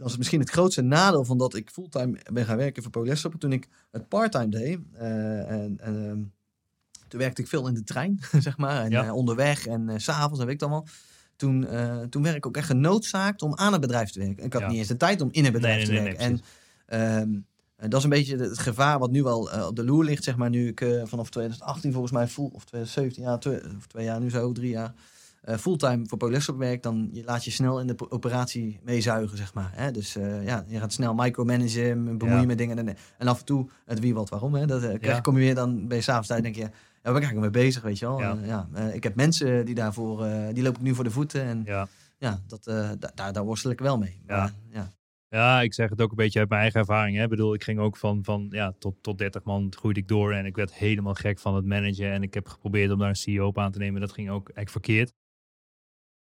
dat 0.00 0.10
is 0.10 0.16
misschien 0.16 0.40
het 0.40 0.50
grootste 0.50 0.82
nadeel 0.82 1.24
van 1.24 1.38
dat 1.38 1.54
ik 1.54 1.70
fulltime 1.70 2.18
ben 2.32 2.44
gaan 2.44 2.56
werken 2.56 2.82
voor 2.82 2.90
Polestar. 2.90 3.38
Toen 3.38 3.52
ik 3.52 3.68
het 3.90 4.08
parttime 4.08 4.48
deed, 4.48 4.78
uh, 4.94 5.50
en, 5.50 5.78
en 5.80 6.08
ehm, 6.08 6.22
toen 7.08 7.20
werkte 7.20 7.42
ik 7.42 7.48
veel 7.48 7.68
in 7.68 7.74
de 7.74 7.84
trein, 7.84 8.20
zeg 8.38 8.56
maar, 8.56 8.84
en 8.84 8.92
uh, 8.92 9.14
onderweg 9.14 9.66
en 9.66 9.88
uh, 9.88 9.94
s'avonds 9.96 10.40
en 10.40 10.44
weet 10.44 10.54
ik 10.54 10.60
dan 10.60 10.70
wel. 10.70 10.86
Toen, 11.36 11.66
toen 12.10 12.22
werd 12.22 12.36
ik 12.36 12.46
ook 12.46 12.56
echt 12.56 12.66
genoodzaakt 12.66 13.42
om 13.42 13.54
aan 13.54 13.72
het 13.72 13.80
bedrijf 13.80 14.10
te 14.10 14.18
werken. 14.18 14.44
Ik 14.44 14.52
had 14.52 14.68
niet 14.68 14.78
eens 14.78 14.88
de 14.88 14.96
tijd 14.96 15.20
om 15.20 15.28
in 15.30 15.44
het 15.44 15.52
bedrijf 15.52 15.84
te 15.84 15.92
werken. 15.92 16.18
en 16.18 16.40
ehm, 16.86 17.88
dat 17.90 17.98
is 17.98 18.04
een 18.04 18.10
beetje 18.10 18.36
het 18.36 18.58
gevaar 18.58 18.98
wat 18.98 19.10
nu 19.10 19.22
wel 19.22 19.50
op 19.68 19.76
de 19.76 19.84
loer 19.84 20.04
ligt, 20.04 20.24
zeg 20.24 20.36
maar, 20.36 20.50
nu 20.50 20.68
ik 20.68 20.84
vanaf 21.04 21.30
2018 21.30 21.92
volgens 21.92 22.12
mij 22.12 22.28
voel, 22.28 22.50
of 22.52 22.64
2017, 22.64 23.22
ja, 23.22 23.38
twee, 23.38 23.76
of 23.76 23.86
twee 23.86 24.04
jaar 24.04 24.20
nu 24.20 24.30
zo, 24.30 24.52
drie 24.52 24.70
jaar 24.70 24.94
uh, 25.44 25.56
fulltime 25.56 26.06
voor 26.06 26.18
Polestar 26.18 26.56
werkt, 26.56 26.82
dan 26.82 27.08
je 27.12 27.24
laat 27.24 27.44
je 27.44 27.50
snel 27.50 27.80
in 27.80 27.86
de 27.86 28.10
operatie 28.10 28.80
meezuigen, 28.82 29.36
zeg 29.36 29.54
maar. 29.54 29.70
Hè? 29.74 29.90
Dus 29.90 30.16
uh, 30.16 30.44
ja, 30.44 30.64
je 30.68 30.78
gaat 30.78 30.92
snel 30.92 31.14
micromanagen, 31.14 32.18
bemoeien 32.18 32.46
met 32.46 32.58
dingen. 32.58 32.78
En, 32.78 32.96
en 33.18 33.28
af 33.28 33.38
en 33.38 33.44
toe 33.44 33.68
het 33.84 34.00
wie 34.00 34.14
wat 34.14 34.28
waarom. 34.28 34.54
Hè? 34.54 34.66
Dat, 34.66 34.82
uh, 34.82 34.98
krijg, 34.98 35.20
kom 35.20 35.34
je 35.34 35.40
weer 35.40 35.54
dan 35.54 35.88
bij 35.88 36.00
s'avonds 36.00 36.28
tijd 36.28 36.42
denk 36.42 36.54
je, 36.54 36.60
ja, 36.60 36.68
waar 37.02 37.12
ben 37.12 37.22
ik 37.22 37.22
eigenlijk 37.22 37.54
mee 37.54 37.64
bezig, 37.64 37.82
weet 37.82 37.98
je 37.98 38.06
wel. 38.06 38.20
Ja. 38.20 38.38
ja 38.44 38.68
ik 38.92 39.02
heb 39.02 39.14
mensen 39.14 39.64
die 39.64 39.74
daarvoor, 39.74 40.26
die 40.52 40.62
loop 40.62 40.76
ik 40.76 40.82
nu 40.82 40.94
voor 40.94 41.04
de 41.04 41.10
voeten. 41.10 41.42
En 41.42 41.62
ja, 41.64 41.88
ja 42.18 42.40
dat, 42.46 42.64
daar, 43.14 43.32
daar 43.32 43.44
worstel 43.44 43.70
ik 43.70 43.80
wel 43.80 43.98
mee. 43.98 44.20
Maar, 44.26 44.52
ja. 44.72 44.92
Ja, 45.30 45.60
ik 45.60 45.74
zeg 45.74 45.90
het 45.90 46.00
ook 46.00 46.10
een 46.10 46.16
beetje 46.16 46.38
uit 46.38 46.48
mijn 46.48 46.60
eigen 46.60 46.80
ervaring. 46.80 47.16
Hè. 47.16 47.22
Ik 47.22 47.28
bedoel, 47.28 47.54
ik 47.54 47.64
ging 47.64 47.78
ook 47.78 47.96
van, 47.96 48.24
van 48.24 48.46
ja, 48.50 48.74
tot, 48.78 48.94
tot 49.02 49.18
30 49.18 49.42
man 49.44 49.72
groeide 49.76 50.00
ik 50.00 50.08
door 50.08 50.32
en 50.32 50.46
ik 50.46 50.56
werd 50.56 50.74
helemaal 50.74 51.14
gek 51.14 51.38
van 51.38 51.54
het 51.54 51.64
managen. 51.64 52.12
En 52.12 52.22
ik 52.22 52.34
heb 52.34 52.48
geprobeerd 52.48 52.90
om 52.90 52.98
daar 52.98 53.08
een 53.08 53.16
CEO 53.16 53.46
op 53.46 53.58
aan 53.58 53.72
te 53.72 53.78
nemen. 53.78 54.00
Dat 54.00 54.12
ging 54.12 54.30
ook 54.30 54.48
echt 54.48 54.70
verkeerd. 54.70 55.12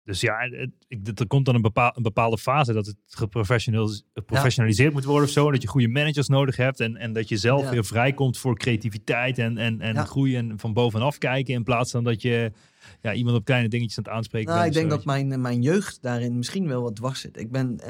Dus 0.09 0.21
ja, 0.21 0.49
het, 0.89 1.21
er 1.21 1.27
komt 1.27 1.45
dan 1.45 1.55
een, 1.55 1.63
bepaal, 1.63 1.93
een 1.95 2.03
bepaalde 2.03 2.39
fase 2.39 2.73
dat 2.73 2.87
het 2.87 2.97
geprofessionaliseerd 3.07 4.93
moet 4.93 5.05
worden 5.05 5.25
of 5.25 5.31
zo. 5.31 5.51
Dat 5.51 5.63
je 5.63 5.69
goede 5.69 5.89
managers 5.89 6.29
nodig 6.29 6.57
hebt 6.57 6.81
en, 6.81 6.97
en 6.97 7.13
dat 7.13 7.29
je 7.29 7.37
zelf 7.37 7.71
weer 7.71 7.85
vrijkomt 7.85 8.39
voor 8.39 8.59
creativiteit 8.59 9.39
en, 9.39 9.59
en, 9.59 9.81
en 9.81 10.07
groeien 10.07 10.51
en 10.51 10.59
van 10.59 10.73
bovenaf 10.73 11.19
kijken. 11.19 11.55
In 11.55 11.63
plaats 11.63 11.91
van 11.91 12.05
dat 12.05 12.23
je 12.23 12.53
ja, 13.01 13.13
iemand 13.13 13.37
op 13.37 13.45
kleine 13.45 13.69
dingetjes 13.69 13.99
aan 13.99 14.05
het 14.05 14.13
aanspreken 14.13 14.55
nou, 14.55 14.67
Ik 14.67 14.73
denk 14.73 14.91
dat 14.91 15.05
mijn, 15.05 15.41
mijn 15.41 15.63
jeugd 15.63 16.03
daarin 16.03 16.37
misschien 16.37 16.69
wel 16.69 16.83
wat 16.83 16.97
dwars 16.97 17.21
zit. 17.21 17.39
Ik 17.39 17.51
ben, 17.51 17.81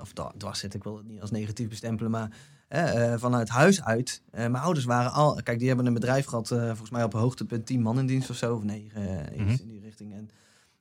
of 0.00 0.12
dwars 0.36 0.58
zit, 0.58 0.74
ik 0.74 0.82
wil 0.82 0.96
het 0.96 1.06
niet 1.06 1.20
als 1.20 1.30
negatief 1.30 1.68
bestempelen, 1.68 2.10
maar 2.10 2.30
uh, 2.68 3.14
vanuit 3.16 3.48
huis 3.48 3.82
uit. 3.82 4.22
Uh, 4.26 4.38
mijn 4.40 4.56
ouders 4.56 4.84
waren 4.84 5.12
al, 5.12 5.40
kijk, 5.42 5.58
die 5.58 5.68
hebben 5.68 5.86
een 5.86 5.94
bedrijf 5.94 6.26
gehad, 6.26 6.50
uh, 6.50 6.66
volgens 6.66 6.90
mij 6.90 7.04
op 7.04 7.12
hoogtepunt 7.12 7.66
10 7.66 7.82
man 7.82 7.98
in 7.98 8.06
dienst 8.06 8.30
of 8.30 8.36
zo, 8.36 8.54
of 8.54 8.62
negen, 8.62 9.02
mm 9.36 9.48
in 9.48 9.68
die 9.68 9.80
richting. 9.80 10.14
En 10.14 10.30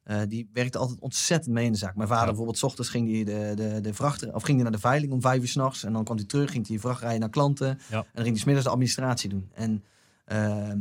uh, 0.05 0.21
die 0.27 0.49
werkte 0.53 0.77
altijd 0.77 0.99
ontzettend 0.99 1.53
mee 1.53 1.65
in 1.65 1.71
de 1.71 1.77
zaak. 1.77 1.95
Mijn 1.95 2.07
vader 2.07 2.25
bijvoorbeeld, 2.25 2.57
s 2.57 2.63
ochtends 2.63 2.89
ging 2.89 3.11
hij 3.11 3.23
de, 3.23 3.53
de, 3.55 3.81
de 3.81 3.93
vrachter, 3.93 4.33
of 4.33 4.43
ging 4.43 4.55
hij 4.55 4.63
naar 4.63 4.79
de 4.79 4.87
veiling 4.87 5.11
om 5.11 5.21
vijf 5.21 5.41
uur 5.41 5.47
s'nachts. 5.47 5.83
En 5.83 5.93
dan 5.93 6.03
kwam 6.03 6.17
hij 6.17 6.25
terug, 6.25 6.51
ging 6.51 6.67
hij 6.67 6.79
vracht 6.79 7.01
rijden 7.01 7.19
naar 7.19 7.29
klanten. 7.29 7.67
En 7.67 7.77
dan 7.89 8.23
ging 8.23 8.27
hij 8.27 8.35
smiddags 8.35 8.65
de 8.65 8.71
administratie 8.71 9.29
doen. 9.29 9.49
En 9.53 9.83
uh, 10.27 10.73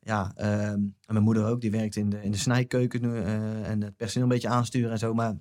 ja, 0.00 0.32
uh, 0.36 0.68
en 0.68 0.94
mijn 1.06 1.22
moeder 1.22 1.46
ook, 1.46 1.60
die 1.60 1.70
werkte 1.70 2.00
in 2.00 2.10
de, 2.10 2.22
in 2.22 2.30
de 2.30 2.38
snijkeuken 2.38 3.00
nu, 3.00 3.08
uh, 3.08 3.68
en 3.68 3.82
het 3.82 3.96
personeel 3.96 4.28
een 4.28 4.34
beetje 4.34 4.48
aansturen 4.48 4.90
en 4.90 4.98
zo. 4.98 5.14
Maar 5.14 5.34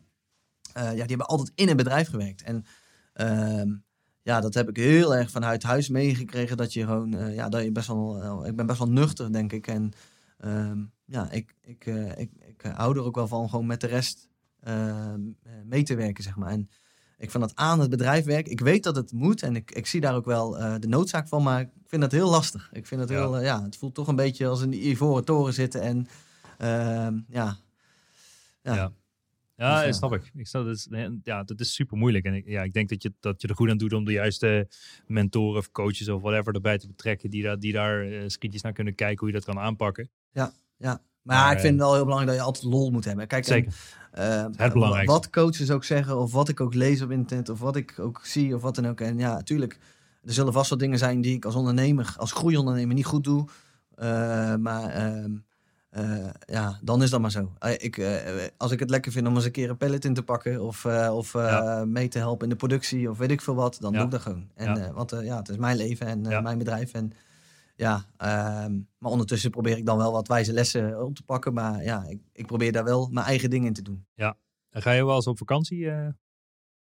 ja, 0.73 0.91
die 0.91 0.99
hebben 0.99 1.25
altijd 1.25 1.51
in 1.55 1.69
een 1.69 1.77
bedrijf 1.77 2.09
gewerkt. 2.09 2.41
En 2.41 2.65
ehm, 3.13 3.75
ja, 4.21 4.41
dat 4.41 4.53
heb 4.53 4.69
ik 4.69 4.75
heel 4.77 5.15
erg 5.15 5.31
vanuit 5.31 5.63
huis 5.63 5.89
meegekregen. 5.89 6.57
Dat 6.57 6.73
je 6.73 6.85
gewoon, 6.85 7.33
ja, 7.33 7.49
dat 7.49 7.63
je 7.63 7.71
best 7.71 7.87
wel, 7.87 8.45
ik 8.45 8.55
ben 8.55 8.65
best 8.65 8.79
wel 8.79 8.89
nuchter, 8.89 9.31
denk 9.31 9.51
ik. 9.51 9.67
En 9.67 9.91
ehm, 10.37 10.83
ja, 11.05 11.31
ik, 11.31 11.55
ik, 11.61 11.85
ik, 12.15 12.31
ik 12.63 12.71
hou 12.71 12.97
er 12.97 13.03
ook 13.03 13.15
wel 13.15 13.27
van 13.27 13.49
gewoon 13.49 13.65
met 13.65 13.81
de 13.81 13.87
rest 13.87 14.29
uh, 14.67 15.13
mee 15.65 15.83
te 15.83 15.95
werken, 15.95 16.23
zeg 16.23 16.35
maar. 16.35 16.49
En 16.49 16.69
ik 17.17 17.31
vind 17.31 17.43
dat 17.43 17.55
aan 17.55 17.79
het 17.79 17.89
bedrijf 17.89 18.25
werken. 18.25 18.51
Ik 18.51 18.59
weet 18.59 18.83
dat 18.83 18.95
het 18.95 19.11
moet 19.11 19.43
en 19.43 19.55
ik, 19.55 19.71
ik 19.71 19.85
zie 19.85 20.01
daar 20.01 20.15
ook 20.15 20.25
wel 20.25 20.59
uh, 20.59 20.75
de 20.79 20.87
noodzaak 20.87 21.27
van, 21.27 21.43
maar 21.43 21.61
ik 21.61 21.69
vind 21.85 22.01
dat 22.01 22.11
heel 22.11 22.29
lastig. 22.29 22.69
Ik 22.73 22.85
vind 22.85 23.01
het 23.01 23.09
heel, 23.09 23.41
ja, 23.41 23.63
het 23.63 23.77
voelt 23.77 23.95
toch 23.95 24.07
een 24.07 24.15
beetje 24.15 24.47
als 24.47 24.61
een 24.61 24.87
ivoren 24.87 25.25
toren 25.25 25.53
zitten 25.53 25.81
en 25.81 26.07
ehm, 26.57 27.19
ja. 27.27 27.57
ja. 28.61 28.75
ja. 28.75 28.91
Ja, 29.59 29.85
dus, 29.85 29.97
snap 29.97 30.13
ik. 30.13 30.31
ik 30.35 30.47
snap, 30.47 30.65
dat, 30.65 30.75
is, 30.75 30.87
ja, 31.23 31.43
dat 31.43 31.59
is 31.59 31.73
super 31.73 31.97
moeilijk. 31.97 32.25
En 32.25 32.33
ik, 32.33 32.47
ja, 32.47 32.63
ik 32.63 32.73
denk 32.73 32.89
dat 32.89 33.03
je, 33.03 33.13
dat 33.19 33.41
je 33.41 33.47
er 33.47 33.55
goed 33.55 33.69
aan 33.69 33.77
doet 33.77 33.93
om 33.93 34.05
de 34.05 34.11
juiste 34.11 34.67
mentoren 35.07 35.57
of 35.57 35.71
coaches 35.71 36.09
of 36.09 36.21
whatever 36.21 36.53
erbij 36.53 36.77
te 36.77 36.87
betrekken. 36.87 37.29
Die, 37.29 37.43
daar 37.43 37.59
die 37.59 37.73
daar 37.73 38.05
uh, 38.05 38.23
schietjes 38.27 38.61
naar 38.61 38.73
kunnen 38.73 38.95
kijken 38.95 39.19
hoe 39.19 39.27
je 39.27 39.33
dat 39.33 39.45
kan 39.45 39.59
aanpakken. 39.59 40.09
Ja, 40.31 40.53
ja. 40.77 41.01
Maar, 41.37 41.51
ik 41.51 41.59
vind 41.59 41.73
het 41.73 41.81
wel 41.81 41.93
heel 41.93 42.03
belangrijk 42.03 42.37
dat 42.37 42.39
je 42.39 42.51
altijd 42.53 42.73
lol 42.73 42.91
moet 42.91 43.05
hebben. 43.05 43.27
Kijk, 43.27 43.45
Zeker. 43.45 43.73
En, 44.11 44.53
het 44.55 44.73
belangrijkste. 44.73 45.11
Wat 45.11 45.29
coaches 45.29 45.71
ook 45.71 45.83
zeggen, 45.83 46.17
of 46.17 46.31
wat 46.31 46.49
ik 46.49 46.59
ook 46.59 46.73
lees 46.73 47.01
op 47.01 47.11
internet, 47.11 47.49
of 47.49 47.59
wat 47.59 47.75
ik 47.75 47.95
ook 47.99 48.19
zie, 48.23 48.55
of 48.55 48.61
wat 48.61 48.75
dan 48.75 48.87
ook. 48.87 49.01
En 49.01 49.17
ja, 49.17 49.33
natuurlijk, 49.33 49.77
er 50.23 50.33
zullen 50.33 50.53
vast 50.53 50.69
wel 50.69 50.77
dingen 50.77 50.97
zijn 50.97 51.21
die 51.21 51.35
ik 51.35 51.45
als 51.45 51.55
ondernemer, 51.55 52.13
als 52.17 52.31
groeiondernemer 52.31 52.95
niet 52.95 53.05
goed 53.05 53.23
doe. 53.23 53.45
Maar 54.59 54.89
ehm, 54.89 55.31
uh, 55.97 56.29
ja, 56.45 56.79
dan 56.81 57.03
is 57.03 57.09
dat 57.09 57.21
maar 57.21 57.31
zo. 57.31 57.51
ik, 57.77 58.01
als 58.57 58.71
ik 58.71 58.79
het 58.79 58.89
lekker 58.89 59.11
vind 59.11 59.27
om 59.27 59.35
eens 59.35 59.45
een 59.45 59.51
keer 59.51 59.69
een 59.69 59.77
pallet 59.77 60.05
in 60.05 60.13
te 60.13 60.23
pakken 60.23 60.61
of, 60.61 60.85
of 61.11 61.33
ja. 61.33 61.85
mee 61.85 62.07
te 62.07 62.17
helpen 62.17 62.43
in 62.43 62.49
de 62.49 62.55
productie 62.55 63.09
of 63.09 63.17
weet 63.17 63.31
ik 63.31 63.41
veel 63.41 63.55
wat, 63.55 63.77
dan 63.79 63.93
doe 63.93 64.03
ik 64.03 64.11
dat 64.11 64.21
gewoon. 64.21 64.49
En, 64.55 64.75
ja. 64.75 64.91
want 64.91 65.15
ja, 65.21 65.37
het 65.37 65.49
is 65.49 65.57
mijn 65.57 65.77
leven 65.77 66.07
en 66.07 66.43
mijn 66.43 66.57
bedrijf. 66.57 66.93
En 66.93 67.13
ja, 67.79 68.05
ehm, 68.17 68.79
maar 68.97 69.11
ondertussen 69.11 69.51
probeer 69.51 69.77
ik 69.77 69.85
dan 69.85 69.97
wel 69.97 70.11
wat 70.11 70.27
wijze 70.27 70.53
lessen 70.53 71.05
op 71.05 71.15
te 71.15 71.23
pakken. 71.23 71.53
Maar 71.53 71.83
ja, 71.83 72.05
ik, 72.07 72.19
ik 72.33 72.45
probeer 72.45 72.71
daar 72.71 72.83
wel 72.83 73.07
mijn 73.11 73.25
eigen 73.25 73.49
dingen 73.49 73.67
in 73.67 73.73
te 73.73 73.81
doen. 73.81 74.05
Ja, 74.13 74.37
en 74.69 74.81
ga 74.81 74.91
je 74.91 75.05
wel 75.05 75.15
eens 75.15 75.27
op 75.27 75.37
vakantie? 75.37 75.79
Uh... 75.79 76.07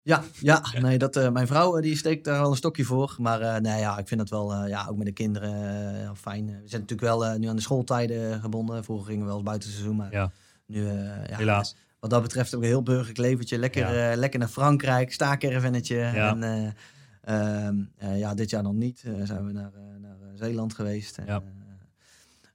Ja, 0.01 0.23
ja, 0.39 0.63
nee, 0.79 0.97
dat, 0.97 1.15
uh, 1.15 1.29
mijn 1.29 1.47
vrouw 1.47 1.79
die 1.79 1.97
steekt 1.97 2.23
daar 2.23 2.39
wel 2.39 2.49
een 2.49 2.55
stokje 2.55 2.84
voor. 2.84 3.15
Maar 3.19 3.41
uh, 3.41 3.57
nee, 3.57 3.79
ja, 3.79 3.97
ik 3.97 4.07
vind 4.07 4.19
dat 4.19 4.29
wel, 4.29 4.67
ja, 4.67 4.88
ook 4.88 4.97
met 4.97 5.05
de 5.05 5.11
kinderen 5.11 6.17
fijn. 6.17 6.45
We 6.45 6.67
zijn 6.67 6.82
natuurlijk 6.82 7.01
wel 7.01 7.38
nu 7.38 7.47
aan 7.47 7.55
de 7.55 7.61
schooltijden 7.61 8.39
gebonden. 8.39 8.84
Vroeger 8.84 9.05
gingen 9.05 9.21
we 9.21 9.27
wel 9.27 9.36
eens 9.36 9.45
buitenseizoen, 9.45 9.95
maar 9.95 10.11
ja. 10.11 10.32
nu, 10.65 10.88
ja, 10.88 11.36
helaas. 11.36 11.75
Wat 11.99 12.09
dat 12.09 12.21
betreft 12.21 12.55
ook 12.55 12.61
een 12.61 12.67
heel 12.67 12.84
burgerlijk 12.84 13.17
leventje. 13.17 13.57
Lekker, 13.57 14.17
lekker 14.17 14.39
naar 14.39 14.47
Frankrijk, 14.47 15.13
staakervennetje. 15.13 16.01
En 16.01 16.73
ehm, 17.21 17.75
ja, 18.17 18.34
dit 18.34 18.49
jaar 18.49 18.63
nog 18.63 18.73
niet. 18.73 18.99
zijn 19.23 19.45
we 19.45 19.51
naar 19.51 19.71
Zeeland 20.45 20.73
geweest. 20.73 21.17
Ja. 21.25 21.43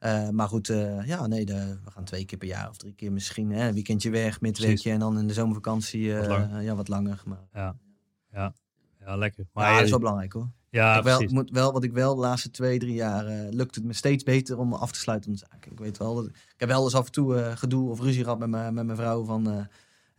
Uh, 0.01 0.29
maar 0.29 0.49
goed, 0.49 0.69
uh, 0.69 1.07
ja, 1.07 1.27
nee, 1.27 1.45
de, 1.45 1.79
we 1.85 1.91
gaan 1.91 2.05
twee 2.05 2.25
keer 2.25 2.39
per 2.39 2.49
jaar 2.49 2.69
of 2.69 2.77
drie 2.77 2.95
keer 2.95 3.13
misschien. 3.13 3.51
Hè, 3.51 3.69
een 3.69 3.75
weekendje 3.75 4.11
weg, 4.11 4.41
midweekje 4.41 4.91
en 4.91 4.99
dan 4.99 5.19
in 5.19 5.27
de 5.27 5.33
zomervakantie 5.33 6.01
uh, 6.01 6.63
ja, 6.63 6.75
wat 6.75 6.89
langer. 6.89 7.23
Maar, 7.25 7.47
ja. 7.53 7.77
Ja. 8.33 8.55
ja, 9.01 9.17
lekker. 9.17 9.47
Maar 9.53 9.69
ja, 9.69 9.75
dat 9.75 9.85
is 9.85 9.91
wel 9.91 9.99
belangrijk 9.99 10.33
hoor. 10.33 10.51
Ja, 10.71 10.97
ik 10.97 11.03
wel, 11.03 11.23
moet 11.23 11.51
wel, 11.51 11.73
wat 11.73 11.85
ik 11.85 11.93
wel 11.93 12.15
de 12.15 12.21
laatste 12.21 12.51
twee, 12.51 12.79
drie 12.79 12.95
jaar 12.95 13.25
lukt 13.51 13.75
het 13.75 13.85
me 13.85 13.93
steeds 13.93 14.25
beter 14.25 14.59
om 14.59 14.73
af 14.73 14.93
te 14.93 14.99
sluiten 14.99 15.31
op 15.31 15.39
de 15.39 15.47
zaak. 15.51 15.67
Ik 15.67 15.79
weet 15.79 15.99
wel, 15.99 16.15
dat, 16.15 16.27
ik 16.27 16.55
heb 16.57 16.69
wel 16.69 16.85
eens 16.85 16.95
af 16.95 17.07
en 17.07 17.13
toe 17.13 17.53
gedoe 17.55 17.91
of 17.91 18.01
ruzie 18.01 18.23
gehad 18.23 18.39
met, 18.39 18.51
met 18.51 18.87
mijn 18.87 18.97
vrouw 18.97 19.25
van 19.25 19.69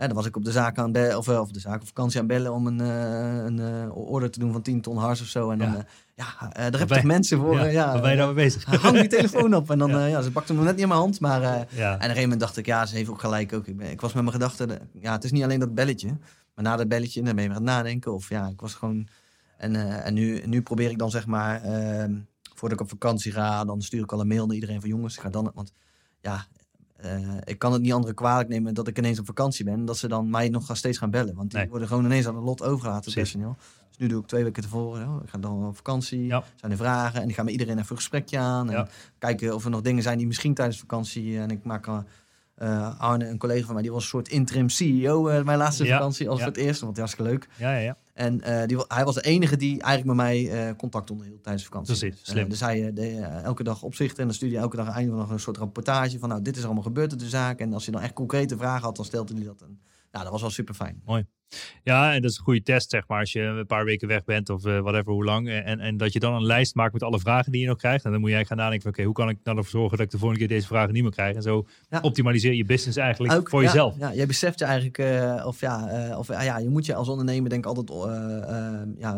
dan 0.05 0.13
was 0.13 0.25
ik 0.25 0.35
op 0.35 0.45
de 0.45 0.51
zaak 0.51 0.77
aan 0.77 0.91
bellen, 0.91 1.17
of, 1.17 1.29
of 1.29 1.51
de 1.51 1.59
zaak 1.59 1.81
of 1.81 1.87
vakantie 1.87 2.19
aan 2.19 2.27
bellen 2.27 2.53
om 2.53 2.67
een, 2.67 2.81
uh, 2.81 3.43
een 3.43 3.57
uh, 3.57 3.97
order 3.97 4.31
te 4.31 4.39
doen 4.39 4.51
van 4.51 4.61
10 4.61 4.81
ton 4.81 4.97
hars 4.97 5.21
of 5.21 5.27
zo. 5.27 5.49
En 5.49 5.57
dan, 5.57 5.69
ja, 5.69 5.85
ja 6.15 6.49
daar 6.49 6.79
heb 6.79 6.89
je 6.89 6.95
toch 6.95 7.03
mensen 7.03 7.39
voor. 7.39 7.55
Ja, 7.55 7.65
ja, 7.65 8.01
ben 8.01 8.11
je 8.11 8.17
daar 8.17 8.25
mee 8.25 8.35
bezig? 8.35 8.65
Hang 8.81 8.99
die 8.99 9.07
telefoon 9.07 9.55
op. 9.55 9.71
En 9.71 9.77
dan, 9.77 10.09
ja. 10.09 10.21
ze 10.21 10.31
pakte 10.31 10.53
hem 10.53 10.63
net 10.63 10.73
niet 10.73 10.81
in 10.81 10.87
mijn 10.87 10.99
hand. 10.99 11.19
Maar 11.19 11.41
ja. 11.41 11.57
en 11.57 11.65
op 11.65 11.79
een 11.79 11.99
gegeven 11.99 12.21
moment 12.21 12.39
dacht 12.39 12.57
ik, 12.57 12.65
ja, 12.65 12.85
ze 12.85 12.95
heeft 12.95 13.09
ook 13.09 13.19
gelijk 13.19 13.53
ook. 13.53 13.67
Ik, 13.67 13.77
ben, 13.77 13.89
ik 13.89 14.01
was 14.01 14.13
met 14.13 14.23
mijn 14.23 14.35
gedachten, 14.35 14.89
ja, 14.93 15.11
het 15.11 15.23
is 15.23 15.31
niet 15.31 15.43
alleen 15.43 15.59
dat 15.59 15.75
belletje. 15.75 16.07
Maar 16.55 16.63
na 16.63 16.75
dat 16.75 16.87
belletje, 16.87 17.23
dan 17.23 17.35
ben 17.35 17.43
je 17.43 17.49
aan 17.49 17.55
het 17.55 17.63
nadenken. 17.63 18.13
Of 18.13 18.29
ja, 18.29 18.47
ik 18.47 18.61
was 18.61 18.73
gewoon 18.73 19.07
En, 19.57 20.03
en 20.03 20.13
nu, 20.13 20.41
nu 20.45 20.61
probeer 20.61 20.89
ik 20.89 20.97
dan 20.97 21.11
zeg 21.11 21.25
maar, 21.25 21.61
ehm, 21.63 22.15
voordat 22.53 22.79
ik 22.79 22.85
op 22.85 22.89
vakantie 22.89 23.31
ga, 23.31 23.65
dan 23.65 23.81
stuur 23.81 24.03
ik 24.03 24.11
al 24.11 24.19
een 24.19 24.27
mail 24.27 24.45
naar 24.45 24.55
iedereen 24.55 24.79
van 24.79 24.89
jongens, 24.89 25.15
ik 25.15 25.21
ga 25.21 25.29
dan, 25.29 25.51
want 25.53 25.73
ja, 26.21 26.45
ik 27.43 27.59
kan 27.59 27.73
het 27.73 27.81
niet 27.81 27.93
anderen 27.93 28.15
kwalijk 28.15 28.49
nemen 28.49 28.73
dat 28.73 28.87
ik 28.87 28.97
ineens 28.97 29.19
op 29.19 29.25
vakantie 29.25 29.65
ben. 29.65 29.85
Dat 29.85 29.97
ze 29.97 30.07
dan 30.07 30.29
mij 30.29 30.49
nog 30.49 30.65
gaan 30.65 30.75
steeds 30.75 30.97
gaan 30.97 31.11
bellen. 31.11 31.35
Want 31.35 31.51
die 31.51 31.69
worden 31.69 31.87
gewoon 31.87 32.05
ineens 32.05 32.27
aan 32.27 32.35
het 32.35 32.43
lot 32.43 32.63
overgelaten, 32.63 33.13
personeel. 33.13 33.55
Dus 33.89 33.97
nu 33.97 34.07
doe 34.07 34.21
ik 34.21 34.27
twee 34.27 34.43
weken 34.43 34.63
tevoren. 34.63 35.21
Ik 35.23 35.29
ga 35.29 35.37
dan 35.37 35.67
op 35.67 35.75
vakantie. 35.75 36.25
Ja. 36.25 36.43
Zijn 36.55 36.71
er 36.71 36.77
vragen. 36.77 37.21
En 37.21 37.29
ik 37.29 37.35
ga 37.35 37.43
met 37.43 37.51
iedereen 37.51 37.77
even 37.77 37.89
een 37.89 37.95
gesprekje 37.95 38.37
aan. 38.37 38.71
En 38.71 38.87
kijken 39.17 39.55
of 39.55 39.63
er 39.63 39.69
nog 39.69 39.81
dingen 39.81 40.03
zijn 40.03 40.17
die 40.17 40.27
misschien 40.27 40.53
tijdens 40.53 40.79
vakantie. 40.79 41.39
En 41.39 41.49
ik 41.49 41.63
maak 41.63 41.87
uh, 42.57 42.99
Arne, 42.99 43.27
een 43.27 43.37
collega 43.37 43.65
van 43.65 43.73
mij, 43.73 43.83
die 43.83 43.91
was 43.91 44.03
een 44.03 44.09
soort 44.09 44.27
interim 44.27 44.69
CEO 44.69 45.29
uh, 45.29 45.43
mijn 45.43 45.57
laatste 45.57 45.85
vakantie 45.85 46.29
als 46.29 46.39
ja. 46.39 46.45
het 46.45 46.57
eerste, 46.57 46.85
want 46.85 46.97
dat 46.97 47.09
was 47.09 47.27
leuk. 47.27 47.47
Ja, 47.57 47.71
ja, 47.71 47.79
ja. 47.79 47.97
En 48.13 48.41
uh, 48.47 48.65
die, 48.65 48.77
hij 48.87 49.05
was 49.05 49.15
de 49.15 49.21
enige 49.21 49.57
die 49.57 49.81
eigenlijk 49.81 50.17
met 50.17 50.25
mij 50.25 50.75
contact 50.75 51.11
onderhield 51.11 51.43
tijdens 51.43 51.63
vakantie. 51.63 51.97
Precies, 51.97 52.19
slim. 52.23 52.49
dus 52.49 52.59
hij 52.59 52.93
deed 52.93 53.19
elke 53.43 53.63
dag 53.63 53.83
opzichten 53.83 54.17
en 54.17 54.25
dan 54.25 54.33
stuurde 54.33 54.55
hij 54.55 54.63
elke 54.63 54.77
dag 54.77 54.95
einde 54.95 55.15
van 55.15 55.31
een 55.31 55.39
soort 55.39 55.57
rapportage 55.57 56.19
van 56.19 56.29
nou, 56.29 56.41
dit 56.41 56.57
is 56.57 56.65
allemaal 56.65 56.83
gebeurd 56.83 57.11
in 57.11 57.17
de 57.17 57.29
zaak. 57.29 57.59
En 57.59 57.73
als 57.73 57.85
hij 57.85 57.93
dan 57.93 58.03
echt 58.03 58.13
concrete 58.13 58.57
vragen 58.57 58.83
had, 58.83 58.95
dan 58.95 59.05
stelde 59.05 59.33
hij 59.33 59.43
dat. 59.43 59.61
En, 59.61 59.79
nou, 60.11 60.23
dat 60.23 60.31
was 60.31 60.41
wel 60.41 60.49
super 60.49 60.75
fijn. 60.75 61.01
Mooi. 61.05 61.25
Ja, 61.83 62.13
en 62.13 62.21
dat 62.21 62.31
is 62.31 62.37
een 62.37 62.43
goede 62.43 62.63
test, 62.63 62.89
zeg 62.89 63.07
maar, 63.07 63.19
als 63.19 63.31
je 63.31 63.41
een 63.41 63.65
paar 63.65 63.85
weken 63.85 64.07
weg 64.07 64.23
bent 64.23 64.49
of 64.49 64.65
uh, 64.65 64.79
whatever, 64.79 65.13
hoe 65.13 65.23
lang. 65.23 65.49
En, 65.49 65.79
en 65.79 65.97
dat 65.97 66.13
je 66.13 66.19
dan 66.19 66.33
een 66.33 66.45
lijst 66.45 66.75
maakt 66.75 66.93
met 66.93 67.03
alle 67.03 67.19
vragen 67.19 67.51
die 67.51 67.61
je 67.61 67.67
nog 67.67 67.77
krijgt. 67.77 68.05
En 68.05 68.11
dan 68.11 68.19
moet 68.19 68.29
jij 68.29 68.45
gaan 68.45 68.57
nadenken 68.57 68.81
van, 68.81 68.91
oké, 68.91 69.03
hoe 69.03 69.13
kan 69.13 69.29
ik 69.29 69.37
nou 69.43 69.57
ervoor 69.57 69.79
zorgen 69.79 69.97
dat 69.97 70.05
ik 70.05 70.11
de 70.11 70.17
volgende 70.17 70.45
keer 70.45 70.55
deze 70.55 70.67
vragen 70.67 70.93
niet 70.93 71.03
meer 71.03 71.11
krijg? 71.11 71.35
En 71.35 71.41
zo 71.41 71.67
optimaliseer 72.01 72.53
je 72.53 72.65
business 72.65 72.97
eigenlijk 72.97 73.49
voor 73.49 73.63
jezelf. 73.63 73.95
Ja, 73.99 74.13
jij 74.13 74.25
beseft 74.25 74.59
je 74.59 74.65
eigenlijk, 74.65 74.97
uh, 74.97 75.43
of 75.45 75.59
ja, 75.59 76.07
uh, 76.09 76.17
of 76.17 76.27
ja, 76.27 76.57
je 76.57 76.69
moet 76.69 76.85
je 76.85 76.95
als 76.95 77.07
ondernemer 77.07 77.49
denk 77.49 77.65
ik 77.65 77.75
altijd, 77.75 77.89
ja, 78.97 79.17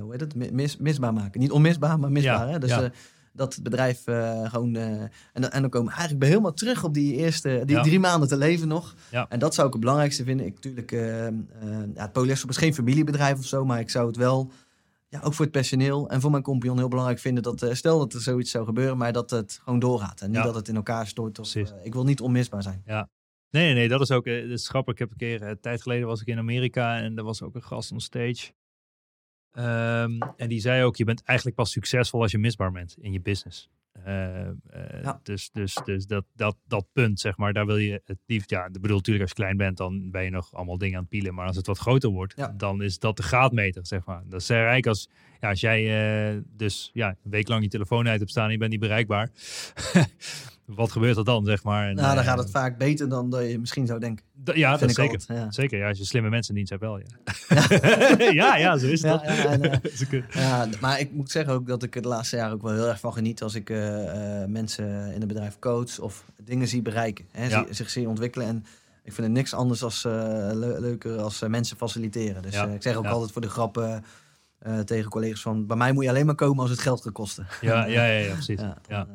hoe 0.00 0.10
heet 0.10 0.20
het, 0.20 0.52
mis, 0.52 0.76
misbaar 0.76 1.12
maken. 1.12 1.40
Niet 1.40 1.50
onmisbaar, 1.50 1.98
maar 1.98 2.12
misbaar. 2.12 2.48
Hè? 2.48 2.58
Dus 2.58 2.76
dat 3.40 3.54
het 3.54 3.62
bedrijf 3.62 4.06
uh, 4.06 4.50
gewoon. 4.50 4.74
Uh, 4.74 4.82
en, 4.82 5.10
en 5.32 5.60
dan 5.60 5.70
komen 5.70 5.88
we 5.88 5.98
eigenlijk 5.98 6.18
bij 6.18 6.28
helemaal 6.28 6.52
terug 6.52 6.84
op 6.84 6.94
die 6.94 7.14
eerste 7.14 7.62
die 7.64 7.80
drie 7.80 8.00
maanden 8.00 8.28
te 8.28 8.36
leven 8.36 8.68
nog. 8.68 8.94
Ja. 9.10 9.26
En 9.28 9.38
dat 9.38 9.54
zou 9.54 9.66
ik 9.66 9.72
het 9.72 9.82
belangrijkste 9.82 10.24
vinden. 10.24 10.46
Ik 10.46 10.54
natuurlijk, 10.54 10.92
uh, 10.92 11.24
ja, 11.94 12.02
het 12.02 12.12
Polyester 12.12 12.48
is 12.48 12.56
geen 12.56 12.74
familiebedrijf 12.74 13.38
of 13.38 13.44
zo, 13.44 13.64
maar 13.64 13.80
ik 13.80 13.90
zou 13.90 14.06
het 14.06 14.16
wel. 14.16 14.50
Ja, 15.08 15.20
ook 15.22 15.34
voor 15.34 15.44
het 15.44 15.54
personeel 15.54 16.08
en 16.08 16.20
voor 16.20 16.30
mijn 16.30 16.42
compagnon 16.42 16.78
heel 16.78 16.88
belangrijk 16.88 17.18
vinden 17.18 17.42
dat, 17.42 17.66
stel 17.72 17.98
dat 17.98 18.12
er 18.12 18.20
zoiets 18.20 18.50
zou 18.50 18.64
gebeuren, 18.64 18.96
maar 18.96 19.12
dat 19.12 19.30
het 19.30 19.60
gewoon 19.64 19.78
doorgaat. 19.78 20.20
En 20.20 20.30
niet 20.30 20.42
dat 20.42 20.54
het 20.54 20.68
in 20.68 20.76
elkaar 20.76 21.06
stort. 21.06 21.38
Of, 21.38 21.54
ik 21.82 21.92
wil 21.92 22.04
niet 22.04 22.20
onmisbaar 22.20 22.62
zijn. 22.62 22.82
Ja, 22.86 23.08
Nee, 23.50 23.74
nee, 23.74 23.88
dat 23.88 24.00
is 24.00 24.10
ook 24.10 24.24
dat 24.24 24.34
is 24.34 24.68
grappig. 24.68 24.92
Ik 24.92 24.98
heb 24.98 25.10
een 25.10 25.16
keer, 25.16 25.42
een 25.42 25.60
tijd 25.60 25.82
geleden 25.82 26.06
was 26.06 26.20
ik 26.20 26.26
in 26.26 26.38
Amerika 26.38 27.00
en 27.00 27.16
er 27.16 27.24
was 27.24 27.42
ook 27.42 27.54
een 27.54 27.62
gast 27.62 27.92
on 27.92 28.00
stage. 28.00 28.52
Um, 29.52 30.18
en 30.36 30.48
die 30.48 30.60
zei 30.60 30.84
ook, 30.84 30.96
je 30.96 31.04
bent 31.04 31.22
eigenlijk 31.22 31.56
pas 31.56 31.70
succesvol 31.70 32.22
als 32.22 32.30
je 32.30 32.38
misbaar 32.38 32.72
bent 32.72 32.96
in 33.00 33.12
je 33.12 33.20
business. 33.20 33.70
Uh, 34.06 34.46
uh, 34.46 35.02
ja. 35.02 35.20
Dus, 35.22 35.50
dus, 35.50 35.80
dus 35.84 36.06
dat, 36.06 36.24
dat, 36.34 36.56
dat 36.66 36.86
punt, 36.92 37.20
zeg 37.20 37.36
maar, 37.36 37.52
daar 37.52 37.66
wil 37.66 37.76
je 37.76 38.02
het 38.04 38.18
liefst... 38.26 38.50
Ja, 38.50 38.66
ik 38.66 38.72
bedoel 38.72 38.96
natuurlijk 38.96 39.22
als 39.22 39.36
je 39.36 39.42
klein 39.42 39.56
bent, 39.56 39.76
dan 39.76 40.10
ben 40.10 40.24
je 40.24 40.30
nog 40.30 40.54
allemaal 40.54 40.78
dingen 40.78 40.94
aan 40.94 41.00
het 41.00 41.10
pielen. 41.10 41.34
Maar 41.34 41.46
als 41.46 41.56
het 41.56 41.66
wat 41.66 41.78
groter 41.78 42.10
wordt, 42.10 42.36
ja. 42.36 42.54
dan 42.56 42.82
is 42.82 42.98
dat 42.98 43.16
de 43.16 43.22
graadmeter, 43.22 43.86
zeg 43.86 44.04
maar. 44.04 44.22
Dat 44.28 44.40
is 44.40 44.48
rijk 44.48 44.86
als, 44.86 45.08
ja, 45.40 45.48
als 45.48 45.60
jij 45.60 46.32
uh, 46.32 46.40
dus 46.56 46.90
ja, 46.92 47.08
een 47.08 47.30
week 47.30 47.48
lang 47.48 47.62
je 47.62 47.68
telefoon 47.68 48.08
uit 48.08 48.18
hebt 48.18 48.30
staan 48.30 48.44
en 48.44 48.52
je 48.52 48.58
bent 48.58 48.70
niet 48.70 48.80
bereikbaar. 48.80 49.30
wat 50.74 50.92
gebeurt 50.92 51.16
er 51.16 51.24
dan, 51.24 51.44
zeg 51.44 51.62
maar? 51.62 51.88
En, 51.88 51.94
nou, 51.94 52.14
dan 52.14 52.24
gaat 52.24 52.38
het 52.38 52.50
vaak 52.50 52.78
beter 52.78 53.08
dan 53.08 53.30
dat 53.30 53.50
je 53.50 53.58
misschien 53.58 53.86
zou 53.86 54.00
denken. 54.00 54.24
ja, 54.54 54.76
dat 54.76 54.90
zeker. 54.90 55.20
ja. 55.26 55.50
Zeker, 55.50 55.78
ja, 55.78 55.88
als 55.88 55.98
je 55.98 56.04
slimme 56.04 56.28
mensen 56.28 56.54
dient, 56.54 56.68
zijn 56.68 56.80
wel, 56.80 56.98
ja. 56.98 57.06
ja, 58.32 58.56
ja, 58.64 58.78
zo 58.78 58.86
is 58.86 59.02
het. 59.02 59.20
Ja, 60.32 60.66
uh, 60.66 60.72
maar 60.80 61.00
ik 61.00 61.12
moet 61.12 61.30
zeggen 61.30 61.54
ook 61.54 61.66
dat 61.66 61.82
ik 61.82 61.94
het 61.94 62.04
laatste 62.04 62.36
jaar 62.36 62.52
ook 62.52 62.62
wel 62.62 62.72
heel 62.72 62.88
erg 62.88 63.00
van 63.00 63.12
geniet 63.12 63.42
als 63.42 63.54
ik 63.54 63.70
uh, 63.70 64.04
uh, 64.04 64.44
mensen 64.46 65.12
in 65.12 65.18
het 65.18 65.28
bedrijf 65.28 65.58
coach 65.58 65.98
of 65.98 66.24
dingen 66.44 66.68
zie 66.68 66.82
bereiken, 66.82 67.24
hè, 67.30 67.64
zich 67.70 67.90
zie 67.90 68.08
ontwikkelen. 68.08 68.46
En 68.46 68.64
ik 69.04 69.12
vind 69.12 69.26
het 69.26 69.36
niks 69.36 69.54
anders 69.54 69.82
als, 69.82 70.02
le 70.02 70.76
leuker 70.80 71.18
als 71.18 71.40
mensen 71.48 71.76
faciliteren. 71.76 72.42
Dus 72.42 72.54
ik 72.54 72.82
zeg 72.82 72.96
ook 72.96 73.06
altijd 73.06 73.32
voor 73.32 73.42
de 73.42 73.48
grappen 73.48 74.04
tegen 74.84 75.10
collega's 75.10 75.42
van, 75.42 75.66
bij 75.66 75.76
mij 75.76 75.92
moet 75.92 76.04
je 76.04 76.10
alleen 76.10 76.26
maar 76.26 76.34
komen 76.34 76.60
als 76.60 76.70
het 76.70 76.80
geld 76.80 77.02
gaat 77.02 77.12
kosten. 77.12 77.46
Ja, 77.60 77.86
ja, 77.86 78.04
ja, 78.04 78.18
ja 78.18 78.32
precies. 78.32 78.60
ja. 78.88 79.08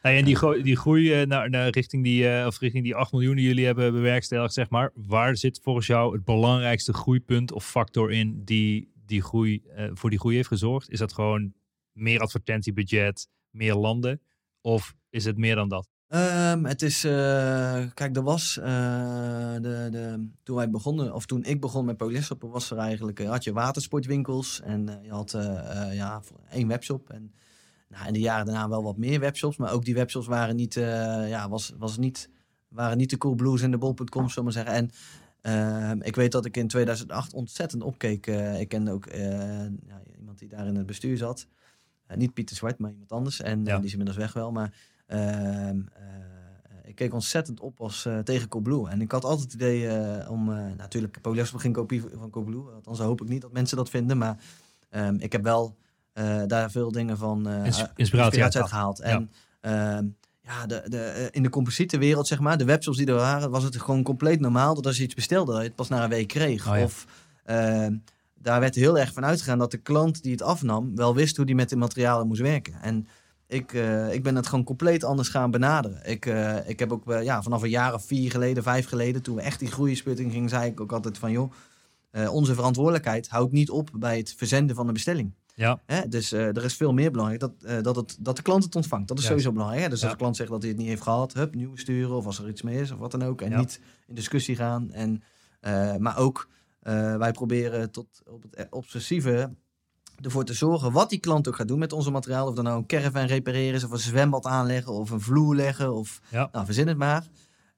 Hey, 0.00 0.18
en 0.18 0.24
die, 0.24 0.62
die 0.62 0.76
groei 0.76 1.20
uh, 1.20 1.26
naar, 1.26 1.50
naar, 1.50 1.68
richting, 1.68 2.04
die, 2.04 2.46
of 2.46 2.58
richting 2.58 2.84
die 2.84 2.94
8 2.94 3.12
miljoen 3.12 3.36
die 3.36 3.46
jullie 3.46 3.66
hebben 3.66 3.92
bewerkstelligd, 3.92 4.54
zeg 4.54 4.70
maar. 4.70 4.92
Waar 4.94 5.36
zit 5.36 5.60
volgens 5.62 5.86
jou 5.86 6.12
het 6.12 6.24
belangrijkste 6.24 6.92
groeipunt 6.92 7.52
of 7.52 7.66
factor 7.66 8.12
in 8.12 8.44
die, 8.44 8.92
die 9.06 9.22
groei, 9.22 9.62
voor 9.92 10.10
die 10.10 10.18
groei 10.18 10.36
heeft 10.36 10.48
gezorgd? 10.48 10.90
Is 10.90 10.98
dat 10.98 11.12
gewoon 11.12 11.52
meer 11.92 12.20
advertentiebudget, 12.20 13.28
meer 13.50 13.74
landen? 13.74 14.20
Of 14.60 14.94
is 15.10 15.24
het 15.24 15.36
meer 15.36 15.54
dan 15.54 15.68
dat? 15.68 15.88
Um, 16.12 16.64
het 16.64 16.82
is, 16.82 17.00
kijk, 17.94 18.16
er 18.16 18.22
was, 18.22 18.54
de, 18.54 19.88
de, 19.90 20.28
toen 20.42 20.56
wij 20.56 20.70
begonnen, 20.70 21.14
of 21.14 21.26
toen 21.26 21.44
ik 21.44 21.60
begon 21.60 21.84
met 21.84 21.96
Polyester, 21.96 22.36
was 22.40 22.70
er 22.70 22.78
eigenlijk, 22.78 23.24
had 23.24 23.44
je 23.44 23.52
watersportwinkels 23.52 24.60
en 24.60 24.98
je 25.02 25.10
had 25.10 25.30
ja, 25.92 26.22
één 26.50 26.68
webshop. 26.68 27.10
En 27.10 27.32
nou, 27.88 28.06
in 28.06 28.12
de 28.12 28.20
jaren 28.20 28.46
daarna 28.46 28.68
wel 28.68 28.82
wat 28.82 28.96
meer 28.96 29.20
webshops, 29.20 29.56
maar 29.56 29.72
ook 29.72 29.84
die 29.84 29.94
webshops 29.94 30.26
waren 30.26 30.56
niet, 30.56 30.74
ja, 30.74 31.48
was, 31.48 31.72
was 31.78 31.98
niet, 31.98 32.30
waren 32.68 32.96
niet 32.96 33.10
de 33.10 33.18
coolblues 33.18 33.62
en 33.62 33.70
de 33.70 33.78
bol.com, 33.78 34.28
zullen 34.28 34.44
maar 34.44 34.64
zeggen. 34.64 34.74
En 34.74 34.90
uh, 35.42 35.92
ik 36.00 36.16
weet 36.16 36.32
dat 36.32 36.44
ik 36.44 36.56
in 36.56 36.68
2008 36.68 37.32
ontzettend 37.34 37.82
opkeek. 37.82 38.26
Uh, 38.26 38.60
ik 38.60 38.68
kende 38.68 38.90
ook 38.92 39.06
ja, 39.12 40.02
iemand 40.18 40.38
die 40.38 40.48
daar 40.48 40.66
in 40.66 40.76
het 40.76 40.86
bestuur 40.86 41.16
zat. 41.16 41.46
niet 42.14 42.34
Pieter 42.34 42.56
Zwart, 42.56 42.78
maar 42.78 42.90
iemand 42.90 43.12
anders. 43.12 43.40
En 43.40 43.64
die 43.64 43.74
is 43.74 43.90
inmiddels 43.90 44.18
weg 44.18 44.32
wel. 44.32 44.52
Maar 44.52 44.64
ehm, 44.64 44.74
ik 46.84 46.94
keek 46.94 47.14
ontzettend 47.14 47.60
op 47.60 47.80
als 47.80 48.08
tegen 48.24 48.48
Coolblue. 48.48 48.88
En 48.88 49.00
ik 49.00 49.12
had 49.12 49.24
altijd 49.24 49.52
het 49.52 49.54
idee 49.54 49.88
om... 50.28 50.44
natuurlijk, 50.76 51.20
polyester 51.20 51.60
geen 51.60 51.72
kopie 51.72 52.02
van 52.14 52.30
Coolblue. 52.30 52.70
Althans 52.74 52.98
hoop 52.98 53.20
ik 53.22 53.28
niet 53.28 53.42
dat 53.42 53.52
mensen 53.52 53.76
dat 53.76 53.90
vinden. 53.90 54.18
Maar 54.18 54.36
ehm, 54.90 55.14
ik 55.18 55.32
heb 55.32 55.42
wel 55.42 55.76
daar 56.46 56.70
veel 56.70 56.92
dingen 56.92 57.18
van 57.18 57.48
inspiratie, 57.48 57.94
inspiratie 57.96 58.42
uit 58.42 58.56
gehaald. 58.56 59.00
En 59.00 59.30
ja. 59.62 59.98
Uh, 59.98 60.08
ja, 60.50 60.66
de, 60.66 60.82
de, 60.86 61.28
in 61.30 61.42
de 61.42 61.48
composietenwereld, 61.48 62.26
zeg 62.26 62.40
maar, 62.40 62.58
de 62.58 62.64
webshops 62.64 62.96
die 62.96 63.06
er 63.06 63.14
waren, 63.14 63.50
was 63.50 63.64
het 63.64 63.80
gewoon 63.80 64.02
compleet 64.02 64.40
normaal 64.40 64.74
dat 64.74 64.86
als 64.86 64.96
je 64.96 65.02
iets 65.02 65.14
bestelde, 65.14 65.52
dat 65.52 65.60
je 65.60 65.66
het 65.66 65.76
pas 65.76 65.88
na 65.88 66.02
een 66.02 66.10
week 66.10 66.28
kreeg. 66.28 66.68
Oh, 66.68 66.76
ja. 66.76 66.84
Of 66.84 67.06
ehm, 67.44 67.96
daar 68.34 68.60
werd 68.60 68.74
heel 68.74 68.98
erg 68.98 69.12
van 69.12 69.24
uitgegaan 69.24 69.58
dat 69.58 69.70
de 69.70 69.78
klant 69.78 70.22
die 70.22 70.32
het 70.32 70.42
afnam 70.42 70.96
wel 70.96 71.14
wist 71.14 71.36
hoe 71.36 71.46
die 71.46 71.54
met 71.54 71.68
de 71.68 71.76
materialen 71.76 72.26
moest 72.26 72.40
werken. 72.40 72.74
En 72.82 73.06
ik, 73.50 73.72
uh, 73.72 74.12
ik 74.12 74.22
ben 74.22 74.36
het 74.36 74.46
gewoon 74.46 74.64
compleet 74.64 75.04
anders 75.04 75.28
gaan 75.28 75.50
benaderen. 75.50 76.00
Ik, 76.04 76.26
uh, 76.26 76.68
ik 76.68 76.78
heb 76.78 76.92
ook 76.92 77.10
uh, 77.10 77.22
ja, 77.22 77.42
vanaf 77.42 77.62
een 77.62 77.68
jaar 77.68 77.94
of 77.94 78.04
vier 78.04 78.30
geleden, 78.30 78.62
vijf 78.62 78.86
geleden, 78.86 79.22
toen 79.22 79.36
we 79.36 79.42
echt 79.42 79.58
die 79.58 79.70
groeisputting 79.70 80.32
gingen, 80.32 80.48
zei 80.48 80.70
ik 80.70 80.80
ook 80.80 80.92
altijd 80.92 81.18
van 81.18 81.30
joh, 81.30 81.52
onze 82.30 82.54
verantwoordelijkheid 82.54 83.28
houdt 83.28 83.52
niet 83.52 83.70
op 83.70 83.90
bij 83.92 84.18
het 84.18 84.34
verzenden 84.36 84.76
van 84.76 84.86
de 84.86 84.92
bestelling. 84.92 85.34
Ja. 85.54 85.80
Hè? 85.86 86.08
Dus 86.08 86.32
er 86.32 86.64
is 86.64 86.76
veel 86.76 86.92
meer 86.92 87.10
belangrijk 87.10 87.40
dat, 87.40 87.84
dat, 87.84 87.96
het, 87.96 88.16
dat 88.20 88.36
de 88.36 88.42
klant 88.42 88.64
het 88.64 88.76
ontvangt. 88.76 89.08
Dat 89.08 89.18
is 89.18 89.24
sowieso 89.24 89.52
belangrijk. 89.52 89.82
Hè? 89.82 89.88
Dus 89.88 90.02
als 90.02 90.10
de 90.10 90.18
klant 90.18 90.36
zegt 90.36 90.50
dat 90.50 90.60
hij 90.60 90.70
het 90.70 90.78
niet 90.78 90.88
heeft 90.88 91.02
gehad, 91.02 91.32
hup, 91.32 91.54
nieuwe 91.54 91.78
sturen 91.78 92.16
of 92.16 92.26
als 92.26 92.38
er 92.38 92.48
iets 92.48 92.62
mee 92.62 92.80
is 92.80 92.90
of 92.90 92.98
wat 92.98 93.10
dan 93.10 93.22
ook. 93.22 93.40
En 93.40 93.56
niet 93.56 93.80
in 94.06 94.14
discussie 94.14 94.56
gaan. 94.56 94.90
En, 94.92 95.22
maar 95.98 96.18
ook 96.18 96.48
wij 97.18 97.32
proberen 97.32 97.90
tot 97.90 98.22
op 98.26 98.42
het 98.50 98.66
obsessieve 98.70 99.54
ervoor 100.22 100.44
te 100.44 100.54
zorgen 100.54 100.92
wat 100.92 101.10
die 101.10 101.20
klant 101.20 101.48
ook 101.48 101.56
gaat 101.56 101.68
doen 101.68 101.78
met 101.78 101.92
onze 101.92 102.10
materiaal. 102.10 102.48
Of 102.48 102.54
dan 102.54 102.64
nou 102.64 102.78
een 102.78 102.86
caravan 102.86 103.24
repareren 103.24 103.74
is 103.74 103.84
of 103.84 103.90
een 103.90 103.98
zwembad 103.98 104.46
aanleggen 104.46 104.92
of 104.92 105.10
een 105.10 105.20
vloer 105.20 105.54
leggen 105.54 105.94
of 105.94 106.20
ja. 106.28 106.48
nou, 106.52 106.64
verzin 106.64 106.88
het 106.88 106.98
maar. 106.98 107.26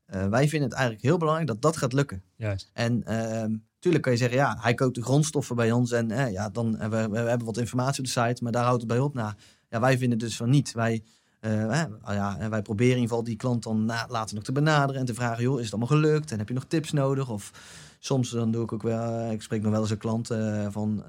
wij 0.06 0.48
vinden 0.48 0.68
het 0.68 0.78
eigenlijk 0.78 1.02
heel 1.04 1.18
belangrijk 1.18 1.48
dat 1.48 1.62
dat 1.62 1.76
gaat 1.76 1.92
lukken. 1.92 2.22
Juist. 2.36 2.70
En 2.72 3.04
ehm, 3.04 3.54
Tuurlijk 3.82 4.02
kan 4.04 4.12
je 4.12 4.18
zeggen, 4.18 4.38
ja, 4.38 4.56
hij 4.60 4.74
koopt 4.74 4.94
de 4.94 5.02
grondstoffen 5.02 5.56
bij 5.56 5.72
ons 5.72 5.92
en 5.92 6.10
eh, 6.10 6.32
ja, 6.32 6.48
dan 6.48 6.76
hebben 6.78 7.10
we, 7.10 7.22
we, 7.22 7.28
hebben 7.28 7.46
wat 7.46 7.56
informatie 7.56 7.98
op 7.98 8.04
de 8.04 8.10
site, 8.10 8.42
maar 8.42 8.52
daar 8.52 8.64
houdt 8.64 8.80
het 8.80 8.90
bij 8.90 8.98
op. 8.98 9.14
Nou, 9.14 9.32
ja, 9.68 9.80
wij 9.80 9.98
vinden 9.98 10.18
dus 10.18 10.36
van 10.36 10.50
niet. 10.50 10.72
Wij, 10.72 11.02
uh, 11.40 11.84
ja, 12.06 12.48
wij 12.50 12.62
proberen 12.62 12.94
in 12.94 13.00
ieder 13.00 13.08
geval 13.08 13.24
die 13.24 13.36
klant 13.36 13.62
dan 13.62 13.84
na, 13.84 14.06
later 14.08 14.34
nog 14.34 14.44
te 14.44 14.52
benaderen 14.52 15.00
en 15.00 15.06
te 15.06 15.14
vragen, 15.14 15.42
joh, 15.42 15.58
is 15.58 15.64
het 15.64 15.74
allemaal 15.74 15.98
gelukt 15.98 16.32
en 16.32 16.38
heb 16.38 16.48
je 16.48 16.54
nog 16.54 16.64
tips 16.64 16.92
nodig? 16.92 17.30
Of 17.30 17.50
soms 17.98 18.30
dan 18.30 18.50
doe 18.50 18.62
ik 18.62 18.72
ook 18.72 18.82
wel, 18.82 19.18
eh, 19.18 19.32
ik 19.32 19.42
spreek 19.42 19.62
nog 19.62 19.72
wel 19.72 19.80
eens 19.80 19.90
een 19.90 19.98
klant 19.98 20.30
uh, 20.30 20.66
van, 20.70 21.04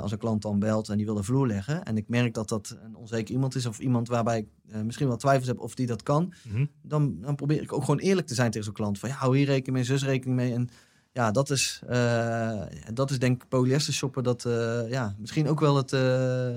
als 0.00 0.12
een 0.12 0.18
klant 0.18 0.42
dan 0.42 0.58
belt 0.58 0.88
en 0.88 0.96
die 0.96 1.06
wil 1.06 1.16
een 1.16 1.24
vloer 1.24 1.46
leggen 1.46 1.84
en 1.84 1.96
ik 1.96 2.08
merk 2.08 2.34
dat 2.34 2.48
dat 2.48 2.78
een 2.84 2.96
onzeker 2.96 3.34
iemand 3.34 3.54
is 3.54 3.66
of 3.66 3.78
iemand 3.78 4.08
waarbij 4.08 4.38
ik 4.38 4.48
misschien 4.84 5.08
wel 5.08 5.16
twijfels 5.16 5.46
heb 5.46 5.60
of 5.60 5.74
die 5.74 5.86
dat 5.86 6.02
kan, 6.02 6.34
mm 6.44 6.52
-hmm. 6.52 6.70
dan, 6.82 7.20
dan 7.20 7.34
probeer 7.34 7.62
ik 7.62 7.72
ook 7.72 7.84
gewoon 7.84 7.98
eerlijk 7.98 8.26
te 8.26 8.34
zijn 8.34 8.50
tegen 8.50 8.64
zo'n 8.64 8.74
klant. 8.74 8.98
Van 8.98 9.08
ja, 9.08 9.14
hou 9.14 9.36
hier 9.36 9.46
rekening 9.46 9.76
mee, 9.76 9.84
zus 9.84 10.04
rekening 10.04 10.36
mee 10.36 10.52
en 10.52 10.68
ja, 11.12 11.30
dat 11.30 11.50
is, 11.50 11.80
uh, 11.90 12.62
dat 12.94 13.10
is 13.10 13.18
denk 13.18 13.42
ik 13.42 13.48
polyester 13.48 13.92
shoppen. 13.92 14.22
Dat 14.22 14.42
ja, 14.88 15.14
misschien 15.18 15.48
ook 15.48 15.60
wel 15.60 15.76
het 15.76 15.92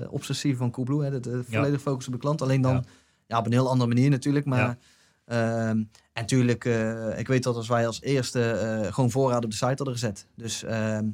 obsessief 0.08 0.56
van 0.56 0.70
Coolblue. 0.70 1.04
Hè, 1.04 1.20
dat 1.20 1.44
volledig 1.48 1.78
ja. 1.78 1.78
focussen 1.78 2.12
op 2.12 2.20
de 2.20 2.26
klant. 2.26 2.42
Alleen 2.42 2.60
dan 2.60 2.74
ja. 2.74 2.82
ja. 3.26 3.38
op 3.38 3.46
een 3.46 3.52
heel 3.52 3.68
andere 3.68 3.88
manier 3.88 4.10
natuurlijk. 4.10 4.44
Maar 4.44 4.58
ja. 4.58 4.76
Ehm, 5.24 5.76
en 5.76 5.88
natuurlijk, 6.12 6.64
ik 7.16 7.26
weet 7.26 7.42
dat 7.42 7.56
als 7.56 7.68
wij 7.68 7.86
als 7.86 8.02
eerste 8.02 8.88
gewoon 8.90 9.10
voorraad 9.10 9.44
op 9.44 9.50
de 9.50 9.56
site 9.56 9.66
hadden 9.66 9.92
gezet. 9.92 10.26
Dus 10.36 10.64
ehm, 10.64 11.08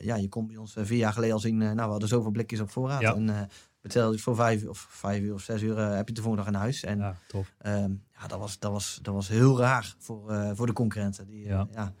ja, 0.00 0.16
je 0.16 0.28
kon 0.28 0.46
bij 0.46 0.56
ons 0.56 0.74
vier 0.78 0.98
jaar 0.98 1.12
geleden 1.12 1.34
al 1.34 1.40
zien, 1.40 1.56
nou, 1.56 1.74
we 1.74 1.80
hadden 1.82 2.08
zoveel 2.08 2.30
blikjes 2.30 2.60
op 2.60 2.70
voorraad. 2.70 3.00
Ja. 3.00 3.14
En 3.14 3.48
betel 3.80 4.12
je 4.12 4.18
voor 4.18 4.34
vijf, 4.36 4.66
of 4.66 4.86
vijf 4.90 5.22
uur 5.22 5.34
of 5.34 5.42
zes 5.42 5.62
uur 5.62 5.78
heb 5.78 6.08
je 6.08 6.14
de 6.14 6.20
volgende 6.22 6.44
dag 6.44 6.54
in 6.54 6.60
huis. 6.60 6.84
En 6.84 6.98
Ja, 6.98 7.16
tof. 7.28 7.52
Ehm, 7.58 7.90
ja, 8.20 8.26
dat 8.26 8.38
was, 8.38 8.58
dat, 8.58 8.72
was, 8.72 8.98
dat 9.02 9.14
was 9.14 9.28
heel 9.28 9.58
raar 9.58 9.94
voor, 9.98 10.30
eh, 10.30 10.50
voor 10.54 10.66
de 10.66 10.72
concurrenten. 10.72 11.26
Die, 11.26 11.44
eh, 11.44 11.50
Ja. 11.50 11.66
ja. 11.74 11.92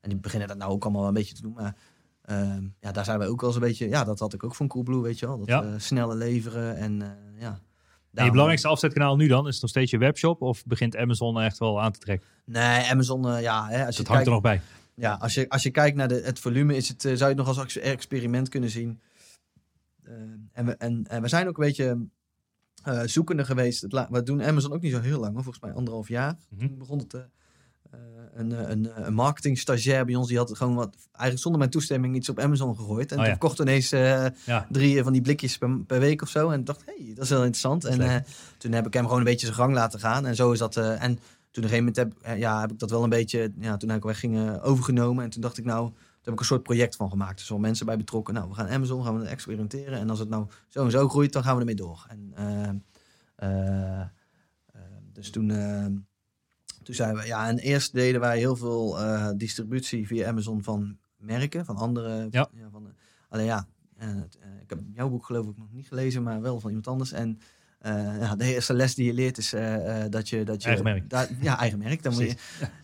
En 0.00 0.08
die 0.08 0.18
beginnen 0.18 0.48
dat 0.48 0.56
nou 0.56 0.70
ook 0.72 0.82
allemaal 0.84 1.06
een 1.06 1.14
beetje 1.14 1.34
te 1.34 1.42
doen. 1.42 1.52
Maar 1.52 1.76
ehm, 2.22 2.64
ja, 2.80 2.92
daar 2.92 3.04
zijn 3.04 3.18
wij 3.18 3.28
ook 3.28 3.40
wel 3.40 3.50
eens 3.50 3.58
een 3.58 3.66
beetje... 3.66 3.88
Ja, 3.88 4.04
dat 4.04 4.18
had 4.18 4.32
ik 4.34 4.44
ook 4.44 4.54
van 4.54 4.68
Coolblue, 4.68 5.00
weet 5.00 5.18
je 5.18 5.26
wel. 5.26 5.38
Dat 5.38 5.46
Ja. 5.48 5.62
eh, 5.62 5.68
snelle 5.76 6.14
leveren 6.14 6.76
en 6.76 7.02
eh, 7.02 7.08
ja. 7.40 7.58
En 8.14 8.24
je 8.24 8.30
belangrijkste 8.30 8.68
afzetkanaal 8.68 9.16
nu 9.16 9.26
dan? 9.26 9.46
Is 9.46 9.52
het 9.52 9.62
nog 9.62 9.70
steeds 9.70 9.90
je 9.90 9.98
webshop? 9.98 10.42
Of 10.42 10.64
begint 10.64 10.96
Amazon 10.96 11.40
echt 11.40 11.58
wel 11.58 11.82
aan 11.82 11.92
te 11.92 11.98
trekken? 11.98 12.28
Nee, 12.44 12.90
Amazon, 12.90 13.28
eh, 13.28 13.40
ja. 13.42 13.66
Hè, 13.68 13.76
als, 13.78 13.86
Dus 13.86 13.96
je 13.96 14.02
dat 14.02 14.12
hangt 14.12 14.26
er 14.26 14.32
nog 14.32 14.42
bij. 14.42 14.60
Ja 14.94 15.14
als, 15.14 15.34
je, 15.34 15.48
als 15.48 15.62
je 15.62 15.70
kijkt 15.70 15.96
naar 15.96 16.08
de, 16.08 16.20
het 16.24 16.38
volume, 16.38 16.76
is 16.76 16.88
het, 16.88 17.04
eh, 17.04 17.10
zou 17.10 17.30
je 17.30 17.36
het 17.36 17.36
nog 17.36 17.48
als 17.48 17.58
ex- 17.58 17.76
experiment 17.78 18.48
kunnen 18.48 18.70
zien. 18.70 19.00
Ehm, 20.04 20.14
en, 20.52 20.66
we, 20.66 20.76
en, 20.76 21.04
en 21.08 21.22
we 21.22 21.28
zijn 21.28 21.48
ook 21.48 21.58
een 21.58 21.64
beetje 21.66 22.06
eh, 22.82 23.00
zoekende 23.04 23.44
geweest. 23.44 23.82
Het 23.82 24.06
we 24.10 24.22
doen 24.22 24.42
Amazon 24.42 24.72
ook 24.72 24.80
niet 24.82 24.92
zo 24.92 25.00
heel 25.00 25.20
lang, 25.20 25.32
hoor, 25.34 25.42
volgens 25.42 25.64
mij 25.64 25.72
anderhalf 25.74 26.08
jaar. 26.08 26.36
Mhm. 26.48 26.66
Toen 26.66 26.78
begon 26.78 26.98
het. 26.98 27.14
eh, 27.14 27.20
eh, 27.90 27.98
een, 28.34 28.52
eh, 28.52 28.68
een, 28.68 29.06
een 29.06 29.14
marketing 29.14 29.58
stagiair 29.58 30.04
bij 30.04 30.14
ons, 30.14 30.28
die 30.28 30.36
had 30.36 30.56
gewoon 30.56 30.74
wat, 30.74 30.96
eigenlijk 31.12 31.38
zonder 31.40 31.58
mijn 31.60 31.70
toestemming 31.72 32.14
iets 32.16 32.28
op 32.28 32.38
Amazon 32.38 32.76
gegooid. 32.76 33.12
En 33.12 33.18
Oh 33.18 33.24
toen 33.24 33.38
kocht 33.38 33.58
ineens 33.58 33.92
eh, 33.92 34.26
Ja, 34.44 34.66
drie 34.70 35.02
van 35.02 35.12
die 35.12 35.22
blikjes 35.22 35.58
per, 35.58 35.78
per 35.86 36.00
week 36.00 36.22
of 36.22 36.28
zo. 36.28 36.50
En 36.50 36.64
dacht, 36.64 36.82
hé, 36.86 37.04
hey, 37.04 37.14
dat 37.14 37.24
is 37.24 37.30
wel 37.30 37.38
interessant. 37.44 37.84
Is 37.84 37.90
en 37.90 38.00
eh, 38.00 38.16
toen 38.58 38.72
heb 38.72 38.86
ik 38.86 38.92
hem 38.94 39.04
gewoon 39.04 39.18
een 39.18 39.24
beetje 39.24 39.46
zijn 39.46 39.58
gang 39.58 39.72
laten 39.72 40.00
gaan. 40.00 40.26
En 40.26 40.34
zo 40.36 40.52
is 40.52 40.58
dat. 40.58 40.76
eh, 40.76 41.02
en 41.02 41.18
toen 41.50 41.64
op 41.64 41.70
een 41.70 41.76
gegeven 41.76 41.78
moment 41.78 41.96
heb, 41.96 42.32
eh, 42.32 42.38
ja, 42.38 42.60
heb 42.60 42.72
ik 42.72 42.78
dat 42.78 42.90
wel 42.90 43.02
een 43.02 43.08
beetje, 43.08 43.52
ja, 43.58 43.76
toen 43.76 43.90
ik 43.90 44.02
wegging, 44.02 44.36
eh, 44.36 44.64
overgenomen. 44.64 45.24
En 45.24 45.30
toen 45.30 45.42
dacht 45.42 45.58
ik, 45.58 45.64
nou, 45.64 45.86
toen 45.88 45.96
heb 46.22 46.32
ik 46.32 46.40
een 46.40 46.46
soort 46.46 46.62
project 46.62 46.96
van 46.96 47.10
gemaakt. 47.10 47.36
Dus 47.36 47.46
er 47.46 47.52
wel 47.52 47.60
mensen 47.60 47.86
bij 47.86 47.96
betrokken. 47.96 48.34
Nou, 48.34 48.48
we 48.48 48.54
gaan 48.54 48.68
Amazon, 48.68 49.04
gaan 49.04 49.18
we 49.18 49.26
experimenteren. 49.26 49.98
En 49.98 50.10
als 50.10 50.18
het 50.18 50.28
nou 50.28 50.46
zo 50.68 50.84
en 50.84 50.90
zo 50.90 51.08
groeit, 51.08 51.32
dan 51.32 51.42
gaan 51.42 51.54
we 51.54 51.60
ermee 51.60 51.74
door. 51.74 52.06
En, 52.08 52.32
eh, 53.36 54.02
dus 55.12 55.30
toen, 55.30 55.48
toen 56.82 56.94
zijn 56.94 57.14
we, 57.14 57.26
ja, 57.26 57.48
en 57.48 57.58
eerst 57.58 57.92
deden 57.92 58.20
wij 58.20 58.38
heel 58.38 58.56
veel 58.56 58.98
distributie 59.36 60.06
via 60.06 60.28
Amazon 60.28 60.62
van 60.62 60.98
merken, 61.20 61.64
van 61.64 61.76
andere. 61.76 62.28
Ja. 62.30 62.50
van, 62.70 62.86
eh, 62.86 62.92
alleen 63.28 63.44
ja, 63.44 63.66
ik 64.62 64.70
heb 64.70 64.78
jouw 64.92 65.08
boek 65.08 65.26
geloof 65.26 65.46
ik 65.46 65.56
nog 65.56 65.72
niet 65.72 65.88
gelezen, 65.88 66.22
maar 66.22 66.40
wel 66.40 66.60
van 66.60 66.68
iemand 66.68 66.88
anders. 66.88 67.12
En 67.12 67.38
ja, 68.20 68.36
de 68.36 68.44
eerste 68.54 68.74
les 68.74 68.94
die 68.94 69.06
je 69.06 69.12
leert 69.14 69.38
is 69.38 69.52
eh, 69.52 70.04
eh, 70.04 70.10
dat 70.10 70.28
je... 70.28 70.44
Dat 70.44 70.62
je 70.62 70.68
Eigen 70.68 70.84
merk. 70.84 71.28
ja, 71.40 71.58
eigen 71.58 71.78
merk. 71.78 72.02
Dan 72.02 72.12
moet 72.12 72.22
je, 72.22 72.34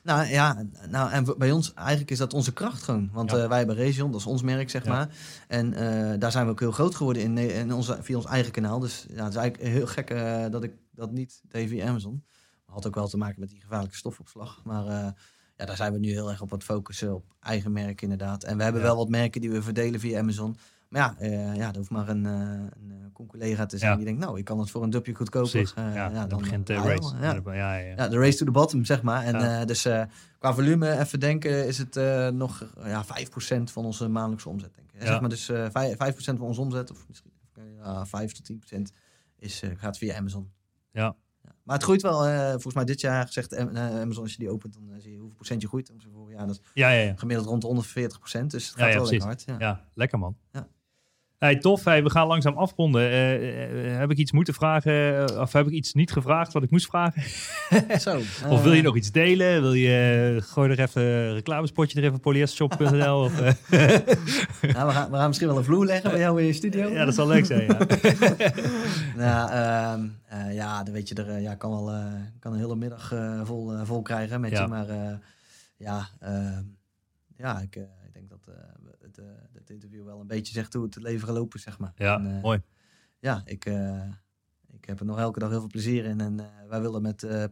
nou 0.02 0.26
ja, 0.26 0.64
nou, 0.88 1.10
en 1.10 1.34
bij 1.38 1.50
ons 1.50 1.74
eigenlijk 1.74 2.10
is 2.10 2.18
dat 2.18 2.34
onze 2.34 2.52
kracht 2.52 2.82
gewoon. 2.82 3.10
Want 3.12 3.30
Ja. 3.30 3.36
eh, 3.42 3.48
wij 3.48 3.58
hebben 3.58 3.76
Region, 3.76 4.10
dat 4.10 4.20
is 4.20 4.26
ons 4.26 4.42
merk, 4.42 4.70
zeg 4.70 4.84
maar. 4.84 5.08
En 5.48 5.74
eh, 5.74 6.18
daar 6.18 6.30
zijn 6.32 6.44
we 6.44 6.50
ook 6.50 6.60
heel 6.60 6.70
groot 6.72 6.94
geworden 6.94 7.22
in, 7.22 7.38
in 7.38 7.72
onze, 7.72 7.98
via 8.00 8.16
ons 8.16 8.26
eigen 8.26 8.52
kanaal. 8.52 8.78
Dus 8.78 9.06
ja, 9.14 9.24
het 9.24 9.32
is 9.34 9.38
eigenlijk 9.40 9.72
heel 9.72 9.86
gek 9.86 10.10
eh, 10.10 10.44
dat 10.50 10.62
ik 10.64 10.72
dat 10.92 11.12
niet 11.12 11.40
deed 11.48 11.68
via 11.68 11.86
Amazon. 11.88 12.24
Had 12.64 12.86
ook 12.86 12.94
wel 12.94 13.08
te 13.08 13.16
maken 13.16 13.40
met 13.40 13.48
die 13.48 13.60
gevaarlijke 13.60 13.96
stofopslag. 13.96 14.60
Maar 14.64 14.86
eh, 14.86 15.08
ja, 15.56 15.64
daar 15.66 15.76
zijn 15.76 15.92
we 15.92 15.98
nu 15.98 16.10
heel 16.10 16.30
erg 16.30 16.40
op 16.42 16.52
aan 16.52 16.58
het 16.58 16.66
focussen, 16.66 17.14
op 17.14 17.24
eigen 17.40 17.72
merk 17.72 18.02
inderdaad. 18.02 18.44
En 18.44 18.56
we 18.56 18.62
hebben 18.62 18.80
Ja. 18.80 18.86
wel 18.86 18.96
wat 18.96 19.08
merken 19.08 19.40
die 19.40 19.50
we 19.50 19.62
verdelen 19.62 20.00
via 20.00 20.18
Amazon. 20.18 20.56
Maar 20.88 21.00
ja, 21.00 21.14
eh 21.18 21.56
ja 21.56 21.68
er 21.70 21.76
hoeft 21.76 21.90
maar 21.90 22.08
een, 22.08 22.26
eh 22.26 22.32
een 22.32 22.90
eh, 22.90 23.26
collega 23.28 23.66
te 23.66 23.78
zijn 23.78 23.90
Ja. 23.90 23.96
die 23.96 24.04
denkt, 24.06 24.20
nou, 24.20 24.38
ik 24.38 24.44
kan 24.44 24.58
het 24.58 24.70
voor 24.70 24.82
een 24.82 24.90
dupje 24.90 25.14
goedkoper. 25.14 25.72
eh, 25.76 25.94
ja, 25.94 26.26
dan, 26.26 26.38
begint 26.38 26.66
de 26.66 26.72
ja, 26.72 26.82
race. 26.84 27.14
Ja, 27.20 27.32
Ja, 27.32 27.40
ja, 27.44 27.52
ja, 27.54 27.74
ja. 27.76 27.94
ja, 27.96 28.08
de 28.08 28.18
race 28.18 28.38
to 28.38 28.44
the 28.44 28.50
bottom, 28.50 28.84
zeg 28.84 29.02
maar. 29.02 29.22
En 29.24 29.38
Ja. 29.40 29.64
dus 29.64 29.82
qua 30.38 30.54
volume, 30.54 30.98
even 30.98 31.20
denken, 31.20 31.66
is 31.66 31.78
het 31.78 31.94
nog 32.34 32.72
ja, 32.84 33.04
5% 33.04 33.70
van 33.72 33.84
onze 33.84 34.08
maandelijkse 34.08 34.48
omzet. 34.48 34.74
Denk 34.74 34.92
ik. 34.92 35.00
Ja. 35.00 35.06
Zeg 35.06 35.20
maar 35.20 35.28
dus 35.28 35.48
eh 35.48 35.64
5%, 35.64 35.96
5 35.96 36.24
van 36.24 36.40
onze 36.40 36.60
omzet, 36.60 36.90
of 36.90 37.04
misschien 37.08 37.32
ja, 37.82 38.06
5 38.06 38.32
tot 38.32 38.46
10% 38.46 38.92
is, 39.38 39.62
gaat 39.76 39.98
via 39.98 40.16
Amazon. 40.16 40.50
Ja. 40.92 41.16
Maar 41.62 41.74
het 41.74 41.84
groeit 41.84 42.02
wel, 42.02 42.22
volgens 42.50 42.74
mij 42.74 42.84
dit 42.84 43.00
jaar 43.00 43.26
zegt 43.32 43.56
Am- 43.56 43.76
Amazon, 43.76 44.22
als 44.22 44.32
je 44.32 44.38
die 44.38 44.50
opent, 44.50 44.72
dan 44.74 45.00
zie 45.00 45.10
je 45.12 45.16
hoeveel 45.18 45.34
procent 45.36 45.62
je 45.62 45.68
groeit. 45.68 45.92
Vorig 46.12 46.36
jaar, 46.36 46.46
dat 46.46 46.56
is 46.56 46.70
Ja, 46.74 46.88
ja, 46.90 47.02
ja. 47.02 47.14
gemiddeld 47.16 47.48
rond 47.48 47.62
de 47.62 47.66
140%, 47.66 48.50
dus 48.50 48.68
het 48.68 48.76
Ja, 48.78 48.84
gaat 48.84 48.92
ja, 48.92 48.98
wel 49.00 49.08
lekker 49.10 49.26
hard. 49.26 49.42
Ja. 49.46 49.54
Ja, 49.58 49.84
lekker 49.94 50.18
man. 50.18 50.36
Ja. 50.52 50.66
Hey, 51.38 51.56
tof, 51.56 51.84
hey, 51.84 52.02
we 52.02 52.10
gaan 52.10 52.26
langzaam 52.26 52.56
afronden. 52.56 53.00
Eh, 53.02 53.92
eh, 53.92 53.98
heb 53.98 54.10
ik 54.10 54.16
iets 54.18 54.32
moeten 54.32 54.54
vragen 54.54 55.28
eh, 55.28 55.40
of 55.40 55.52
heb 55.52 55.66
ik 55.66 55.72
iets 55.72 55.92
niet 55.94 56.12
gevraagd 56.12 56.52
wat 56.52 56.62
ik 56.62 56.70
moest 56.70 56.86
vragen? 56.86 57.22
Zo, 58.00 58.16
of 58.54 58.62
wil 58.62 58.72
je 58.72 58.78
eh, 58.78 58.84
nog 58.84 58.96
iets 58.96 59.12
delen? 59.12 59.60
Wil 59.62 59.72
je 59.72 60.38
gooi 60.42 60.70
er 60.70 60.80
even 60.80 61.02
een 61.02 61.32
reclamespotje 61.34 62.00
er 62.00 62.06
even 62.06 62.20
polyestershop.nl 62.20 63.20
of 63.20 63.40
eh, 63.40 63.52
nou, 64.74 64.86
we, 64.86 64.92
gaan, 64.92 65.10
we 65.10 65.16
gaan 65.16 65.26
misschien 65.26 65.48
wel 65.48 65.56
een 65.58 65.64
vloer 65.64 65.84
leggen 65.86 66.10
bij 66.10 66.18
jou 66.20 66.40
in 66.40 66.46
je 66.46 66.52
studio. 66.52 66.88
Ja, 66.88 67.04
dat 67.04 67.14
zal 67.14 67.26
leuk 67.26 67.46
zijn, 67.46 67.62
ja. 67.66 67.78
Nou, 69.16 69.50
ehm, 69.50 70.06
eh, 70.26 70.54
ja, 70.54 70.82
dan 70.82 70.92
weet 70.94 71.08
je, 71.08 71.14
er 71.14 71.28
eh, 71.28 71.42
ja, 71.42 71.54
kan 71.54 71.70
wel 71.70 71.90
eh, 71.90 72.04
kan 72.38 72.52
een 72.52 72.58
hele 72.58 72.76
middag 72.76 73.12
eh, 73.12 73.40
vol, 73.44 73.72
eh, 73.72 73.80
vol 73.84 74.02
krijgen 74.02 74.40
met 74.40 74.50
Ja. 74.50 74.62
je. 74.62 74.68
Maar 74.68 74.88
eh, 74.88 75.14
ja, 75.76 76.08
ehm, 76.20 76.62
ja 77.36 77.60
ik, 77.60 77.76
eh, 77.76 77.82
ik 77.82 78.12
denk 78.12 78.28
dat 78.30 78.46
eh, 78.48 78.54
het, 79.02 79.18
eh, 79.18 79.24
het 79.68 79.74
interview 79.74 80.04
wel 80.04 80.20
een 80.20 80.26
beetje 80.26 80.52
zegt 80.52 80.72
hoe 80.72 80.84
het 80.84 80.96
leven 80.96 81.28
gelopen 81.28 81.58
is, 81.58 81.64
zeg 81.64 81.78
maar. 81.78 81.92
Ja, 81.96 82.18
En, 82.18 82.36
eh, 82.36 82.42
mooi. 82.42 82.62
Ja, 83.18 83.42
ik, 83.44 83.64
eh, 83.64 84.08
ik 84.70 84.84
heb 84.84 85.00
er 85.00 85.06
nog 85.06 85.18
elke 85.18 85.38
dag 85.38 85.50
heel 85.50 85.60
veel 85.60 85.68
plezier 85.68 86.04
in. 86.04 86.20
En 86.20 86.40
eh, 86.40 86.46
wij 86.68 86.80
willen 86.80 87.02
met 87.02 87.22
eh, 87.22 87.44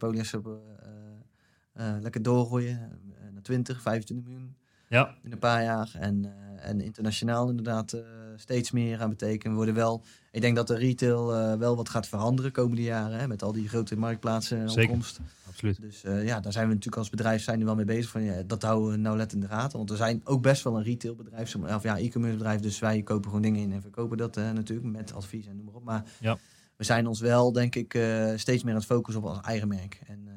eh, 1.72 1.96
lekker 2.00 2.22
doorgroeien 2.22 3.00
eh, 3.18 3.32
naar 3.32 3.42
20, 3.42 3.82
25 3.82 4.26
miljoen 4.26 4.56
Ja, 4.88 5.16
in 5.22 5.32
een 5.32 5.38
paar 5.38 5.62
jaar. 5.62 5.90
En, 5.94 6.34
en 6.58 6.80
internationaal 6.80 7.48
inderdaad 7.48 8.02
steeds 8.36 8.70
meer 8.70 9.00
aan 9.00 9.08
betekenen. 9.10 9.50
We 9.50 9.56
worden 9.56 9.74
wel, 9.74 10.04
ik 10.35 10.41
denk 10.41 10.57
dat 10.57 10.66
de 10.66 10.76
retail 10.76 11.35
eh, 11.35 11.55
wel 11.59 11.76
wat 11.76 11.89
gaat 11.89 12.09
veranderen 12.09 12.53
de 12.53 12.61
komende 12.61 12.82
jaren. 12.82 13.18
Hè, 13.18 13.28
met 13.28 13.43
al 13.43 13.53
die 13.53 13.68
grote 13.68 13.97
marktplaatsen 13.97 14.70
Zeker. 14.70 14.82
opkomst. 14.82 15.20
absoluut. 15.49 15.80
Dus 15.80 16.05
eh, 16.05 16.26
ja, 16.26 16.41
daar 16.41 16.53
zijn 16.53 16.66
we 16.66 16.72
natuurlijk 16.72 16.99
als 16.99 17.11
bedrijf 17.11 17.43
zijn 17.43 17.59
er 17.61 17.64
wel 17.64 17.74
mee 17.74 17.85
bezig. 17.85 18.11
Van, 18.11 18.22
ja, 18.22 18.43
dat 18.43 18.62
houden 18.62 18.91
we 18.91 18.97
nou 18.97 19.16
let 19.16 19.32
in 19.32 19.41
de 19.41 19.49
gaten. 19.49 19.78
Want 19.78 19.91
we 19.91 19.97
zijn 19.97 20.20
ook 20.24 20.43
best 20.43 20.62
wel 20.62 20.76
een 20.76 20.82
retailbedrijf. 20.82 21.55
Of 21.57 21.82
ja, 21.82 21.99
e-commerce 21.99 22.37
bedrijf. 22.37 22.61
Dus 22.61 22.78
wij 22.78 23.03
kopen 23.03 23.24
gewoon 23.24 23.43
dingen 23.43 23.61
in 23.61 23.72
en 23.72 23.80
verkopen 23.80 24.16
dat 24.16 24.37
eh, 24.37 24.51
natuurlijk. 24.51 24.89
Met 24.89 25.12
advies 25.14 25.47
en 25.47 25.57
noem 25.57 25.64
maar 25.64 25.74
op. 25.74 25.85
Maar 25.85 26.05
Ja. 26.20 26.39
we 26.76 26.85
zijn 26.85 27.07
ons 27.07 27.20
wel, 27.20 27.53
denk 27.53 27.74
ik, 27.74 27.91
steeds 28.37 28.62
meer 28.62 28.72
aan 28.72 28.78
het 28.78 28.89
focussen 28.89 29.22
op 29.22 29.28
ons 29.28 29.41
eigen 29.41 29.68
merk. 29.68 30.01
En, 30.07 30.28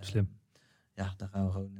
Slim. 0.00 0.28
Ja, 0.94 1.14
daar 1.16 1.28
gaan 1.32 1.46
we 1.46 1.52
gewoon... 1.52 1.72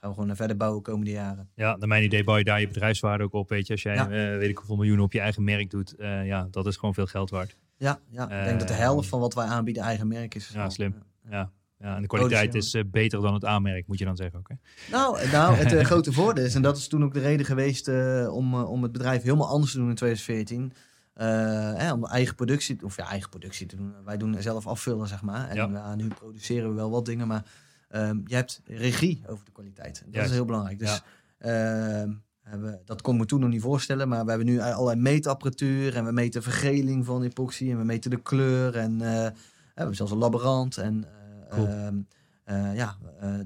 eh, 0.00 0.04
gaan 0.04 0.10
we 0.10 0.20
gewoon 0.20 0.36
verder 0.36 0.56
bouwen 0.56 0.82
de 0.82 0.90
komende 0.90 1.10
jaren. 1.10 1.48
Ja, 1.54 1.76
naar 1.76 1.88
mijn 1.88 2.04
idee 2.04 2.24
bouw 2.24 2.36
je 2.36 2.44
daar 2.44 2.60
je 2.60 2.66
bedrijfswaarde 2.66 3.24
ook 3.24 3.32
op. 3.32 3.48
Weet 3.48 3.66
je, 3.66 3.72
als 3.72 3.82
jij 3.82 3.94
Ja. 3.94 4.04
eh, 4.04 4.38
weet 4.38 4.48
ik 4.50 4.56
hoeveel 4.56 4.76
miljoenen 4.76 5.04
op 5.04 5.12
je 5.12 5.20
eigen 5.20 5.44
merk 5.44 5.70
doet, 5.70 5.94
eh, 5.96 6.26
ja, 6.26 6.48
dat 6.50 6.66
is 6.66 6.76
gewoon 6.76 6.94
veel 6.94 7.06
geld 7.06 7.30
waard. 7.30 7.56
Ja, 7.76 7.98
ja 8.10 8.24
ik 8.24 8.30
Eh, 8.30 8.44
denk 8.44 8.58
dat 8.58 8.68
de 8.68 8.74
helft 8.74 9.08
van 9.08 9.20
wat 9.20 9.34
wij 9.34 9.46
aanbieden 9.46 9.82
eigen 9.82 10.08
merk 10.08 10.34
is. 10.34 10.50
Ja, 10.54 10.70
slim. 10.70 10.94
Ja. 11.30 11.50
Ja. 11.80 11.94
En 11.96 12.02
de 12.02 12.08
kwaliteit 12.08 12.54
is 12.54 12.74
eh, 12.74 12.82
beter 12.86 13.20
dan 13.20 13.34
het 13.34 13.44
aanmerk, 13.44 13.86
moet 13.86 13.98
je 13.98 14.04
dan 14.04 14.16
zeggen 14.16 14.38
ook. 14.38 14.48
Hè? 14.48 14.54
Nou, 14.90 15.28
nou, 15.30 15.54
het 15.54 15.72
eh, 15.72 15.84
grote 15.90 16.12
voordeel 16.12 16.44
is, 16.44 16.54
en 16.54 16.62
dat 16.62 16.76
is 16.76 16.88
toen 16.88 17.04
ook 17.04 17.14
de 17.14 17.20
reden 17.20 17.46
geweest 17.46 17.88
eh, 17.88 18.28
om, 18.32 18.54
eh, 18.54 18.70
om 18.70 18.82
het 18.82 18.92
bedrijf 18.92 19.22
helemaal 19.22 19.48
anders 19.48 19.72
te 19.72 19.78
doen 19.78 19.88
in 19.88 19.94
2014. 19.94 20.72
Eh, 21.14 21.26
hè, 21.74 21.92
om 21.92 22.04
eigen 22.06 22.34
productie, 22.34 22.84
of 22.84 22.96
ja, 22.96 23.08
eigen 23.08 23.28
productie 23.30 23.66
te 23.66 23.76
doen. 23.76 23.94
Wij 24.04 24.16
doen 24.16 24.36
zelf 24.42 24.66
afvullen, 24.66 25.06
zeg 25.08 25.22
maar. 25.22 25.48
En 25.48 25.96
nu 25.96 26.08
produceren 26.08 26.68
we 26.68 26.74
wel 26.74 26.90
wat 26.90 27.04
dingen, 27.06 27.26
maar 27.26 27.44
ehm, 27.88 28.20
je 28.24 28.34
hebt 28.34 28.60
regie 28.64 29.22
over 29.26 29.44
de 29.44 29.52
kwaliteit. 29.52 30.02
Dat 30.04 30.14
Juist. 30.14 30.30
is 30.30 30.36
heel 30.36 30.44
belangrijk. 30.44 30.78
Dus 30.78 31.02
Ja. 31.38 32.02
ehm, 32.02 32.12
we, 32.60 32.78
dat 32.84 33.02
kon 33.02 33.14
ik 33.14 33.20
me 33.20 33.26
toen 33.26 33.40
nog 33.40 33.50
niet 33.50 33.60
voorstellen, 33.62 34.08
maar 34.08 34.24
we 34.24 34.28
hebben 34.30 34.46
nu 34.48 34.60
allerlei 34.60 35.00
meetapparatuur 35.00 35.96
en 35.96 36.04
we 36.04 36.12
meten 36.12 36.42
vergeling 36.42 37.04
van 37.04 37.22
epoxy 37.22 37.70
en 37.70 37.78
we 37.78 37.84
meten 37.84 38.10
de 38.10 38.22
kleur 38.22 38.76
en 38.76 38.92
eh, 39.00 39.08
we 39.24 39.32
hebben 39.74 39.96
zelfs 39.96 40.12
een 40.12 40.18
laborant 40.18 40.76
en 40.76 41.04
eh, 41.04 41.54
Cool. 41.56 41.66
ehm, 41.66 41.96
eh, 42.44 42.74
ja, 42.76 42.96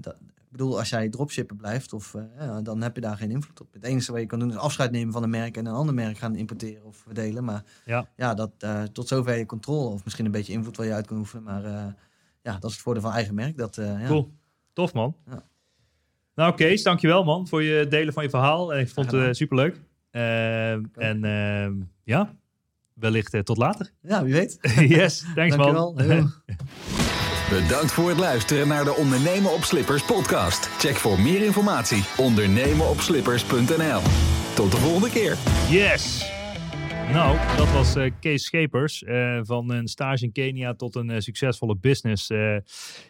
dat, 0.00 0.14
ik 0.14 0.58
bedoel, 0.58 0.78
als 0.78 0.88
jij 0.88 1.08
dropshippen 1.08 1.56
blijft, 1.56 1.92
of, 1.92 2.16
dan 2.62 2.82
heb 2.82 2.94
je 2.94 3.00
daar 3.00 3.16
geen 3.16 3.30
invloed 3.30 3.60
op. 3.60 3.72
Het 3.72 3.82
enige 3.84 4.12
wat 4.12 4.20
je 4.20 4.26
kan 4.26 4.38
doen 4.38 4.50
is 4.50 4.56
afscheid 4.56 4.90
nemen 4.90 5.12
van 5.12 5.22
een 5.22 5.30
merk 5.30 5.56
en 5.56 5.66
een 5.66 5.72
ander 5.74 5.94
merk 5.94 6.18
gaan 6.18 6.36
importeren 6.36 6.84
of 6.84 6.96
verdelen. 6.96 7.44
Maar 7.44 7.64
Ja. 7.84 8.08
ja, 8.16 8.34
dat, 8.34 8.50
tot 8.92 9.08
zover 9.08 9.36
je 9.38 9.46
controle 9.46 9.88
of 9.88 10.04
misschien 10.04 10.24
een 10.24 10.30
beetje 10.30 10.52
invloed 10.52 10.76
waar 10.76 10.86
je 10.86 10.92
uit 10.92 11.06
kan 11.06 11.16
oefenen. 11.18 11.42
Maar 11.44 11.94
ja, 12.42 12.52
dat 12.52 12.64
is 12.64 12.72
het 12.72 12.84
voordeel 12.84 13.02
van 13.02 13.12
eigen 13.12 13.34
merk. 13.34 13.56
Dat, 13.56 13.78
eh, 13.78 14.00
ja. 14.00 14.06
Cool. 14.06 14.32
Tof 14.72 14.92
man. 14.92 15.16
Ja. 15.30 15.42
Nou 16.34 16.54
Kees, 16.54 16.82
dankjewel 16.82 17.24
man 17.24 17.48
voor 17.48 17.62
je 17.62 17.86
delen 17.88 18.12
van 18.12 18.22
je 18.22 18.30
verhaal. 18.30 18.74
Ik 18.74 18.88
vond 18.88 19.10
het 19.10 19.20
uh, 19.22 19.28
superleuk. 19.30 19.80
Uh, 20.12 20.72
en 20.72 21.24
uh, 21.24 21.68
ja, 22.04 22.34
wellicht 22.94 23.34
uh, 23.34 23.40
tot 23.40 23.56
later. 23.56 23.90
Ja, 24.08 24.24
wie 24.24 24.32
weet. 24.32 24.58
yes, 24.98 25.24
thanks 25.34 25.56
Dankjewel. 25.56 25.94
man. 25.94 26.32
Bedankt 27.50 27.92
voor 27.92 28.08
het 28.08 28.18
luisteren 28.18 28.68
naar 28.68 28.84
de 28.84 28.94
Ondernemen 28.94 29.52
op 29.52 29.62
Slippers 29.62 30.04
podcast. 30.04 30.66
Check 30.66 30.96
voor 30.96 31.20
meer 31.20 31.42
informatie 31.42 32.04
ondernemenopslippers.nl. 32.16 34.00
Tot 34.54 34.70
de 34.70 34.76
volgende 34.76 35.10
keer. 35.10 35.36
Yes. 35.70 36.40
Nou, 37.10 37.56
dat 37.56 37.72
was 37.72 37.96
uh, 37.96 38.10
Kees 38.20 38.44
Schepers. 38.44 39.02
Uh, 39.02 39.40
van 39.42 39.70
een 39.70 39.88
stage 39.88 40.24
in 40.24 40.32
Kenia 40.32 40.74
tot 40.74 40.94
een 40.94 41.10
uh, 41.10 41.18
succesvolle 41.18 41.76
business 41.76 42.30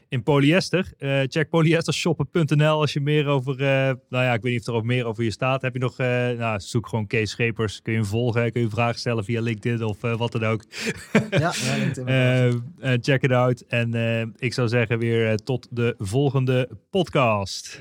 in 0.08 0.22
polyester. 0.22 0.92
check 1.26 1.48
polyestershoppen.nl 1.48 2.80
als 2.80 2.92
je 2.92 3.00
meer 3.00 3.26
over, 3.26 3.56
nou 3.56 3.98
ja, 4.08 4.32
ik 4.32 4.42
weet 4.42 4.52
niet 4.52 4.60
of 4.60 4.66
er 4.66 4.74
ook 4.74 4.84
meer 4.84 5.06
over 5.06 5.24
je 5.24 5.30
staat. 5.30 5.62
Heb 5.62 5.72
je 5.72 5.78
nog, 5.78 5.96
nou, 6.38 6.60
zoek 6.60 6.88
gewoon 6.88 7.06
Kees 7.06 7.30
Schepers. 7.30 7.82
Kun 7.82 7.92
je 7.92 7.98
hem 7.98 8.08
volgen, 8.08 8.52
kun 8.52 8.60
je 8.60 8.68
vragen 8.68 8.98
stellen 8.98 9.24
via 9.24 9.40
LinkedIn 9.40 9.84
of 9.84 10.00
wat 10.00 10.32
dan 10.32 10.44
ook. 10.44 10.64
ja, 11.30 11.52
check 13.06 13.22
it 13.22 13.32
out. 13.32 13.60
En 13.60 14.34
ik 14.38 14.52
zou 14.52 14.68
zeggen 14.68 14.98
weer 14.98 15.36
tot 15.36 15.68
de 15.70 15.94
volgende 15.98 16.68
podcast. 16.90 17.80